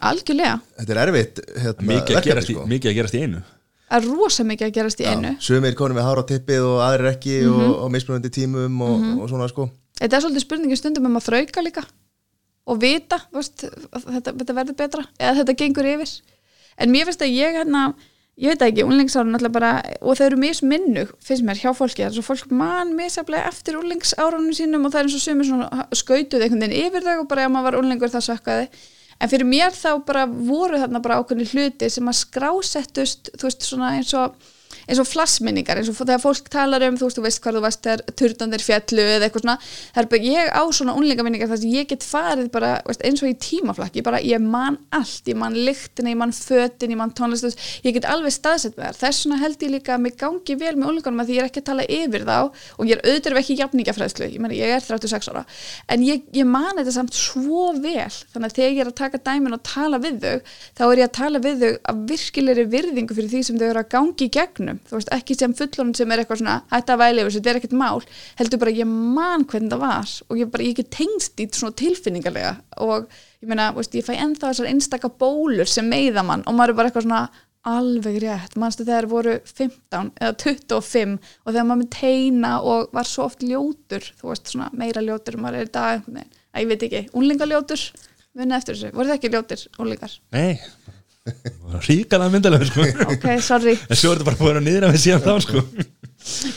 Algjörlega, 0.07 0.57
þetta 0.77 0.93
er 0.93 0.99
erfitt 1.07 1.39
hérna, 1.57 1.85
Mikið 1.89 1.95
að 1.97 2.17
verkefni, 2.19 2.31
gerast 2.31 2.51
í, 2.53 2.55
mikið 2.69 2.91
að 2.91 2.97
gerast 2.99 3.15
í 3.17 3.21
einu. 3.25 3.39
Það 3.87 3.97
er 3.97 4.07
rosa 4.11 4.43
mikið 4.45 4.67
að 4.67 4.73
gerast 4.75 4.99
í 5.01 5.05
einu. 5.07 5.29
Sumir 5.41 5.77
konum 5.79 5.97
við 5.97 6.05
hára 6.05 6.21
á 6.21 6.29
tippið 6.29 6.65
og 6.67 6.81
aðrir 6.85 7.09
ekki 7.15 7.37
Mhm. 7.47 7.55
og, 7.63 7.71
og 7.85 7.91
mismunandi 7.95 8.29
tímum 8.35 8.81
og, 8.85 9.05
og 9.23 9.29
svona 9.31 9.47
sko. 9.49 9.65
Þetta 9.97 10.17
er 10.19 10.21
svolítið 10.25 10.43
spurningin 10.45 10.77
stundum 10.77 11.07
um 11.09 11.17
að 11.17 11.25
þrauka 11.31 11.63
líka 11.65 11.83
og 12.67 12.81
vita, 12.83 13.17
þú 13.31 13.39
veist, 13.39 13.63
þetta, 13.63 14.33
þetta 14.41 14.55
verður 14.59 14.77
betra 14.83 15.05
eða 15.17 15.35
þetta 15.39 15.57
gengur 15.63 15.89
yfir. 15.95 16.13
En 16.77 16.91
mér 16.93 17.07
finnst 17.09 17.23
að 17.25 17.33
ég 17.33 17.57
hérna 17.57 17.83
ég 18.37 18.51
veit 18.51 18.61
það 18.61 18.71
ekki, 18.71 18.85
unlingsárun 18.85 19.37
alltaf 19.37 19.53
bara 19.55 19.71
og 20.01 20.17
þau 20.19 20.25
eru 20.27 20.39
misminnug, 20.41 21.13
finnst 21.25 21.45
mér, 21.45 21.57
hjá 21.61 21.71
fólki. 21.77 22.05
Þess 22.05 22.21
að 22.21 22.27
fólk 22.27 22.51
man 22.53 22.93
misaflega 22.97 23.49
eftir 23.49 23.79
unlingsárunum 23.79 24.53
sínum 24.55 24.85
og 24.85 24.93
það 24.93 24.99
er 25.01 25.09
eins 25.09 25.17
og 25.17 25.23
sumir 25.23 25.49
svona 25.49 25.87
skautuð 25.97 26.45
einhvern 26.45 26.67
veginn 26.67 26.85
yfir 26.85 27.07
þau 27.07 27.15
og 27.23 27.31
bara 27.31 27.47
ef 27.47 27.53
maður 27.53 27.69
var 27.69 27.79
unlingur 27.81 28.13
það 28.13 28.27
sökkaði. 28.29 28.69
En 29.17 29.31
fyrir 29.31 29.49
mér 29.49 29.73
þá 29.73 29.89
bara 30.05 30.27
voru 30.29 30.77
þarna 30.77 31.01
bara 31.01 31.17
ákveðni 31.17 31.49
hluti 31.49 31.89
sem 31.89 32.11
að 32.11 32.19
skrásettust 32.19 33.31
þú 33.33 33.49
veist 33.49 33.65
svona 33.65 33.95
eins 33.97 34.13
og 34.13 34.37
eins 34.87 35.01
og 35.01 35.07
flassminningar, 35.07 35.79
eins 35.79 35.89
og 35.91 35.97
þegar 35.99 36.21
fólk 36.23 36.47
talar 36.51 36.85
um 36.87 36.97
þú 36.97 37.07
veist, 37.07 37.17
þú 37.17 37.23
veist 37.25 37.41
hvað 37.43 37.57
þú 37.57 37.61
varst 37.65 37.81
þegar 37.83 38.03
turtandir 38.19 38.63
fjallu 38.63 39.03
eða 39.03 39.27
eitthvað 39.27 39.43
svona, 39.43 39.57
það 39.95 40.03
er 40.17 40.27
ég 40.27 40.45
á 40.55 40.63
svona 40.71 40.95
unlingaminningar 40.97 41.49
þar 41.51 41.59
sem 41.61 41.73
ég 41.75 41.89
get 41.91 42.03
farið 42.07 42.47
bara 42.53 42.69
veist, 42.87 43.03
eins 43.07 43.21
og 43.23 43.29
í 43.29 43.35
tímaflakki, 43.43 44.03
bara 44.05 44.19
ég 44.23 44.39
man 44.43 44.75
allt, 44.95 45.23
ég 45.27 45.37
man 45.39 45.53
lyktina, 45.55 46.09
ég 46.13 46.19
man 46.19 46.33
fötin 46.35 46.93
ég 46.93 46.99
man 46.99 47.11
tónlist, 47.17 47.59
ég 47.83 47.91
get 47.97 48.07
alveg 48.07 48.31
staðsett 48.35 48.75
með 48.77 48.85
þar 48.87 48.97
þess 49.03 49.19
vegna 49.25 49.37
held 49.43 49.59
ég 49.67 49.73
líka 49.75 49.91
að 49.97 50.01
mig 50.05 50.15
gangi 50.19 50.53
vel 50.61 50.75
með 50.77 50.87
unlingunum 50.93 51.21
að 51.23 51.27
því 51.27 51.33
ég 51.35 51.41
er 51.43 51.49
ekki 51.51 51.61
að 51.63 51.69
tala 51.71 51.83
yfir 51.97 52.23
þá 52.27 52.39
og 52.47 52.83
ég 52.87 52.93
er 52.95 53.03
auðvitað 53.03 53.41
ekki 53.41 53.59
jafningafræðslu 53.61 54.25
ég, 54.31 54.39
ég 54.57 54.69
er 54.77 54.81
36 54.87 55.31
ára, 55.33 55.43
en 55.91 55.99
ég, 56.07 56.17
ég 56.35 56.47
man 56.47 56.77
þetta 56.79 56.93
samt 56.95 57.13
svo 57.17 57.63
vel, 57.75 58.13
þannig 58.31 58.47
að 58.47 58.57
þegar 58.57 58.71
ég 58.71 58.81
er 58.83 58.91
að 58.91 58.99
taka 59.01 59.23
dæmin 59.27 59.57
og 59.57 59.63
tala 59.67 59.97
við 60.01 60.15
þau 60.23 60.37
þá 60.77 60.83
er 60.87 60.97
ég 61.01 61.07
að 61.07 61.17
tala 61.17 61.39
við 61.43 61.55
þau 61.63 61.73
börnum 64.77 64.89
þú 64.89 64.97
veist, 64.97 65.11
ekki 65.13 65.35
sem 65.37 65.53
fullorinn 65.57 65.95
sem 65.95 66.11
er 66.11 66.21
eitthvað 66.21 66.41
svona 66.41 66.57
hætti 66.71 66.93
að 66.93 67.01
væli 67.01 67.25
þetta 67.27 67.49
er 67.51 67.59
ekkert 67.59 67.77
mál 67.77 68.01
heldur 68.37 68.61
bara 68.61 68.75
ég 68.75 68.87
man 68.87 69.45
hvernig 69.45 69.71
það 69.71 69.81
var 69.81 70.13
og 70.29 70.37
ég 70.37 70.51
bara, 70.51 70.63
ég 70.63 70.77
get 70.77 70.91
tengst 70.91 71.39
í 71.39 71.47
svona 71.51 71.75
tilfinningarlega 71.77 72.55
og 72.83 73.07
ég 73.41 73.49
meina, 73.49 73.71
veist, 73.75 73.95
ég 73.95 74.05
fæ 74.05 74.15
ennþá 74.17 74.51
þessar 74.51 74.71
einstaka 74.71 75.09
bólur 75.09 75.67
sem 75.69 75.87
meiða 75.87 76.23
mann 76.25 76.45
og 76.47 76.57
maður 76.57 76.73
er 76.73 76.79
bara 76.79 76.91
eitthvað 76.91 77.07
svona 77.07 77.27
alveg 77.67 78.21
rétt, 78.23 78.53
mannstu 78.55 78.85
þegar 78.87 79.09
voru 79.11 79.33
15 79.43 80.11
eða 80.21 80.35
25 80.39 81.17
og 81.17 81.49
þegar 81.51 81.65
maður 81.67 81.81
með 81.81 81.89
teina 81.97 82.51
og 82.63 82.93
var 82.95 83.09
svo 83.09 83.25
oft 83.27 83.43
ljótur 83.43 84.05
þú 84.21 84.31
veist, 84.31 84.53
svona 84.53 84.69
meira 84.77 85.03
ljótur 85.03 85.39
maður 85.41 85.65
er 85.65 85.67
í 85.67 85.73
dag, 85.75 86.05
nei, 86.07 86.23
ég 86.55 86.69
veit 86.69 86.85
ekki, 86.87 87.07
unlingaljótur 87.17 87.89
munið 88.37 88.59
eftir 88.61 88.77
þessu, 88.77 88.93
voru 88.93 89.09
það 89.09 89.17
ekki 89.17 89.33
ljótir 89.33 89.65
unlingar? 89.81 90.15
Nei, 90.37 90.61
ríkala 91.87 92.29
myndalega 92.31 92.67
sko. 92.69 92.85
Ok, 93.13 93.27
sorry, 93.43 93.75
En 93.89 93.99
svo 93.99 94.13
er 94.13 94.19
þetta 94.19 94.27
bara 94.29 94.39
búin 94.39 94.59
að 94.61 94.67
niðra 94.69 94.91
með 94.91 95.03
síðan 95.03 95.23
þá 95.25 95.33
sko. 95.45 95.63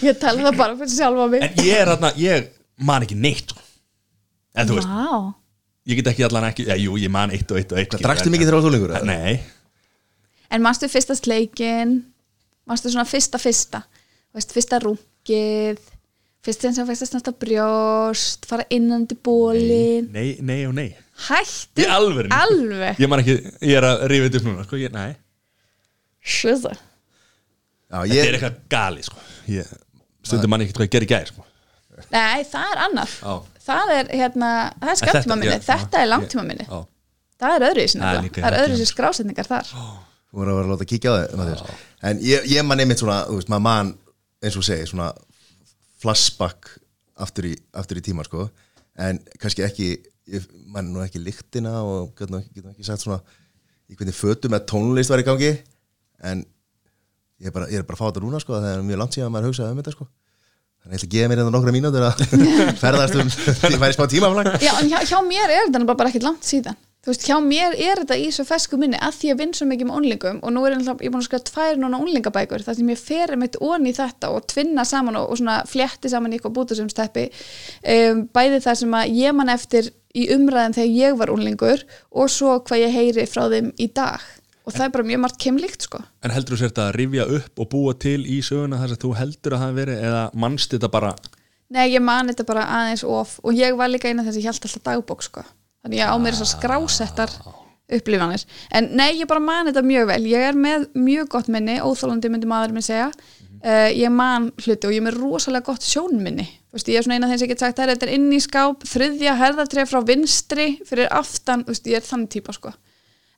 ég 0.07 0.19
tala 0.23 0.47
það 0.49 0.59
bara 0.61 0.79
fyrir 0.81 0.95
sjálfa 0.95 1.27
mig. 1.35 1.45
En 1.47 1.61
ég 1.67 1.83
er 1.83 1.93
hérna, 1.93 2.13
ég 2.21 2.49
man 2.91 3.07
ekki 3.07 3.19
neitt 3.19 3.55
sko. 3.55 3.63
En 4.59 4.69
þú 4.71 4.81
veist, 4.81 4.91
Vá, 4.91 5.31
ég 5.91 6.01
get 6.01 6.11
ekki 6.11 6.27
allan 6.27 6.49
ekki 6.49 6.67
Já, 6.67 6.75
jú, 6.81 6.97
ég 6.99 7.13
man 7.13 7.31
eitt 7.35 7.51
og 7.53 7.61
eitt 7.61 7.73
og 7.75 7.83
eitt. 7.83 7.95
Drakstu 8.03 8.33
mikið 8.33 8.51
þegar 8.51 8.67
þú 8.67 8.75
lengur? 8.75 8.97
Nei, 9.07 9.39
en 10.51 10.65
manstu 10.65 10.91
fyrsta 10.91 11.15
sleikin? 11.19 12.01
Manstu 12.71 12.91
svona 12.93 13.07
fyrsta 13.09 13.39
fyrsta? 13.43 13.85
Þú 14.31 14.39
veist, 14.41 14.53
fyrsta 14.55 14.81
rúkið 14.83 15.81
fyrst 16.45 16.65
sem 16.65 16.87
fyrst 16.89 17.05
að 17.05 17.11
snarta 17.13 17.35
brjóst? 17.37 18.47
Fara 18.49 18.67
innandi 18.73 19.17
bólin 19.19 20.09
nei, 20.15 20.39
nei 20.41 20.63
og 20.69 20.75
nei 20.79 20.89
hættu 21.29 21.83
Í 21.85 21.89
alvörinu? 21.91 22.33
alveg 22.37 23.01
Ég 23.03 23.09
man 23.13 23.21
ekki, 23.23 23.35
ég 23.67 23.77
er 23.81 23.87
að 23.91 24.05
rífa 24.13 24.27
þetta 24.29 24.41
upp 24.41 24.49
núna 24.49 24.65
sko. 24.67 24.77
ég, 24.81 24.93
Nei, 24.95 25.13
Shizza. 26.21 26.73
Já, 27.91 28.03
þetta 28.05 28.15
er 28.15 28.27
ég, 28.29 28.35
eitthvað 28.39 28.59
gali 28.71 29.03
sko. 29.07 29.17
ég, 29.51 29.71
Stundum 30.23 30.53
man 30.53 30.61
ekki 30.65 30.77
hvað 30.77 30.87
ég 30.89 30.93
ger 30.97 31.07
í 31.07 31.11
gær 31.11 31.31
sko. 31.33 31.47
nei, 32.13 32.45
það 32.49 32.71
er 32.75 32.79
annar 32.87 33.11
Já. 33.21 33.33
það 33.67 33.91
er 33.99 34.07
hérna, 34.17 34.51
það 34.81 34.91
er 34.91 34.95
þetta- 34.95 35.01
skemmtíma 35.03 35.37
minni 35.41 35.53
já, 35.57 35.59
þetta 35.67 35.99
já, 35.99 36.03
er 36.05 36.09
langtíma 36.09 36.45
minni 36.49 36.65
Já. 36.69 36.79
það 37.41 37.57
er 37.57 37.65
öðruvísi 37.71 37.99
Það 38.01 38.15
er 38.17 38.23
líka 38.25 38.41
það 38.41 38.47
er 38.47 38.55
þetta, 38.55 38.63
öðruvísi 38.65 38.87
skrásetningar 38.93 39.49
þar 39.51 39.67
þú 39.73 40.39
voru 40.39 40.51
að 40.53 40.57
vera 40.61 40.67
að 40.69 40.73
láta 40.75 40.87
kíkja 40.93 41.11
á 41.11 41.15
það 41.19 41.37
Matthías. 41.41 41.63
En 42.03 42.21
ég, 42.25 42.45
ég 42.49 42.65
man 42.65 42.79
einmitt 42.81 42.99
svona, 43.03 43.19
þú 43.27 43.35
veist, 43.41 43.49
maður 43.53 43.65
man 43.67 43.89
eins 44.43 44.57
og 44.57 44.65
segi, 44.65 44.87
svona 44.87 45.11
flashback 46.01 46.71
aftur 47.21 47.45
í, 47.51 47.55
aftur 47.77 47.99
í 48.01 48.05
tíma, 48.07 48.25
sko 48.25 48.47
en 49.01 49.19
kannski 49.41 49.65
ekki, 49.67 49.89
ég 50.31 50.47
man 50.71 50.93
nú 50.95 51.03
ekki 51.05 51.23
lyktina 51.23 51.81
og 51.83 52.15
getur 52.15 52.35
nú 52.35 52.41
ekki, 52.41 52.55
get 52.57 52.67
nú 52.67 52.73
ekki 52.75 52.87
sagt 52.87 53.05
svona 53.05 53.21
í 53.91 53.99
hvernig 53.99 54.17
fötum 54.17 54.55
eða 54.55 54.69
tónlist 54.71 55.13
var 55.13 55.23
í 55.23 55.27
gangi 55.27 55.53
en 56.31 56.45
ég 57.41 57.51
er 57.51 57.55
bara, 57.55 57.71
ég 57.73 57.81
er 57.81 57.87
bara 57.89 57.99
að 57.99 58.03
fá 58.03 58.11
þetta 58.11 58.25
núna, 58.25 58.41
sko 58.43 58.59
það 58.59 58.73
er 58.75 58.85
mjög 58.87 59.01
langt 59.01 59.17
síðan 59.17 59.31
að 59.31 59.35
maður 59.37 59.51
hugsaði 59.51 59.73
um 59.75 59.81
þetta, 59.81 59.95
sko. 59.97 60.07
Þannig 60.81 60.95
ég 60.95 61.01
ætla 61.01 61.09
að 61.09 61.15
gefa 61.15 61.31
mér 61.31 61.41
hérna 61.41 61.55
nokkra 61.55 61.73
mínútur 61.77 62.05
að 62.07 62.21
ferðast 62.83 63.19
um 63.21 63.33
því 63.33 63.81
færi 63.81 63.97
smá 63.97 64.07
tímaflag 64.09 64.55
Já, 64.65 64.71
en 64.79 64.93
hjá, 64.93 65.01
hjá 65.11 65.19
mér 65.27 65.53
er 65.57 65.67
þetta 65.67 65.93
bara 65.93 66.13
ekkert 66.13 66.29
langt 66.29 66.47
síðan. 66.49 66.79
Þú 67.01 67.13
veist, 67.15 67.23
hjá 67.25 67.37
mér 67.41 67.77
er 67.81 68.01
þetta 68.03 68.17
í 68.21 68.27
svo 68.33 68.45
fesku 68.45 68.77
minni 68.81 68.99
að 69.01 69.15
því 69.17 69.29
að 69.33 69.39
vinn 69.41 69.53
svo 69.57 69.67
mikið 69.69 69.89
með 69.89 69.99
unlingum 70.01 70.41
og 70.45 70.53
nú 70.53 70.65
er 70.69 70.75
ég 70.75 70.89
ég 70.91 71.13
búin 71.13 71.23
að 71.23 71.29
skrifa 71.31 71.47
tvær 71.49 71.79
núna 71.81 72.01
unlingabækur 72.01 72.65
þar 72.67 72.77
sem 72.77 72.91
ég 72.93 73.01
fer 73.01 73.33
mitt 73.41 73.57
onni 73.65 73.93
í 73.93 73.97
þetta 73.97 74.29
og 74.37 74.45
tvinna 74.53 74.85
saman 74.89 75.17
og, 75.17 75.31
og 75.33 75.41
svona 75.41 75.63
flétti 75.69 76.11
saman 76.13 76.35
í 76.35 76.37
eitthvað 76.37 76.59
bútusumsteppi 76.59 77.25
um, 77.31 78.21
bæði 78.37 78.61
það 78.67 78.79
sem 78.83 78.99
að 79.01 79.17
ég 79.17 79.37
man 79.39 79.53
eftir 79.53 79.89
í 80.17 80.27
umræðin 80.35 80.77
þegar 80.77 80.93
ég 80.97 81.19
var 81.21 81.33
unlingur 81.35 81.85
og 82.11 82.31
svo 82.33 82.59
hvað 82.67 82.85
ég 82.85 82.95
heyri 82.97 83.27
frá 83.31 83.47
þeim 83.53 83.73
í 83.79 83.91
dag. 83.95 84.25
Og 84.67 84.75
það 84.75 84.87
er 84.87 84.95
bara 84.95 85.09
mjög 85.09 85.23
margt 85.25 85.39
kemlíkt 85.43 85.87
sko. 85.87 86.03
En 86.23 86.35
heldur 86.35 86.55
þú 86.55 86.61
sért 86.63 86.81
að 86.83 86.91
rifja 86.99 87.27
upp 87.39 87.63
og 87.63 87.71
búa 87.73 87.95
til 87.99 88.21
í 88.29 88.41
söguna 88.45 88.83
þess 88.83 88.99
að 88.99 89.05
þú 89.07 89.13
heldur 89.19 89.57
að 89.57 89.65
það 89.65 89.79
verið 89.81 90.05
eða 90.11 90.25
mannst 90.45 90.75
þetta 90.77 90.91
bara? 90.93 91.15
Nei, 91.71 91.87
ég 91.95 92.03
man 92.03 92.31
þetta 92.31 92.47
bara 92.49 92.67
aðeins 92.81 93.07
of 93.07 93.39
og 93.47 93.57
ég 93.57 93.79
var 93.79 93.91
líka 93.91 94.11
eina 94.11 94.27
þess 94.27 94.37
að 94.37 94.43
ég 94.43 94.51
held 94.51 94.69
alltaf 94.69 94.85
dagbók 94.91 95.25
sko. 95.27 95.47
þannig 95.81 96.03
ég 96.03 96.13
á 96.13 96.17
mér 96.21 96.37
þessar 96.37 96.53
skrásettar 96.59 97.35
upplifanir, 97.91 98.45
en 98.71 98.91
nei, 98.95 99.19
ég 99.19 99.29
bara 99.31 99.43
man 99.43 99.71
þetta 99.71 99.83
mjög 99.87 100.09
vel, 100.13 100.23
ég 100.31 100.45
er 100.51 100.59
með 100.59 100.87
mjög 100.95 101.31
gott 101.35 101.49
minni 101.51 101.79
óþólandi 101.83 102.31
myndi 102.31 102.51
maður 102.51 102.75
minn 102.77 102.87
segja 102.87 103.09
uh, 103.65 103.89
ég 103.93 104.13
man 104.15 104.51
hluti 104.61 104.89
og 104.89 104.95
ég 104.95 105.03
er 105.03 105.07
með 105.09 105.19
rosalega 105.21 105.69
gott 105.71 105.87
sjónminni, 105.87 106.47
veist, 106.75 106.91
ég 106.91 107.01
er 107.01 107.07
svona 107.07 107.19
eina 107.19 107.31
þeim 107.31 107.41
sem 107.41 107.47
ég 107.47 107.55
get 107.55 107.65
sagt, 107.65 107.81
"Herra, 107.83 107.97
þetta 107.97 108.09
er 108.09 108.15
inn 108.19 108.29
í 108.33 108.43
skáp, 108.43 108.85
þriðja 108.89 109.37
herðatref 109.41 109.91
frá 109.93 110.01
vinstri 110.07 110.69
fyrir 110.87 111.11
aftan 111.11 111.65
veist, 111.69 111.87
ég 111.87 112.01
er 112.01 112.07
þannig 112.07 112.31
típa 112.37 112.55
sko. 112.57 112.73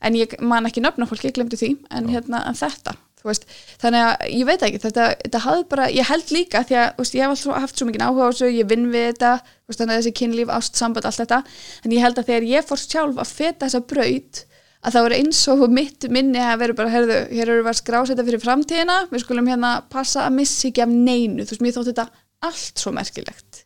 En 0.02 0.14
ég 0.18 0.34
man 0.40 0.66
ekki 0.66 0.82
nöfna 0.82 1.06
fólki, 1.06 1.30
ég 1.30 1.34
glemdi 1.34 1.56
því 1.56 1.76
en, 1.90 2.08
hérna, 2.10 2.42
en 2.48 2.58
þetta, 2.58 2.96
veist. 3.22 3.46
Þannig 3.78 4.02
að 4.02 4.30
ég 4.34 4.46
veit 4.46 4.62
ekki, 4.66 4.78
þetta, 4.82 5.08
þetta 5.22 5.42
hafði 5.46 5.66
bara 5.70 5.90
ég 5.94 6.08
held 6.08 6.32
líka 6.34 6.64
því 6.66 6.78
að 6.80 7.14
ég 7.14 7.22
hef 7.22 7.28
alltaf 7.30 7.60
haft 7.62 7.78
svo 7.78 7.86
mikið 7.86 8.06
áhuga 8.06 8.26
á 8.26 8.30
þessu, 8.32 8.48
ég 8.50 8.66
vinn 8.66 8.88
við 8.90 9.12
þetta 9.12 9.34
þannig 9.72 9.94
að 9.94 10.00
þessi 10.00 10.14
kynlíf, 10.18 10.48
ást, 10.52 10.76
samband, 10.76 11.06
allt 11.06 11.22
þetta. 11.22 11.38
En 11.84 11.92
ég 11.94 12.02
held 12.02 12.18
að 12.18 12.26
þegar 12.26 12.48
ég 12.50 12.66
fór 12.66 12.82
sjálf 12.82 13.22
að 13.22 13.30
feta 13.30 13.68
þessa 13.68 13.86
braut 13.86 14.42
að 14.82 14.94
það 14.96 15.04
voru 15.06 15.18
eins 15.20 15.40
og 15.52 15.64
mitt 15.70 16.06
minni 16.10 16.40
að 16.42 16.62
vera 16.64 16.76
bara, 16.78 16.92
herðu, 16.92 17.18
hér 17.30 17.48
eru 17.48 17.62
við 17.62 17.72
að 17.72 17.78
skrásetta 17.78 18.24
fyrir 18.26 18.42
framtíðina, 18.42 18.96
við 19.12 19.24
skulum 19.24 19.50
hérna 19.50 19.74
passa 19.92 20.26
að 20.26 20.38
missa 20.40 20.68
ekki 20.68 20.82
af 20.82 20.94
neinu, 20.94 21.44
þú 21.46 21.54
veist, 21.54 21.64
mér 21.64 21.76
þótt 21.76 21.90
þetta 21.92 22.06
allt 22.48 22.82
svo 22.82 22.94
merkilegt. 22.96 23.62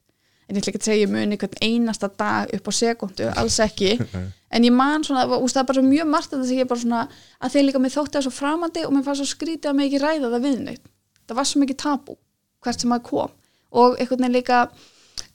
En 0.47 0.55
ég 0.55 0.63
ætla 0.63 0.71
ekki 0.75 0.83
að 0.83 0.89
segja 0.91 1.07
muni 1.11 1.39
hvern 1.41 1.57
einasta 1.65 2.11
dag 2.21 2.53
upp 2.55 2.69
á 2.71 2.73
sekundu, 2.77 3.31
alls 3.35 3.61
ekki. 3.65 3.97
En 4.57 4.63
ég 4.63 4.71
man 4.73 5.03
svona, 5.05 5.25
úst, 5.43 5.57
það 5.57 5.65
er 5.65 5.67
bara 5.69 5.81
svo 5.81 5.89
mjög 5.89 6.07
margt 6.07 6.31
að 6.33 6.45
þess 6.45 6.53
að 6.55 6.61
ég 6.61 6.69
bara 6.71 6.81
svona, 6.81 7.01
að 7.43 7.51
þeir 7.53 7.65
líka 7.67 7.81
mér 7.83 7.93
þótti 7.93 8.15
það 8.15 8.23
svo 8.25 8.33
framandi 8.37 8.85
og 8.87 8.93
mér 8.95 9.03
fannst 9.05 9.21
svo 9.21 9.27
skrítið 9.33 9.69
að 9.69 9.75
mig 9.77 9.89
ekki 9.89 10.01
ræða 10.05 10.31
það 10.31 10.45
við 10.47 10.61
neitt, 10.63 10.85
það 11.27 11.39
var 11.41 11.49
svo 11.51 11.63
mikið 11.65 11.79
tabú 11.83 12.15
hvert 12.63 12.85
sem 12.85 12.93
maður 12.93 13.05
kom. 13.11 13.35
Og 13.83 13.99
einhvern 13.99 14.23
veginn 14.23 14.37
líka 14.39 14.61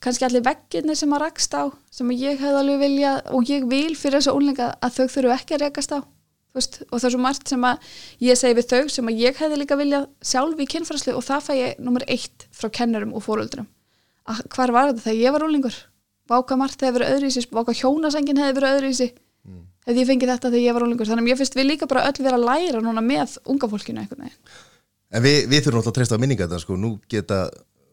kannski 0.01 0.25
allir 0.25 0.43
veggirnir 0.45 0.97
sem 0.97 1.11
maður 1.11 1.27
rakst 1.27 1.53
á, 1.53 1.69
sem 1.93 2.09
ég 2.15 2.39
hefði 2.41 2.61
alveg 2.63 2.81
vilja 2.81 3.13
og 3.35 3.49
ég 3.49 3.67
vil 3.69 3.93
fyrir 3.97 4.19
þessu 4.19 4.33
ónleika 4.33 4.71
að 4.81 4.97
þau 4.97 5.05
þurfu 5.15 5.35
ekki 5.35 5.57
að 5.57 5.63
rekast 5.65 5.93
á 5.93 5.99
veist, 6.55 6.81
og 6.89 6.97
það 6.97 7.07
er 7.07 7.13
svo 7.15 7.21
margt 7.23 7.51
sem 7.51 7.67
að 7.67 7.91
ég 8.27 8.39
segi 8.39 8.57
við 8.57 8.69
þau 8.71 8.81
sem 8.95 9.11
að 9.11 9.21
ég 9.21 9.41
hefði 9.41 9.59
líka 9.61 9.77
vilja 9.79 10.01
sjálf 10.25 10.59
í 10.59 10.67
kynfræslu 10.73 11.15
og 11.17 11.25
það 11.27 11.45
fæ 11.47 11.53
ég 11.57 11.83
nummer 11.83 12.05
eitt 12.11 12.47
frá 12.55 12.71
kennurum 12.73 13.13
og 13.17 13.25
fóruldrum 13.25 13.69
að 14.29 14.43
hvar 14.55 14.73
var 14.75 14.91
þetta 14.91 15.05
þegar 15.07 15.21
ég 15.21 15.35
var 15.35 15.45
úlingur 15.47 15.77
váka 16.31 16.57
margt 16.59 16.81
hefði 16.81 16.97
verið 16.97 17.13
öðruvísi 17.15 17.45
váka 17.51 17.77
hjónasengin 17.77 18.41
hefði 18.41 18.57
verið 18.57 18.75
öðruvísi 18.77 19.09
mm. 19.11 19.63
hefði 19.87 20.03
ég 20.03 20.11
fengið 20.11 20.33
þetta 20.33 20.51
þegar 20.51 20.65
ég 20.65 20.77
var 20.77 20.87
úlingur 20.87 21.11
þannig 21.11 21.27
að 21.27 21.33
ég 21.33 21.41
finnst 21.41 21.57
við 21.57 21.69
líka 21.69 21.89
bara 21.91 22.05
öll 22.09 22.25
vera 22.25 22.39
að 22.39 22.47
læra 22.49 22.83
núna 22.83 23.05
með 23.05 23.37
unga 23.45 23.71
fólkinu 23.71 24.07
En 25.11 25.19
við, 25.19 25.41
við 25.51 25.65
þurfum 25.65 25.81
alltaf 25.81 25.91
að 25.91 25.95
treysta 25.97 26.15
á 26.15 26.21
minninga 26.23 26.45
þetta 26.47 26.61
sko, 26.63 26.77
nú 26.79 26.93
geta 27.11 27.41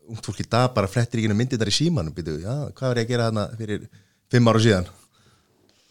ungt 0.09 0.29
fólk 0.29 0.43
í 0.43 0.49
dag 0.49 0.71
bara 0.77 0.91
flettir 0.91 1.23
ekki 1.23 1.37
myndirnar 1.37 1.71
í 1.71 1.75
símanum, 1.75 2.15
býtu, 2.17 2.39
já, 2.43 2.55
hvað 2.73 2.93
var 2.93 3.01
ég 3.01 3.09
að 3.09 3.13
gera 3.13 3.29
þarna 3.31 3.49
fyrir 3.59 3.89
fimm 4.33 4.51
ára 4.51 4.63
síðan? 4.65 4.93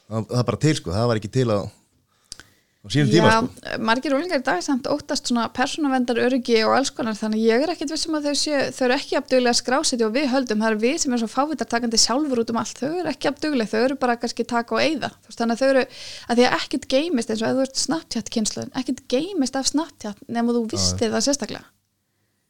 Það, 0.07 0.30
það 0.30 0.39
er 0.39 0.47
bara 0.51 0.63
til 0.63 0.78
sko, 0.78 0.95
það 0.95 1.09
var 1.11 1.20
ekki 1.20 1.32
til 1.36 1.45
á, 1.51 1.59
á 1.59 2.88
sínum 2.93 3.09
tíma 3.11 3.32
Já, 3.32 3.38
sko. 3.43 3.74
margir 3.89 4.15
úlingar 4.15 4.39
í 4.39 4.45
dag 4.47 4.61
samt 4.63 4.88
óttast 4.88 5.28
svona 5.28 5.49
persónavendar 5.55 6.22
öryggi 6.24 6.61
og 6.63 6.78
alls 6.78 6.93
konar 6.95 7.18
þannig 7.20 7.43
ég 7.43 7.65
er 7.65 7.74
ekkit 7.74 7.91
vissum 7.91 8.15
að 8.15 8.30
þau 8.30 8.39
séu 8.39 8.61
þau 8.78 8.84
eru 8.88 8.95
ekki 8.95 9.20
afduglega 9.20 9.59
skrásiti 9.59 10.07
og 10.07 10.15
við 10.15 10.30
höldum 10.32 10.63
það 10.63 10.72
eru 10.72 10.84
við 10.86 10.97
sem 11.03 11.18
er 11.18 11.24
svo 11.24 11.32
fávitar 11.34 11.72
takandi 11.74 11.99
sjálfur 11.99 12.43
út 12.45 12.53
um 12.55 12.61
allt 12.63 12.80
þau 12.80 12.88
eru 12.93 13.11
ekki 13.11 13.32
afduglega, 13.34 13.72
þau 13.74 13.84
eru 13.84 13.99
bara 13.99 14.15
kannski 14.22 14.47
taka 14.47 14.78
og 14.78 14.84
veist, 15.28 15.36
þannig 15.36 15.57
að 15.57 15.63
þau 15.63 15.70
eru, 15.74 15.88
að 16.32 16.39
því 16.39 16.47
að 16.47 16.59
ekkit 16.61 16.91
geimist 16.95 17.34
eins 17.34 17.43
og 17.43 17.49
að 17.49 17.59
þú 17.59 17.68
ert 17.68 17.84
Snapchat 17.84 18.32
kynsluðin 18.38 18.76
ekkit 18.80 19.03
geimist 19.11 19.59
af 19.59 19.68
Snapchat 19.68 20.24
nema 20.32 20.55
þú 20.55 20.63
sérstaklega 20.78 21.68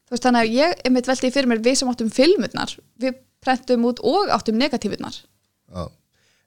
Þú 0.07 0.15
veist, 0.15 0.23
þannig 0.23 0.45
að 0.45 0.55
ég 0.55 0.83
er 0.87 0.93
mitt 0.95 1.09
veldi 1.09 1.31
fyrir 1.35 1.49
mér 1.51 1.63
við 1.65 1.79
sem 1.81 1.89
áttum 1.91 2.11
filmurnar, 2.13 2.73
við 3.01 3.17
prentum 3.43 3.87
út 3.89 3.99
og 4.07 4.31
áttum 4.33 4.59
negatífurnar 4.59 5.17
Já. 5.67 5.89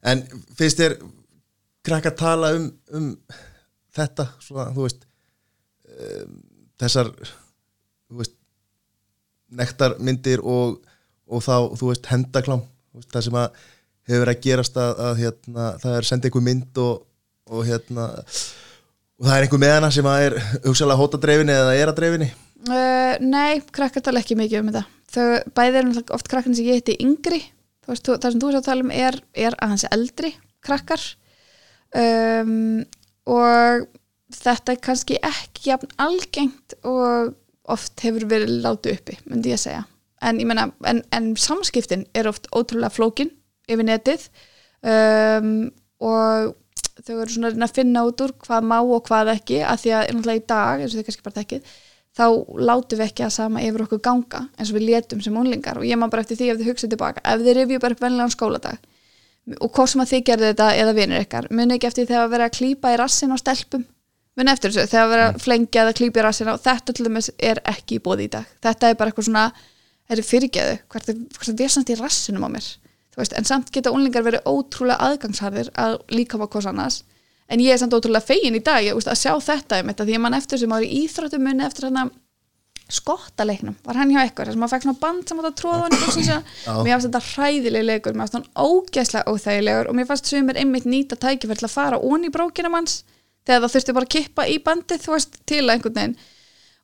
En 0.00 0.22
finnst 0.56 0.80
þér 0.80 0.96
krakka 1.84 2.12
tala 2.16 2.54
um, 2.56 2.70
um 2.96 3.10
þetta, 3.96 4.30
svona, 4.40 4.70
þú 4.72 4.86
veist 4.86 5.04
um, 5.04 6.38
þessar 6.80 7.10
þú 7.20 8.22
veist 8.22 8.36
nektarmyndir 9.60 10.40
og, 10.46 10.80
og 11.28 11.44
þá, 11.44 11.54
þú 11.76 11.92
veist, 11.92 12.08
hendaklám 12.10 12.64
veist, 12.96 13.10
það 13.12 13.26
sem 13.28 13.38
að 13.42 13.62
hefur 14.10 14.24
verið 14.24 14.34
að 14.36 14.44
gerast 14.46 14.80
að, 14.80 15.04
að 15.06 15.22
hérna, 15.24 15.70
það 15.82 15.96
er 15.96 16.08
sendið 16.08 16.30
einhver 16.30 16.46
mynd 16.48 16.82
og, 16.82 17.06
og 17.50 17.66
hérna 17.68 18.06
og 19.20 19.26
það 19.26 19.34
er 19.34 19.46
einhver 19.46 19.62
með 19.62 19.74
hana 19.76 19.90
sem 19.94 20.08
að 20.08 20.26
er 20.28 20.38
hugsalega 20.64 21.00
hóta 21.02 21.20
dreifinni 21.20 21.56
eða 21.56 21.76
er 21.76 21.92
að 21.92 22.00
dreifinni 22.00 22.30
Uh, 22.68 23.16
nei, 23.24 23.62
krakkar 23.72 24.04
tala 24.04 24.20
ekki 24.20 24.36
mikið 24.36 24.60
um 24.60 24.68
þetta. 24.68 24.84
Þau 25.10 25.54
bæði 25.56 25.78
eru 25.80 25.88
náttúrulega 25.88 26.16
oft 26.18 26.28
krakkar 26.30 26.54
sem 26.54 26.66
ég 26.68 26.80
heiti 26.80 26.98
yngri. 27.00 27.40
Veist, 27.88 28.06
það 28.06 28.26
sem 28.26 28.42
þú 28.42 28.50
er 28.50 28.58
að 28.58 28.66
tala 28.68 28.84
um 28.84 28.92
er, 28.94 29.16
er 29.46 29.56
aðeins 29.64 29.86
eldri 29.90 30.34
krakkar. 30.66 31.06
Um, 31.96 32.82
og 33.30 33.88
þetta 34.36 34.74
er 34.74 34.82
kannski 34.84 35.16
ekki 35.24 35.70
jafn 35.72 35.90
algengt 36.02 36.76
og 36.86 37.34
oft 37.70 38.04
hefur 38.04 38.28
verið 38.30 38.60
látið 38.64 38.98
uppi, 38.98 39.18
myndi 39.30 39.54
ég 39.54 39.58
að 39.58 39.64
segja. 39.64 39.82
En 40.20 40.38
ég 40.42 40.48
meina, 40.48 40.68
en, 40.86 41.02
en 41.16 41.32
samskiptin 41.40 42.04
er 42.14 42.28
oft 42.28 42.50
ótrúlega 42.52 42.92
flókin 42.92 43.32
yfir 43.70 43.86
netið. 43.88 44.28
Um, 44.84 45.70
og 46.00 46.52
þau 47.00 47.14
eru 47.16 47.32
svona 47.32 47.50
að 47.54 47.64
að 47.64 47.78
finna 47.80 48.04
út 48.08 48.22
úr 48.24 48.34
hvað 48.44 48.66
má 48.68 48.78
og 48.80 49.06
hvað 49.08 49.32
ekki 49.34 49.62
að 49.64 49.86
því 49.86 49.94
að 49.96 50.34
í 50.36 50.42
dag, 50.52 50.82
eins 50.82 50.92
og 50.92 51.00
þau 51.00 51.08
kannski 51.08 51.26
bara 51.26 51.40
tekkið 51.40 51.78
þá 52.20 52.26
látum 52.70 53.00
við 53.00 53.06
ekki 53.08 53.26
að 53.26 53.34
sama 53.34 53.64
yfir 53.64 53.86
okkur 53.86 54.02
ganga 54.04 54.44
eins 54.56 54.70
og 54.70 54.78
við 54.78 54.88
létum 54.90 55.22
sem 55.24 55.36
unlingar 55.40 55.80
og 55.80 55.88
ég 55.88 55.98
maður 55.98 56.14
bara 56.14 56.26
eftir 56.26 56.40
því 56.40 56.50
ef 56.52 56.60
þið 56.60 56.70
hugsið 56.70 56.94
tilbaka 56.94 57.24
ef 57.24 57.44
þið 57.46 57.56
rifju 57.58 57.80
bara 57.82 57.96
upp 57.96 58.04
vennilegan 58.04 58.34
skóladag 58.34 58.90
og 59.56 59.70
hvort 59.72 59.90
sem 59.90 60.04
að 60.04 60.12
þið 60.12 60.26
gerðu 60.28 60.50
þetta 60.52 60.68
eða 60.82 60.96
vinir 60.98 61.24
ykkar 61.24 61.48
muni 61.50 61.76
ekki 61.78 61.88
eftir 61.88 62.10
þegar 62.10 62.26
að 62.26 62.34
vera 62.36 62.50
að 62.50 62.56
klípa 62.58 62.92
í 62.92 63.00
rassin 63.00 63.34
á 63.34 63.36
stelpum? 63.40 63.86
Muni 64.38 64.52
eftir 64.52 64.70
þessu, 64.70 64.90
þegar 64.92 65.04
að 65.04 65.12
vera 65.12 65.24
að 65.30 65.38
flengja 65.42 65.82
eða 65.82 65.94
klípa 65.98 66.20
í 66.20 66.22
rassin 66.24 66.48
á 66.48 66.54
þetta 66.54 66.94
til 66.94 67.06
dæmis 67.08 67.30
er 67.50 67.60
ekki 67.68 67.98
í 67.98 68.02
bóði 68.04 68.28
í 68.28 68.30
dag. 68.30 68.52
Þetta 68.62 68.90
er 68.90 68.98
bara 69.00 69.10
eitthvað 69.10 69.26
svona 69.26 69.46
er 70.10 70.22
fyrirgeðu, 70.26 70.76
hvert 70.92 71.10
er, 71.10 71.18
er 71.18 71.56
vesant 71.58 71.90
í 71.90 71.96
rassinum 71.98 72.46
á 72.46 72.50
mér. 72.54 72.68
Veist, 73.18 73.34
en 73.36 73.44
samt 73.48 73.72
geta 73.74 73.90
unlingar 73.92 74.24
verið 74.24 74.46
ótrúlega 74.48 75.02
aðgangsharðir 75.08 75.72
að 75.78 75.98
líka 76.14 76.38
á 76.38 76.46
hvers 76.46 76.68
annars 76.70 77.00
en 77.50 77.62
ég 77.62 77.74
er 77.74 77.82
samt 77.82 77.94
ótrúlega 77.96 78.24
fegin 78.24 78.56
í 78.56 78.62
dag 78.64 78.84
ég, 78.86 78.96
veist, 78.96 79.10
að 79.10 79.20
sjá 79.20 79.34
þetta 79.50 79.82
um 79.82 79.92
þetta 79.92 80.08
því 80.08 80.18
að 80.18 80.24
mann 80.24 80.38
eftir 80.38 80.62
sem 80.62 80.74
ári 80.76 80.90
íþróttum 81.02 81.46
muni 81.46 81.66
eftir 81.66 81.88
hérna 81.88 82.10
skottaleiknum, 82.90 83.76
var 83.86 83.98
hann 84.00 84.10
hjá 84.10 84.24
ykkur? 84.26 84.48
Þar 84.48 84.56
sem 84.56 84.62
maður 84.62 84.74
fekk 84.74 84.86
svona 84.86 85.00
band 85.04 85.30
sem 85.30 85.40
átt 85.40 85.48
að 85.50 85.58
tróða 85.60 85.84
hann 85.84 85.94
í 85.94 86.00
buxum 86.00 86.24
sína. 86.26 86.38
mér 86.82 86.96
fannst 86.96 87.06
þetta 87.06 87.22
hræðileg 87.28 87.86
leikur 87.86 88.16
mér 88.16 88.26
fannst 88.26 88.36
hann 88.38 88.48
ógæslega 88.58 89.30
óþægilegur 89.30 89.90
og 89.90 89.96
mér 89.98 90.08
fannst 90.08 90.30
sumir 90.30 90.58
einmitt 90.58 90.88
nýta 90.90 91.18
tækifæri 91.20 91.60
til 91.60 91.68
að 91.68 91.76
fara 91.76 92.00
onni 92.02 92.30
í 92.30 92.34
brókina 92.34 92.72
manns 92.72 93.04
þegar 93.46 93.62
það 93.62 93.74
þurfti 93.76 93.96
bara 93.96 94.08
að 94.08 94.14
kippa 94.16 94.46
í 94.50 94.58
bandið 94.66 95.04
þú 95.04 95.14
veist, 95.14 95.40
til 95.46 95.62
að 95.62 95.74
einhvern 95.76 95.98
veginn. 96.00 96.16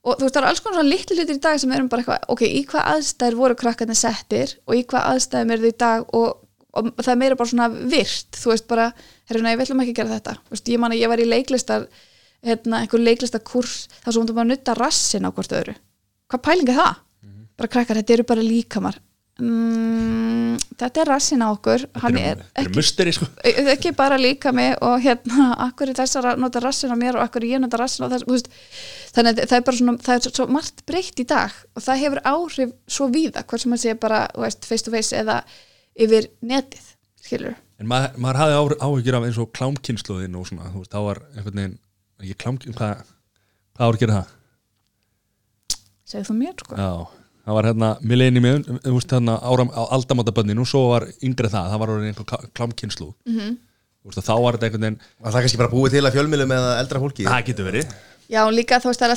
Og 0.07 0.19
þú 0.21 0.27
veist, 0.27 0.37
það 0.37 0.43
eru 0.43 0.51
alls 0.53 0.63
konar 0.63 0.79
svona 0.79 0.93
litlu 0.93 1.17
hlutir 1.19 1.37
í 1.37 1.43
dag 1.43 1.61
sem 1.61 1.73
erum 1.75 1.91
bara 1.91 2.05
eitthvað, 2.05 2.27
ok, 2.31 2.43
í 2.47 2.63
hvað 2.71 2.91
aðstæður 2.93 3.39
voru 3.41 3.59
krakkarnir 3.59 3.99
settir 3.99 4.55
og 4.67 4.79
í 4.79 4.85
hvað 4.87 5.09
aðstæðum 5.13 5.55
eru 5.57 5.65
þau 5.65 5.73
í 5.73 5.79
dag 5.83 6.15
og, 6.21 6.29
og 6.77 6.93
það 7.01 7.13
er 7.15 7.23
meira 7.23 7.39
bara 7.39 7.53
svona 7.53 7.71
virt, 7.73 8.29
þú 8.37 8.53
veist 8.53 8.69
bara 8.71 8.91
herruna, 9.31 9.55
ég 9.55 9.63
viljum 9.63 9.83
ekki 9.85 9.97
gera 9.97 10.15
þetta, 10.17 10.37
veist, 10.53 10.69
ég 10.73 10.83
man 10.83 10.95
að 10.95 11.03
ég 11.03 11.13
var 11.13 11.23
í 11.23 11.27
leiklistar, 11.29 11.89
hérna, 12.47 12.83
einhver 12.85 13.03
leiklistakurs 13.03 13.81
þar 14.03 14.13
sem 14.17 14.29
þú 14.29 14.39
bara 14.39 14.51
nutta 14.53 14.77
rassin 14.79 15.27
á 15.27 15.31
hvort 15.31 15.57
öðru. 15.57 15.75
Hvað 16.31 16.47
pæling 16.47 16.73
er 16.73 16.81
það? 16.81 17.03
bara 17.57 17.73
krakkar, 17.73 18.01
þetta 18.01 18.17
eru 18.17 18.27
bara 18.29 18.45
líkamar. 18.45 18.99
Mm, 19.37 20.55
þetta 20.81 21.03
er 21.03 21.09
rassin 21.11 21.43
á 21.45 21.53
okkur 21.53 21.83
hann 22.01 22.15
er 22.17 22.39
Þetta 22.39 22.63
er 22.63 22.63
ekki, 22.63 22.79
musteri 22.79 23.13
sko. 23.13 23.27
Ekki 23.45 23.91
bara 23.97 24.17
líkami 24.17 24.71
og 24.81 24.95
hérna, 25.05 25.51
akkur 25.67 25.93
er 25.93 25.99
þessar 25.99 26.31
að 26.31 26.41
nota 26.41 26.63
rassin 26.65 26.95
á 26.95 26.97
mér 26.97 27.19
og 27.19 27.27
akkur 27.27 27.45
er 27.45 27.51
ég 27.51 27.61
að 27.61 27.67
nota 27.67 27.81
rassin 27.83 28.09
á 28.09 28.13
þess 28.15 28.25
veist, 28.31 28.49
þannig 29.13 29.35
að 29.35 29.51
það 29.51 29.59
er 29.59 29.67
bara 29.67 29.81
svona 29.81 30.05
það 30.07 30.17
er 30.31 30.37
svo 30.39 30.47
margt 30.57 30.81
breytt 30.89 31.21
í 31.21 31.29
dag 31.29 31.59
og 31.77 31.85
það 31.85 32.03
hefur 32.07 32.23
áhrif 32.33 32.73
svo 32.97 33.11
víða, 33.13 33.45
hvort 33.45 33.65
sem 33.65 33.75
maður 33.75 33.85
sé 33.85 33.97
bara 34.07 34.23
veist, 34.41 34.69
face 34.73 34.89
to 34.89 34.95
face 34.97 35.21
eða 35.21 35.43
yfir 35.97 36.29
netið, 36.43 36.85
skilur 37.23 37.55
En 37.77 37.87
maður, 37.91 38.15
maður 38.17 38.37
hafði 38.41 38.55
á- 38.57 38.81
áhyggjur 38.87 39.17
af 39.19 39.25
eins 39.27 39.39
og 39.39 39.51
klámkynnslóðin 39.53 40.37
og 40.41 40.47
svona, 40.49 40.71
þú 40.73 40.79
veist, 40.81 40.93
þá 40.95 41.01
var 41.05 41.19
einhvern 41.37 41.59
veginn, 41.61 41.79
ekki 42.23 42.37
klámkyn, 42.41 42.75
hvað, 42.79 42.95
hvað 43.77 43.99
gera 44.01 44.15
það? 44.17 44.27
segðu 46.07 46.25
þú 46.31 46.35
mér, 46.39 46.55
sko 46.63 46.75
Já, 46.77 46.91
það 47.47 47.55
var 47.59 47.65
hérna 47.69 47.89
millennium, 48.01 48.65
þú 48.81 48.95
veist, 48.97 49.13
hérna 49.13 49.35
áram 49.45 49.71
á 49.77 49.83
aldamátaböndinu 49.93 50.61
og 50.65 50.71
svo 50.71 50.83
var 50.95 51.05
yngri 51.21 51.49
það, 51.53 51.71
það 51.73 51.79
var 51.83 51.89
orðin 51.93 52.11
einhver 52.13 52.27
klámkynnslóð. 52.57 53.15
Mm 53.27 53.37
-hmm. 53.37 53.57
Þú 54.03 54.07
veist, 54.09 54.29
þá 54.29 54.35
var 54.43 54.53
þetta 54.57 54.67
einhvern 54.67 54.85
veginn, 54.87 55.01
Var 55.21 55.33
það 55.33 55.41
kannski 55.43 55.59
bara 55.59 55.75
búið 55.75 55.91
til 55.91 56.05
að 56.07 56.15
fjölmiðlum 56.17 56.53
eða 56.57 56.79
eldra 56.81 57.01
fólki? 57.01 57.25
það 57.25 57.45
getur 57.47 57.65
verið. 57.65 57.87
Já, 58.31 58.41
og 58.47 58.53
líka 58.53 58.81
þú 58.81 58.85
veist, 58.89 59.01
það 59.01 59.11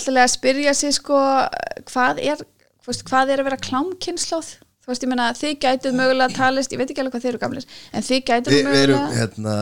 er 3.30 3.40
alltaf 3.40 4.60
þú 4.90 4.94
veist, 4.96 5.06
ég 5.06 5.12
meina, 5.14 5.28
þið 5.38 5.56
gætuð 5.64 5.98
mögulega 6.00 6.34
talist, 6.36 6.74
ég 6.74 6.82
veit 6.82 6.90
ekki 6.90 7.04
alveg 7.04 7.14
hvað 7.16 7.26
þið 7.28 7.32
eru 7.36 7.42
gamlir, 7.46 7.68
en 7.94 8.06
þið 8.10 8.22
gætuð 8.30 8.56
Vi, 8.56 8.62
við, 8.66 8.80
erum, 8.82 8.98
mögulega, 8.98 9.20
hérna, 9.20 9.56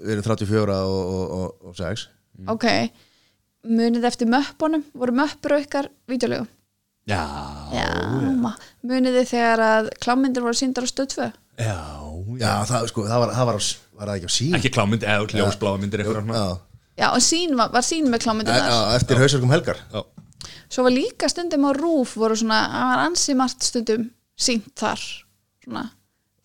við 0.00 0.14
erum 0.16 0.26
34 0.30 0.78
og, 0.80 1.14
og, 1.16 1.34
og, 1.36 1.70
og 1.70 1.76
6 1.82 2.06
ok, 2.56 2.66
munið 3.76 4.04
eftir 4.10 4.28
möppunum, 4.32 4.84
voru 4.96 5.14
möppur 5.20 5.56
aukar 5.60 5.90
vídeolegu? 6.10 6.46
Já, 7.06 7.20
Já, 7.76 7.86
munið 8.82 9.20
þið 9.20 9.28
þegar 9.30 9.62
að 9.68 9.90
klámyndir 10.02 10.42
voru 10.42 10.58
síndar 10.58 10.86
á 10.86 10.90
stöðfö? 10.90 11.28
já, 11.60 11.76
já. 11.76 12.42
Já, 12.42 12.52
það, 12.68 12.88
sko, 12.90 13.04
það 13.06 13.20
var, 13.22 13.30
það 13.36 13.46
var, 13.50 13.58
á, 13.60 13.62
var 14.00 14.10
ekki 14.16 14.28
á 14.28 14.32
sín 14.34 14.56
Ekki 14.58 14.72
klámynd, 14.74 15.04
eða 15.06 15.28
ljósbláða 15.38 15.78
myndir 15.84 16.02
eitthvað 16.02 16.18
svona. 16.24 16.40
Já, 16.40 16.48
Já, 16.96 17.06
og 17.12 17.22
sín 17.24 17.54
var, 17.56 17.70
var 17.76 17.84
sín 17.84 18.06
með 18.12 18.22
klámyndir 18.24 18.52
e- 18.56 18.58
þar. 18.58 18.72
já, 18.72 18.96
eftir 18.98 19.20
hausverkum 19.22 19.52
helgar 19.54 19.80
Já. 19.92 20.02
Svo 20.66 20.82
var 20.86 20.92
líka 20.96 21.28
stundum 21.30 21.64
á 21.68 21.70
rúf 21.76 22.16
voru 22.18 22.34
svona, 22.36 22.58
það 22.72 22.90
var 22.90 23.02
ansi 23.06 23.34
margt 23.38 23.62
stundum 23.68 24.08
sínt 24.36 24.68
þar, 24.78 25.02
svona, 25.64 25.84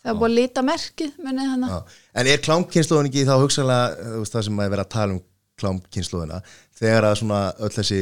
það 0.01 0.11
var 0.11 0.19
búið 0.21 0.29
að 0.29 0.37
lita 0.39 0.63
merkið. 0.65 1.13
En 1.21 2.31
er 2.31 2.43
klámkynnslóðin 2.45 3.11
ekki 3.11 3.27
þá 3.27 3.35
veist, 3.43 4.33
það 4.35 4.47
sem 4.47 4.63
að 4.63 4.73
vera 4.75 4.87
að 4.87 4.93
tala 4.95 5.17
um 5.17 5.23
klámkynnslóðina 5.61 6.41
þegar 6.79 7.09
að 7.11 7.17
svona 7.21 7.41
öll 7.61 7.73
þessi 7.75 8.01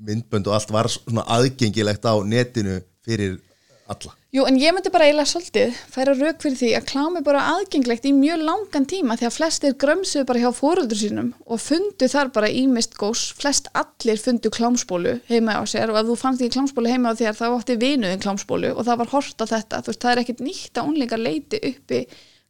myndbönd 0.00 0.48
og 0.48 0.56
allt 0.56 0.72
var 0.74 0.88
svona 0.92 1.26
aðgengilegt 1.36 2.04
á 2.08 2.14
netinu 2.24 2.80
fyrir 3.04 3.38
alla 3.90 4.16
Jú, 4.30 4.44
en 4.46 4.60
ég 4.62 4.70
myndi 4.70 4.92
bara 4.94 5.08
eiginlega 5.08 5.26
svolítið 5.26 5.78
færa 5.90 6.12
rauk 6.14 6.36
fyrir 6.38 6.58
því 6.60 6.68
að 6.78 6.84
klám 6.86 7.16
er 7.18 7.24
bara 7.26 7.40
aðgengilegt 7.50 8.04
í 8.06 8.12
mjög 8.14 8.44
langan 8.46 8.84
tíma 8.92 9.16
því 9.18 9.26
að 9.26 9.32
flestir 9.34 9.74
grömsuðu 9.82 10.28
bara 10.28 10.42
hjá 10.44 10.52
fóröldur 10.54 11.00
sínum 11.00 11.32
og 11.50 11.58
fundu 11.58 12.06
þar 12.12 12.30
bara 12.36 12.52
ímist 12.60 12.94
gós 13.00 13.24
flest 13.34 13.66
allir 13.74 14.22
fundu 14.22 14.52
klámsbólu 14.54 15.16
heima 15.26 15.58
á 15.58 15.66
sér 15.66 15.90
og 15.90 15.98
ef 15.98 16.12
þú 16.12 16.18
fannst 16.20 16.44
ekki 16.46 16.60
klámsbólu 16.60 16.92
heima 16.92 17.10
á 17.10 17.18
þér 17.18 17.40
þá 17.40 17.44
átti 17.48 17.78
vinuðin 17.82 18.22
klámsbólu 18.22 18.70
og 18.70 18.86
það 18.86 19.02
var 19.02 19.12
hort 19.16 19.42
á 19.42 19.46
þetta, 19.50 19.82
þú 19.82 19.90
veist, 19.90 20.04
það 20.06 20.12
er 20.14 20.22
ekkit 20.22 20.44
nýtt 20.46 20.78
að 20.78 20.92
unlingar 20.92 21.24
leiti 21.26 21.62
uppi 21.72 22.00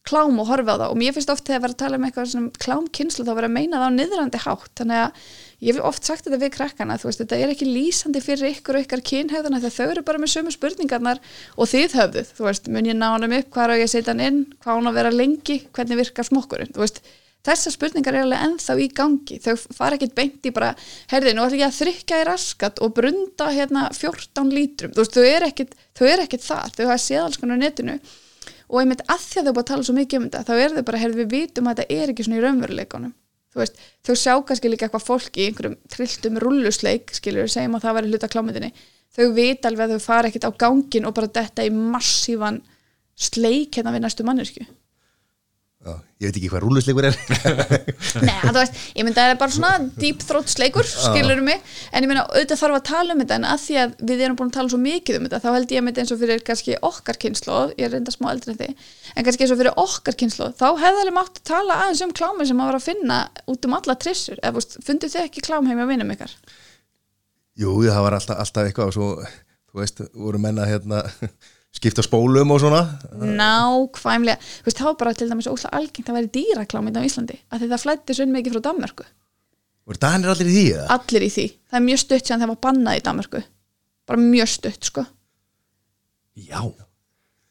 klám 0.08 0.38
og 0.40 0.48
horfa 0.48 0.74
á 0.74 0.80
það 0.80 0.92
og 0.92 0.98
mér 0.98 1.14
finnst 1.14 1.30
oft 1.32 1.44
þegar 1.44 1.58
að 1.58 1.64
vera 1.64 1.74
að 1.74 1.80
tala 1.82 1.98
um 1.98 2.04
eitthvað 2.08 2.28
sem 2.32 2.46
klámkynslu 2.64 3.26
þá 3.26 3.32
vera 3.36 3.50
að 3.50 3.56
meina 3.56 3.80
það 3.80 3.86
á 3.90 3.96
niðrandi 3.96 4.40
hátt. 4.46 4.72
Þannig 4.80 5.00
að 5.04 5.30
ég 5.60 5.76
hef 5.76 5.88
oft 5.90 6.08
sagt 6.08 6.26
þetta 6.26 6.40
við 6.40 6.52
krakkana 6.56 6.98
þú 7.00 7.10
veist, 7.10 7.22
þetta 7.22 7.38
er 7.38 7.54
ekki 7.54 7.68
lýsandi 7.68 8.24
fyrir 8.24 8.54
ykkur 8.54 8.78
og 8.78 8.86
ykkar 8.86 9.04
kynhegðuna 9.10 9.60
þegar 9.60 9.76
þau 9.76 9.94
eru 9.94 10.04
bara 10.08 10.22
með 10.22 10.32
sömu 10.34 10.54
spurningarnar 10.56 11.20
og 11.56 11.70
þið 11.70 11.96
höfðuð, 12.00 12.34
þú 12.38 12.46
veist, 12.48 12.70
mun 12.72 12.88
ég 12.88 12.96
ná 12.96 13.08
hann 13.12 13.28
upp? 13.28 13.50
Hvað 13.52 13.66
er 13.66 13.82
ég 13.82 13.90
að 13.90 13.94
setja 13.94 14.14
hann 14.14 14.24
inn, 14.24 14.44
hvað 14.64 14.78
hann 14.78 14.90
að 14.90 15.00
vera 15.02 15.12
lengi? 15.14 15.58
Hvernig 15.76 16.00
virkar 16.00 16.30
smokkurinn, 16.30 16.72
þú 16.72 16.86
veist 16.86 17.02
þessar 17.44 17.72
spurningar 17.72 18.16
er 18.16 18.26
alveg 18.26 18.42
ennþá 18.46 18.74
í 18.80 18.88
gangi. 18.92 19.38
Þau 19.40 19.54
fara 19.72 19.96
ekkit 19.96 20.16
beint 20.16 20.48
í 20.48 20.52
bara 20.52 20.74
herði, 21.12 21.32
nú 21.36 21.46
ætlum 21.46 21.62
ég 21.62 21.70
að 21.70 21.78
þrykka 21.78 22.18
í 22.20 22.26
raskat 22.28 22.82
og 22.84 22.92
brunda 22.96 23.48
hérna 23.52 23.86
14 23.96 24.52
lítrum, 24.52 24.92
þú 24.92 25.04
veist, 25.04 25.16
þau 25.16 25.24
er 25.24 25.46
er 26.10 26.24
ekkit 26.26 26.44
þar, 26.44 26.74
þau 26.76 26.84
hafa 26.86 27.00
séð 27.00 27.22
alls 27.24 27.40
konar 27.40 27.60
netinu 27.60 27.96
og 28.70 28.78
einmitt 28.80 29.02
að 29.10 29.24
því 29.26 29.40
að 29.40 29.48
þau 29.48 29.54
búið 29.56 29.64
að 29.64 29.70
tala 29.70 29.86
svo 29.86 29.96
mikið 29.96 30.20
um 30.20 30.28
þetta 30.28 30.42
þá 30.46 30.62
er 30.64 30.76
þau 30.76 30.84
bara, 30.86 31.00
herði, 31.02 31.24
við 31.24 31.34
vitum 31.34 31.68
að 31.70 31.80
þetta 31.80 31.98
er 31.98 32.12
ekki 32.12 32.26
svona 32.26 32.38
í 32.38 32.44
raunveruleikunum 32.44 33.14
þú 33.50 33.60
veist, 33.60 33.80
þau 34.06 34.14
sjá 34.14 34.34
kannski 34.46 34.70
líka 34.70 34.86
eitthvað 34.86 35.06
fólk 35.06 35.38
í 35.38 35.46
einhverjum 35.48 35.78
trilltum 35.90 36.38
rullusleik 36.44 37.14
skilur, 37.16 37.50
segjum 37.50 37.78
að 37.78 37.86
það 37.86 37.96
væri 37.98 38.12
hluta 38.12 38.30
klámiðinni 38.30 38.70
þau 39.16 39.24
vita 39.34 39.70
alveg 39.70 39.88
að 39.88 39.96
þau 39.96 40.06
fara 40.06 40.30
ekkit 40.30 40.46
á 40.46 40.50
gangin 40.62 41.08
og 41.08 41.16
bara 41.16 41.32
detta 41.40 41.66
í 41.66 41.72
massívan 41.74 42.60
sleik 43.18 43.74
hérna 43.74 43.94
við 43.96 44.04
næstu 44.06 44.26
mannesku 44.26 44.66
Já, 45.80 45.94
ég 46.20 46.28
veit 46.28 46.36
ekki 46.36 46.48
hvað 46.52 46.60
rúlusleikur 46.66 47.06
er. 47.08 47.14
Nei, 48.26 48.34
þú 48.42 48.50
veist, 48.52 48.74
ég 48.92 49.06
myndi 49.06 49.16
að 49.16 49.22
það 49.22 49.30
er 49.32 49.38
bara 49.40 49.54
svona 49.54 49.86
deep 49.96 50.18
throat 50.28 50.50
sleikur, 50.52 50.84
skilur 50.84 51.40
mig. 51.40 51.62
En 51.96 52.04
ég 52.04 52.10
meina, 52.10 52.26
auðvitað 52.28 52.60
þarf 52.60 52.76
að 52.76 52.82
tala 52.90 53.14
um 53.14 53.22
þetta 53.22 53.38
en 53.38 53.46
að 53.48 53.62
því 53.62 53.78
að 53.80 53.94
við 54.10 54.24
erum 54.26 54.36
búin 54.36 54.50
að 54.50 54.58
tala 54.58 54.72
svo 54.74 54.80
mikið 54.82 55.16
um 55.16 55.24
þetta 55.24 55.40
þá 55.40 55.48
held 55.54 55.72
ég 55.72 55.80
að 55.80 55.86
myndi 55.86 56.02
eins 56.02 56.12
og 56.12 56.20
fyrir 56.20 56.44
kannski 56.44 56.76
okkar 56.90 57.16
kynnslóð 57.24 57.72
ég 57.80 57.86
er 57.86 57.94
reynda 57.96 58.12
smá 58.12 58.28
eldri 58.34 58.52
en 58.52 58.60
þið 58.60 58.72
en 59.14 59.26
kannski 59.30 59.46
eins 59.46 59.54
og 59.54 59.60
fyrir 59.62 59.80
okkar 59.80 60.18
kynnslóð, 60.20 60.52
þá 60.60 60.68
hefði 60.84 61.00
alveg 61.06 61.16
mátt 61.16 61.40
að 61.40 61.48
tala 61.48 61.78
aðeins 61.86 62.04
um 62.04 62.12
klámi 62.20 62.44
sem 62.50 62.60
að 62.60 62.68
vera 62.68 62.82
að 62.82 62.88
finna 62.90 63.18
út 63.48 63.64
um 63.70 63.76
alla 63.78 63.96
trissur, 64.04 64.36
eða 64.44 64.60
fundu 64.84 65.08
þið 65.08 65.24
ekki 65.24 65.46
klám 65.48 65.70
heim 65.70 65.80
að 65.80 65.94
vinum 65.94 66.12
ykkar? 66.12 66.36
Jú, 67.56 67.72
og 71.70 71.76
hérna 71.76 71.80
skipta 71.80 72.02
spólum 72.02 72.50
og 72.50 72.60
svona? 72.60 72.82
Nákvæmlega, 73.14 74.38
þú 74.40 74.66
veist, 74.66 74.78
þá 74.80 74.84
var 74.84 74.96
bara 74.98 75.14
til 75.14 75.28
dæmis 75.30 75.46
óslega 75.48 75.76
algengt 75.78 76.08
að 76.10 76.16
vera 76.18 76.30
dýraklám 76.34 76.90
á 76.90 77.02
Íslandi, 77.06 77.38
að 77.52 77.60
þetta 77.64 77.78
flætti 77.78 78.14
svo 78.14 78.26
mikið 78.26 78.52
frá 78.56 78.62
Danmörku. 78.68 79.04
Voru 79.86 79.98
Danir 80.00 80.28
allir 80.30 80.46
í 80.50 80.54
því 80.54 80.64
eða? 80.74 80.86
allir 80.96 81.22
í 81.22 81.30
því, 81.30 81.46
það 81.70 81.78
er 81.80 81.84
mjög 81.86 81.98
stutt 82.02 82.26
sem 82.26 82.40
það 82.40 82.48
var 82.52 82.60
bannað 82.66 82.98
í 82.98 83.04
Danmörku. 83.06 83.42
Bara 84.06 84.18
mjög 84.20 84.48
stutt 84.48 84.84
sko. 84.90 85.04
Já, 86.36 86.60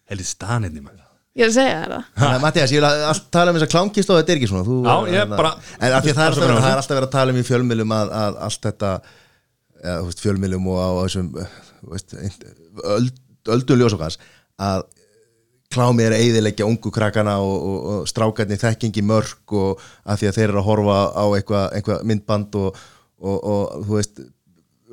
heldur 0.10 0.26
staninni 0.26 0.82
maður. 0.82 1.06
ég 1.40 1.46
er 1.46 1.50
að 1.50 1.56
segja 1.56 1.80
það. 1.88 2.04
Að 2.28 2.42
Mattias, 2.44 2.72
ég 2.74 2.82
vil 2.82 2.90
að 2.90 3.22
tala 3.32 3.52
um 3.52 3.56
þess 3.58 3.68
að 3.68 3.74
klámkist 3.74 4.10
og 4.12 4.18
þetta 4.20 4.32
er 4.34 4.40
ekki 4.40 4.50
svona. 4.50 4.66
Þú, 4.68 4.78
Já, 4.84 4.96
ég 5.08 5.16
hérna- 5.16 5.38
bara- 5.38 5.56
En 5.80 5.94
af 5.94 6.04
því 6.04 6.10
að 6.12 6.18
það 6.20 6.26
er, 6.26 6.30
alltaf, 6.30 6.44
svo 6.44 6.60
það 6.60 6.72
er 6.72 6.82
alltaf 6.82 6.96
verið 6.98 7.08
að 7.08 7.12
tala 7.12 7.32
um 7.32 7.38
í 7.40 7.48
fjölmilum 7.48 7.92
að, 7.96 8.12
að 8.20 8.38
allt 8.50 8.62
þetta 8.68 8.92
ja, 9.84 10.02
veist, 10.04 10.20
fjölmilum 10.20 10.68
og 10.68 10.78
á 10.84 10.90
þessum 11.08 11.30
veist, 11.94 12.16
öld, 12.84 13.14
öldum 13.56 13.82
ljósokans 13.82 14.20
að 14.60 14.88
klámið 15.70 16.08
er 16.08 16.16
að 16.16 16.24
eyðileggja 16.26 16.68
ungu 16.68 16.92
krakkana 16.94 17.36
og, 17.46 17.56
og, 17.70 17.78
og 17.92 18.10
strákarnir 18.10 18.62
þekkingi 18.62 19.04
mörg 19.06 19.54
og 19.54 19.84
af 20.04 20.20
því 20.20 20.30
að 20.32 20.40
þeir 20.40 20.48
eru 20.48 20.62
að 20.62 20.68
horfa 20.70 20.98
á 21.14 21.26
eitthvað 21.38 21.78
eitthva 21.78 21.98
myndband 22.10 22.58
og, 22.58 22.80
og, 23.22 23.76
þú 23.86 24.00
veist 24.00 24.24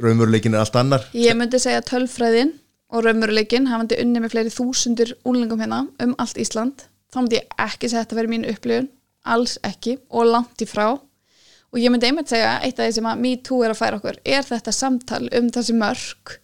raumurleikin 0.03 0.57
er 0.57 0.65
allt 0.65 0.77
annar. 0.77 1.07
Ég 1.17 1.37
myndi 1.39 1.61
segja 1.63 1.81
að 1.81 1.89
tölfræðin 1.93 2.53
og 2.93 3.07
raunveruleikin 3.07 3.71
hafandi 3.71 3.99
unni 4.03 4.21
með 4.23 4.37
fleiri 4.37 4.53
þúsundur 4.53 5.15
úlingum 5.27 5.63
hérna 5.65 5.87
um 6.05 6.15
allt 6.23 6.39
Ísland 6.41 6.85
þá 7.13 7.23
myndi 7.23 7.41
ég 7.41 7.59
ekki 7.65 7.89
segja 7.89 8.03
að 8.03 8.07
þetta 8.07 8.21
verið 8.21 8.35
mín 8.35 8.49
upplifun 8.53 8.91
alls 9.27 9.57
ekki 9.67 9.97
og 10.15 10.29
langt 10.29 10.63
í 10.63 10.69
frá. 10.71 10.93
Og 11.73 11.81
ég 11.83 11.91
myndi 11.91 12.09
einmitt 12.11 12.31
segja 12.31 12.59
eitt 12.61 12.79
af 12.79 12.87
því 12.87 12.99
sem 12.99 13.09
að 13.09 13.23
MeToo 13.25 13.65
er 13.65 13.73
að 13.73 13.81
færa 13.81 13.99
okkur 13.99 14.21
er 14.23 14.45
þetta 14.47 14.75
samtal 14.75 15.25
um 15.35 15.49
þessi 15.57 15.75
mörg 15.77 16.37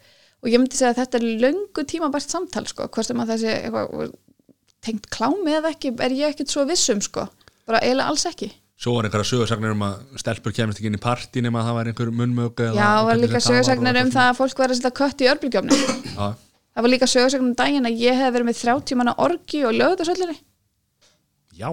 og 0.43 0.51
ég 0.51 0.59
myndi 0.63 0.77
segja 0.79 0.91
að 0.95 1.01
þetta 1.03 1.19
er 1.21 1.27
löngu 1.45 1.85
tímabært 1.93 2.33
samtal 2.35 2.65
sko, 2.67 2.89
hvort 2.91 3.07
sem 3.09 3.21
að 3.23 3.31
þessi 3.37 3.51
eitthvað, 3.53 4.13
tengt 4.83 5.07
klámi 5.15 5.55
eða 5.59 5.71
ekki 5.77 5.93
er 6.03 6.15
ég 6.19 6.33
ekkert 6.35 6.51
svo 6.51 6.65
vissum 6.67 7.01
sko, 7.05 7.29
bara 7.69 7.81
eiginlega 7.85 8.11
alls 8.11 8.27
ekki. 8.27 8.51
Svo 8.83 8.97
var 8.97 9.07
einhverja 9.07 9.29
sögursagnir 9.29 9.77
um 9.77 9.83
að 9.87 10.17
stelpur 10.19 10.51
kemist 10.57 10.81
ekki 10.81 10.89
inn 10.91 10.97
í 10.99 11.03
partí 11.03 11.39
nema 11.45 11.61
að 11.63 11.69
það 11.69 11.77
var 11.77 11.91
einhver 11.93 12.09
munnmög 12.19 12.63
Já, 12.65 12.73
það 12.75 13.05
var 13.07 13.21
líka 13.23 13.41
sögursagnir 13.45 13.99
um 14.01 14.11
það 14.11 14.31
að 14.33 14.39
fólk 14.41 14.59
var 14.65 14.73
að 14.75 14.81
setja 14.81 14.91
kött 14.99 15.23
í 15.23 15.29
örbylgjöfni 15.31 15.79
Já, 15.79 16.25
það 16.35 16.83
var 16.89 16.91
líka 16.91 17.09
sögursagnir 17.13 17.47
um 17.53 17.55
daginn 17.61 17.87
að 17.87 18.03
ég 18.03 18.19
hef 18.19 18.33
verið 18.35 18.49
með 18.49 18.59
þrjá 18.59 18.75
tímana 18.91 19.15
orgi 19.23 19.61
og 19.69 19.77
lögðarsöllinni 19.79 20.35
já. 21.63 21.69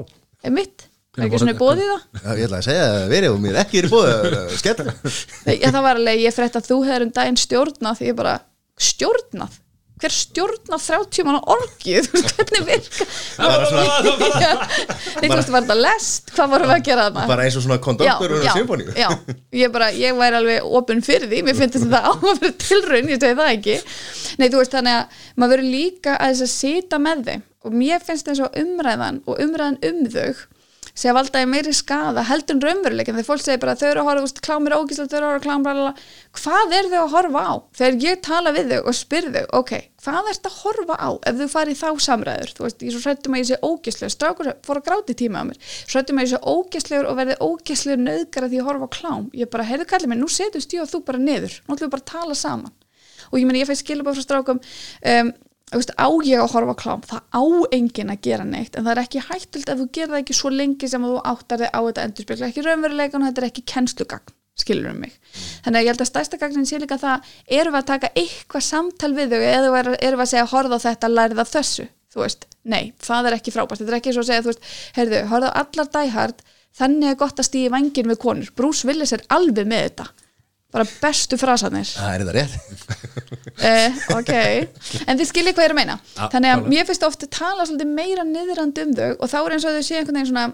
Er 0.46 0.54
mitt, 0.54 0.86
er 1.18 1.26
ekki 1.26 1.40
svona 1.42 1.56
voru- 1.58 1.64
bóðið 1.66 1.90
það 1.90 2.22
Já, 2.22 2.30
ég 2.38 2.46
ætla 2.46 2.60
að 2.62 2.68
segja 2.70 2.86
að 2.94 3.10
verið 3.16 3.34
og 3.34 3.42
mér 3.48 3.58
ekki 3.64 3.82
er 3.82 3.90
búið 3.90 4.54
skell 4.60 4.86
Já, 4.86 5.68
það 5.74 5.82
var 5.90 5.96
alveg, 6.04 6.22
ég 6.28 6.38
frétt 6.38 6.60
að 6.62 6.70
þú 6.70 6.78
hefur 6.92 7.08
um 7.08 7.16
daginn 7.18 7.42
stjórnað 7.42 7.98
því 8.04 8.12
ég 8.12 8.20
bara, 8.22 8.36
stjórnað? 8.80 9.58
Hver 10.00 10.14
stjórnað 10.16 10.84
30 10.86 11.26
manna 11.28 11.40
orgið? 11.52 12.06
Þú 12.08 12.20
veist, 12.22 12.36
hvernig 12.38 12.68
virka? 12.70 13.08
Nei, 15.20 15.28
þú 15.28 15.34
veist, 15.34 15.50
var 15.52 15.66
þetta 15.66 15.76
lest? 15.76 16.32
Hvað 16.38 16.54
vorum 16.54 16.72
við 16.72 16.76
að 16.78 16.86
gera 16.88 17.08
þarna? 17.10 17.26
bara 17.34 17.48
eins 17.48 17.58
og 17.60 17.66
svona 17.66 17.80
kondoktor 17.84 18.36
og 18.38 18.46
symfóníu 18.48 18.94
ég 18.96 19.76
ég 20.00 20.16
væri 20.22 20.40
alveg 20.40 20.70
opinn 20.80 21.04
fyrir 21.04 21.28
því, 21.28 21.42
mér 21.50 21.60
finnst 21.60 21.82
þetta 21.82 22.00
á 22.00 22.12
að 22.16 22.40
vera 22.46 22.54
tilraun, 22.64 23.12
ég 23.12 23.20
segi 23.20 23.40
það 23.42 23.52
ekki 23.58 23.76
Nei, 24.40 24.48
þú 24.48 24.62
veist, 24.62 24.78
þannig 24.78 24.96
að 25.02 25.20
maður 25.36 25.54
verður 25.58 25.74
líka 25.76 26.16
að 26.16 26.32
þess 26.32 26.46
að 26.48 26.54
sita 26.56 27.02
með 27.04 27.26
þeim 27.28 27.44
og 27.60 27.76
mér 27.76 28.08
finnst 28.08 28.32
eins 28.32 28.40
og 28.46 28.56
umræðan 28.64 29.20
og 29.28 29.44
umræðan 29.44 29.82
um 29.90 30.02
þau 30.16 30.46
sé 31.00 31.12
að 31.12 31.18
valda 31.20 31.44
í 31.44 31.48
meiri 31.50 31.74
skada 31.76 32.26
heldur 32.28 32.58
en 32.58 32.64
raunveruleikin 32.66 33.16
þegar 33.16 33.28
fólk 33.30 33.44
segir 33.44 33.62
bara 33.64 33.76
þau 33.80 33.88
eru 33.90 34.04
að 34.04 34.10
horfa, 34.10 34.24
veist, 34.26 34.42
klámir 34.46 34.76
ógíslega 34.76 35.12
þau 35.12 35.18
eru 35.20 35.28
að 35.28 35.34
horfa 35.34 35.46
klám, 35.46 35.64
bla, 35.66 35.76
bla, 35.78 35.86
bla. 35.88 36.40
hvað 36.40 36.76
er 36.80 36.90
þau 36.92 37.00
að 37.00 37.14
horfa 37.16 37.44
á? 37.48 37.54
Þegar 37.80 38.00
ég 38.06 38.22
tala 38.28 38.54
við 38.56 38.74
þau 38.74 38.80
og 38.82 38.98
spyr 39.00 39.30
þau 39.36 39.46
ok, 39.60 39.74
hvað 40.04 40.32
ert 40.34 40.50
að 40.50 40.58
horfa 40.64 40.98
á 41.00 41.10
ef 41.32 41.40
þau 41.40 41.50
fari 41.54 41.78
þá 41.80 41.88
samræður, 42.06 42.54
þú 42.58 42.66
veist, 42.66 42.84
ég 42.84 42.96
svo 42.96 43.04
hrættum 43.06 43.38
að 43.38 43.44
ég 43.44 43.50
sé 43.50 43.60
ógíslega, 43.64 44.14
strákur 44.16 44.52
fór 44.66 44.82
að 44.82 44.88
gráti 44.90 45.16
tíma 45.20 45.44
á 45.44 45.48
mér. 45.50 45.60
Hrættum 45.90 46.20
að 46.20 46.28
ég 46.28 46.34
sé 46.34 46.42
ógíslegur 46.44 47.10
og 47.10 47.20
verði 47.20 47.40
ógíslegur 47.44 48.04
nöðgar 48.04 48.48
að 48.48 48.54
því 48.54 48.62
að 48.62 48.70
horfa 48.70 48.90
á 48.90 48.96
klám. 48.96 49.28
Ég 49.36 49.52
bara, 49.52 49.68
heyrðu 49.68 49.90
kallið 49.90 50.14
mér, 50.14 50.22
nú 50.22 50.32
setjumst 50.32 50.76
ég 50.76 50.86
og 50.86 50.92
þú 50.92 51.04
bara 51.08 51.22
niður. 51.24 51.60
Nú 51.66 51.76
ætlum 51.76 51.90
við 51.90 51.96
bara 51.96 52.06
að 52.06 52.12
tala 52.14 52.38
saman. 52.40 52.76
Og 53.30 53.40
ég 53.40 53.60
ég 53.60 53.70
fæ 53.70 53.76
skilabóð 53.78 54.18
frá 54.18 54.26
strákum 54.26 54.60
um, 54.60 55.32
veist, 55.78 55.94
á 55.94 56.10
ég 56.26 56.42
að 56.42 56.52
horfa 56.56 56.76
klám? 56.80 57.06
Það 57.06 57.22
á 57.30 57.44
enginn 57.78 58.14
að 58.14 58.24
gera 58.26 58.46
neitt 58.48 58.76
en 58.76 58.88
það 58.88 58.92
er 58.96 59.02
ekki 59.04 59.24
hættult 59.28 59.70
ef 59.70 59.80
þú 59.80 59.88
gerir 59.94 60.12
það 60.14 60.22
ekki 60.24 60.38
svo 60.40 60.52
lengi 60.54 60.90
sem 60.90 61.06
að 61.06 61.14
þú 61.14 61.22
áttar 61.32 61.62
þig 61.62 61.76
á 61.78 61.80
þetta 61.86 62.06
endurspegla 62.08 62.50
ekki 62.50 62.66
raunveruleikan 62.66 63.22
og 63.22 63.30
þetta 63.30 63.44
er 63.44 63.50
ekki 63.52 63.66
kennslugagn 63.70 64.36
skilur 64.60 64.92
um 64.92 65.00
mig. 65.04 65.14
Þannig 65.64 65.80
að 65.80 65.86
ég 65.86 65.94
held 65.94 66.04
að 66.04 66.10
stærsta 66.10 66.40
gagnin 66.42 66.68
sé 66.68 66.80
líka 66.82 67.00
það, 67.00 67.30
erum 67.60 67.76
við 67.76 67.80
að 67.80 67.90
taka 67.94 68.12
eitthvað 68.20 68.66
samtal 68.66 69.12
við 69.16 69.36
þau 69.36 69.40
eða 69.40 69.70
erum 69.80 70.20
við 70.20 70.26
að 70.26 70.32
segja 70.34 70.48
horfa 70.52 70.80
þetta, 70.84 71.12
lærið 71.14 71.44
af 71.44 71.54
þessu. 71.54 71.86
Þú 72.10 72.24
veist, 72.24 72.48
nei, 72.66 72.94
það 73.06 73.30
er 73.30 73.38
ekki 73.38 73.54
frábært. 73.54 73.80
Þetta 73.84 73.94
er 73.94 74.00
ekki 74.00 74.16
svo 74.16 74.24
að 74.26 74.32
segja, 74.32 74.44
þú 74.46 74.52
veist, 74.52 74.72
heyrðu, 74.98 75.22
horfa 75.30 75.52
allar 75.62 75.92
dæhard, 75.94 76.42
þannig 76.80 77.12
er 77.12 77.20
gott 77.22 77.40
að 77.40 77.48
stíði 77.48 77.72
vangin 77.76 78.12
við 78.12 78.20
konur, 78.26 78.52
Bruce 78.58 78.90
Willis 78.90 79.14
er 79.16 79.24
alveg 79.32 79.70
með 79.70 79.86
þetta 79.86 80.10
bara 80.74 80.86
bestu 81.02 81.40
frasanir 81.42 81.90
Það 81.90 82.14
er 82.14 82.24
þetta 82.24 82.36
rétt? 82.38 82.56
Uh, 83.60 84.00
ok, 84.20 84.34
en 85.06 85.20
þið 85.20 85.30
skiljið 85.32 85.58
hvað 85.58 85.66
ég 85.66 85.70
er 85.70 85.76
að 85.76 85.80
meina. 85.82 86.00
Ja, 86.16 86.30
þannig 86.32 86.56
að 86.56 86.72
mér 86.76 86.90
finnst 86.90 87.06
ofta 87.08 87.30
tala 87.34 87.66
svolítið 87.68 87.94
meira 87.98 88.26
niðrandi 88.28 88.88
um 88.88 88.98
þau 88.98 89.12
og 89.12 89.32
þá 89.32 89.38
er 89.42 89.56
eins 89.56 89.70
og 89.70 89.78
þau 89.78 89.88
séu 89.88 90.02
einhvern 90.02 90.20
veginn 90.20 90.32
svona 90.34 90.50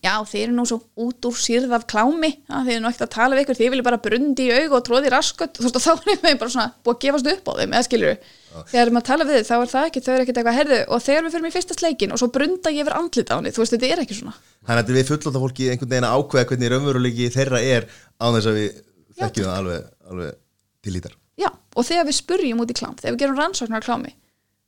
já, 0.00 0.14
þið 0.26 0.44
eru 0.46 0.54
nú 0.56 0.64
svo 0.68 0.78
út 1.04 1.26
úr 1.28 1.38
sýrð 1.38 1.72
af 1.76 1.84
klámi 1.90 2.30
já, 2.32 2.54
þið 2.64 2.72
eru 2.74 2.82
nú 2.84 2.90
ekkert 2.90 3.06
að 3.06 3.12
tala 3.16 3.36
við 3.36 3.44
ykkur, 3.44 3.58
þið 3.58 3.72
viljið 3.72 3.88
bara 3.88 4.00
brundi 4.06 4.46
í 4.46 4.54
aug 4.56 4.76
og 4.76 4.84
tróði 4.86 5.08
í 5.08 5.12
raskot, 5.12 5.56
þú 5.56 5.66
veist 5.66 5.78
og 5.78 5.84
þá 5.84 5.90
er 5.92 6.22
veginn 6.22 6.40
bara 6.40 6.54
svona 6.54 6.68
búið 6.82 6.94
að 6.94 7.02
gefast 7.06 7.30
upp 7.32 7.50
á 7.50 7.52
þeim, 7.58 7.74
eða 7.74 7.86
skilur 7.88 8.30
þegar 8.72 8.92
maður 8.92 9.08
tala 9.08 9.26
við 9.28 9.38
þau, 9.38 9.48
þá 9.48 9.56
er 9.56 9.72
það 9.72 9.88
ekki, 9.88 10.02
þau 10.02 10.12
eru 10.12 10.24
ekkert 10.24 10.40
eitthvað 10.40 10.58
herðu, 10.60 10.80
og 10.88 11.04
þegar 11.06 11.26
við 11.26 11.36
fyrir 11.36 11.48
í 11.48 11.54
fyrsta 11.56 11.76
sleikin 11.78 12.12
og 12.12 12.20
svo 12.20 12.28
brunda 12.32 12.72
ég 12.72 12.84
yfir 12.84 12.96
andlit 12.98 13.32
á 13.32 13.36
henni, 13.36 13.52
þú 13.52 13.62
veist, 13.62 13.76
þetta 13.76 13.92
er 13.92 14.02
ekki 14.02 14.18
svona. 14.18 14.34
Þannig 14.68 14.82
að 14.82 14.98
við 14.98 15.12
fullóta 15.12 15.42
fólki 15.42 15.68
einhvern 15.72 15.92
veginn 15.94 16.08
að 16.08 16.16
ákveða 16.18 16.48
hvernig 16.50 16.72
raunveruleiki 16.72 17.30
þeirra 17.32 17.62
er 17.64 17.88
á 18.20 18.26
þess 18.28 18.50
að 18.50 18.58
við 18.60 18.82
þekkjum 19.26 19.48
það 19.48 19.58
alveg, 19.60 19.86
alveg 20.12 20.38
til 20.82 20.96
lítar 20.96 21.16
já, 21.40 21.48
og 21.50 21.88
þegar 21.88 22.08
við 22.08 22.18
spurjum 22.18 22.62
út 22.64 22.72
í 22.74 22.78
klám 22.78 22.98
þegar 23.00 23.14
við 23.16 23.24
gerum 23.24 23.40
rannsóknar 23.40 23.82
á 23.82 23.88
klámi 23.88 24.14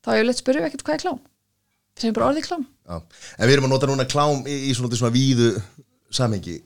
þá 0.04 0.12
er 0.12 0.20
ég 0.20 0.28
leitt 0.28 0.40
spurjum 0.40 0.64
við 0.64 0.70
ekkert 0.70 0.84
hvað 0.86 0.98
er 0.98 1.04
klám. 1.04 1.20
Við 1.94 2.04
segjum 2.04 2.16
bara 2.18 2.30
orðið 2.30 2.48
klám. 2.48 2.64
Já. 2.84 2.96
En 3.38 3.48
við 3.48 3.54
erum 3.54 3.68
að 3.68 3.72
nota 3.72 3.88
núna 3.88 4.08
klám 4.10 4.48
í, 4.50 4.56
í 4.68 4.74
svona, 4.76 4.98
svona 4.98 5.14
víðu 5.14 5.50
samengi 6.14 6.58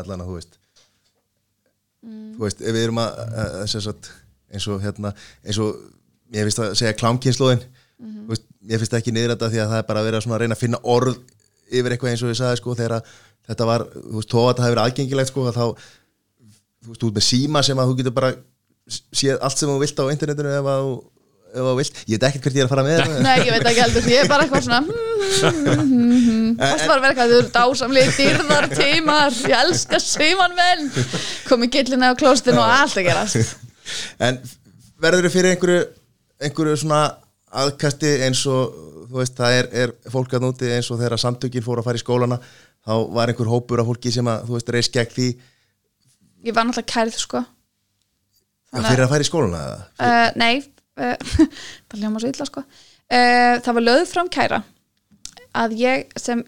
allan 0.00 0.24
að 0.24 0.30
þú 0.30 0.38
veist. 0.38 0.58
Þú 2.00 2.46
veist, 2.46 2.62
við 2.64 2.82
erum 2.86 3.02
að, 3.02 3.18
að, 3.28 3.56
að 3.60 3.74
sagt, 3.76 4.10
eins 4.50 4.66
og 4.72 4.80
hérna 4.82 5.12
eins 5.44 5.60
og, 5.60 5.82
ég 6.34 6.46
finnst 6.48 6.62
að 6.64 6.76
segja 6.80 6.96
klámkynnslóðin 6.96 7.62
þú 8.00 8.30
veist, 8.32 8.46
ég 8.70 8.80
finnst 8.80 8.96
ekki 8.96 9.12
niður 9.14 9.34
þetta 9.34 9.50
því 9.52 9.60
að 9.60 9.74
það 9.74 9.82
er 9.82 9.88
bara 9.90 10.02
að 10.02 10.08
vera 10.08 10.22
að 10.24 10.40
reyna 10.42 10.56
að 10.56 10.62
finna 10.62 10.80
orð 10.94 11.18
yfir 11.70 11.94
eitthvað 11.94 12.14
eins 12.14 12.24
og 12.24 12.32
ég 12.32 12.38
sagði 12.40 12.60
sko 12.62 12.76
þegar 12.78 13.10
þetta 13.50 13.68
var, 13.68 13.84
þú 13.92 14.16
veist, 14.16 14.32
þó 14.32 14.40
að 14.40 14.48
þetta 14.48 14.64
hefur 14.64 14.74
verið 14.74 14.84
aðgengilegt 14.86 15.32
sko 15.32 15.44
að 15.50 15.58
þá, 15.58 15.90
þú 16.80 16.92
veist, 16.92 17.06
út 17.06 17.16
með 17.16 17.26
síma 17.28 17.62
sem 17.66 17.80
að 17.80 17.90
þú 17.90 17.96
getur 18.00 18.16
bara 18.16 18.34
séð 18.90 19.38
allt 19.38 19.60
sem 19.60 19.70
þú 19.70 19.80
vilt 19.82 20.02
á 20.02 20.04
internetinu 20.12 20.52
ef 20.58 20.70
að 20.70 20.84
þú 20.84 20.94
þú 21.50 21.72
vilt, 21.80 21.96
ég 22.06 22.18
veit 22.18 22.26
ekkert 22.28 22.44
hvert 22.46 22.56
ég 22.56 22.62
er 22.62 22.68
að 22.68 22.72
fara 22.72 22.84
með 22.86 23.00
Nei, 23.24 23.38
ég 23.42 23.54
veit 23.54 23.68
ekki 23.70 23.82
heldur, 23.82 24.04
ég 24.10 24.20
er 24.22 24.28
bara 24.30 24.44
eitthvað 24.46 24.66
svona 24.66 24.82
Það 26.60 26.84
var 26.86 26.94
að 26.94 27.04
vera 27.04 27.10
eitthvað, 27.10 27.32
þau 27.32 27.38
eru 27.38 27.50
dásamlega 27.56 28.12
dýrðar 28.18 28.68
tímar, 28.74 29.38
ég 29.50 29.56
elska 29.64 30.00
síman 30.04 30.54
menn 30.58 30.86
komið 31.48 31.72
gillina 31.76 32.12
á 32.12 32.18
klóstinu 32.18 32.60
og 32.60 32.70
allt 32.70 33.00
að 33.00 33.08
gerast. 33.08 33.56
En 34.22 34.38
verður 35.02 35.26
þið 35.26 35.34
fyrir 35.34 35.54
einhverju 35.56 35.82
einhverju 36.46 36.80
svona 36.84 37.00
aðkasti 37.62 38.12
eins 38.26 38.44
og 38.46 38.76
þú 39.10 39.18
veist, 39.18 39.34
það 39.34 39.56
er, 39.58 39.68
er 39.82 39.94
fólk 40.12 40.36
að 40.36 40.44
núti 40.46 40.70
eins 40.70 40.90
og 40.94 41.00
þegar 41.00 41.18
samtökin 41.18 41.64
fóru 41.64 41.82
að 41.82 41.88
fara 41.88 41.98
í 41.98 42.04
skólana 42.04 42.38
þá 42.86 42.92
var 43.16 43.32
einhver 43.32 43.50
hópur 43.50 43.82
af 43.82 43.90
fólki 43.90 44.12
sem 44.14 44.30
að 44.30 44.44
þú 44.46 44.54
veist, 44.54 44.70
reis 44.76 44.92
gegn 44.94 45.16
því 45.16 45.28
Ég 46.46 46.56
var 46.56 46.66
náttúrulega 46.66 46.92
kærið, 46.94 47.16
sko. 47.20 47.44
Að 48.70 48.86
fyrir 48.86 49.04
að 49.04 49.12
fara 49.14 49.24
í 49.24 49.28
skólana 49.28 49.62
eða? 49.66 49.80
uh, 50.06 50.28
Nei, 50.40 50.60
uh, 51.00 51.48
það 51.90 52.02
hljóma 52.02 52.22
svo 52.22 52.30
illa, 52.32 52.46
sko. 52.48 52.66
Uh, 53.10 53.56
Það 53.64 53.72
var 53.76 53.86
lögð 53.88 54.06
fram 54.12 54.30
kæra 54.30 54.62
að 55.58 55.72
ég 55.80 56.12
sem 56.20 56.42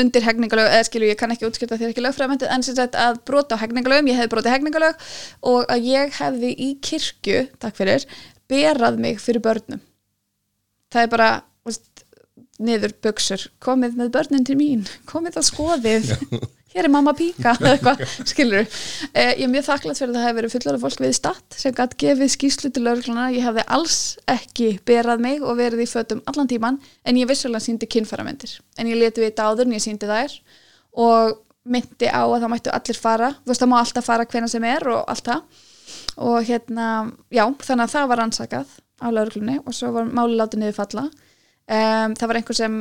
undir 0.00 0.24
hegningalög 0.24 0.70
eða 0.70 0.86
skilju, 0.88 1.10
ég 1.10 1.18
kann 1.20 1.34
ekki 1.34 1.48
útskipta 1.48 1.76
því 1.76 1.90
ekki 1.90 2.04
lögfræðmyndið 2.04 2.52
en 2.54 2.64
sem 2.64 2.76
sagt 2.78 2.96
að 2.96 3.18
brota 3.28 3.58
á 3.58 3.62
hegningalögum 3.62 4.08
ég 4.08 4.16
hefði 4.16 4.32
brotið 4.34 4.54
hegningalög 4.54 5.02
og 5.50 5.66
að 5.68 5.88
ég 5.90 6.14
hefði 6.16 6.52
í 6.56 6.70
kirkju, 6.80 7.42
takk 7.60 7.76
fyrir 7.76 8.06
berað 8.50 9.00
mig 9.02 9.20
fyrir 9.22 9.44
börnum. 9.44 9.82
Það 10.90 11.04
er 11.04 11.12
bara 11.12 11.28
veist, 11.68 12.06
niður 12.60 12.96
buksur, 13.04 13.44
komið 13.62 14.00
með 14.00 14.14
börnin 14.16 14.48
til 14.48 14.56
mín. 14.58 14.88
Komið 15.10 15.42
að 15.42 15.48
skoðið 15.52 16.10
hér 16.74 16.86
er 16.86 16.92
mamma 16.92 17.14
píka 17.18 17.56
skilur 18.30 18.62
eh, 18.62 19.34
ég 19.34 19.44
er 19.46 19.52
mjög 19.52 19.68
þakklátt 19.68 20.00
fyrir 20.00 20.14
að 20.14 20.18
það 20.18 20.26
hefur 20.28 20.40
verið 20.40 20.54
fullorða 20.56 20.82
fólk 20.84 21.04
við 21.04 21.14
statt 21.18 21.60
sem 21.60 21.76
gætt 21.76 21.98
gefið 22.00 22.32
skýslu 22.36 22.72
til 22.72 22.86
laurugluna 22.86 23.28
ég 23.34 23.46
hefði 23.46 23.66
alls 23.76 24.00
ekki 24.30 24.72
berað 24.86 25.22
mig 25.26 25.44
og 25.44 25.58
verið 25.60 25.84
í 25.84 25.90
fötum 25.90 26.24
allan 26.30 26.50
tíman 26.50 26.80
en 27.04 27.20
ég 27.20 27.30
vissulega 27.30 27.66
síndi 27.66 27.90
kynfæramendir 27.90 28.58
en 28.78 28.90
ég 28.90 29.00
leti 29.00 29.24
við 29.24 29.32
þetta 29.32 29.50
áður 29.50 29.70
en 29.70 29.78
ég 29.78 29.86
síndi 29.86 30.10
þær 30.10 30.40
og 31.00 31.38
myndi 31.68 32.08
á 32.08 32.22
að 32.24 32.38
það 32.40 32.52
mættu 32.54 32.72
allir 32.74 32.98
fara. 32.98 33.32
Þú 33.40 33.52
veist 33.52 33.62
það 33.62 33.70
má 33.70 33.78
alltaf 33.80 34.06
fara 34.06 34.28
hvena 34.28 34.48
sem 34.50 34.66
er 34.68 34.86
og 34.90 35.02
allt 35.10 35.26
það. 35.28 35.66
Og 36.26 36.46
hérna, 36.46 36.86
já, 37.32 37.44
þannig 37.66 37.84
að 37.84 37.94
það 37.94 38.08
var 38.10 38.22
rannsakað 38.22 38.72
á 39.00 39.06
lauruglunni 39.08 39.58
og 39.64 39.76
svo 39.76 39.92
var 39.94 40.08
máli 40.08 40.38
látið 40.38 40.62
niður 40.62 40.78
falla. 40.78 41.04
Um, 41.70 42.16
það 42.18 42.26
var 42.26 42.40
einhver 42.40 42.58
sem 42.58 42.78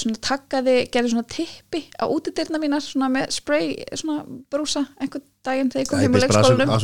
svona 0.00 0.20
takkaði, 0.28 0.76
gerði 0.92 1.12
svona 1.14 1.28
tippi 1.32 1.80
á 1.96 2.04
útidyrna 2.10 2.60
mínar 2.60 2.84
svona 2.84 3.08
með 3.12 3.30
spray, 3.32 3.70
svona 3.96 4.24
brúsa 4.52 4.84
einhvern 5.00 5.24
daginn 5.44 5.70
þegar 5.72 5.84
ég 5.84 5.90
kom 5.90 6.02
Ég 6.02 6.08
heim 6.08 6.18
leikskólanum. 6.20 6.72
á 6.72 6.78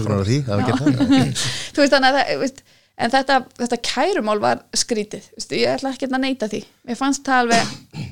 að 0.48 0.62
það 0.62 1.35
þú 1.74 1.82
veist 1.82 1.94
þannig 1.97 2.09
að 2.11 2.19
það, 2.20 2.31
veist, 2.44 2.62
en 3.01 3.15
þetta, 3.16 3.40
þetta 3.61 3.81
kærumál 3.90 4.39
var 4.43 4.62
skrítið 4.77 5.28
veist, 5.36 5.52
ég 5.57 5.74
ætla 5.77 5.93
ekki 5.94 6.09
að 6.09 6.23
neyta 6.24 6.48
því. 6.52 6.62
Mér 6.89 7.01
fannst 7.01 7.27
það 7.28 7.44
alveg 7.44 8.07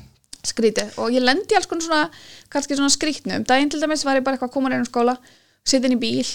skrítið. 0.49 0.93
Og 1.01 1.15
ég 1.15 1.25
lendi 1.25 1.57
alls 1.57 1.67
konar 1.69 1.85
svona 1.85 2.03
kannski 2.53 2.77
svona 2.77 2.93
skrítnum, 2.93 3.47
daginn 3.49 3.71
til 3.73 3.81
dæmis 3.81 4.05
var 4.07 4.19
ég 4.19 4.25
bara 4.25 4.37
eitthvað 4.37 4.53
komin 4.53 4.77
inn 4.77 4.85
á 4.85 4.89
skóla, 4.89 5.17
sitin 5.67 5.97
í 5.97 5.99
bíl 5.99 6.29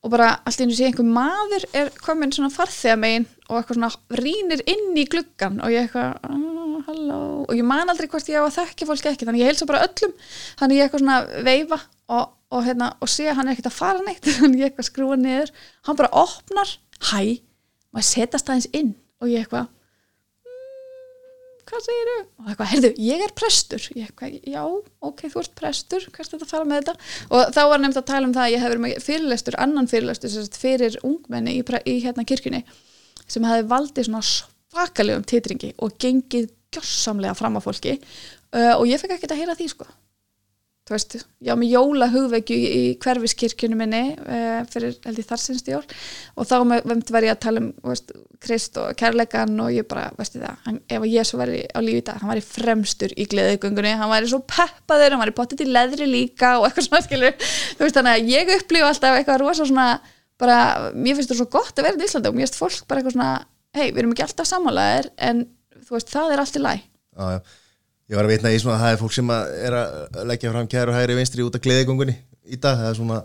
og 0.00 0.14
bara 0.14 0.30
allt 0.48 0.62
einu 0.62 0.72
sé 0.72 0.86
einhver 0.88 1.04
maður 1.04 1.66
er 1.76 1.90
komin 2.00 2.32
svona 2.32 2.48
farþega 2.54 2.96
megin 2.96 3.26
og 3.50 3.58
eitthvað 3.58 3.76
svona 3.76 4.20
rínir 4.22 4.62
inn 4.70 4.96
í 4.96 5.04
gluggan 5.12 5.58
og 5.60 5.74
ég 5.74 5.90
eitthvað, 5.90 6.14
ah, 6.24 6.69
halló. 6.86 7.20
Og 7.46 7.54
ég 7.58 7.66
man 7.66 7.88
aldrei 7.92 8.08
hvort 8.10 8.28
ég 8.30 8.40
á 8.40 8.44
að 8.46 8.56
þekki 8.58 8.88
fólki 8.88 9.10
ekki 9.10 9.26
þannig 9.28 9.42
ég 9.44 9.50
heilsa 9.50 9.68
bara 9.68 9.82
öllum, 9.86 10.14
þannig 10.60 10.80
ég 10.80 10.86
eitthvað 10.88 11.04
svona 11.04 11.18
veifa 11.46 11.78
og, 12.10 12.30
og, 12.50 12.62
hérna, 12.66 12.92
og 13.00 13.10
sé 13.12 13.28
að 13.30 13.36
hann 13.40 13.50
er 13.50 13.56
ekkert 13.56 13.70
að 13.72 13.76
fara 13.80 14.04
neitt, 14.06 14.30
þannig 14.40 14.62
ég 14.64 14.70
eitthvað 14.70 14.88
skrúa 14.90 15.18
niður. 15.20 15.52
Hann 15.88 15.98
bara 16.00 16.12
opnar, 16.24 16.72
hæ 17.12 17.20
maður 17.90 18.08
setast 18.12 18.50
aðeins 18.50 18.70
inn? 18.76 18.92
Og 19.20 19.28
ég 19.30 19.42
eitthvað 19.44 19.66
"Mm, 20.46 21.56
hvað 21.70 21.82
segirðu? 21.86 22.18
og 22.20 22.44
það 22.44 22.50
eitthvað, 22.52 22.70
heyrðu, 22.72 22.90
ég 23.06 23.24
er 23.24 23.32
prestur. 23.40 23.88
Ég 23.98 24.06
eitthvað, 24.10 24.36
já, 24.46 24.62
ok, 25.10 25.24
þú 25.32 25.42
ert 25.42 25.56
prestur 25.58 26.06
hvað 26.06 26.20
er 26.24 26.30
þetta 26.30 26.46
að 26.46 26.52
fara 26.54 26.68
með 26.70 26.80
þetta? 26.80 26.94
og 27.30 27.52
þá 27.56 27.60
var 27.72 27.82
nefnt 27.82 28.00
að 28.00 28.08
tala 28.12 28.28
um 28.30 28.36
það 28.36 28.46
að 28.46 28.54
ég 28.54 28.62
hef 28.64 28.72
verið 28.72 28.84
með 28.86 29.02
fyrirlestur 29.06 29.58
annan 29.66 29.90
fyrirlestur 29.90 30.32
sagt, 30.34 30.56
fyrir 30.60 30.96
ungmenni 31.06 31.58
í, 31.58 31.64
í 31.90 31.96
hérna 32.04 32.24
kirkjunni 32.26 32.62
sem 33.30 33.46
hefði 33.46 33.68
valdið 33.70 34.08
svona 34.08 34.22
svakalegum 34.30 35.26
titringi 35.26 35.74
og 35.78 35.94
gengið 36.02 36.48
gjossamlega 36.74 37.36
fram 37.38 37.58
á 37.58 37.60
fólki. 37.64 37.98
Uh, 38.50 38.76
og 38.76 38.86
ég 38.90 39.00
fekk 39.00 39.16
ekkert 39.16 39.34
að 39.34 39.42
heyra 39.42 39.58
því 39.58 39.68
sko. 39.72 39.88
Þú 40.90 40.96
veist, 40.96 41.14
já 41.46 41.52
með 41.54 41.70
jóla 41.70 42.06
hugvekju 42.10 42.56
í, 42.56 42.70
í 42.74 42.86
hverfiskirkjunum 42.98 43.78
minni 43.78 44.00
uh, 44.18 44.64
fyrir 44.72 44.96
held 45.04 45.20
ég 45.20 45.26
þar 45.28 45.38
sinst 45.38 45.68
jól. 45.70 45.84
Og 46.34 46.48
þá 46.50 46.56
með 46.66 47.12
var 47.14 47.26
ég 47.28 47.36
að 47.36 47.42
tala 47.44 47.62
um 47.62 47.68
veist, 47.86 48.10
Krist 48.42 48.80
og 48.80 48.96
kærleikan 48.98 49.54
og 49.62 49.70
ég 49.70 49.86
bara, 49.86 50.08
veistu 50.18 50.40
það, 50.42 50.56
hann, 50.64 50.80
ef 50.90 51.04
að 51.04 51.12
Jésu 51.12 51.38
væri 51.38 51.60
á 51.70 51.78
lífi 51.84 52.00
í 52.00 52.06
dag, 52.08 52.18
hann 52.18 52.32
væri 52.32 52.42
fremstur 52.42 53.14
í 53.14 53.28
gleðigöngunni 53.30 53.92
hann 54.00 54.10
væri 54.10 54.32
svo 54.32 54.40
peppaður, 54.50 55.14
hann 55.14 55.22
væri 55.22 55.36
pottit 55.36 55.62
í 55.62 55.68
leðri 55.68 56.10
líka 56.10 56.56
og 56.58 56.66
eitthvað 56.66 56.88
svona 56.88 57.04
skilur. 57.06 57.38
Þú 57.76 57.86
veist 57.86 58.00
þannig 58.00 58.16
að 58.16 58.34
ég 58.34 58.52
upplifu 58.56 58.90
alltaf 58.90 59.20
eitthvað 59.20 59.42
rosa 59.44 59.68
svona 59.68 59.88
bara, 60.40 60.58
mér 60.96 61.20
finnst 61.20 61.30
það 61.30 61.42
svo 61.44 61.50
gott 61.54 61.78
að 61.78 61.86
vera 61.86 62.00
í 62.00 62.08
Íslandi 62.08 62.32
og 62.32 62.38
mér 62.40 62.48
finnst 62.48 62.58
fólk 62.58 62.90
bara 62.90 63.04
eitthvað 63.04 63.18
svona 63.18 63.32
hei, 63.76 63.90
við 63.92 64.02
erum 64.02 64.14
ekki 64.16 64.26
alltaf 64.26 64.48
sammálaðir 64.48 65.12
en 65.28 65.44
veist, 65.96 66.14
það 66.14 66.34
er 66.34 66.42
allt 66.44 66.58
í 66.58 66.64
læ. 66.64 66.72
Ég 68.10 68.18
var 68.18 68.26
að 68.26 68.32
vitna 68.32 68.50
í 68.50 68.58
svona 68.58 68.78
að 68.78 68.82
það 68.84 68.94
er 68.94 69.00
fólk 69.04 69.14
sem 69.14 69.30
að 69.30 69.52
er 69.68 69.76
að 69.80 70.24
leggja 70.32 70.50
fram 70.54 70.70
kæru 70.70 70.96
hægri 70.96 71.18
vinstri 71.20 71.46
út 71.46 71.56
af 71.58 71.62
gleðigungunni 71.62 72.16
í 72.50 72.58
dag, 72.58 72.80
það 72.80 72.88
er 72.88 72.98
svona 72.98 73.20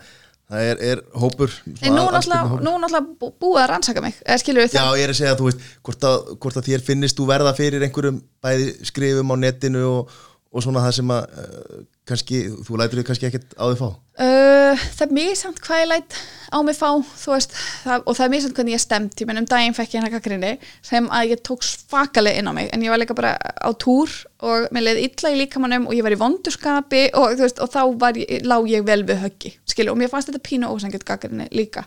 það 0.45 0.67
er, 0.69 0.81
er 0.91 1.01
hópur 1.17 1.53
En 1.81 1.95
nú 1.95 2.03
er 2.05 2.13
náttúrulega, 2.13 2.99
er 2.99 3.07
búið 3.41 3.61
að 3.63 3.69
rannsaka 3.71 4.03
mig 4.05 4.19
eða 4.21 4.41
skilur 4.43 4.65
við 4.65 4.77
Já, 4.77 4.85
ég 4.99 5.07
er 5.07 5.13
að 5.13 5.19
segja 5.19 5.33
að 5.33 5.41
þú 5.41 5.47
veist 5.49 5.65
hvort 5.87 6.07
að, 6.09 6.29
hvort 6.43 6.59
að 6.61 6.69
þér 6.69 6.85
finnist 6.85 7.17
þú 7.17 7.27
verða 7.31 7.55
fyrir 7.57 7.85
einhverjum 7.87 8.21
bæði 8.45 8.67
skrifum 8.91 9.33
á 9.33 9.35
netinu 9.41 9.83
og, 9.89 10.15
og 10.53 10.65
svona 10.65 10.85
það 10.85 10.97
sem 10.99 11.15
að 11.15 11.41
uh, 11.41 11.81
kannski, 12.05 12.41
þú 12.65 12.79
lætur 12.79 13.01
þig 13.01 13.07
kannski 13.09 13.29
ekkert 13.29 13.55
á 13.57 13.65
því 13.65 13.77
fá? 13.79 13.87
Uh, 14.15 14.83
það 14.95 15.01
er 15.03 15.15
mjög 15.17 15.37
samt 15.41 15.57
hvað 15.65 15.81
ég 15.81 15.89
læt 15.91 16.17
á 16.47 16.57
mig 16.63 16.77
fá 16.77 16.87
veist, 17.03 17.51
það, 17.83 18.05
og 18.05 18.15
það 18.15 18.25
er 18.25 18.31
mjög 18.31 18.43
samt 18.45 18.59
hvernig 18.59 18.75
ég 18.75 18.83
stemt 18.83 19.19
ég 19.19 19.27
menn 19.27 19.41
um 19.41 19.47
daginn 19.49 19.75
fekk 19.75 19.89
ég 19.89 19.97
hérna 19.99 20.11
gaggrinni 20.13 20.51
sem 20.85 21.09
að 21.11 21.33
ég 21.33 21.41
tók 21.43 21.65
svakalega 21.67 22.39
inn 22.39 22.47
á 22.47 22.53
mig 22.55 22.69
en 22.71 22.85
ég 22.85 22.93
var 22.93 23.01
líka 23.01 23.17
bara 23.17 23.33
á 23.35 23.69
túr 23.75 24.13
og 24.45 24.69
mér 24.71 24.85
leiði 24.85 25.09
illa 25.09 25.31
í 25.33 25.39
líkamannum 25.41 25.89
og 25.89 25.97
ég 25.97 26.05
var 26.05 26.15
í 26.15 26.19
vondurskapi 26.21 27.01
og, 27.17 27.35
veist, 27.41 27.59
og 27.59 27.71
þá 27.73 27.81
ég, 28.21 28.45
lá 28.47 28.55
ég 28.69 28.85
vel 28.87 29.01
við 29.03 29.19
höggi 29.25 29.51
og 29.89 29.97
mér 29.99 30.07
fannst 30.11 30.29
þetta 30.29 30.43
pínu 30.45 30.69
ósangjöld 30.71 31.03
gaggrinni 31.03 31.49
líka. 31.51 31.83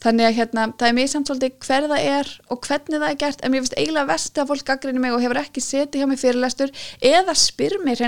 Þannig 0.00 0.24
að 0.24 0.36
hérna, 0.38 0.62
það 0.80 0.88
er 0.88 0.94
mjög 0.96 1.10
samt 1.12 1.28
svolítið 1.28 1.52
hver 1.66 1.84
það 1.90 2.06
er 2.08 2.30
og 2.48 2.62
hvernig 2.64 3.02
það 3.02 3.10
er 3.10 3.18
gert 3.20 3.42
en 3.42 3.52
mér 3.52 3.60
finnst 3.64 3.76
eiginlega 3.76 4.08
vest 4.08 4.40
að 4.40 4.48
fólk 4.52 4.64
gaggrinni 4.70 5.02
mig 5.02 5.12
og 5.12 5.20
hefur 5.20 5.40
ekki 5.42 5.60
setið 5.64 6.00
hjá 6.00 6.08
mig 6.08 6.22
fyrirlestur 6.22 6.72
eða 7.04 7.34
spyr 7.36 7.76
mér 7.84 8.00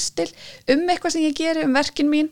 pistil 0.00 0.30
um 0.72 0.86
eitthvað 0.88 1.16
sem 1.16 1.26
ég 1.26 1.36
geri 1.36 1.66
um 1.66 1.76
verkin 1.76 2.08
mín 2.10 2.30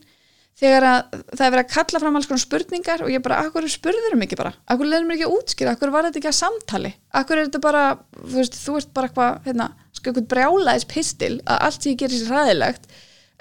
þegar 0.58 0.86
að 0.88 1.18
það 1.38 1.44
er 1.44 1.52
verið 1.54 1.62
að 1.62 1.74
kalla 1.74 2.00
fram 2.02 2.16
alls 2.18 2.28
konar 2.28 2.42
spurningar 2.42 3.04
og 3.04 3.12
ég 3.12 3.22
bara, 3.22 3.42
akkur 3.44 3.68
spurður 3.70 4.16
um 4.16 4.24
ekki 4.24 4.38
bara? 4.40 4.52
Akkur 4.66 4.88
leiður 4.88 5.06
mér 5.06 5.18
ekki 5.18 5.26
að 5.28 5.34
útskýra, 5.36 5.74
akkur 5.76 5.92
var 5.94 6.08
þetta 6.08 6.18
ekki 6.18 6.30
að 6.32 6.38
samtali? 6.40 6.92
Akkur 7.20 7.38
er 7.38 7.46
þetta 7.46 7.60
bara, 7.62 7.84
þú 8.18 8.40
veist, 8.40 8.58
þú 8.58 8.74
veist 8.74 8.90
bara 8.96 9.10
eitthvað, 9.10 9.38
hérna, 9.46 9.68
sko 9.94 10.10
eitthvað 10.10 10.28
brjálaðis 10.32 10.88
pistil 10.90 11.32
að 11.44 11.62
allt 11.68 11.78
sem 11.78 11.92
ég 11.92 12.00
gerir 12.02 12.18
sér 12.18 12.34
ræðilegt 12.34 12.90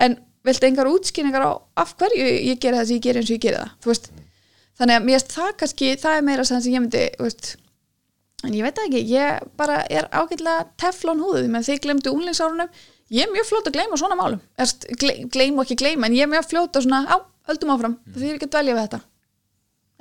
en 0.06 0.20
viltu 0.46 0.70
engar 0.70 0.92
útskýringar 0.92 1.48
á 1.50 1.52
af 1.82 1.96
hverju 1.98 2.28
ég 2.52 2.62
geri 2.62 2.78
það 2.78 2.90
sem 2.92 3.00
ég 3.00 3.08
geri 3.08 3.24
eins 3.24 3.32
og 3.32 3.38
ég 3.40 3.46
geri 3.48 3.64
það? 3.64 3.74
Þú 3.82 3.94
veist, 3.94 4.12
þannig 4.78 5.00
að 5.00 5.08
mér 5.08 5.18
finnst 5.18 5.34
það 5.40 5.56
kannski 5.64 5.96
það 6.04 6.20
er 6.20 6.28
meira 6.30 6.46
sem 6.46 6.68
ég 6.70 6.84
myndi, 6.86 7.08
þú 7.18 7.26
veist 7.26 7.56
en 8.46 8.54
ég 8.54 8.68
veit 8.68 8.84
ekki, 8.84 9.02
ég 9.10 9.50
bara 9.58 9.82
er 9.90 10.06
ágætlega 10.14 10.68
teflon 10.78 11.24
húðið, 11.24 11.50
menn 11.50 11.66
þið 11.66 11.82
glemdu 11.88 12.14
unglingsárunum, 12.14 12.70
ég 13.14 13.24
er 13.24 13.34
mjög 13.34 13.48
fljót 13.50 13.70
að 13.70 13.78
gleyma 13.78 14.00
svona 14.00 14.18
málum, 14.20 14.42
Erst, 14.60 14.88
gleym 15.34 15.58
og 15.58 15.66
ekki 15.66 15.80
gleyma 15.80 16.10
en 16.10 16.18
ég 16.18 16.28
er 16.28 16.32
mjög 16.32 16.50
fljót 16.50 16.80
að 16.80 16.88
svona, 16.88 17.04
á, 17.08 17.18
höldum 17.50 17.74
áfram 17.76 17.98
það 18.06 18.24
þýr 18.24 18.38
ekki 18.38 18.50
að 18.50 18.54
dvelja 18.56 18.76
við 18.76 18.84
þetta. 18.86 19.02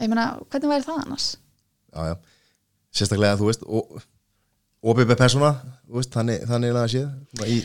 Ég 0.02 0.12
meina, 0.12 0.26
hvernig 0.50 0.72
væri 0.72 0.86
það 0.86 1.02
annars? 1.04 1.26
Já, 1.92 2.00
já, 2.10 2.14
sérstaklega 2.98 3.40
þú 3.40 3.50
veist 3.50 3.66
OBB 4.86 5.16
persóna, 5.18 5.52
veist, 5.90 6.12
þannig, 6.14 6.46
þannig 6.50 6.72
er 6.72 6.78
það 6.78 6.86
að 6.86 6.94
séð 6.96 7.50
í, 7.56 7.60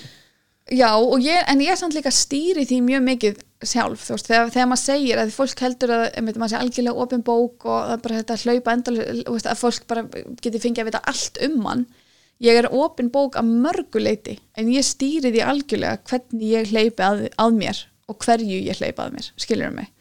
Já, 0.72 0.94
ég, 1.20 1.42
en 1.50 1.62
ég 1.64 1.74
er 1.74 1.80
samt 1.80 1.96
líka 1.98 2.12
stýri 2.14 2.64
því 2.70 2.78
mjög 2.86 3.02
mikið 3.04 3.40
sjálf, 3.68 4.04
veist, 4.14 4.28
þegar, 4.30 4.52
þegar 4.54 4.70
maður 4.72 4.84
segir 4.86 5.20
að 5.20 5.34
fólk 5.36 5.64
heldur 5.66 5.92
að, 5.96 6.06
maður 6.30 6.52
sé 6.54 6.60
algjörlega 6.62 7.04
opin 7.04 7.24
bók 7.28 7.66
og 7.66 7.80
það 7.82 7.96
er 7.96 8.04
bara 8.06 8.20
þetta 8.22 8.38
hlaupa 8.46 8.76
endal 8.78 8.94
veist, 9.02 9.50
að 9.50 9.60
fólk 9.60 9.88
bara 9.90 10.06
geti 10.40 10.62
fengið 10.62 10.84
að 10.84 10.90
vita 10.92 11.02
allt 11.12 11.42
um 11.48 11.58
mann 11.66 11.84
ég 12.42 12.58
er 12.58 12.70
opin 12.74 13.12
bók 13.14 13.38
að 13.40 13.50
mörgu 13.64 14.02
leiti, 14.02 14.38
en 14.58 14.70
ég 14.74 14.86
stýri 14.86 15.32
því 15.32 15.44
algjörlega 15.46 16.02
hvernig 16.10 16.54
ég 16.56 16.72
hleypi 16.72 17.06
að, 17.06 17.26
að 17.42 17.58
mér 17.58 17.82
og 18.12 18.22
hverju 18.26 18.62
ég 18.68 18.80
hleypi 18.80 19.04
að 19.04 19.18
mér 19.18 19.28
skilur 19.40 19.76
mig, 19.76 19.92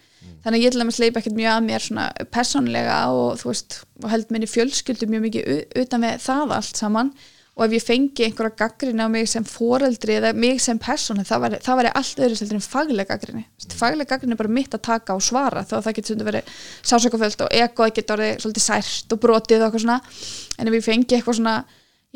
þannig 0.45 0.61
að 0.61 0.65
ég 0.65 0.73
til 0.73 0.83
dæmis 0.83 1.01
hleypi 1.01 1.21
ekkert 1.21 1.37
mjög 1.41 1.57
að 1.57 1.67
mér 1.67 1.85
svona 1.87 2.07
persónlega 2.33 3.03
og 3.17 3.43
þú 3.43 3.51
veist, 3.53 3.83
og 4.01 4.09
held 4.15 4.33
minni 4.33 4.49
fjölskyldu 4.49 5.11
mjög 5.11 5.27
mikið 5.27 5.53
utan 5.85 6.03
með 6.07 6.25
það 6.25 6.57
allt 6.57 6.81
saman. 6.81 7.13
Og 7.59 7.65
ef 7.67 7.75
ég 7.75 7.83
fengi 7.83 8.25
einhverja 8.25 8.55
gaggrinni 8.57 9.05
á 9.05 9.11
mig 9.11 9.27
sem 9.29 9.45
foreldri 9.45 10.15
eða 10.17 10.31
mig 10.33 10.63
sem 10.63 10.79
persónu 10.81 11.27
það 11.29 11.43
væri, 11.43 11.59
það 11.67 11.79
væri 11.81 11.91
allt 11.99 12.23
öðru 12.23 12.39
seldur 12.39 12.57
en 12.57 12.63
fagleg 12.65 13.09
gaggrinni 13.11 13.43
mm. 13.43 13.75
fagleg 13.77 14.09
gaggrinni 14.09 14.37
er 14.37 14.41
bara 14.41 14.53
mitt 14.55 14.77
að 14.79 14.85
taka 14.87 15.17
og 15.19 15.25
svara 15.27 15.65
þá 15.67 15.75
það 15.75 15.97
getur 15.99 16.09
stundum 16.09 16.31
verið 16.31 16.55
sásökuföld 16.89 17.45
og 17.45 17.59
ego 17.59 17.89
getur 17.91 18.17
orðið 18.17 18.41
svolítið 18.47 18.65
sært 18.65 19.13
og 19.13 19.21
brotið 19.27 19.67
og 19.67 19.77
en 19.83 20.71
ef 20.71 20.79
ég 20.79 20.87
fengi 20.87 21.19
eitthvað 21.19 21.41
svona 21.43 21.57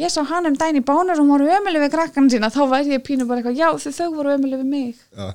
ég 0.01 0.13
sá 0.13 0.21
hann 0.29 0.51
um 0.51 0.59
dæn 0.59 0.81
í 0.81 0.85
bánar 0.85 1.19
og 1.19 1.25
hún 1.25 1.33
voru 1.35 1.49
ömuleg 1.59 1.87
við 1.87 1.95
krakkan 1.95 2.31
sína. 2.33 2.51
Þá 2.53 2.63
væri 2.73 2.97
ég 2.97 3.05
pínu 3.07 3.29
bara 3.29 3.43
eitthvað 3.43 3.61
já 3.61 3.69
þau, 3.79 3.93
þau 3.99 4.11
voru 4.17 4.35
ömuleg 4.35 4.63
við 4.63 4.71
mig. 4.73 5.01
Já. 5.15 5.33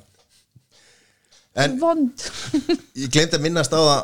En 1.64 1.80
vond. 1.80 2.28
ég 3.02 3.10
glemt 3.10 3.34
að 3.34 3.44
minnast 3.46 3.74
á 3.74 3.80
það 3.80 4.00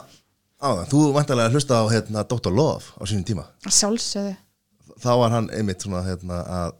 á 0.57 0.69
það, 0.73 0.83
þú 0.91 1.05
vantarlega 1.15 1.53
hlusta 1.55 1.79
á 1.79 1.85
hérna, 1.93 2.25
Dr. 2.27 2.53
Love 2.53 2.97
á 2.97 3.03
sínum 3.05 3.27
tíma. 3.29 3.47
Að 3.67 3.77
sjálfsögðu. 3.77 4.35
Þá 4.97 5.11
var 5.21 5.35
hann 5.35 5.49
einmitt 5.53 5.85
svona 5.85 6.03
hérna, 6.07 6.43
að, 6.59 6.77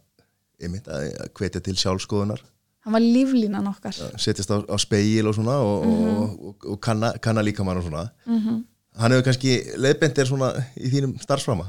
einmitt 0.65 0.87
að 0.89 1.09
hvetja 1.37 1.61
til 1.63 1.77
sjálfskoðunar 1.77 2.41
hann 2.87 2.95
var 2.95 3.03
líflínan 3.03 3.67
okkar. 3.67 3.95
Setjast 4.15 4.51
á, 4.53 4.63
á 4.63 4.75
speil 4.79 5.27
og 5.27 5.35
svona 5.35 5.57
og, 5.59 5.83
og, 5.83 6.35
og, 6.47 6.67
og 6.71 6.77
kanna, 6.79 7.11
kanna 7.19 7.43
líka 7.43 7.65
mann 7.67 7.81
og 7.81 7.83
svona. 7.83 8.09
-hmm. 8.25 8.63
hann 8.95 9.11
hefur 9.11 9.25
kannski 9.27 9.51
leiðbent 9.75 10.17
er 10.17 10.25
svona 10.25 10.53
í 10.79 10.87
þínum 10.89 11.19
starfsframa 11.19 11.67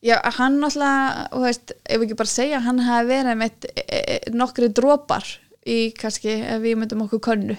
Já, 0.00 0.16
hann 0.38 0.54
náttúrulega, 0.62 1.28
þú 1.34 1.40
veist, 1.44 1.72
ef 1.84 2.00
ekki 2.06 2.16
bara 2.16 2.30
segja, 2.32 2.60
hann 2.64 2.78
hafi 2.86 3.08
verið 3.10 3.34
með 3.36 3.66
e, 3.76 3.82
e, 4.00 4.14
nokkri 4.32 4.70
drópar 4.72 5.26
í 5.68 5.90
kannski, 5.92 6.38
ef 6.40 6.62
við 6.62 6.78
myndum 6.80 7.02
okkur 7.04 7.20
könnu. 7.26 7.56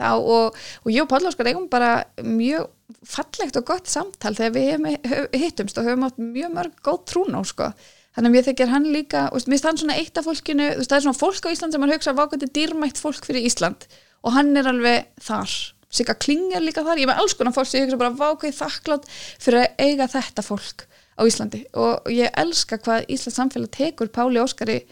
Þá, 0.00 0.06
og, 0.16 0.56
og 0.86 0.88
ég 0.88 1.02
og 1.04 1.10
Páll 1.10 1.26
Óskar 1.28 1.50
eigum 1.50 1.66
bara 1.68 1.90
mjög 2.24 2.70
fallegt 3.04 3.58
og 3.60 3.66
gott 3.68 3.90
samtal 3.92 4.32
þegar 4.38 4.54
við 4.56 4.70
hefum, 4.70 4.86
hef- 5.12 5.36
hittumst 5.36 5.78
og 5.78 5.84
höfum 5.84 6.06
átt 6.08 6.16
mjög 6.22 6.54
mörg 6.56 6.80
góð 6.82 7.02
trún 7.12 7.36
á, 7.36 7.40
sko. 7.44 7.68
Þannig 8.16 8.28
að 8.30 8.34
mér 8.38 8.46
þykir 8.48 8.72
hann 8.72 8.88
líka, 8.92 9.26
þú 9.28 9.36
veist, 9.36 9.50
mér 9.52 9.60
finnst 9.60 9.68
hann 9.68 9.80
svona 9.82 9.98
eitt 10.00 10.18
af 10.20 10.26
fólkinu, 10.30 10.70
þú 10.72 10.80
veist, 10.80 10.90
það 10.92 10.96
er 10.98 11.04
svona 11.06 11.20
fólk 11.20 11.44
á 11.44 11.52
Ísland 11.52 11.76
sem 11.76 11.84
hann 11.84 11.92
hugsa 11.92 12.16
vákvæði 12.16 12.48
dýrmætt 12.56 13.00
fólk 13.04 13.28
fyrir 13.28 13.44
Ísland. 13.48 13.84
Og 14.24 14.32
hann 14.32 14.56
er 14.56 14.68
alveg 14.72 15.12
þar. 15.20 15.52
Sigga 15.92 16.16
Kling 16.16 16.52
er 16.56 16.64
líka 16.64 16.84
þar, 16.84 17.00
ég 17.00 17.04
er 17.04 17.12
með 17.12 17.20
alls 17.20 17.36
konar 17.36 17.52
fólk 17.56 17.68
sem 17.68 17.82
ég 17.82 17.88
hugsa 17.88 18.00
bara 18.00 18.16
vákvæði 18.16 18.56
þakklátt 18.56 19.08
fyrir 19.44 19.60
að 19.60 19.84
eiga 19.84 20.08
þetta 20.12 20.44
fólk 20.44 20.86
á 21.18 21.22
Íslandi. 21.28 21.64
Og 21.78 22.10
ég 22.12 22.32
elska 22.38 22.78
hvað 22.82 23.06
Íslands 23.12 23.38
samfélag 23.38 23.72
tekur 23.74 24.12
Páli 24.12 24.40
Óskari 24.42 24.82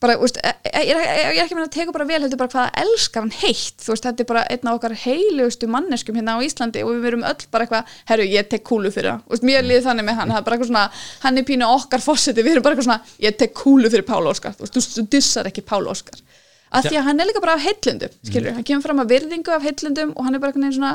bara, 0.00 0.16
veist, 0.16 0.38
e- 0.40 0.54
e- 0.64 0.84
ég 0.88 0.96
er, 0.96 1.34
ég 1.34 1.38
er 1.38 1.44
ekki 1.44 1.56
meina 1.56 1.68
að 1.68 1.74
tekur 1.74 1.92
bara 1.92 2.06
vel 2.08 2.22
heldur 2.22 2.38
bara 2.40 2.48
hvað 2.48 2.78
elskar 2.82 3.26
hann 3.26 3.34
heitt. 3.42 3.84
Veist, 3.84 4.06
þetta 4.06 4.24
er 4.24 4.28
bara 4.30 4.44
einn 4.48 4.70
af 4.70 4.78
okkar 4.78 4.94
heilugustu 4.96 5.68
manneskum 5.68 6.16
hérna 6.16 6.38
á 6.40 6.44
Íslandi 6.44 6.84
og 6.86 6.94
við 6.94 7.02
verum 7.04 7.24
öll 7.28 7.46
bara 7.52 7.66
eitthvað 7.66 7.96
herru, 8.08 8.24
ég 8.24 8.48
tek 8.48 8.64
kúlu 8.64 8.92
fyrir 8.94 9.20
þú 9.20 9.34
veist, 9.34 9.44
mér 9.44 9.66
liði 9.66 9.84
þannig 9.84 10.08
með 10.08 10.20
hann. 10.22 10.32
Er 10.40 10.64
svona, 10.64 10.86
hann 11.20 11.38
er 11.38 11.44
pínu 11.44 11.68
okkar 11.68 12.00
fósiti 12.00 12.40
við 12.40 12.56
erum 12.56 12.64
bara 12.64 12.78
eitthvað 12.78 12.88
svona, 12.88 13.16
ég 13.20 13.36
tek 13.36 13.52
kúlu 13.52 13.92
fyrir 13.92 14.06
Páli 14.08 14.32
Óskar. 14.32 14.56
Þú 14.56 15.04
dissar 15.12 15.50
ekki 15.50 15.66
Páli 15.68 15.92
Óskar. 15.92 16.22
Af 16.70 16.86
því 16.86 17.00
að 17.00 17.06
hann 17.08 17.20
er 17.20 17.26
líka 17.26 17.42
bara 17.42 17.56
af 17.58 17.64
heillundum 17.66 18.12
skilur, 18.22 18.54
hann 18.54 18.64
kemur 18.66 18.84
fram 18.84 19.02
að 19.02 19.10
virðingu 19.10 19.50
af 19.50 19.64
heillundum 19.66 20.12
og 20.14 20.26
hann 20.26 20.36
er 20.36 20.42
bara 20.42 20.52
eitthvað 20.54 20.76
svona, 20.76 20.92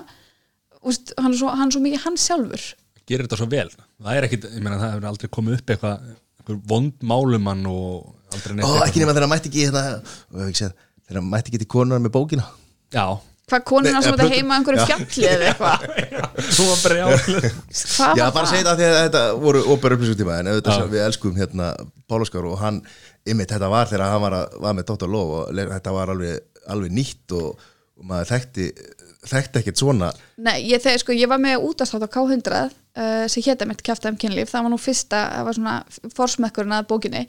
þú 0.72 0.88
veist, 0.88 1.12
hann 1.20 1.34
er 1.34 1.40
svo, 1.42 1.50
hann 1.52 1.68
er 1.68 1.76
svo 1.76 1.82
mikið 1.84 2.06
hann 2.06 2.20
sjálfur 2.22 2.64
gerir 3.10 3.28
þetta 3.28 3.40
svo 3.42 3.50
vel. 3.52 3.68
Það 4.02 4.20
er 4.20 4.28
ekkit, 4.30 4.50
ég 4.56 4.66
meina 4.66 4.80
það 4.82 4.94
hefur 4.96 5.10
aldrei 5.12 5.32
komið 5.38 5.60
upp 5.60 5.76
eitthvað 5.76 6.10
einhver 6.40 6.60
vond 6.70 7.06
málumann 7.06 7.64
og 7.70 8.12
aldrei 8.34 8.58
neitt 8.58 8.66
Ó, 8.66 8.70
eitthvað 8.70 8.90
ekki 8.90 9.04
nema 9.04 9.16
þegar 9.16 9.26
hann 9.28 9.34
mætti 9.36 9.52
ekki 9.52 9.64
hérna, 9.66 9.86
sé, 10.58 10.70
þegar 11.06 11.22
hann 11.22 11.32
mætti 11.32 11.52
ekki 11.54 11.64
til 11.64 11.72
konunar 11.76 12.04
með 12.04 12.14
bókina. 12.18 12.46
Já, 12.94 13.06
hvað 13.50 13.66
konuna 13.70 14.02
sem 14.02 14.16
þetta 14.16 14.30
heima 14.32 14.58
einhverju 14.60 14.86
fjalli 14.90 15.28
eða 15.30 15.50
eitthvað? 15.52 15.84
Þú 16.56 16.68
var 16.70 16.80
brjál 16.82 17.12
hvað 17.20 18.20
Já, 18.20 18.26
bara 18.34 18.50
segja 18.50 18.64
þetta 18.64 18.72
af 18.74 18.80
því 18.80 18.88
að 18.88 18.98
þetta 19.04 19.24
voru 19.44 19.62
óbæra 19.70 19.98
upplýsingtíma 19.98 20.38
en 20.42 20.50
við 20.94 21.04
elskum 21.06 21.38
hérna 21.38 21.70
Pálaskar 22.10 22.48
og 22.50 22.58
hann, 22.62 22.82
ymmit, 23.26 23.52
þetta 23.54 23.70
var 23.72 23.90
þegar 23.92 24.14
hann 24.16 24.24
var, 24.26 24.38
að, 24.40 24.58
var 24.66 24.78
með 24.78 24.90
Dr. 24.92 25.12
Love 25.14 25.40
og 25.44 25.62
þetta 25.76 25.96
var 25.96 26.14
alveg, 26.16 26.42
alveg 26.74 26.96
nýtt 26.98 27.38
og, 27.38 27.68
og 28.00 28.10
maður 28.10 28.32
þekkti 28.34 28.68
þekkti 29.30 29.62
ekkert 29.62 29.82
svona 29.82 30.12
Nei, 30.38 30.58
ég, 30.70 30.82
þegar, 30.84 31.02
sko, 31.04 31.16
ég 31.16 31.32
var 31.32 31.42
með 31.42 31.66
útastátt 31.68 32.06
á 32.06 32.10
K100 32.14 32.60
uh, 32.60 33.26
sem 33.32 33.46
hétta 33.46 33.68
mitt 33.70 33.84
kjafta 33.86 34.12
um 34.12 34.20
kynlíf 34.20 34.52
það 34.52 34.68
var 34.68 34.74
nú 34.74 34.80
fyrsta, 34.82 35.24
það 35.34 35.50
var 35.50 35.58
svona 35.60 35.76
forsmekkurinn 36.18 36.78
að 36.78 36.88
bókinni 36.92 37.26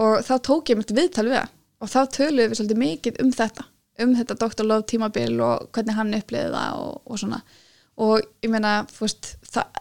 og 0.00 0.20
þá 0.26 0.34
tók 0.50 0.72
ég 0.72 0.80
mitt 0.80 0.94
viðtal 0.96 1.26
við 1.28 1.38
það 1.38 1.56
og 1.80 1.92
þá 1.92 2.00
töluðum 2.16 2.52
við 2.52 2.60
svolítið 2.60 2.82
mikið 2.84 3.20
um 3.24 3.34
þetta 3.36 3.66
um 4.00 4.14
þetta 4.16 4.38
Dr. 4.40 4.66
Love 4.66 4.86
tímabil 4.88 5.34
og 5.44 5.68
hvernig 5.74 5.98
hann 5.98 6.16
uppliði 6.16 6.54
það 6.54 6.80
og, 6.84 6.96
og 7.04 7.20
svona 7.22 7.42
og 8.00 8.24
ég 8.40 8.52
meina, 8.52 8.80
þú 8.88 9.04
veist 9.04 9.34
það, 9.50 9.80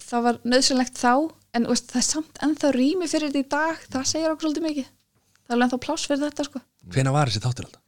það 0.00 0.26
var 0.26 0.42
nöðsynlegt 0.48 0.98
þá 1.00 1.12
en 1.52 1.68
veist, 1.68 1.90
það 1.92 2.00
er 2.00 2.08
samt 2.08 2.42
ennþá 2.46 2.72
rými 2.76 3.08
fyrir 3.10 3.32
þetta 3.32 3.42
í 3.42 3.50
dag 3.52 3.86
það 3.92 4.08
segir 4.08 4.32
okkur 4.32 4.48
svolítið 4.48 4.68
mikið 4.68 4.88
það 4.88 5.52
er 5.52 5.56
alveg 5.56 5.66
ennþá 5.68 5.80
pláss 5.86 6.08
fyrir 6.08 6.24
þetta 6.26 6.48
sko 6.48 6.62
Hvenær 6.92 7.14
var 7.14 7.30
þessi 7.30 7.44
þáttur 7.44 7.68
alltaf? 7.68 7.82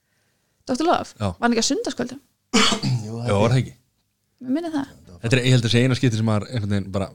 Dr. 0.64 0.86
Love, 0.88 1.12
Já. 1.18 1.26
var 1.28 1.44
hann 1.44 1.54
ekki 1.54 1.64
að 1.64 1.70
sundarskvöldum 1.70 2.20
Já, 3.24 3.34
var 3.40 3.54
það 3.54 3.60
ekki? 3.62 3.74
Mér 4.44 4.56
minni 4.58 4.70
það. 4.74 4.88
Þetta 5.24 5.36
er, 5.38 5.42
ég 5.46 5.54
held 5.56 5.64
að 5.68 5.72
segja 5.74 5.88
eina 5.88 5.96
skipti 5.98 6.20
sem 6.20 6.26
maður 6.28 6.48
einhvern 6.50 6.74
veginn 6.74 6.88
bara 6.94 7.08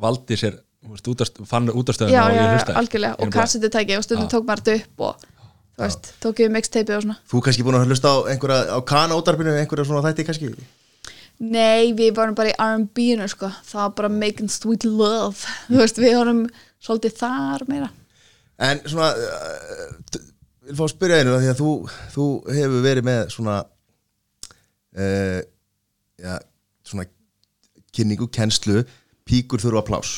valdi 0.00 0.36
sér, 0.40 0.58
þú 0.84 0.94
veist, 0.94 1.08
útast, 1.12 1.40
fann 1.48 1.68
já, 1.70 1.74
útastöðuna 1.80 2.24
og 2.24 2.34
já, 2.34 2.40
ég 2.40 2.54
hlusta 2.56 2.76
algjörlega 2.80 3.20
og 3.24 3.32
kassetutæki 3.34 3.96
og 3.98 4.04
stundum 4.06 4.26
Já. 4.28 4.32
tók 4.34 4.46
maður 4.48 4.64
þetta 4.66 4.76
upp 4.84 5.04
og 5.06 5.24
þú 5.24 5.84
veist, 5.86 6.10
tók 6.24 6.42
ég 6.44 6.52
mixtape 6.54 6.96
og 6.96 7.04
svona. 7.06 7.16
Þú 7.32 7.42
kannski 7.46 7.64
búin 7.66 7.78
að 7.80 7.86
hlusta 7.88 8.12
á 8.12 8.16
einhverja 8.34 8.76
á 8.76 8.78
kana 8.92 9.16
útarpinu, 9.20 9.54
einhverja 9.56 9.88
svona 9.88 10.04
þætti 10.08 10.26
kannski? 10.28 10.52
Nei, 11.40 11.92
við 11.96 12.12
vorum 12.18 12.36
bara 12.36 12.52
í 12.52 12.56
R&B-inu 12.60 13.28
sko, 13.32 13.48
það 13.64 13.80
var 13.86 13.94
bara 14.02 14.10
making 14.12 14.50
sweet 14.52 14.84
love. 14.84 15.38
Þú 15.70 15.78
veist, 15.80 16.00
við 16.02 16.16
vorum 16.18 16.42
svolítið 16.84 17.14
þar 17.16 17.64
meira. 17.70 17.88
En 18.60 18.82
svona 18.84 19.14
uh, 19.16 19.94
t- 20.12 20.20
vil 20.68 20.76
fá 20.76 20.84
að 20.84 20.92
spyrja 20.92 21.20
einu 21.22 21.32
af 21.32 21.40
því 21.40 21.48
að 21.54 21.62
þú, 21.62 21.70
þú 22.12 22.26
hefur 22.58 22.84
verið 22.84 23.06
með 23.08 23.22
svona 23.32 23.54
uh, 24.96 25.40
já, 26.20 26.34
svona 26.86 27.06
kynningu, 27.94 28.28
kennslu 28.32 28.84
píkur 29.28 29.62
þurfa 29.62 29.84
plás 29.86 30.12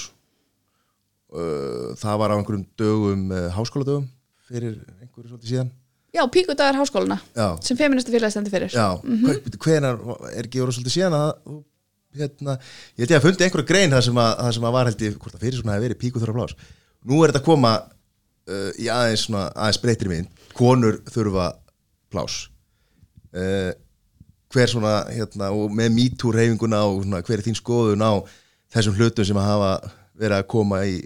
uh, 1.33 1.93
það 2.01 2.19
var 2.23 2.35
á 2.35 2.39
einhverjum 2.39 2.67
dögum 2.81 3.29
uh, 3.33 3.49
háskóladögum 3.57 4.09
fyrir 4.49 4.77
einhverju 5.01 5.31
svolítið 5.31 5.49
síðan. 5.55 5.73
Já, 6.13 6.23
píkudagar 6.29 6.77
háskóluna 6.77 7.17
Já, 7.33 7.47
sem 7.65 7.79
feministu 7.79 8.13
félagi 8.13 8.35
stendur 8.35 8.53
fyrir. 8.53 8.73
Já, 8.75 9.01
mm 9.01 9.57
hvenar 9.63 10.01
er 10.35 10.45
ekki 10.45 10.61
voru 10.61 10.75
svolítið 10.77 10.99
síðan 10.99 11.17
að 11.17 11.31
hérna, 12.13 12.59
ég 12.99 13.07
held 13.07 13.15
ég 13.15 13.17
að 13.17 13.25
fundi 13.25 13.47
einhverja 13.47 13.69
grein 13.71 13.95
það 13.95 14.03
sem 14.11 14.19
að, 14.21 14.33
það 14.43 14.55
sem 14.59 14.67
að 14.69 14.75
var 14.77 14.89
held 14.91 15.05
ég, 15.07 15.15
hvort 15.17 15.37
að 15.39 15.45
fyrir 15.47 15.61
svona 15.63 15.77
hefði 15.79 15.87
verið 15.87 16.01
píkur 16.03 16.25
þurfa 16.25 16.37
plás 16.43 16.57
nú 17.09 17.23
er 17.23 17.33
þetta 17.33 17.43
að 17.43 17.47
koma 17.49 17.73
uh, 17.81 18.71
í 18.79 18.89
aðeins 18.93 19.27
aðeins 19.33 19.81
breytri 19.83 20.13
mynd. 20.13 20.43
Konur 20.57 21.01
þurfa 21.11 21.49
plás 22.13 22.39
uh, 23.33 23.73
hver 24.53 24.71
svona 24.71 24.95
hérna, 25.11 25.51
og 25.55 25.73
með 25.75 25.93
MeToo 25.97 26.33
reyfinguna 26.35 26.83
og 26.89 27.03
svona, 27.05 27.23
hver 27.27 27.41
er 27.41 27.47
þín 27.47 27.59
skoðun 27.59 28.05
á 28.05 28.13
þessum 28.73 28.97
hlutum 28.99 29.29
sem 29.29 29.39
að 29.41 29.49
hafa 29.49 29.71
verið 30.19 30.39
að 30.39 30.49
koma 30.53 30.83
í 30.89 30.97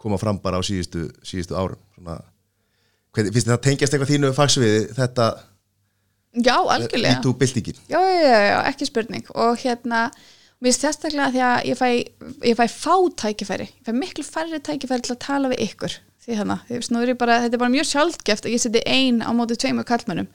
koma 0.00 0.18
fram 0.20 0.38
bara 0.42 0.60
á 0.60 0.62
síðustu, 0.66 1.08
síðustu 1.26 1.56
árum? 1.58 1.80
Svona, 1.96 2.16
hvernig, 3.14 3.34
finnst 3.34 3.48
þið 3.48 3.54
það 3.54 3.62
tengjast 3.66 3.96
eitthvað 3.96 4.12
þínu 4.14 4.32
fagsviði 4.36 4.80
þetta 4.96 5.28
já, 6.36 6.56
algjörlega. 6.56 7.20
MeToo-byltingin 7.20 7.78
já, 7.86 8.00
já, 8.00 8.24
já, 8.24 8.40
já, 8.50 8.56
ekki 8.72 8.90
spurning. 8.90 9.30
Og 9.34 9.62
hérna, 9.62 10.08
mér 10.58 10.72
finnst 10.72 10.86
sérstaklega 10.86 11.30
því 11.34 11.46
að 11.50 11.70
ég 11.70 11.80
fæ, 11.80 11.88
ég 12.50 12.58
fæ 12.58 12.66
fá 12.72 12.96
tækifæri. 13.24 13.70
Ég 13.70 13.86
fæ 13.86 13.94
miklu 13.96 14.26
færri 14.26 14.60
tækifæri 14.60 15.06
til 15.06 15.16
að 15.16 15.24
tala 15.28 15.54
við 15.54 15.64
ykkur. 15.70 15.96
Því 16.26 17.14
bara, 17.14 17.38
þetta 17.44 17.54
er 17.54 17.60
bara 17.62 17.70
mjög 17.70 17.86
sjálfgeft 17.86 18.48
að 18.48 18.56
ég 18.56 18.62
seti 18.62 18.80
ein 18.82 19.20
á 19.22 19.30
móti 19.30 19.54
tveimur 19.54 19.86
kallmönnum 19.86 20.26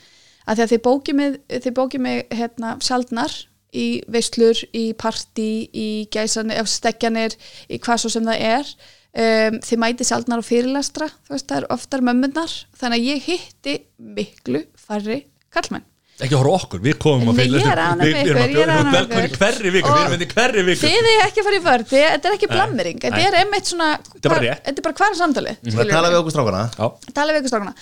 að 0.52 0.60
því 0.60 0.66
að 0.66 0.74
þið 0.74 0.82
bókið 0.88 1.18
mig, 1.20 1.38
þið 1.64 1.76
bókið 1.80 2.04
mig 2.06 2.24
hérna, 2.36 2.74
sjaldnar 2.84 3.36
í 3.72 3.86
veislur, 4.12 4.60
í 4.76 4.92
partí 5.00 5.52
í 5.72 5.90
gæsanir, 6.12 6.60
ef 6.60 6.68
stekjanir 6.68 7.38
í 7.72 7.80
hvað 7.80 8.04
svo 8.04 8.12
sem 8.18 8.28
það 8.28 8.50
er. 8.52 8.74
Um, 9.12 9.58
þið 9.60 9.80
mæti 9.84 10.08
sjaldnar 10.08 10.40
á 10.40 10.48
fyrirlestra 10.48 11.10
þú 11.12 11.34
veist, 11.36 11.50
það 11.50 11.58
er 11.58 11.66
oftar 11.76 12.04
mömmunar 12.08 12.54
þannig 12.80 13.02
að 13.02 13.08
ég 13.10 13.26
hitti 13.26 13.74
miklu 14.00 14.62
færri 14.80 15.26
kallmenn 15.52 15.84
Ekki 16.22 16.38
horfa 16.38 16.54
okkur, 16.60 16.82
við 16.86 16.98
komum 17.02 17.32
að 17.32 17.38
með 17.40 17.48
Við- 17.52 17.56
erum 17.62 17.72
er 17.72 17.80
að 17.82 18.52
bjóða 18.54 19.30
hverri 19.36 19.72
viku, 19.74 19.90
við 19.92 20.04
erum 20.06 20.22
í 20.22 20.28
hverri 20.30 20.64
viku. 20.68 20.82
þið 20.86 21.08
er 21.12 21.22
ekki 21.26 21.42
að 21.42 21.48
fara 21.48 21.58
í 21.58 21.64
vörð, 21.66 21.88
þetta 21.92 22.30
er 22.30 22.36
ekki 22.38 22.50
blammering 22.52 23.00
þetta 23.02 23.22
er 23.26 23.38
einmitt 23.40 23.72
svona 23.72 23.88
þetta 24.22 24.70
er 24.70 24.86
bara 24.86 24.98
hvar 25.00 25.10
er 25.10 25.18
samtalið 25.18 25.58
Það 25.62 25.72
skilurðu. 25.72 25.96
Tala 25.96 26.12
við 26.12 26.20
okkur 26.22 26.36
strákana. 26.36 26.62
Já, 26.78 26.86
tala 27.18 27.34
við 27.34 27.42
ykkur 27.42 27.54
strákana. 27.54 27.74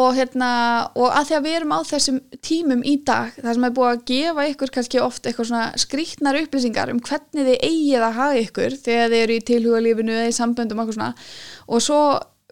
Og, 0.00 0.08
hérna, 0.18 0.50
og 0.98 1.08
að 1.14 1.28
því 1.30 1.36
að 1.38 1.46
við 1.46 1.56
erum 1.60 1.74
á 1.74 1.80
þessum 1.92 2.18
tímum 2.50 2.82
í 2.84 2.96
dag 3.06 3.38
það 3.38 3.54
sem 3.54 3.68
er 3.68 3.76
búið 3.78 3.92
að 3.92 4.04
gefa 4.10 4.48
ykkur 4.50 4.74
kannski 4.74 5.02
oft 5.04 5.22
eitthvað 5.30 5.50
svona 5.52 5.64
skrýtnar 5.84 6.40
upplýsingar 6.42 6.90
um 6.90 7.00
hvernig 7.04 7.48
þið 7.48 7.56
eigið 7.70 8.06
að 8.08 8.18
hafa 8.18 8.42
ykkur 8.42 8.78
þegar 8.84 9.14
þið 9.14 9.22
eru 9.22 9.38
í 9.38 9.46
tilhugalífinu 9.52 10.18
eða 10.18 10.28
í 10.32 10.36
samböndum 10.40 10.82
og, 10.82 10.86
eitthvað 10.88 10.98
svona. 10.98 11.14
og 11.68 11.84
svo 11.84 12.00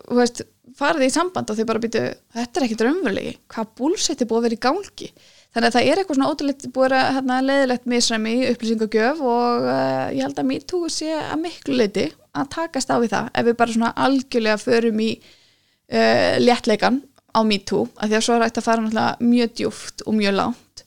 þú 0.03 0.19
veist, 0.19 0.43
farið 0.79 1.05
í 1.07 1.13
samband 1.13 1.51
og 1.53 1.59
þið 1.59 1.69
bara 1.69 1.83
býtu 1.83 2.01
þetta 2.33 2.59
er 2.61 2.65
ekkit 2.67 2.83
raunverulegi, 2.87 3.33
hvað 3.53 3.73
búlsett 3.79 4.23
er 4.25 4.29
búið 4.31 4.41
að 4.41 4.47
vera 4.49 4.57
í 4.57 4.63
gangi 4.67 5.09
þannig 5.53 5.69
að 5.69 5.77
það 5.77 5.87
er 5.87 6.01
eitthvað 6.01 6.19
svona 6.19 6.33
ótrúleitt 6.33 6.67
búið 6.73 6.97
að 6.97 7.07
hérna, 7.17 7.39
leiðilegt 7.45 7.89
misræmi 7.93 8.35
upplýsingagjöf 8.51 9.23
og 9.23 9.69
uh, 9.69 10.09
ég 10.15 10.25
held 10.25 10.41
að 10.41 10.51
MeToo 10.51 10.91
sé 10.93 11.13
að 11.19 11.39
miklu 11.45 11.79
leiti 11.79 12.09
að 12.33 12.51
takast 12.57 12.93
á 12.93 12.97
við 12.97 13.13
það 13.13 13.33
ef 13.39 13.49
við 13.49 13.57
bara 13.61 13.77
svona 13.77 13.95
algjörlega 14.07 14.61
förum 14.63 15.03
í 15.05 15.11
uh, 15.21 16.37
léttleikan 16.41 17.03
á 17.33 17.41
MeToo 17.45 17.89
af 17.97 18.09
því 18.09 18.19
að 18.19 18.25
svo 18.27 18.37
er 18.37 18.47
hægt 18.47 18.61
að 18.61 18.69
fara 18.69 18.85
náttúrulega 18.85 19.33
mjög 19.33 19.59
djúft 19.61 20.07
og 20.07 20.17
mjög 20.17 20.39
langt. 20.39 20.85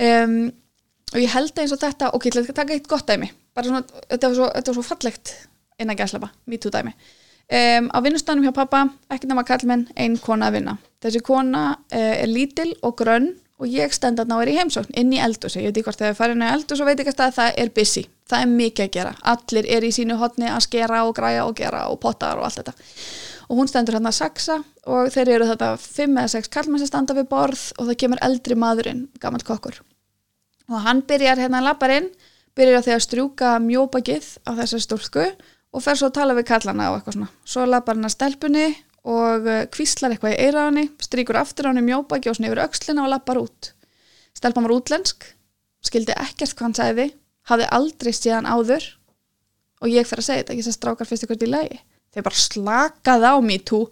Um, 0.00 0.36
og 1.12 1.18
ég 1.20 1.32
held 1.32 1.58
eins 1.60 1.72
og 1.74 1.80
þetta 1.80 2.12
ok, 2.16 2.26
ég 2.26 2.36
ætla 2.36 2.44
að 2.48 2.60
taka 2.60 2.76
eitt 2.76 2.88
gott 2.88 3.08
dæmi 3.08 3.28
svona, 3.60 3.82
þetta 4.08 4.28
var 4.30 4.36
svo, 4.38 4.46
þetta 4.54 4.70
var 4.70 4.78
svo 4.78 4.84
fallegt 4.86 5.34
innan 5.80 5.98
gæslapa, 5.98 6.30
MeToo 6.48 6.72
dæmi. 6.72 6.94
Um, 7.52 7.88
á 7.92 7.98
vinnustanum 8.00 8.46
hjá 8.46 8.54
pappa, 8.56 8.86
ekki 9.12 9.28
nema 9.28 9.44
kallmenn 9.44 9.84
ein 10.00 10.14
kona 10.22 10.48
að 10.48 10.56
vinna. 10.56 10.76
Þessi 11.04 11.20
kona 11.26 11.64
uh, 11.76 12.14
er 12.14 12.30
lítil 12.30 12.70
og 12.80 12.96
grönn 13.00 13.32
og 13.62 13.70
ég 13.70 13.94
stend 13.94 14.18
að 14.18 14.32
ná 14.32 14.36
er 14.42 14.50
í 14.50 14.56
heimsókn 14.58 14.96
inn 14.98 15.12
í 15.14 15.20
eldhúsi, 15.22 15.60
ég 15.62 15.70
veit 15.70 15.76
ekki 15.78 15.86
hvort 15.86 16.00
þegar 16.02 16.16
farin 16.18 16.42
í 16.42 16.48
eldhús 16.50 16.82
og 16.82 16.88
veit 16.88 17.02
ekki 17.02 17.14
að 17.14 17.36
það 17.36 17.60
er 17.62 17.70
busy, 17.76 18.02
það 18.26 18.44
er 18.44 18.50
mikið 18.50 18.84
að 18.84 18.90
gera. 18.96 19.12
Allir 19.32 19.68
er 19.76 19.86
í 19.86 19.92
sínu 19.94 20.16
hotni 20.18 20.48
að 20.50 20.64
skera 20.66 21.04
og 21.06 21.14
græja 21.18 21.46
og 21.46 21.54
gera 21.60 21.84
og 21.92 22.00
potar 22.02 22.40
og 22.40 22.48
allt 22.48 22.58
þetta. 22.58 22.74
Og 23.46 23.60
hún 23.60 23.70
stendur 23.70 23.98
hérna 23.98 24.10
að 24.10 24.18
saksa 24.18 24.58
og 24.90 25.12
þeir 25.14 25.32
eru 25.36 25.48
þetta 25.52 25.70
fimm 25.78 26.18
eða 26.18 26.34
sex 26.34 26.50
kallmenn 26.50 26.82
sem 26.82 26.90
standa 26.90 27.14
við 27.14 27.28
borð 27.30 27.64
og 27.78 27.86
það 27.86 27.98
kemur 28.02 28.22
eldri 28.26 28.58
maðurinn, 28.58 29.06
gammal 29.22 29.44
kokkur. 29.46 29.78
Og 30.72 30.78
hann 30.82 31.02
byrjar 31.06 31.42
hérna 31.42 31.60
að 31.60 31.68
lappar 31.68 31.94
inn 31.94 32.10
byrjar 32.56 32.84
því 32.86 32.94
að 32.96 33.04
strjúka 33.06 33.56
mjóbakið 33.62 34.30
á 34.48 34.50
þessar 34.58 34.84
stúlku 34.86 35.26
og 35.72 35.84
fer 35.84 35.98
svo 35.98 36.10
að 36.10 36.16
tala 36.18 36.36
við 36.36 36.48
kallana 36.50 36.90
og 36.90 36.98
eitthvað 36.98 37.18
svona. 37.18 37.30
Svo 37.44 37.66
lappar 37.68 37.96
hann 37.96 38.08
að 38.08 38.16
stelpunni 38.16 38.66
og 39.02 39.46
kvíslar 39.74 40.14
eitthvað 40.14 40.36
í 40.36 40.42
eiraðanni 40.46 40.84
strýkur 41.02 41.38
aftur 41.40 41.66
á 41.66 41.70
hann 41.72 41.82
mjóbaki 41.82 42.30
og 42.30 42.36
svona 42.38 42.52
yfir 42.52 42.62
öxlina 42.62 43.02
og 43.02 43.10
lappar 43.10 43.40
út. 43.40 43.72
Stelpan 44.36 44.66
var 44.66 44.76
útlensk 44.76 45.26
skildi 45.82 46.14
ekkert 46.14 46.54
hvað 46.54 46.66
hann 46.68 46.76
sagði 46.78 47.06
hafði 47.50 47.70
aldrei 47.74 48.12
séðan 48.14 48.46
áður 48.46 48.86
og 49.82 49.90
ég 49.90 50.06
fer 50.06 50.22
að 50.22 50.28
segja 50.28 50.42
þetta, 50.44 50.54
ég 50.54 50.66
sagði 50.66 50.78
strákar 50.78 51.10
fyrst 51.10 51.26
ykkur 51.26 51.42
í 51.42 51.50
lagi? 51.50 51.80
Þeir 52.14 52.26
bara 52.28 52.42
slakaði 52.44 53.32
á 53.34 53.36
me 53.42 53.58
too 53.58 53.88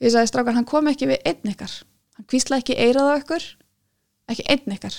ég 0.00 0.14
sagði 0.14 0.32
strákar, 0.32 0.56
hann 0.56 0.68
kom 0.68 0.88
ekki 0.88 1.10
við 1.10 1.20
einn 1.28 1.52
ykkar. 1.52 1.74
Hann 2.16 2.28
kvíslaði 2.30 2.64
ekki 2.64 2.78
eirað 2.80 3.10
á 3.12 3.14
ykkur 3.20 3.48
ekki 4.32 4.48
einn 4.48 4.76
ykkar. 4.78 4.96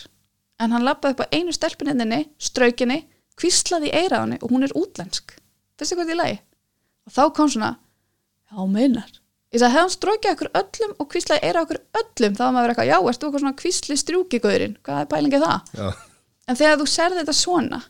En 0.62 0.76
hann 0.76 0.86
lappaði 0.86 1.18
upp 1.18 1.26
á 1.26 1.34
einu 1.34 1.56
stelpuninni 1.56 2.22
straukinni, 2.38 3.02
kvíslaði 3.40 3.90
í 3.90 3.98
eiraðanni 4.04 4.40
og 4.44 4.54
hún 4.54 4.68
er 4.68 4.78
útlensk. 4.78 5.40
Fyrst 5.76 5.96
ykkur 5.96 6.14
í 6.14 6.20
lagi? 6.22 6.40
Og 7.10 7.18
þá 7.18 7.24
kom 7.34 7.50
svona 7.50 7.76
já, 8.46 8.62
meinar 8.70 9.10
ég 9.56 9.61
sagði, 9.61 9.73
hefði 9.73 9.82
hann 9.82 9.95
strókið 9.95 10.34
okkur 10.36 10.52
öllum 10.61 10.95
og 10.99 11.10
kvíslaði 11.11 11.49
eira 11.49 11.64
okkur 11.65 11.82
öllum, 12.02 12.38
þá 12.38 12.44
var 12.44 12.56
maður 12.56 12.73
eitthvað, 12.73 12.91
já, 12.91 12.98
ertu 13.11 13.30
okkur 13.30 13.44
svona 13.44 13.60
kvísli 13.61 13.99
strjúkigöðurinn, 14.02 14.77
hvað 14.86 15.02
er 15.02 15.11
pælingið 15.11 15.45
það? 15.45 15.76
Já, 15.80 15.88
en 16.45 16.60
þegar 16.60 16.82
þú 16.82 16.88
serði 16.91 17.22
þetta 17.23 17.38
svona 17.40 17.82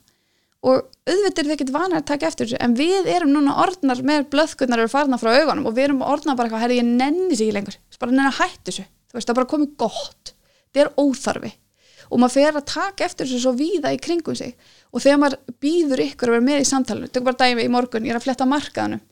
og 0.66 0.88
auðvitað 1.06 1.42
er 1.42 1.48
þið 1.48 1.56
ekkert 1.56 1.74
vanar 1.76 2.02
að 2.02 2.08
taka 2.10 2.30
eftir 2.30 2.48
þessu 2.48 2.62
en 2.66 2.76
við 2.78 3.10
erum 3.14 3.34
núna 3.36 3.58
orðnar 3.62 4.02
með 4.06 4.30
blöðkunnar 4.34 4.82
eru 4.82 4.92
farnar 4.92 5.22
frá 5.22 5.36
augunum 5.36 5.68
og 5.70 5.76
við 5.78 5.90
erum 5.90 6.02
orðnar 6.02 6.38
bara 6.40 6.50
eitthvað, 6.50 6.64
herri 6.64 6.80
ég 6.80 6.88
nenni 6.88 7.38
sig 7.38 7.52
ekki 7.52 7.58
lengur. 7.60 7.78
Bara 8.02 8.16
nenni 8.16 8.32
að 8.32 8.40
hætta 8.40 8.72
þessu, 8.72 8.86
þú 9.12 9.20
veist 9.20 9.30
það 9.30 9.38
bara 9.40 9.52
komið 9.52 9.76
gott. 9.84 10.34
Þetta 10.66 10.82
er 10.82 10.92
óþarfi. 11.04 11.52
Og 12.10 12.22
maður 12.22 12.36
fer 12.40 12.58
að 12.58 12.66
taka 12.72 13.06
eftir 13.06 13.30
þessu 13.30 13.44
svo 13.44 13.54
víða 13.60 13.94
í 13.94 14.02
kringum 14.02 14.38
sig. 14.38 14.56
Og 14.90 15.06
þegar 15.06 15.22
maður 15.22 15.54
býður 15.62 16.04
ykkur 16.08 16.32
að 16.32 16.38
vera 16.38 16.48
með 16.50 16.64
í 16.64 16.68
samtalinu, 16.72 17.12
tökum 17.14 17.30
bara 17.30 17.42
dæmi 17.46 17.68
í 17.68 17.74
morgun 17.76 18.10
ég 18.10 18.16
er 18.16 18.20
að 18.22 18.26
fletta 18.26 18.50
markaðanum 18.50 19.06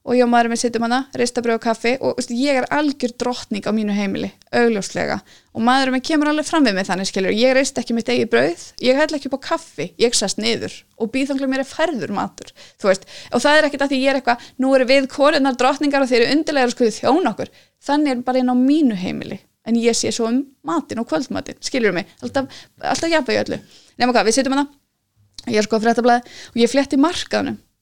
og 0.00 0.16
ég 0.16 0.24
og 0.24 0.30
maður 0.32 0.48
með 0.52 0.60
sittum 0.62 0.84
hana, 0.86 0.98
ristabröð 1.18 1.58
og 1.58 1.62
kaffi 1.64 1.92
og 2.00 2.16
veist, 2.16 2.30
ég 2.32 2.56
er 2.56 2.66
algjör 2.72 3.12
drottning 3.20 3.66
á 3.68 3.72
mínu 3.76 3.92
heimili 3.92 4.30
augljóslega. 4.56 5.20
Og 5.52 5.64
maður 5.66 5.92
með 5.94 6.04
kemur 6.08 6.30
alveg 6.30 6.46
fram 6.48 6.64
við 6.64 6.74
mig 6.78 6.86
þannig 6.88 7.10
skilur, 7.10 7.34
ég 7.36 7.52
reist 7.56 7.76
ekki 7.78 7.94
mitt 7.96 8.08
eigið 8.08 8.30
brauð 8.32 8.64
ég 8.80 8.96
held 8.96 9.12
ekki 9.16 9.28
upp 9.28 9.36
á 9.38 9.46
kaffi, 9.50 9.90
ég 10.00 10.16
sest 10.16 10.40
niður 10.40 10.72
og 10.96 11.12
býð 11.12 11.32
þanglega 11.32 11.52
mér 11.52 11.64
er 11.64 11.68
færður 11.68 12.14
matur 12.16 12.52
þú 12.80 12.88
veist, 12.88 13.06
og 13.28 13.44
það 13.44 13.58
er 13.58 13.68
ekkit 13.68 13.84
að 13.84 13.92
því 13.92 14.00
ég 14.00 14.10
er 14.10 14.20
eitthvað 14.20 14.48
nú 14.62 14.72
eru 14.76 14.88
við 14.88 15.08
konunar 15.12 15.60
drottningar 15.60 16.02
og 16.04 16.10
þeir 16.10 16.24
eru 16.24 16.32
undirlegar 16.38 16.72
og 16.72 16.76
skuðu 16.76 16.96
þjón 16.96 17.30
okkur. 17.34 17.54
Þannig 17.84 18.10
er 18.14 18.24
bara 18.24 18.40
inn 18.40 18.52
á 18.52 18.56
mínu 18.56 18.96
heimili 18.96 19.40
en 19.68 19.76
ég 19.76 19.96
sé 19.96 20.08
svo 20.14 20.30
um 20.30 20.42
matinn 20.64 21.00
og 21.02 21.08
kvöldmatinn 21.10 21.60
skilur 21.60 21.92
mig, 21.92 22.08
alltaf, 22.24 22.48
alltaf 22.80 23.12
jafnvegi 23.12 23.42
öllu. 23.44 23.60
Nema 24.00 24.14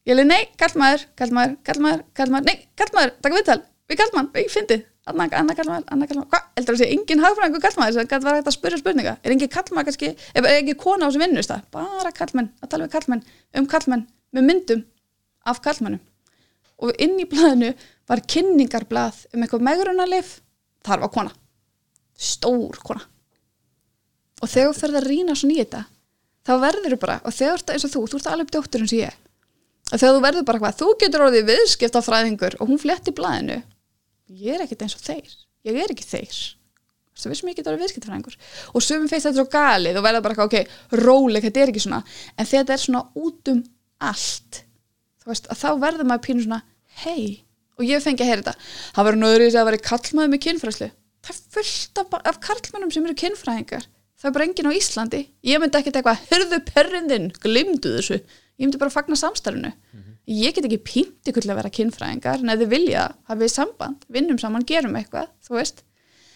ég 0.06 0.14
er 0.14 0.18
sko 0.18 0.18
að 0.18 0.18
fréttablaði 0.18 0.18
og 0.18 0.18
ég 0.18 0.18
flétti 0.18 0.18
markaðunum 0.18 0.18
ég 0.18 0.18
leið, 0.18 0.28
nei, 0.28 0.42
kallmaður, 0.58 1.02
kallmaður, 1.18 1.56
kallmaður 1.66 2.04
kallmaður, 2.16 2.46
nei, 2.46 2.56
kallmaður, 2.78 3.12
taka 3.22 3.38
viðtal 3.38 3.60
við 3.88 3.98
kallmann, 3.98 4.28
við 4.34 4.50
fyndið, 4.52 4.84
annar 5.08 5.34
anna 5.40 5.56
kallmaður 5.56 5.84
annar 5.92 6.08
kallmaður, 6.10 6.30
hvað, 6.32 6.46
heldur 6.58 6.76
það 6.76 6.82
sé 6.82 6.88
engin 6.94 7.24
hagfræðingur 7.24 7.64
kallmaður 7.64 7.96
sem 7.96 8.08
gæti 8.08 8.28
var 8.28 8.38
hægt 8.38 8.50
að 8.50 8.56
spyrja 8.56 8.80
spurninga? 8.80 9.14
Er 9.24 9.34
engin 9.34 9.52
kallmaður 9.52 9.88
kannski, 9.88 10.10
er 10.36 10.48
engin 10.52 10.78
kona 10.80 11.08
á 11.08 11.12
sem 11.12 11.24
vinnust 11.24 11.52
það 11.52 11.66
bara 11.76 12.12
kallmenn, 12.16 12.50
að 12.62 12.72
tala 12.72 12.86
við 12.86 12.94
kallmenn 12.96 13.24
um 13.58 13.68
kallmenn, 13.68 14.06
með 14.36 14.48
myndum 14.48 14.84
af 15.48 15.60
kallmennum 15.64 16.02
og 16.78 16.94
inn 17.02 17.16
í 17.18 17.26
blaðinu 17.28 17.72
var 18.08 18.22
kynningarblað 18.30 19.24
um 19.34 19.44
eitthvað 19.44 19.64
megrunarleif 19.66 20.34
þar 20.86 21.02
var 21.04 21.12
kona. 21.14 21.32
Stór 22.18 22.78
kona. 22.84 23.02
Og 24.38 24.50
þegar 24.50 24.70
þú 24.70 24.80
ferð 24.82 25.00
að 25.00 25.08
rýna 25.08 25.34
svona 25.38 25.56
í 25.56 25.62
þetta 25.62 25.82
þá 26.46 26.52
verður 26.62 26.94
þú 26.94 27.00
bara, 27.02 27.16
og 27.26 27.34
þegar 27.34 27.56
þú 27.56 27.58
ert 27.58 27.72
eins 27.74 27.86
og 27.88 27.94
þú 27.94 28.04
þú 28.12 28.20
ert 28.20 28.30
alveg 28.32 28.52
dóttur 28.54 28.84
eins 28.84 28.94
og 28.94 29.00
ég 29.00 29.16
þegar 29.94 30.14
þú 30.14 30.22
verður 30.26 30.46
bara 30.50 30.62
hvað, 30.62 30.78
þú 30.82 30.92
getur 31.02 31.26
orðið 31.26 31.50
viðskiptafræðingur 31.52 32.58
og 32.58 32.70
hún 32.70 32.82
fletti 32.82 33.14
blaðinu. 33.16 33.58
Ég 34.28 34.54
er 34.54 34.64
ekkert 34.66 34.84
eins 34.84 34.96
og 34.98 35.04
þeir. 35.04 35.34
Ég 35.68 35.80
er 35.82 35.92
ekki 35.94 36.06
þeir. 36.06 36.38
Þú 37.18 37.32
veist 37.32 37.42
sem 37.42 37.50
ég 37.50 37.58
getur 37.58 37.74
orðið 37.74 37.86
viðskiptafræðingur? 37.86 38.38
Og 38.74 38.84
sumum 38.84 39.10
feist 39.10 39.26
þetta 39.26 39.40
svo 39.40 39.48
galið 39.50 39.98
og 39.98 40.06
verður 40.06 40.26
bara 40.28 40.46
ok, 40.46 40.58
róleg 41.00 41.48
þetta 41.48 41.64
er 41.64 41.72
ekki 41.72 41.82
svona, 41.82 42.04
en 42.36 42.50
þetta 42.52 42.76
er 42.76 42.84
svona 42.84 43.04
út 43.18 43.52
um 43.54 43.62
allt 43.98 44.62
þú 45.28 45.34
veist, 45.34 45.48
að 45.52 45.60
þá 45.60 45.68
verður 45.82 46.08
maður 46.08 46.24
pínu 46.24 46.44
svona 46.46 46.62
hei, 47.02 47.44
og 47.76 47.84
ég 47.84 48.02
fengi 48.02 48.24
að 48.24 48.30
heyra 48.30 48.42
þetta. 48.46 48.68
Það 48.96 49.08
verður 49.08 49.20
nöður 49.22 49.42
í 49.42 49.48
þess 49.48 49.60
að 49.60 49.68
vera 49.68 49.80
kallmaður 49.88 50.32
með 50.32 50.42
kynfræðslu. 50.46 50.88
Það 51.28 51.34
er 51.34 51.40
fullt 51.56 52.00
af, 52.00 52.16
af 52.30 52.38
kallmannum 52.46 52.92
sem 52.94 53.08
eru 53.08 53.18
kynfræðingar. 53.22 53.88
Það 54.18 54.28
er 54.30 54.34
bara 54.34 54.46
enginn 54.48 54.70
á 54.72 54.78
Íslandi. 54.78 55.20
Ég 55.46 55.60
myndi 55.60 55.78
ekkert 55.78 55.98
eitthvað, 56.00 56.22
hörðu 56.32 56.60
perrindin 56.70 57.28
glimdu 57.44 57.92
þessu, 57.98 58.18
ég 58.58 58.66
myndi 58.66 58.80
bara 58.80 58.92
fagna 58.92 59.18
samstarfinu. 59.18 59.72
Ég 60.28 60.52
get 60.54 60.66
ekki 60.68 60.80
pínt 60.84 61.28
ykkur 61.30 61.44
til 61.44 61.52
að 61.54 61.60
vera 61.62 61.72
kynfræðingar, 61.72 62.42
en 62.42 62.52
ef 62.52 62.58
þið 62.60 62.72
vilja 62.74 63.04
hafið 63.30 63.52
samband, 63.54 64.02
vinnum 64.12 64.40
saman, 64.40 64.66
gerum 64.68 64.98
eitthvað 64.98 65.30
þú 65.46 65.56
veist, 65.56 65.84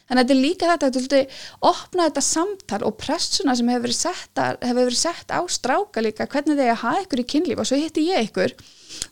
en 0.09 0.21
þetta 0.21 0.33
er 0.33 0.41
líka 0.41 0.71
þetta 0.71 0.89
að 0.89 0.97
þú 1.13 1.21
opna 1.69 2.07
þetta 2.09 2.25
samtal 2.25 2.81
og 2.89 2.97
pressuna 3.01 3.57
sem 3.59 3.69
hefur 3.69 3.85
verið 3.87 3.99
sett, 3.99 4.33
að, 4.41 4.63
hefur 4.65 4.89
verið 4.89 5.01
sett 5.03 5.35
á 5.35 5.41
stráka 5.45 6.05
líka, 6.05 6.29
hvernig 6.31 6.63
að 6.63 6.81
hafa 6.87 7.05
ykkur 7.05 7.23
í 7.23 7.29
kynlíf. 7.35 7.61
Og 7.61 7.69
svo 7.69 7.81
hitti 7.81 8.09
ég 8.09 8.31
ykkur 8.31 8.57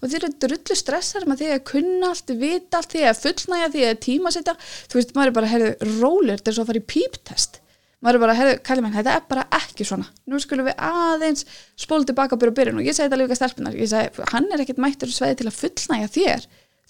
og 0.01 0.05
þið 0.07 0.19
eru 0.19 0.33
drullu 0.45 0.77
stressar 0.77 1.27
með 1.29 1.43
því 1.43 1.51
að 1.55 1.65
kunna 1.71 2.13
allt, 2.15 2.35
vita 2.41 2.81
allt, 2.81 2.93
því 2.95 3.07
að 3.09 3.23
fullnæja 3.25 3.73
því 3.75 3.87
að 3.89 4.03
tímasetja, 4.07 4.57
þú 4.89 5.01
veist, 5.01 5.17
maður 5.17 5.33
er 5.33 5.37
bara 5.41 5.53
herðu 5.55 5.73
rólur, 6.01 6.41
þetta 6.41 6.53
er 6.53 6.57
svo 6.57 6.65
að 6.65 6.73
fara 6.73 6.83
í 6.83 6.89
píptest 6.95 7.61
maður 8.01 8.17
er 8.17 8.23
bara, 8.25 8.35
herðu, 8.39 8.55
kalli 8.65 8.83
menn, 8.85 8.97
þetta 8.97 9.13
er 9.17 9.23
bara 9.29 9.45
ekki 9.61 9.85
svona. 9.89 10.07
Nú 10.31 10.37
skulum 10.41 10.67
við 10.69 10.77
aðeins 10.87 11.43
spólu 11.79 12.05
tilbaka 12.09 12.35
og 12.37 12.41
byrja 12.41 12.53
að 12.53 12.59
byrja 12.61 12.75
og 12.77 12.87
ég 12.87 12.95
segi 12.97 13.07
þetta 13.07 13.21
líka 13.21 13.37
stelpunar 13.39 13.75
ég 13.77 13.89
segi, 13.91 14.09
hann 14.33 14.47
er 14.51 14.61
ekkert 14.65 14.81
mættur 14.81 15.11
sveið 15.13 15.37
til 15.41 15.49
að 15.51 15.59
fullnæja 15.59 16.09
þér. 16.17 16.41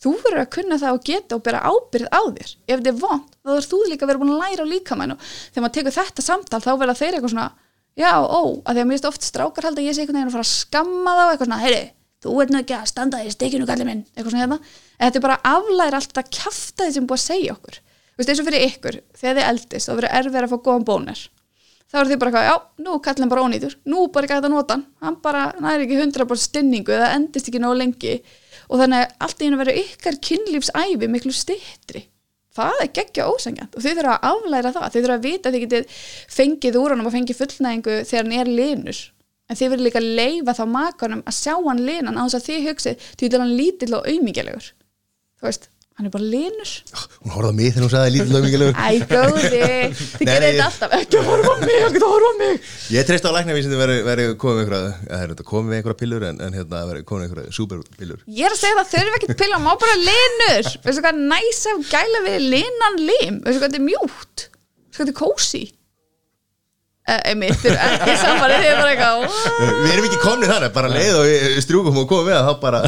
Þú 0.00 0.10
verður 0.22 0.40
að 0.40 0.52
kunna 0.54 0.76
það 0.80 0.96
og 0.96 1.02
geta 1.10 1.36
og 1.36 1.42
byrja 1.44 1.60
ábyrð 1.66 2.08
á 2.08 2.22
þér. 2.38 2.50
Ef 2.64 2.76
þetta 2.78 2.90
er 2.92 3.00
vond, 3.02 3.28
þá 3.44 3.50
er 3.56 3.66
þú 3.68 3.78
líka 3.90 4.08
verið 4.08 4.20
búin 4.22 4.34
að 4.36 4.42
læra 4.44 4.62
á 4.64 4.72
líkamann 4.72 5.12
og 5.12 5.18
þegar 5.26 5.62
maður 5.66 5.76
tekur 5.76 5.96
þetta 5.98 6.22
samtal 6.24 6.62
þá 6.64 6.72
verða 6.80 6.96
þeir 6.96 7.14
eitthvað 7.18 7.34
svona, 7.34 7.48
já, 8.00 8.12
ó 8.16 8.40
að 8.64 8.72
því 8.72 8.80
að 8.80 8.86
mér 8.86 8.94
finnst 8.96 9.10
oft 9.10 9.26
strákar 9.26 9.66
held 9.68 9.76
að 9.76 9.86
ég 9.90 9.92
sé 9.92 10.00
einhvern 10.06 10.22
veginn 10.22 10.32
að 10.32 10.36
fara 17.60 17.80
þetta 18.20 18.30
þetta 18.30 18.34
veist 18.34 18.34
eins 18.34 18.40
og 18.42 18.48
fyrir 18.48 18.66
ykkur 18.68 18.96
þegar 19.20 19.38
þið 19.38 19.50
eldist 19.50 19.88
þá 19.88 19.94
verður 19.94 20.16
erfið 20.20 20.42
að 20.44 20.50
fá 20.50 20.58
góðan 20.66 20.88
bónir 20.88 21.20
þá 21.90 21.96
er 21.98 22.06
þið 22.10 22.20
bara 22.20 22.30
eitthvað, 22.30 22.46
já, 22.46 22.56
nú 22.84 22.92
kallar 23.02 23.24
hann 23.24 23.32
bara 23.32 23.44
ónýtur. 23.46 23.72
Nú 23.90 24.04
bara 24.14 24.28
ekki 24.28 24.36
að 24.36 24.52
nota 24.52 24.76
hann, 24.76 24.84
hann 25.02 25.16
bara 25.24 25.42
næri 25.58 25.88
ekki 25.88 25.96
100% 25.98 26.44
stinningu 26.44 26.94
eða 26.94 27.08
endist 27.16 27.50
ekki 27.50 27.62
nóg 27.62 27.74
lengi. 27.80 28.14
Og 28.70 28.78
þannig 28.78 28.98
að 29.02 29.14
allt 29.26 29.40
í 29.40 29.48
hennu 29.48 29.58
verður 29.58 29.80
ykkar 29.80 30.14
kynlífsæfi 30.28 31.06
miklu 31.10 31.34
stittri 31.34 32.04
það 32.54 32.80
er 32.82 32.88
geggja 32.98 33.28
ósengjant 33.30 33.76
og 33.78 33.82
þið 33.84 33.94
þurfa 34.00 34.14
að 34.16 34.24
aflæra 34.26 34.70
það, 34.74 34.86
þið 34.90 35.02
þurfa 35.04 35.16
að 35.16 35.26
vita 35.26 35.46
að 35.46 35.54
þið 35.54 35.62
getið 35.64 35.84
fengið 36.34 36.78
úr 36.80 36.90
honum 36.94 37.06
og 37.06 37.14
fengið 37.14 37.38
fullnæðingu 37.38 37.94
þegar 38.10 38.24
hann 38.26 38.36
er 38.40 38.48
linur. 38.50 38.98
En 39.46 39.58
þið 39.58 39.70
verður 39.70 39.86
líka 39.86 40.00
að 40.00 40.08
leifa 40.18 40.52
þá 40.58 40.64
makanum 40.70 41.22
að 41.26 41.38
sjá 41.38 41.54
hann 41.54 41.84
linan 41.86 42.18
á 42.18 42.22
þess 42.26 42.38
að 42.38 42.46
þið 42.48 42.60
hugsið 42.70 42.94
að 45.50 45.70
hann 46.00 46.08
er 46.08 46.12
bara 46.14 46.26
linur 46.32 46.70
Hún 47.20 47.34
horfði 47.34 47.50
á 47.52 47.54
mig 47.60 47.70
þegar 47.74 47.84
hún 47.84 47.92
sagði 47.92 48.12
lítið 48.14 48.30
lögmingilegur 48.34 48.78
Æ, 48.80 48.88
góði, 49.10 49.60
þið 50.16 50.30
gerir 50.30 50.46
þetta 50.46 50.66
alltaf. 50.66 50.94
ekki 50.96 51.18
að 51.20 51.28
horfa 51.30 51.52
á 51.52 51.56
mig, 51.60 51.76
ekki 51.86 52.00
að 52.00 52.06
horfa 52.08 52.30
á 52.30 52.34
mig. 52.40 52.68
Ég 52.96 53.08
treyst 53.10 53.28
á 53.28 53.30
læknavísindi 53.36 53.80
veri, 53.80 53.96
veri 54.08 54.26
komið 54.40 54.56
með 54.56 54.64
einhverja 54.64 55.20
er 55.20 55.34
komið 55.50 55.68
með 55.70 55.78
einhverja 55.80 56.00
pillur 56.00 56.26
en, 56.30 56.40
en 56.46 56.56
hérna 56.56 56.82
veri 56.90 57.04
komið 57.10 57.20
með 57.20 57.28
einhverja 57.28 57.56
superpillur. 57.60 58.22
Ég 58.40 58.48
er 58.48 58.56
að 58.56 58.62
segja 58.62 58.78
það 58.80 58.92
þurfi 58.94 59.18
ekkert 59.20 59.42
pilla, 59.44 59.60
má 59.60 59.72
bara 59.84 59.98
linur 60.00 60.70
Veistu 60.86 61.04
hvað 61.04 61.20
næs 61.34 61.60
ef 61.74 61.84
gæla 61.92 62.24
við 62.26 62.38
linan 62.56 62.98
lim? 63.04 63.42
Veistu 63.44 63.60
hvað 63.60 63.68
þetta 63.68 63.80
er 63.82 63.86
mjúkt? 63.90 64.46
Veistu 64.48 64.96
hvað 64.96 65.04
þetta 65.04 65.14
er 65.14 65.20
kósi 65.20 65.62
Einmitt, 67.30 67.56
þið 67.62 67.70
eru 67.74 67.80
ekki 67.96 68.16
saman 68.20 68.54
er? 68.54 68.60
Við 68.64 69.92
erum 69.94 70.08
ekki 70.08 70.20
komnið 70.22 70.52
þar, 70.54 70.68
bara 70.74 70.92
leið 70.92 71.14
og 71.18 71.24
við 71.28 71.62
strjúkum 71.66 72.02
og 72.02 72.10
komum 72.10 72.30
við 72.30 72.36
að 72.38 72.44
þá 72.48 72.54
bara 72.66 72.80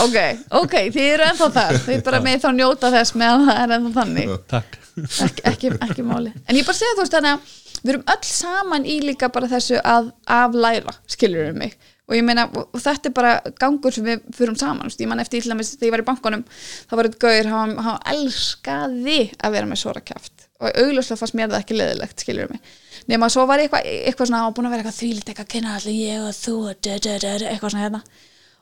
Ok, 0.00 0.18
ok, 0.62 0.76
þið 0.94 1.06
eru 1.14 1.30
ennþá 1.30 1.50
þar 1.56 1.80
Þið 1.88 2.04
bara 2.06 2.22
með 2.24 2.44
þá 2.44 2.50
njóta 2.56 2.92
þess 2.94 3.16
meðan 3.20 3.48
það 3.48 3.64
er 3.64 3.74
ennþá 3.78 3.96
þannig 4.00 4.36
Takk 4.50 4.80
ekki, 5.00 5.44
ekki, 5.48 5.70
ekki 5.86 6.04
máli 6.06 6.32
en 6.46 6.58
ég 6.58 6.66
bara 6.66 6.76
segja 6.76 6.96
þú 6.96 7.04
veist 7.04 7.14
þannig 7.16 7.36
að 7.36 7.54
við 7.80 7.92
erum 7.94 8.04
öll 8.12 8.26
saman 8.28 8.88
í 8.88 8.98
líka 9.04 9.30
bara 9.32 9.48
þessu 9.50 9.78
að 9.80 10.10
aflæra, 10.28 10.94
skilur 11.10 11.48
við 11.48 11.58
mig 11.62 11.76
og 12.10 12.16
ég 12.18 12.26
meina, 12.26 12.48
og 12.50 12.80
þetta 12.82 13.08
er 13.08 13.14
bara 13.14 13.32
gangur 13.60 13.94
sem 13.94 14.06
við 14.06 14.24
fyrum 14.34 14.58
saman, 14.58 14.90
ég 14.90 15.10
man 15.10 15.22
eftir 15.22 15.44
til 15.44 15.52
dæmis 15.52 15.76
þegar 15.76 15.86
ég 15.86 15.94
var 15.94 16.02
í 16.02 16.08
bankanum, 16.08 16.44
þá 16.90 16.94
var 16.98 17.08
þetta 17.08 17.22
gauður 17.24 17.50
hann, 17.54 17.74
hann 17.86 18.00
elskaði 18.16 19.20
að 19.38 19.56
vera 19.56 19.70
með 19.70 19.82
svora 19.84 20.02
kjaft 20.04 20.49
og 20.60 20.70
augljóslega 20.82 21.18
fannst 21.20 21.36
mér 21.38 21.50
það 21.52 21.62
ekki 21.64 21.78
leðilegt, 21.78 22.24
skilur 22.24 22.46
við 22.46 22.54
mig. 22.56 22.74
Nema 23.08 23.28
svo 23.32 23.46
var 23.48 23.62
eitthvað, 23.62 23.86
eitthvað 24.08 24.28
svona, 24.30 24.40
hann 24.42 24.50
var 24.50 24.56
búin 24.58 24.68
að 24.68 24.74
vera 24.76 24.82
eitthvað 24.84 24.98
þvílit 25.00 25.30
eitthvað, 25.32 25.48
kynna 25.54 25.76
allir 25.78 25.96
ég 25.96 26.24
og 26.26 26.34
þú 26.36 26.56
dö, 26.84 26.96
dö, 27.06 27.14
dö, 27.24 27.32
eitthvað 27.48 27.74
svona 27.74 27.84
hérna. 27.86 28.02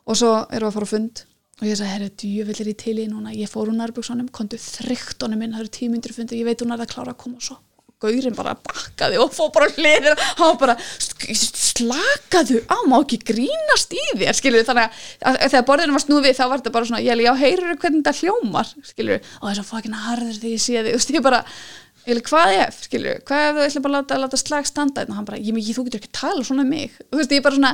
Og 0.08 0.16
svo 0.20 0.32
erum 0.48 0.68
við 0.68 0.70
að 0.70 0.76
fara 0.78 0.88
á 0.88 0.92
fund 0.94 1.24
og 1.58 1.66
ég 1.66 1.74
sagði, 1.80 1.92
herru, 1.96 2.10
djövill 2.22 2.60
er 2.62 2.68
í 2.70 2.76
til 2.78 2.98
í 3.02 3.08
núna. 3.10 3.32
Ég 3.34 3.50
fór 3.50 3.66
úr 3.72 3.74
nærbúksanum, 3.80 4.28
kontu 4.30 4.60
þrygt 4.62 5.24
honum 5.26 5.42
minn 5.42 5.56
það 5.56 5.64
eru 5.66 5.74
tíu 5.74 5.90
myndir 5.90 6.14
fundi, 6.14 6.38
ég 6.38 6.46
veit 6.46 6.62
hún 6.62 6.70
er 6.76 6.84
að 6.84 6.92
klára 6.94 7.16
að 7.16 7.18
koma 7.24 7.40
og 7.42 7.48
svo 7.48 7.58
Gaurinn 7.98 8.36
bara 8.38 8.52
bakkaði 8.54 9.16
og 9.18 9.32
fór 9.34 9.48
bara 9.50 9.66
hliðir, 9.74 10.14
hann 10.38 10.54
bara 10.60 10.76
"Sk- 10.78 11.34
slakaðu 11.34 12.60
á, 12.70 12.78
má 12.86 13.00
ekki 13.02 13.18
grínast 13.26 13.90
í 13.90 14.02
þér, 14.20 14.36
skilur 14.38 14.62
þannig 14.68 14.94
að, 15.26 15.38
þegar 15.50 15.64
borðinu 15.66 15.96
var 15.96 16.04
snúið 16.04 16.26
við 16.28 16.36
þá 16.38 16.44
var 16.46 16.60
þetta 16.62 16.72
bara 16.76 16.88
svona, 16.90 17.02
ég 17.02 17.40
heyrur 17.42 17.74
hvernig 17.82 18.04
þetta 18.04 18.14
hljómar, 18.20 18.70
skilur 18.86 19.18
og 19.42 19.48
þess 19.50 19.62
að 19.64 19.70
fokkin 19.72 19.98
harður 19.98 20.38
því 20.38 20.52
ég 20.54 20.62
sé 20.62 20.78
þig, 20.78 20.92
þú 20.94 21.00
veist, 21.00 21.10
ég 21.18 21.26
bara 21.26 21.40
leik, 22.16 22.28
hvað 22.30 22.54
ef, 22.56 22.80
skilur, 22.86 23.20
hvað 23.28 23.44
ef 23.44 23.56
þú 23.58 23.64
ætla 23.66 23.82
bara 23.84 23.92
að 23.92 23.98
láta, 23.98 24.18
láta 24.22 24.38
slag 24.40 24.66
standa 24.68 25.02
þetta, 25.02 25.16
hann 25.18 25.26
bara, 25.28 25.38
ég, 25.42 25.58
ég, 25.60 25.76
þú 25.76 25.84
getur 25.86 26.00
ekki 26.00 26.10
að 26.12 26.18
tala 26.20 26.44
svona 26.46 26.64
um 26.64 26.70
mig, 26.72 26.94
og 27.04 27.10
þú 27.12 27.20
veist, 27.20 27.34
ég 27.36 27.44
bara 27.44 27.58
svona 27.58 27.72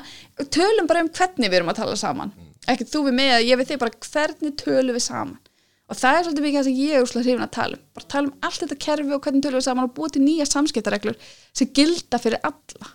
tölum 0.57 0.89
bara 0.91 1.03
um 1.05 1.11
hvernig 1.15 1.53
við 1.53 1.59
erum 1.61 1.73
að 1.73 1.81
tala 1.81 1.97
saman. 2.01 2.33
Ekki 2.73 2.87
þú 2.89 3.03
við 3.09 3.17
mig, 3.21 3.33
ég 3.45 3.61
við 3.61 3.71
þig 3.71 3.81
bara 3.83 3.99
hvernig 4.09 4.57
tölum 4.63 4.97
við 4.97 5.05
saman. 5.05 5.39
Og 5.85 5.99
það 6.01 6.17
er 6.17 6.25
svolítið 6.25 6.45
mikið 6.47 6.59
það 6.59 6.67
sem 6.67 6.79
ég 6.81 6.97
er 6.97 7.05
úrslega 7.05 7.25
hrifin 7.27 7.45
að 7.45 7.55
tala 7.59 7.77
um. 7.77 7.83
Bara 7.95 8.11
tala 8.15 8.31
um 8.31 8.47
allt 8.49 8.63
þetta 8.63 8.79
kerfi 8.87 9.13
og 9.13 9.27
hvernig 9.27 9.45
tölum 9.45 9.61
við 9.61 9.67
saman 9.67 9.85
og 9.85 9.93
búið 9.99 10.15
til 10.15 10.23
nýja 10.25 10.47
samskiptareglur 10.49 11.19
sem 11.53 11.73
gilda 11.77 12.21
fyrir 12.23 12.41
alla. 12.49 12.89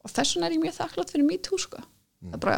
Og 0.00 0.14
þess 0.14 0.32
vegna 0.38 0.48
er 0.48 0.56
ég 0.56 0.62
mjög 0.64 0.78
þakklátt 0.78 1.12
fyrir 1.12 1.28
MeToo 1.28 1.60
sko. 1.60 1.82
Það 2.24 2.38
er 2.38 2.42
bara, 2.46 2.56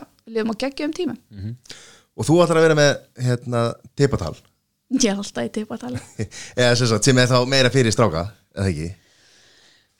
ég 5.00 5.08
er 5.12 5.20
alltaf 5.20 5.46
í 5.46 5.64
tala 5.80 6.00
eða 6.60 6.74
sem, 6.76 6.88
sagt, 6.90 7.06
sem 7.06 7.18
er 7.18 7.30
þá 7.30 7.38
meira 7.48 7.70
fyrir 7.72 7.94
stráka 7.94 8.26
eða 8.56 8.68
ekki? 8.68 8.88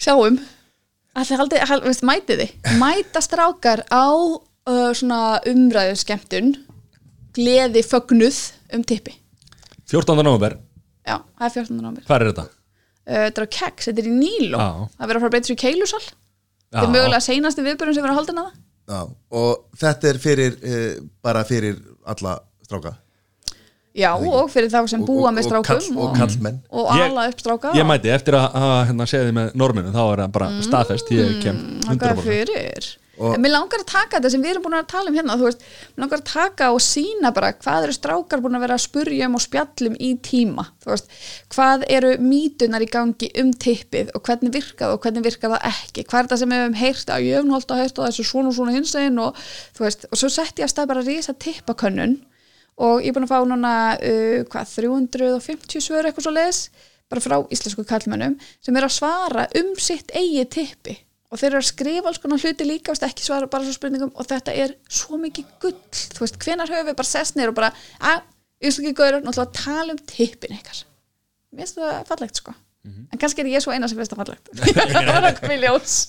Sjáum. 0.03 0.39
Allir 1.13 1.41
haldið, 1.43 1.65
hald, 1.69 1.85
veist, 1.87 2.05
mætið 2.09 2.43
þið? 2.43 2.55
Mæta 2.81 3.21
strákar 3.23 3.85
á 3.93 4.09
uh, 4.09 4.91
svona 4.97 5.21
umræðu 5.49 5.99
skemmtun 6.01 6.55
gleði 7.37 7.83
fögnuð 7.85 8.41
um 8.77 8.85
tippi. 8.89 9.15
14. 9.93 10.17
november, 10.25 10.57
já, 11.05 11.19
það 11.37 11.47
er 11.47 11.55
14. 11.59 11.79
nómur 11.85 12.05
hvað 12.09 12.17
er 12.23 12.31
þetta? 12.31 12.45
uh, 12.49 13.23
þetta 13.27 13.43
er 13.43 13.47
á 13.47 13.53
keks, 13.59 13.89
þetta 13.91 14.03
er 14.05 14.09
í 14.09 14.17
Níló. 14.17 14.59
Já. 14.61 14.71
það 14.97 15.07
verður 15.07 15.21
að 15.21 15.25
fara 15.25 15.31
að 15.31 15.37
breyta 15.37 15.51
sér 15.51 15.59
í 15.59 15.63
keilusal. 15.63 16.03
Þetta 16.73 16.87
er 16.87 16.95
mögulega 16.95 17.25
seinasti 17.27 17.65
viðbjörn 17.67 17.97
sem 17.97 18.05
verður 18.05 18.15
að 18.15 18.21
halda 18.23 18.33
hana 18.33 18.51
Já, 18.93 19.01
og 19.39 19.79
þetta 19.79 20.09
er 20.09 20.19
fyrir 20.21 20.55
uh, 20.59 20.95
bara 21.23 21.45
fyrir 21.47 21.77
alla 22.09 22.39
stráka 22.65 22.97
já, 23.95 24.11
og 24.17 24.51
fyrir 24.53 24.71
þá 24.73 24.89
sem 24.89 25.03
Og- 25.03 25.09
búa 25.09 25.29
og- 25.29 25.35
með 25.35 25.45
og 25.45 25.51
strákum 25.51 25.65
kall- 25.65 25.99
og 25.99 26.17
og 26.71 26.89
Ég- 26.97 27.11
ala 27.11 27.29
upp 27.29 27.39
stráka. 27.41 27.75
Ég 27.75 27.87
mæti 27.87 28.09
eftir 28.15 28.35
að, 28.35 28.55
að 28.55 28.87
hérna, 28.89 29.07
segja 29.07 29.29
þið 29.29 29.37
með 29.41 29.55
norminu 29.55 29.93
þá 29.93 30.03
er 30.13 30.19
það 30.25 30.33
bara 30.33 30.51
staðfest, 30.63 31.09
ég 31.11 31.43
kem 31.43 31.81
það 31.85 31.91
er 31.93 32.17
100% 32.17 32.23
fyrir. 32.23 32.97
Og- 33.23 33.37
mér 33.37 33.53
langar 33.53 33.79
að 33.79 33.87
taka 33.87 34.19
þetta 34.19 34.31
sem 34.31 34.43
við 34.43 34.51
erum 34.51 34.63
búin 34.65 34.75
að 34.81 34.87
tala 34.89 35.11
um 35.11 35.15
hérna 35.15 35.37
veist, 35.39 35.61
mér 35.61 36.01
langar 36.03 36.19
að 36.19 36.25
taka 36.33 36.71
og 36.73 36.81
sína 36.81 37.31
bara 37.35 37.53
hvað 37.53 37.85
eru 37.85 37.93
strákar 37.93 38.41
búin 38.41 38.57
að 38.57 38.61
vera 38.65 38.75
að 38.75 38.87
spurja 38.89 39.27
um 39.27 39.35
og 39.37 39.43
spjallum 39.45 39.97
í 40.01 40.17
tíma 40.19 40.65
veist, 40.87 41.07
hvað 41.53 41.85
eru 41.93 42.17
mítunar 42.17 42.81
í 42.81 42.89
gangi 42.91 43.29
um 43.39 43.53
tippið 43.53 44.11
og 44.17 44.23
hvernig 44.25 44.51
virkað 44.57 44.95
og 44.97 45.01
hvernig 45.05 45.23
virkað 45.29 45.55
það 45.55 45.69
ekki? 45.71 46.07
Hvað 46.09 46.19
er 46.19 46.27
þetta 46.27 46.39
sem 46.39 46.49
við 46.49 46.63
hefum 46.63 46.75
heyrt? 46.81 47.07
Að 47.13 47.23
ég 47.29 47.37
hef 47.37 47.45
nú 47.45 47.55
alltaf 47.55 47.77
heyrt 47.77 47.99
á 48.01 48.03
þessu 48.09 48.25
svona 48.25 48.49
og 48.49 48.55
svona 48.57 48.73
hinsegin 48.73 49.19
og 49.21 49.37
og 49.79 50.17
svo 50.19 50.29
setti 50.33 50.63
ég 50.63 50.67
að 50.67 50.73
stað 50.73 50.89
bara 50.89 51.03
rísa 51.05 51.37
tippakönnun 51.37 52.17
og 52.81 53.03
ég 53.03 53.13
er 53.13 53.17
búin 53.17 53.27
að 53.27 53.35
fá 53.35 53.45
núna 53.49 53.75
uh, 53.99 54.41
hvað, 54.53 54.75
350 54.79 55.85
svör 55.85 56.09
eitthvað 56.09 56.27
svo 56.27 56.35
leðis 56.35 56.63
bara 57.13 57.23
frá 57.23 57.39
íslensku 57.53 57.85
kallmönnum 57.89 58.39
sem 58.65 58.77
er 58.77 58.87
að 58.87 58.95
svara 58.97 59.47
um 59.61 59.75
sitt 59.81 60.13
eigi 60.17 60.45
tippi. 60.57 60.97
Og 61.33 61.41
þeir 61.41 61.55
eru 61.55 61.63
að 61.63 61.69
skrifa 61.71 62.11
alls 62.11 62.21
konar 62.21 62.41
hluti 62.43 62.65
líka 62.69 62.93
veist, 62.93 63.05
ekki 63.07 63.25
svara 63.25 63.49
bara 63.53 63.65
svo 63.65 63.73
spurningum. 63.77 64.11
Og 64.21 64.29
þetta 64.29 64.53
er 64.65 64.75
svo 64.93 65.17
mikið 65.21 65.55
gull, 65.63 65.79
þú 66.13 66.25
veist, 66.25 66.37
hvenar 66.45 66.73
höfum 66.73 66.91
við 66.91 66.99
bara 66.99 67.09
sest 67.09 67.39
neyr 67.39 67.53
og 67.53 67.57
bara, 67.57 67.71
að, 68.05 68.27
íslenski 68.61 68.93
gauður 68.99 69.25
náttúrulega 69.25 69.63
tala 69.63 69.95
um 69.95 70.03
tippin 70.11 70.59
ykkar. 70.59 70.83
Mér 71.53 71.65
finnst 71.65 71.81
það 71.81 71.97
fallegt 72.11 72.43
sko. 72.43 72.55
En 72.83 73.21
kannski 73.21 73.45
er 73.45 73.49
ég 73.53 73.63
svo 73.63 73.73
eina 73.73 73.89
sem 73.89 73.97
finnst 73.97 74.13
það 74.13 74.25
fallegt. 74.25 74.53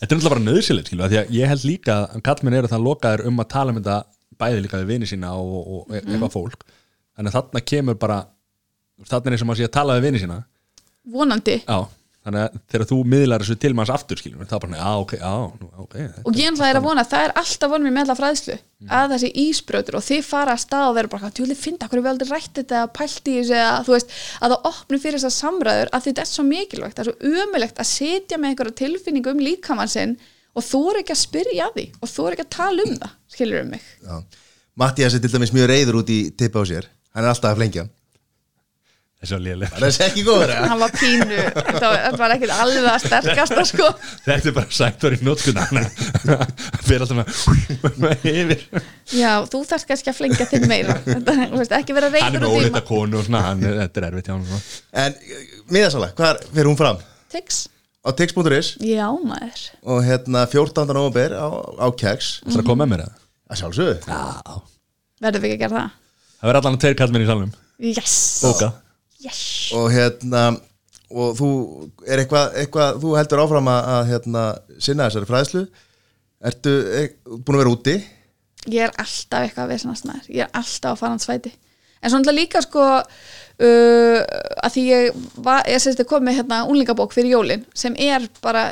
Þetta 0.01 0.09
er 0.09 0.17
náttúrulega 0.17 0.33
bara 0.35 0.45
nöðsilegt, 0.49 0.91
skilju, 0.91 1.05
af 1.05 1.13
því 1.13 1.19
að 1.21 1.33
ég 1.37 1.51
held 1.53 1.65
líka 1.69 1.97
að 2.03 2.23
kallmenn 2.27 2.57
eru 2.59 2.71
það 2.71 2.87
lokaðir 2.89 3.25
um 3.29 3.43
að 3.43 3.49
tala 3.53 3.71
um 3.73 3.79
þetta 3.79 3.97
bæði 4.43 4.61
líka 4.67 4.83
við 4.83 4.93
vini 4.93 5.09
sína 5.09 5.33
og, 5.39 5.57
og 5.63 5.95
e- 5.95 6.03
eitthvað 6.03 6.35
fólk. 6.35 6.69
Þannig 7.17 7.33
að 7.33 7.39
þarna 7.39 7.65
kemur 7.73 7.99
bara 7.99 8.21
þarna 9.09 9.29
er 9.29 9.35
eins 9.35 9.43
og 9.43 9.49
maður 9.49 9.63
sé 9.63 9.69
að 9.69 9.75
tala 9.79 9.97
við 9.97 10.09
vini 10.09 10.21
sína. 10.23 10.39
Vonandi. 11.13 11.57
Já, 11.65 11.79
þannig 12.23 12.43
að 12.43 12.59
þegar 12.71 12.87
þú 12.87 12.97
miðlar 13.11 13.43
þessu 13.43 13.55
til 13.59 13.71
manns 13.75 13.91
aftur, 13.91 14.19
skilju, 14.19 14.45
þá 14.47 14.53
bara, 14.63 14.77
já, 14.79 14.91
ok, 15.01 15.13
nú, 15.59 15.69
ok 15.83 15.95
og 16.23 16.37
ég 16.39 16.61
er 16.69 16.79
að 16.79 16.85
vona, 16.85 17.03
það 17.07 17.25
er 17.27 17.33
alltaf 17.41 17.71
vonum 17.73 17.89
mér 17.89 17.95
með 17.97 18.05
alla 18.05 18.15
fræðslu 18.19 18.55
að 18.99 19.15
þessi 19.15 19.31
ísbröður 19.43 19.97
og 19.99 20.05
þið 20.05 20.21
fara 20.27 20.55
að 20.55 20.61
stað 20.63 20.87
og 20.87 20.95
vera 20.97 21.11
bara, 21.11 21.31
tjóðlega 21.35 21.59
finna 21.59 21.89
hverju 21.91 22.05
við 22.05 22.11
aldrei 22.13 22.31
rætt 22.31 22.61
þetta 22.61 22.77
eða 22.79 22.91
pælt 22.99 23.27
í 23.27 23.35
þessu? 23.39 23.57
Eða 23.59 23.81
þú 23.83 23.95
veist 23.97 24.15
að 24.39 24.55
það 24.55 24.69
opnum 24.71 25.03
fyrir 25.03 25.19
þessar 25.19 25.35
samræður 25.35 25.91
að 25.91 26.07
þetta 26.07 26.23
er 26.23 26.31
svo 26.31 26.45
mikilvægt, 26.47 26.95
það 26.95 27.03
er 27.03 27.11
svo 27.11 27.33
umulegt 27.43 27.83
að 27.83 27.91
setja 27.91 28.39
með 28.39 28.53
einhverja 28.53 28.79
tilfinningu 28.83 29.33
um 29.33 29.43
líkamann 29.43 29.91
sinn 29.91 30.15
og 30.53 30.65
þú 30.65 30.81
er 30.91 31.01
ekki 31.01 31.15
að 31.15 31.21
spyrja 31.23 31.71
því. 31.75 31.87
Og 31.99 32.11
þú 32.13 32.27
er 32.27 32.37
ekki 32.37 32.47
að 32.47 32.53
tala 32.57 32.87
um 32.87 32.95
það, 33.01 33.17
skilur 33.35 33.63
um 33.63 33.73
mig? 33.73 33.89
Já. 34.03 34.15
Mattias 34.83 35.17
er 35.17 35.21
til 35.21 35.33
dæmis 35.33 35.53
mjög 35.53 35.69
reyður 35.69 35.99
út 36.01 36.13
í 36.13 36.21
tippa 36.37 36.61
á 36.61 36.69
sér. 36.69 36.89
Hann 37.13 37.25
er 37.25 37.33
alltaf 37.33 37.53
að 37.53 37.61
flengja 37.61 37.85
hann. 37.85 37.93
Þessi 39.23 39.37
var 39.37 39.43
léleg. 39.45 39.69
Það 39.71 39.85
er 39.87 40.01
ekki 40.03 40.23
góður 40.27 40.51
hann 40.67 40.79
var 40.81 40.95
pínu, 40.99 41.35
það 41.79 42.15
var 42.19 42.33
ekkit 42.33 42.51
alveg 42.57 42.87
að 42.91 43.03
sterkasta 43.05 43.63
sko. 43.69 43.85
Þetta 44.25 44.49
er 44.49 44.55
bara 44.57 44.71
var 44.75 45.15
í 45.15 45.19
nótskuna 45.23 45.63
fyrir 46.83 47.05
alltaf 47.05 47.45
með 48.03 48.25
yfir. 48.33 48.65
Já, 49.15 49.31
þú 49.47 49.61
þarft 49.69 49.87
kannski 49.93 50.11
að 50.11 50.17
flengja 50.17 50.49
þinn 50.51 50.67
meira. 50.67 50.97
Þetta, 51.07 51.37
ekki 51.79 51.95
vera 51.95 52.09
Hann 52.11 52.35
er 52.35 52.43
reyður 52.43 52.49
út 52.49 52.57
í 52.57 52.65
ólita 52.65 52.83
konu 52.89 53.21
og 53.21 53.29
svona, 53.29 53.45
hann 53.47 53.63
er, 53.63 53.79
þetta 53.85 54.01
er 54.01 54.09
erfitt 54.09 54.27
hjá 54.27 54.35
hann 54.35 54.45
svona. 54.49 54.61
En 55.05 55.15
miðasala, 55.71 56.11
hvað 56.19 56.43
fyrir 56.49 56.71
hún 56.73 56.81
fram? 56.83 56.99
Tix, 57.31 57.63
Á 58.03 58.09
tix.is 58.19 58.73
já 58.83 59.07
maður. 59.23 59.63
Og 59.87 60.01
hérna 60.03 60.43
14. 60.51 60.85
november 60.91 61.35
á, 61.39 61.47
á 61.79 61.87
Keks 61.95 62.31
Það 62.43 62.55
er 62.57 62.63
að 62.63 62.69
koma 62.69 62.85
með 62.85 62.91
mér 62.93 63.03
það 63.05 63.19
að 63.53 63.61
sjálfsögðu. 63.61 63.95
Já. 64.07 64.55
Verðum 65.23 65.43
við 65.43 65.49
ekki 65.49 65.57
að 65.57 65.63
gera 65.63 65.77
það? 65.77 65.99
Það 66.39 66.49
verður 66.49 66.61
allan 66.61 66.77
að 66.77 66.83
tveir 66.83 66.97
kallmenn 66.99 67.23
í 67.23 67.29
salnum. 67.29 67.53
Yes, 67.83 68.15
Bóka. 68.43 68.71
Yes. 69.23 69.43
og 69.77 69.87
hérna 69.93 70.41
og 71.13 71.37
þú 71.37 71.49
er 72.09 72.23
eitthvað, 72.23 72.57
eitthvað 72.59 72.97
þú 72.99 73.13
heldur 73.15 73.41
áfram 73.45 73.69
að, 73.71 73.85
að 73.93 74.09
hérna, 74.11 74.41
sinna 74.83 75.07
þessari 75.07 75.29
fræðslu. 75.29 75.63
Ertu 76.43 76.73
er, 76.99 77.07
búin 77.23 77.55
að 77.55 77.63
vera 77.63 77.73
úti? 77.77 77.95
ég 78.71 78.87
er 78.87 78.93
alltaf 79.01 79.43
eitthvað 79.43 79.65
að 79.65 79.73
vesna 79.73 79.95
snær 79.97 80.27
ég 80.29 80.45
er 80.45 80.51
alltaf 80.55 80.93
að 80.93 80.99
fara 81.01 81.15
hans 81.15 81.27
svæti 81.27 81.51
en 81.53 82.11
svo 82.11 82.19
náttúrulega 82.19 82.39
líka 82.39 82.61
sko 82.63 82.85
uh, 83.63 84.19
að 84.63 84.75
því 84.75 84.83
ég 84.89 85.23
var, 85.45 85.63
ég 85.69 85.87
að 85.93 86.05
kom 86.09 86.25
með 86.25 86.41
hérna 86.41 86.63
unlingabók 86.69 87.15
fyrir 87.15 87.35
jólin 87.37 87.65
sem 87.77 87.95
er 87.99 88.27
bara, 88.43 88.71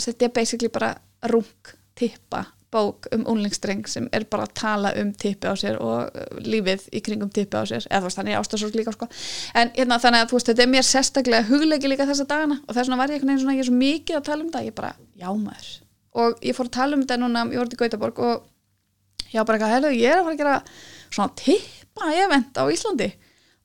þetta 0.00 0.28
er 0.28 0.34
basically 0.34 0.72
bara 0.72 0.94
rung 1.30 1.72
tippa 1.98 2.46
bók 2.72 3.06
um 3.12 3.26
unlingstreng 3.28 3.84
sem 3.90 4.06
er 4.16 4.24
bara 4.32 4.46
að 4.46 4.54
tala 4.56 4.92
um 4.96 5.10
tippi 5.12 5.44
á 5.44 5.52
sér 5.60 5.76
og 5.84 6.08
uh, 6.08 6.38
lífið 6.40 6.86
í 6.96 7.02
kringum 7.04 7.32
tippi 7.32 7.60
á 7.60 7.68
sér, 7.68 7.84
eða 7.92 8.12
þannig 8.14 8.38
ástasorg 8.38 8.78
líka 8.78 8.94
sko, 8.94 9.08
en 9.58 9.72
hérna 9.76 10.00
þannig 10.00 10.24
að 10.24 10.32
veist 10.32 10.48
þetta 10.50 10.64
er 10.64 10.72
mér 10.72 10.88
sérstaklega 10.88 11.48
hugleiki 11.50 11.90
líka 11.90 12.08
þessa 12.08 12.28
dagana 12.30 12.60
og 12.62 12.72
þess 12.72 12.86
vegna 12.86 13.00
var 13.02 13.12
ég 13.12 13.20
einhvern 13.20 13.34
veginn 13.34 13.44
svona, 13.44 13.56
ég 13.58 13.66
er 13.66 13.68
svo 13.68 13.80
mikið 13.82 14.18
að 14.18 14.28
tala 14.30 14.46
um 14.46 14.54
það 14.54 14.68
ég 14.70 14.78
bara, 14.78 14.94
já 15.20 15.28
maður. 15.36 15.68
Og 16.22 16.42
ég 16.44 16.56
fór 16.56 16.68
að 16.68 16.76
tala 16.78 16.96
um 16.96 17.04
þetta 17.04 17.20
núna, 17.20 17.44
ég 17.52 17.60
voru 17.60 17.72
til 17.72 17.80
Gautaborg 17.82 18.24
og 18.24 18.48
já 19.32 19.44
bara 19.48 19.68
heyrðu, 19.74 19.92
ég 19.96 20.08
er 20.08 20.20
að 20.22 20.26
fara 20.26 20.34
að 20.38 20.42
gera 20.42 20.56
svona 21.12 21.36
tippa 21.42 22.14
event 22.24 22.56
á 22.56 22.64
Íslandi 22.72 23.12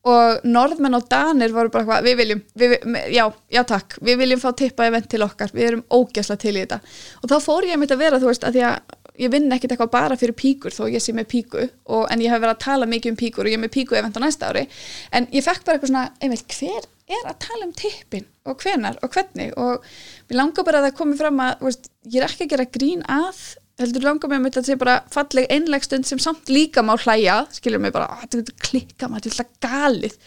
og 0.07 0.45
norðmenn 0.47 0.97
og 0.97 1.07
danir 1.11 1.55
voru 1.55 1.71
bara 1.73 1.83
eitthvað, 1.83 2.07
við 2.07 2.19
viljum, 2.21 2.43
við, 2.61 2.77
já, 3.13 3.25
já 3.53 3.61
takk. 3.67 3.97
Við 4.07 4.21
viljum 4.23 4.43
fá 4.43 4.49
tippa 4.57 4.87
event 4.87 5.09
til 5.11 5.23
okkar. 5.25 5.51
Við 5.55 5.67
erum 5.71 5.83
ógæsla 5.93 6.37
til 6.41 6.55
í 6.55 6.63
þetta. 6.63 6.79
Og 7.21 7.31
þá 7.31 7.37
fór 7.43 7.67
ég 7.67 7.81
mitt 7.81 7.93
að 7.93 8.03
vera, 8.05 8.21
þú 8.21 8.31
veist, 8.31 8.47
að 8.47 8.61
að 8.67 8.97
ég 9.17 9.31
vinn 9.33 9.49
ekkit 9.53 9.73
eitthvað 9.73 9.93
bara 9.93 10.17
fyrir 10.19 10.37
píkur 10.37 10.73
þó 10.73 10.83
ég 10.91 11.01
sé 11.01 11.13
með 11.15 11.29
píku 11.31 11.63
og, 11.63 12.03
en 12.11 12.21
ég 12.21 12.29
hef 12.29 12.41
verið 12.43 12.53
að 12.53 12.63
tala 12.65 12.89
mikið 12.89 13.13
um 13.13 13.19
píkur 13.19 13.47
og 13.47 13.51
ég 13.51 13.57
er 13.57 13.63
með 13.63 13.73
píku 13.73 13.97
event 13.97 14.17
á 14.17 14.21
næsta 14.21 14.51
ári. 14.51 14.67
En 15.09 15.27
ég 15.33 15.45
fekk 15.45 15.63
bara 15.65 15.77
eitthvað 15.77 15.91
svona, 15.93 16.03
einmitt, 16.21 16.57
hver 16.57 16.85
er 17.17 17.29
að 17.29 17.39
tala 17.47 17.65
um 17.65 17.73
tippin 17.77 18.27
og 18.47 18.61
hvenar 18.61 18.99
og 19.01 19.13
hvernig? 19.15 19.53
Og 19.57 19.87
mér 20.29 20.41
langar 20.41 20.67
bara 20.67 20.81
að 20.81 20.89
það 20.89 20.97
komi 20.99 21.17
fram 21.19 21.41
að 21.43 21.65
veist, 21.65 21.89
ég 22.05 22.21
er 22.21 22.29
ekki 22.29 22.47
að 22.47 22.53
gera 22.53 22.69
grín 22.77 23.05
að 23.09 23.41
heldur 23.81 24.05
langar 24.07 24.31
mig 24.31 24.39
að 24.41 24.47
þetta 24.49 24.65
sé 24.65 24.77
bara 24.81 24.95
falleg 25.13 25.51
einlegstund 25.53 26.07
sem 26.09 26.21
samt 26.21 26.49
líka 26.49 26.83
má 26.85 26.95
hlæja 26.97 27.41
að, 27.43 27.59
skilur 27.59 27.81
mig 27.83 27.93
bara, 27.93 28.07
"Á, 28.09 28.25
þetta 28.25 28.53
er 28.53 28.63
klikka 28.69 29.07
maður, 29.07 29.27
þetta 29.27 29.35
er 29.35 29.45
alltaf 29.45 29.59
galið. 29.67 30.17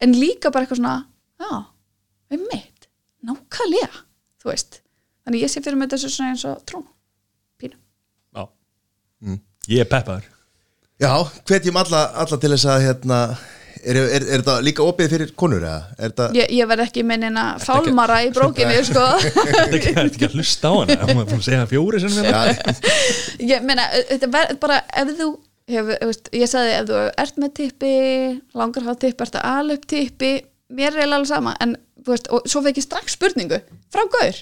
En 0.00 0.14
líka 0.14 0.50
bara 0.50 0.66
eitthvað 0.66 0.80
svona, 0.80 1.06
já 1.40 1.66
við 2.30 2.46
mitt, 2.52 2.88
nákvæmlega 3.26 4.04
þú 4.40 4.50
veist, 4.50 4.80
þannig 5.26 5.42
ég 5.44 5.52
sé 5.52 5.62
fyrir 5.62 5.76
mig 5.76 5.90
þessu 5.90 6.10
svona 6.12 6.30
eins 6.34 6.44
og 6.48 6.64
trún, 6.68 6.86
pínu. 7.60 7.76
Já. 8.34 8.48
Ég 9.68 9.80
er 9.80 9.90
peppaður. 9.90 10.24
Já, 11.00 11.12
hvetjum 11.48 11.76
alla, 11.80 12.06
alla 12.14 12.36
til 12.40 12.50
þess 12.50 12.68
að 12.68 12.82
hérna, 12.86 13.18
er, 13.84 13.96
er, 14.00 14.24
er 14.24 14.40
þetta 14.42 14.54
líka 14.64 14.84
opið 14.86 15.12
fyrir 15.14 15.30
konur 15.38 15.62
eða? 15.64 15.80
Er 15.98 16.10
þetta, 16.10 16.26
ég, 16.36 16.50
ég 16.58 16.70
verð 16.70 16.84
ekki 16.86 17.04
með 17.06 17.22
neina 17.24 17.44
fálmara 17.62 18.18
í 18.26 18.30
brókinu 18.36 18.80
sko. 18.86 19.04
Þetta 19.24 19.60
er 19.60 19.76
ekki- 19.78 19.94
er 19.96 20.10
að 20.30 20.34
hlusta 20.38 20.70
á 20.70 20.74
hana? 20.78 20.96
Það 21.02 21.12
maður 21.16 21.30
búin 21.30 21.40
að 21.40 21.46
segja 21.48 21.60
það 21.62 21.72
fjóri 21.74 22.02
sem 22.04 22.16
við 22.16 22.28
ja, 22.30 23.54
ég 23.54 23.64
meina, 23.68 23.86
þetta 24.10 24.30
verð 24.34 24.60
bara 24.62 24.80
ef 25.02 25.14
þú 25.20 25.28
hefur, 25.70 25.98
þú 26.02 26.10
veist, 26.10 26.30
ég 26.40 26.50
sagði 26.50 26.74
ef 26.78 26.88
þú 26.90 27.00
ert 27.24 27.40
með 27.44 27.54
tippi, 27.60 27.92
langar 28.58 28.86
hafa 28.88 29.00
tippi 29.04 29.26
ert 29.26 29.38
að 29.40 29.48
ala 29.52 29.76
upp 29.78 29.86
tippi, 29.90 30.32
mér 30.80 30.96
er 30.98 31.06
alveg 31.06 31.30
sama 31.30 31.54
en, 31.62 31.76
þú 32.04 32.14
veist, 32.14 32.30
og 32.34 32.48
svo 32.50 32.62
fekk 32.66 32.80
ég 32.82 32.86
strax 32.86 33.16
spurningu 33.18 33.60
frá 33.92 34.04
Gaur, 34.16 34.40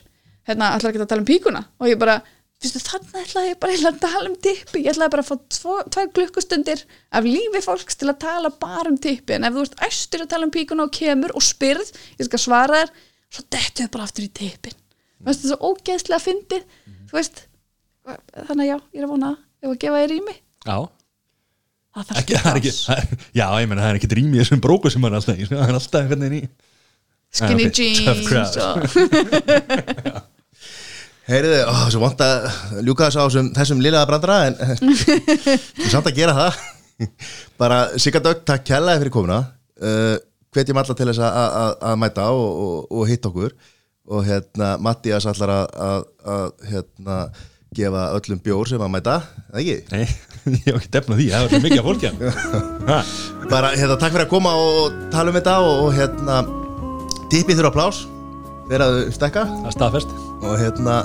hérna 0.49 0.73
ætlar 0.77 0.93
ekki 0.95 1.05
að 1.05 1.11
tala 1.13 1.25
um 1.25 1.29
píkuna? 1.29 1.65
Og 1.83 1.91
ég 1.93 2.01
bara, 2.01 2.19
þannig 2.59 3.21
ætlaði 3.23 3.51
ég 3.53 3.59
bara 3.63 3.75
eiginlega 3.75 3.95
að 3.95 4.01
tala 4.03 4.31
um 4.31 4.37
tippi. 4.43 4.81
Ég 4.83 4.91
ætlaði 4.91 5.13
bara 5.15 5.23
að 5.23 5.29
fá 5.55 5.75
tvær 5.95 6.09
klukkustundir 6.17 6.81
af 7.15 7.27
lífi 7.27 7.61
fólks 7.63 7.99
til 7.99 8.09
að 8.11 8.19
tala 8.25 8.51
bara 8.51 8.91
um 8.91 8.97
tippi. 8.99 9.37
En 9.37 9.47
ef 9.47 9.55
þú 9.55 9.67
ert 9.67 9.85
æstur 9.87 10.25
að 10.25 10.33
tala 10.33 10.49
um 10.49 10.55
píkuna 10.55 10.89
og 10.89 10.95
kemur 10.97 11.35
og 11.39 11.45
spyrð, 11.47 11.93
ég 12.19 12.27
skal 12.27 12.43
svara 12.43 12.81
þér 12.83 12.91
svo 13.29 13.45
dettu 13.55 13.87
þau 13.87 13.93
bara 13.95 14.09
aftur 14.09 14.27
í 14.27 14.31
tippin. 14.41 14.75
Veist, 15.23 15.45
það 15.45 15.51
er 15.51 15.55
svo 15.55 15.71
ógeðslega 15.71 16.25
fyndið 16.25 16.65
þú 17.09 17.19
veist, 17.19 17.43
þannig 18.49 18.65
að 18.65 18.71
já, 18.71 18.77
ég 18.79 18.99
er 18.99 19.07
að 19.07 19.13
vona 19.13 19.31
ef 19.39 19.69
að 19.71 19.79
gefa 19.85 20.01
þér 20.03 20.13
rými. 20.15 20.35
Já. 20.65 20.79
Það 21.99 22.09
þarf 22.09 22.21
ekki, 22.23 22.73
er, 22.95 23.07
Já, 23.35 23.47
ég 23.59 23.71
menna 23.71 23.85
það 23.85 23.93
er 23.93 24.01
ekki 24.01 24.11
drými 24.13 24.37
í 24.37 24.43
þessum 24.43 24.63
bróku 24.63 24.91
sem 24.93 25.07
hann 25.07 25.17
alltaf 25.19 25.39
í 25.39 25.47
er 25.47 25.79
alltaf 25.79 26.11
í. 26.27 26.43
Skinny 27.39 27.69
Já, 27.69 27.71
ok, 27.71 27.79
tough 28.07 28.25
jeans 28.33 28.55
og, 28.63 28.77
heyriði, 31.29 31.61
ó, 31.69 31.75
svo 31.93 32.01
vant 32.03 32.23
að 32.25 32.49
ljúka 32.87 33.09
þessu 33.09 33.21
á 33.21 33.27
þessum, 33.29 33.51
þessum 33.57 33.83
lilaða 33.85 34.09
brandara 34.11 34.39
en 34.49 34.57
þú 35.83 35.91
samt 35.93 36.09
að 36.11 36.17
gera 36.21 36.37
það. 36.39 36.63
Bara 37.61 37.83
Sigga 38.01 38.23
Dögg, 38.25 38.41
takk 38.49 38.65
kærlega 38.67 39.03
fyrir 39.05 39.15
komuna. 39.15 39.41
Uh, 39.79 40.17
hvetjum 40.57 40.81
alla 40.81 40.97
til 40.99 41.07
þess 41.11 41.21
að- 41.23 41.37
að 41.43 41.59
að- 41.61 41.77
að 41.93 42.01
mæta 42.03 42.25
og, 42.35 42.49
og, 42.65 42.89
og 42.99 43.07
hitta 43.11 43.31
okkur. 43.31 43.53
Og 44.09 44.25
hérna 44.25 44.73
Mattias 44.81 45.27
allar 45.29 45.51
að, 45.53 45.79
að, 45.85 46.05
að 46.33 46.69
hérna 46.73 47.17
gefa 47.77 48.07
öllum 48.17 48.39
bjór 48.41 48.71
sem 48.71 48.81
að 48.81 48.93
mæta, 48.95 49.17
eða 49.53 49.61
ekki? 49.61 49.75
Nei, 49.93 50.07
ég 50.57 50.71
hef 50.71 50.79
ekki 50.79 50.93
defnað 50.95 51.19
því, 51.21 51.27
það 51.35 51.43
var 51.45 51.51
svo 51.53 51.61
mikið 51.67 51.81
af 51.83 51.89
fólki 51.91 52.09
hérna. 52.09 53.01
bara 53.53 53.73
hérna 53.77 53.99
takk 54.01 54.15
fyrir 54.15 54.25
að 54.25 54.31
koma 54.33 54.55
og 54.57 54.97
tala 55.13 55.29
um 55.29 55.37
þetta 55.37 55.57
og, 55.67 55.83
og 55.85 55.93
hérna 55.99 56.39
tippið 57.29 57.61
þurfa 57.61 57.75
plás 57.77 58.01
þegar 58.69 58.85
að 58.87 58.99
þau 58.99 59.17
stekka 59.19 59.47
er 59.69 59.77
staðfest. 59.77 60.13
Og 60.39 60.59
hérna 60.61 60.99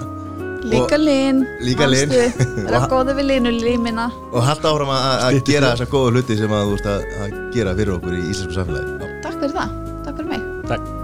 líka 0.64 0.96
lin 1.00 1.42
Líka 1.60 1.88
lin. 1.92 2.14
það 2.14 2.78
er 2.80 2.90
góði 2.92 3.18
við 3.18 3.30
linu 3.34 3.52
límina 3.58 4.06
og 4.32 4.46
halda 4.48 4.72
áfram 4.72 4.94
að, 4.96 5.08
að 5.12 5.38
Styttu 5.38 5.56
gera 5.58 5.72
þessa 5.74 5.90
góðu 5.92 6.14
hluti 6.16 6.40
sem 6.40 6.56
að 6.56 6.66
þú 6.70 6.76
veist 6.78 6.92
að, 6.94 7.08
að 7.20 7.40
gera 7.58 7.78
fyrir 7.80 7.96
okkur 7.98 8.20
í 8.20 8.26
íslensku 8.32 8.60
samfélagi. 8.60 9.16
Takk 9.24 9.42
fyrir 9.44 9.58
það 9.60 11.02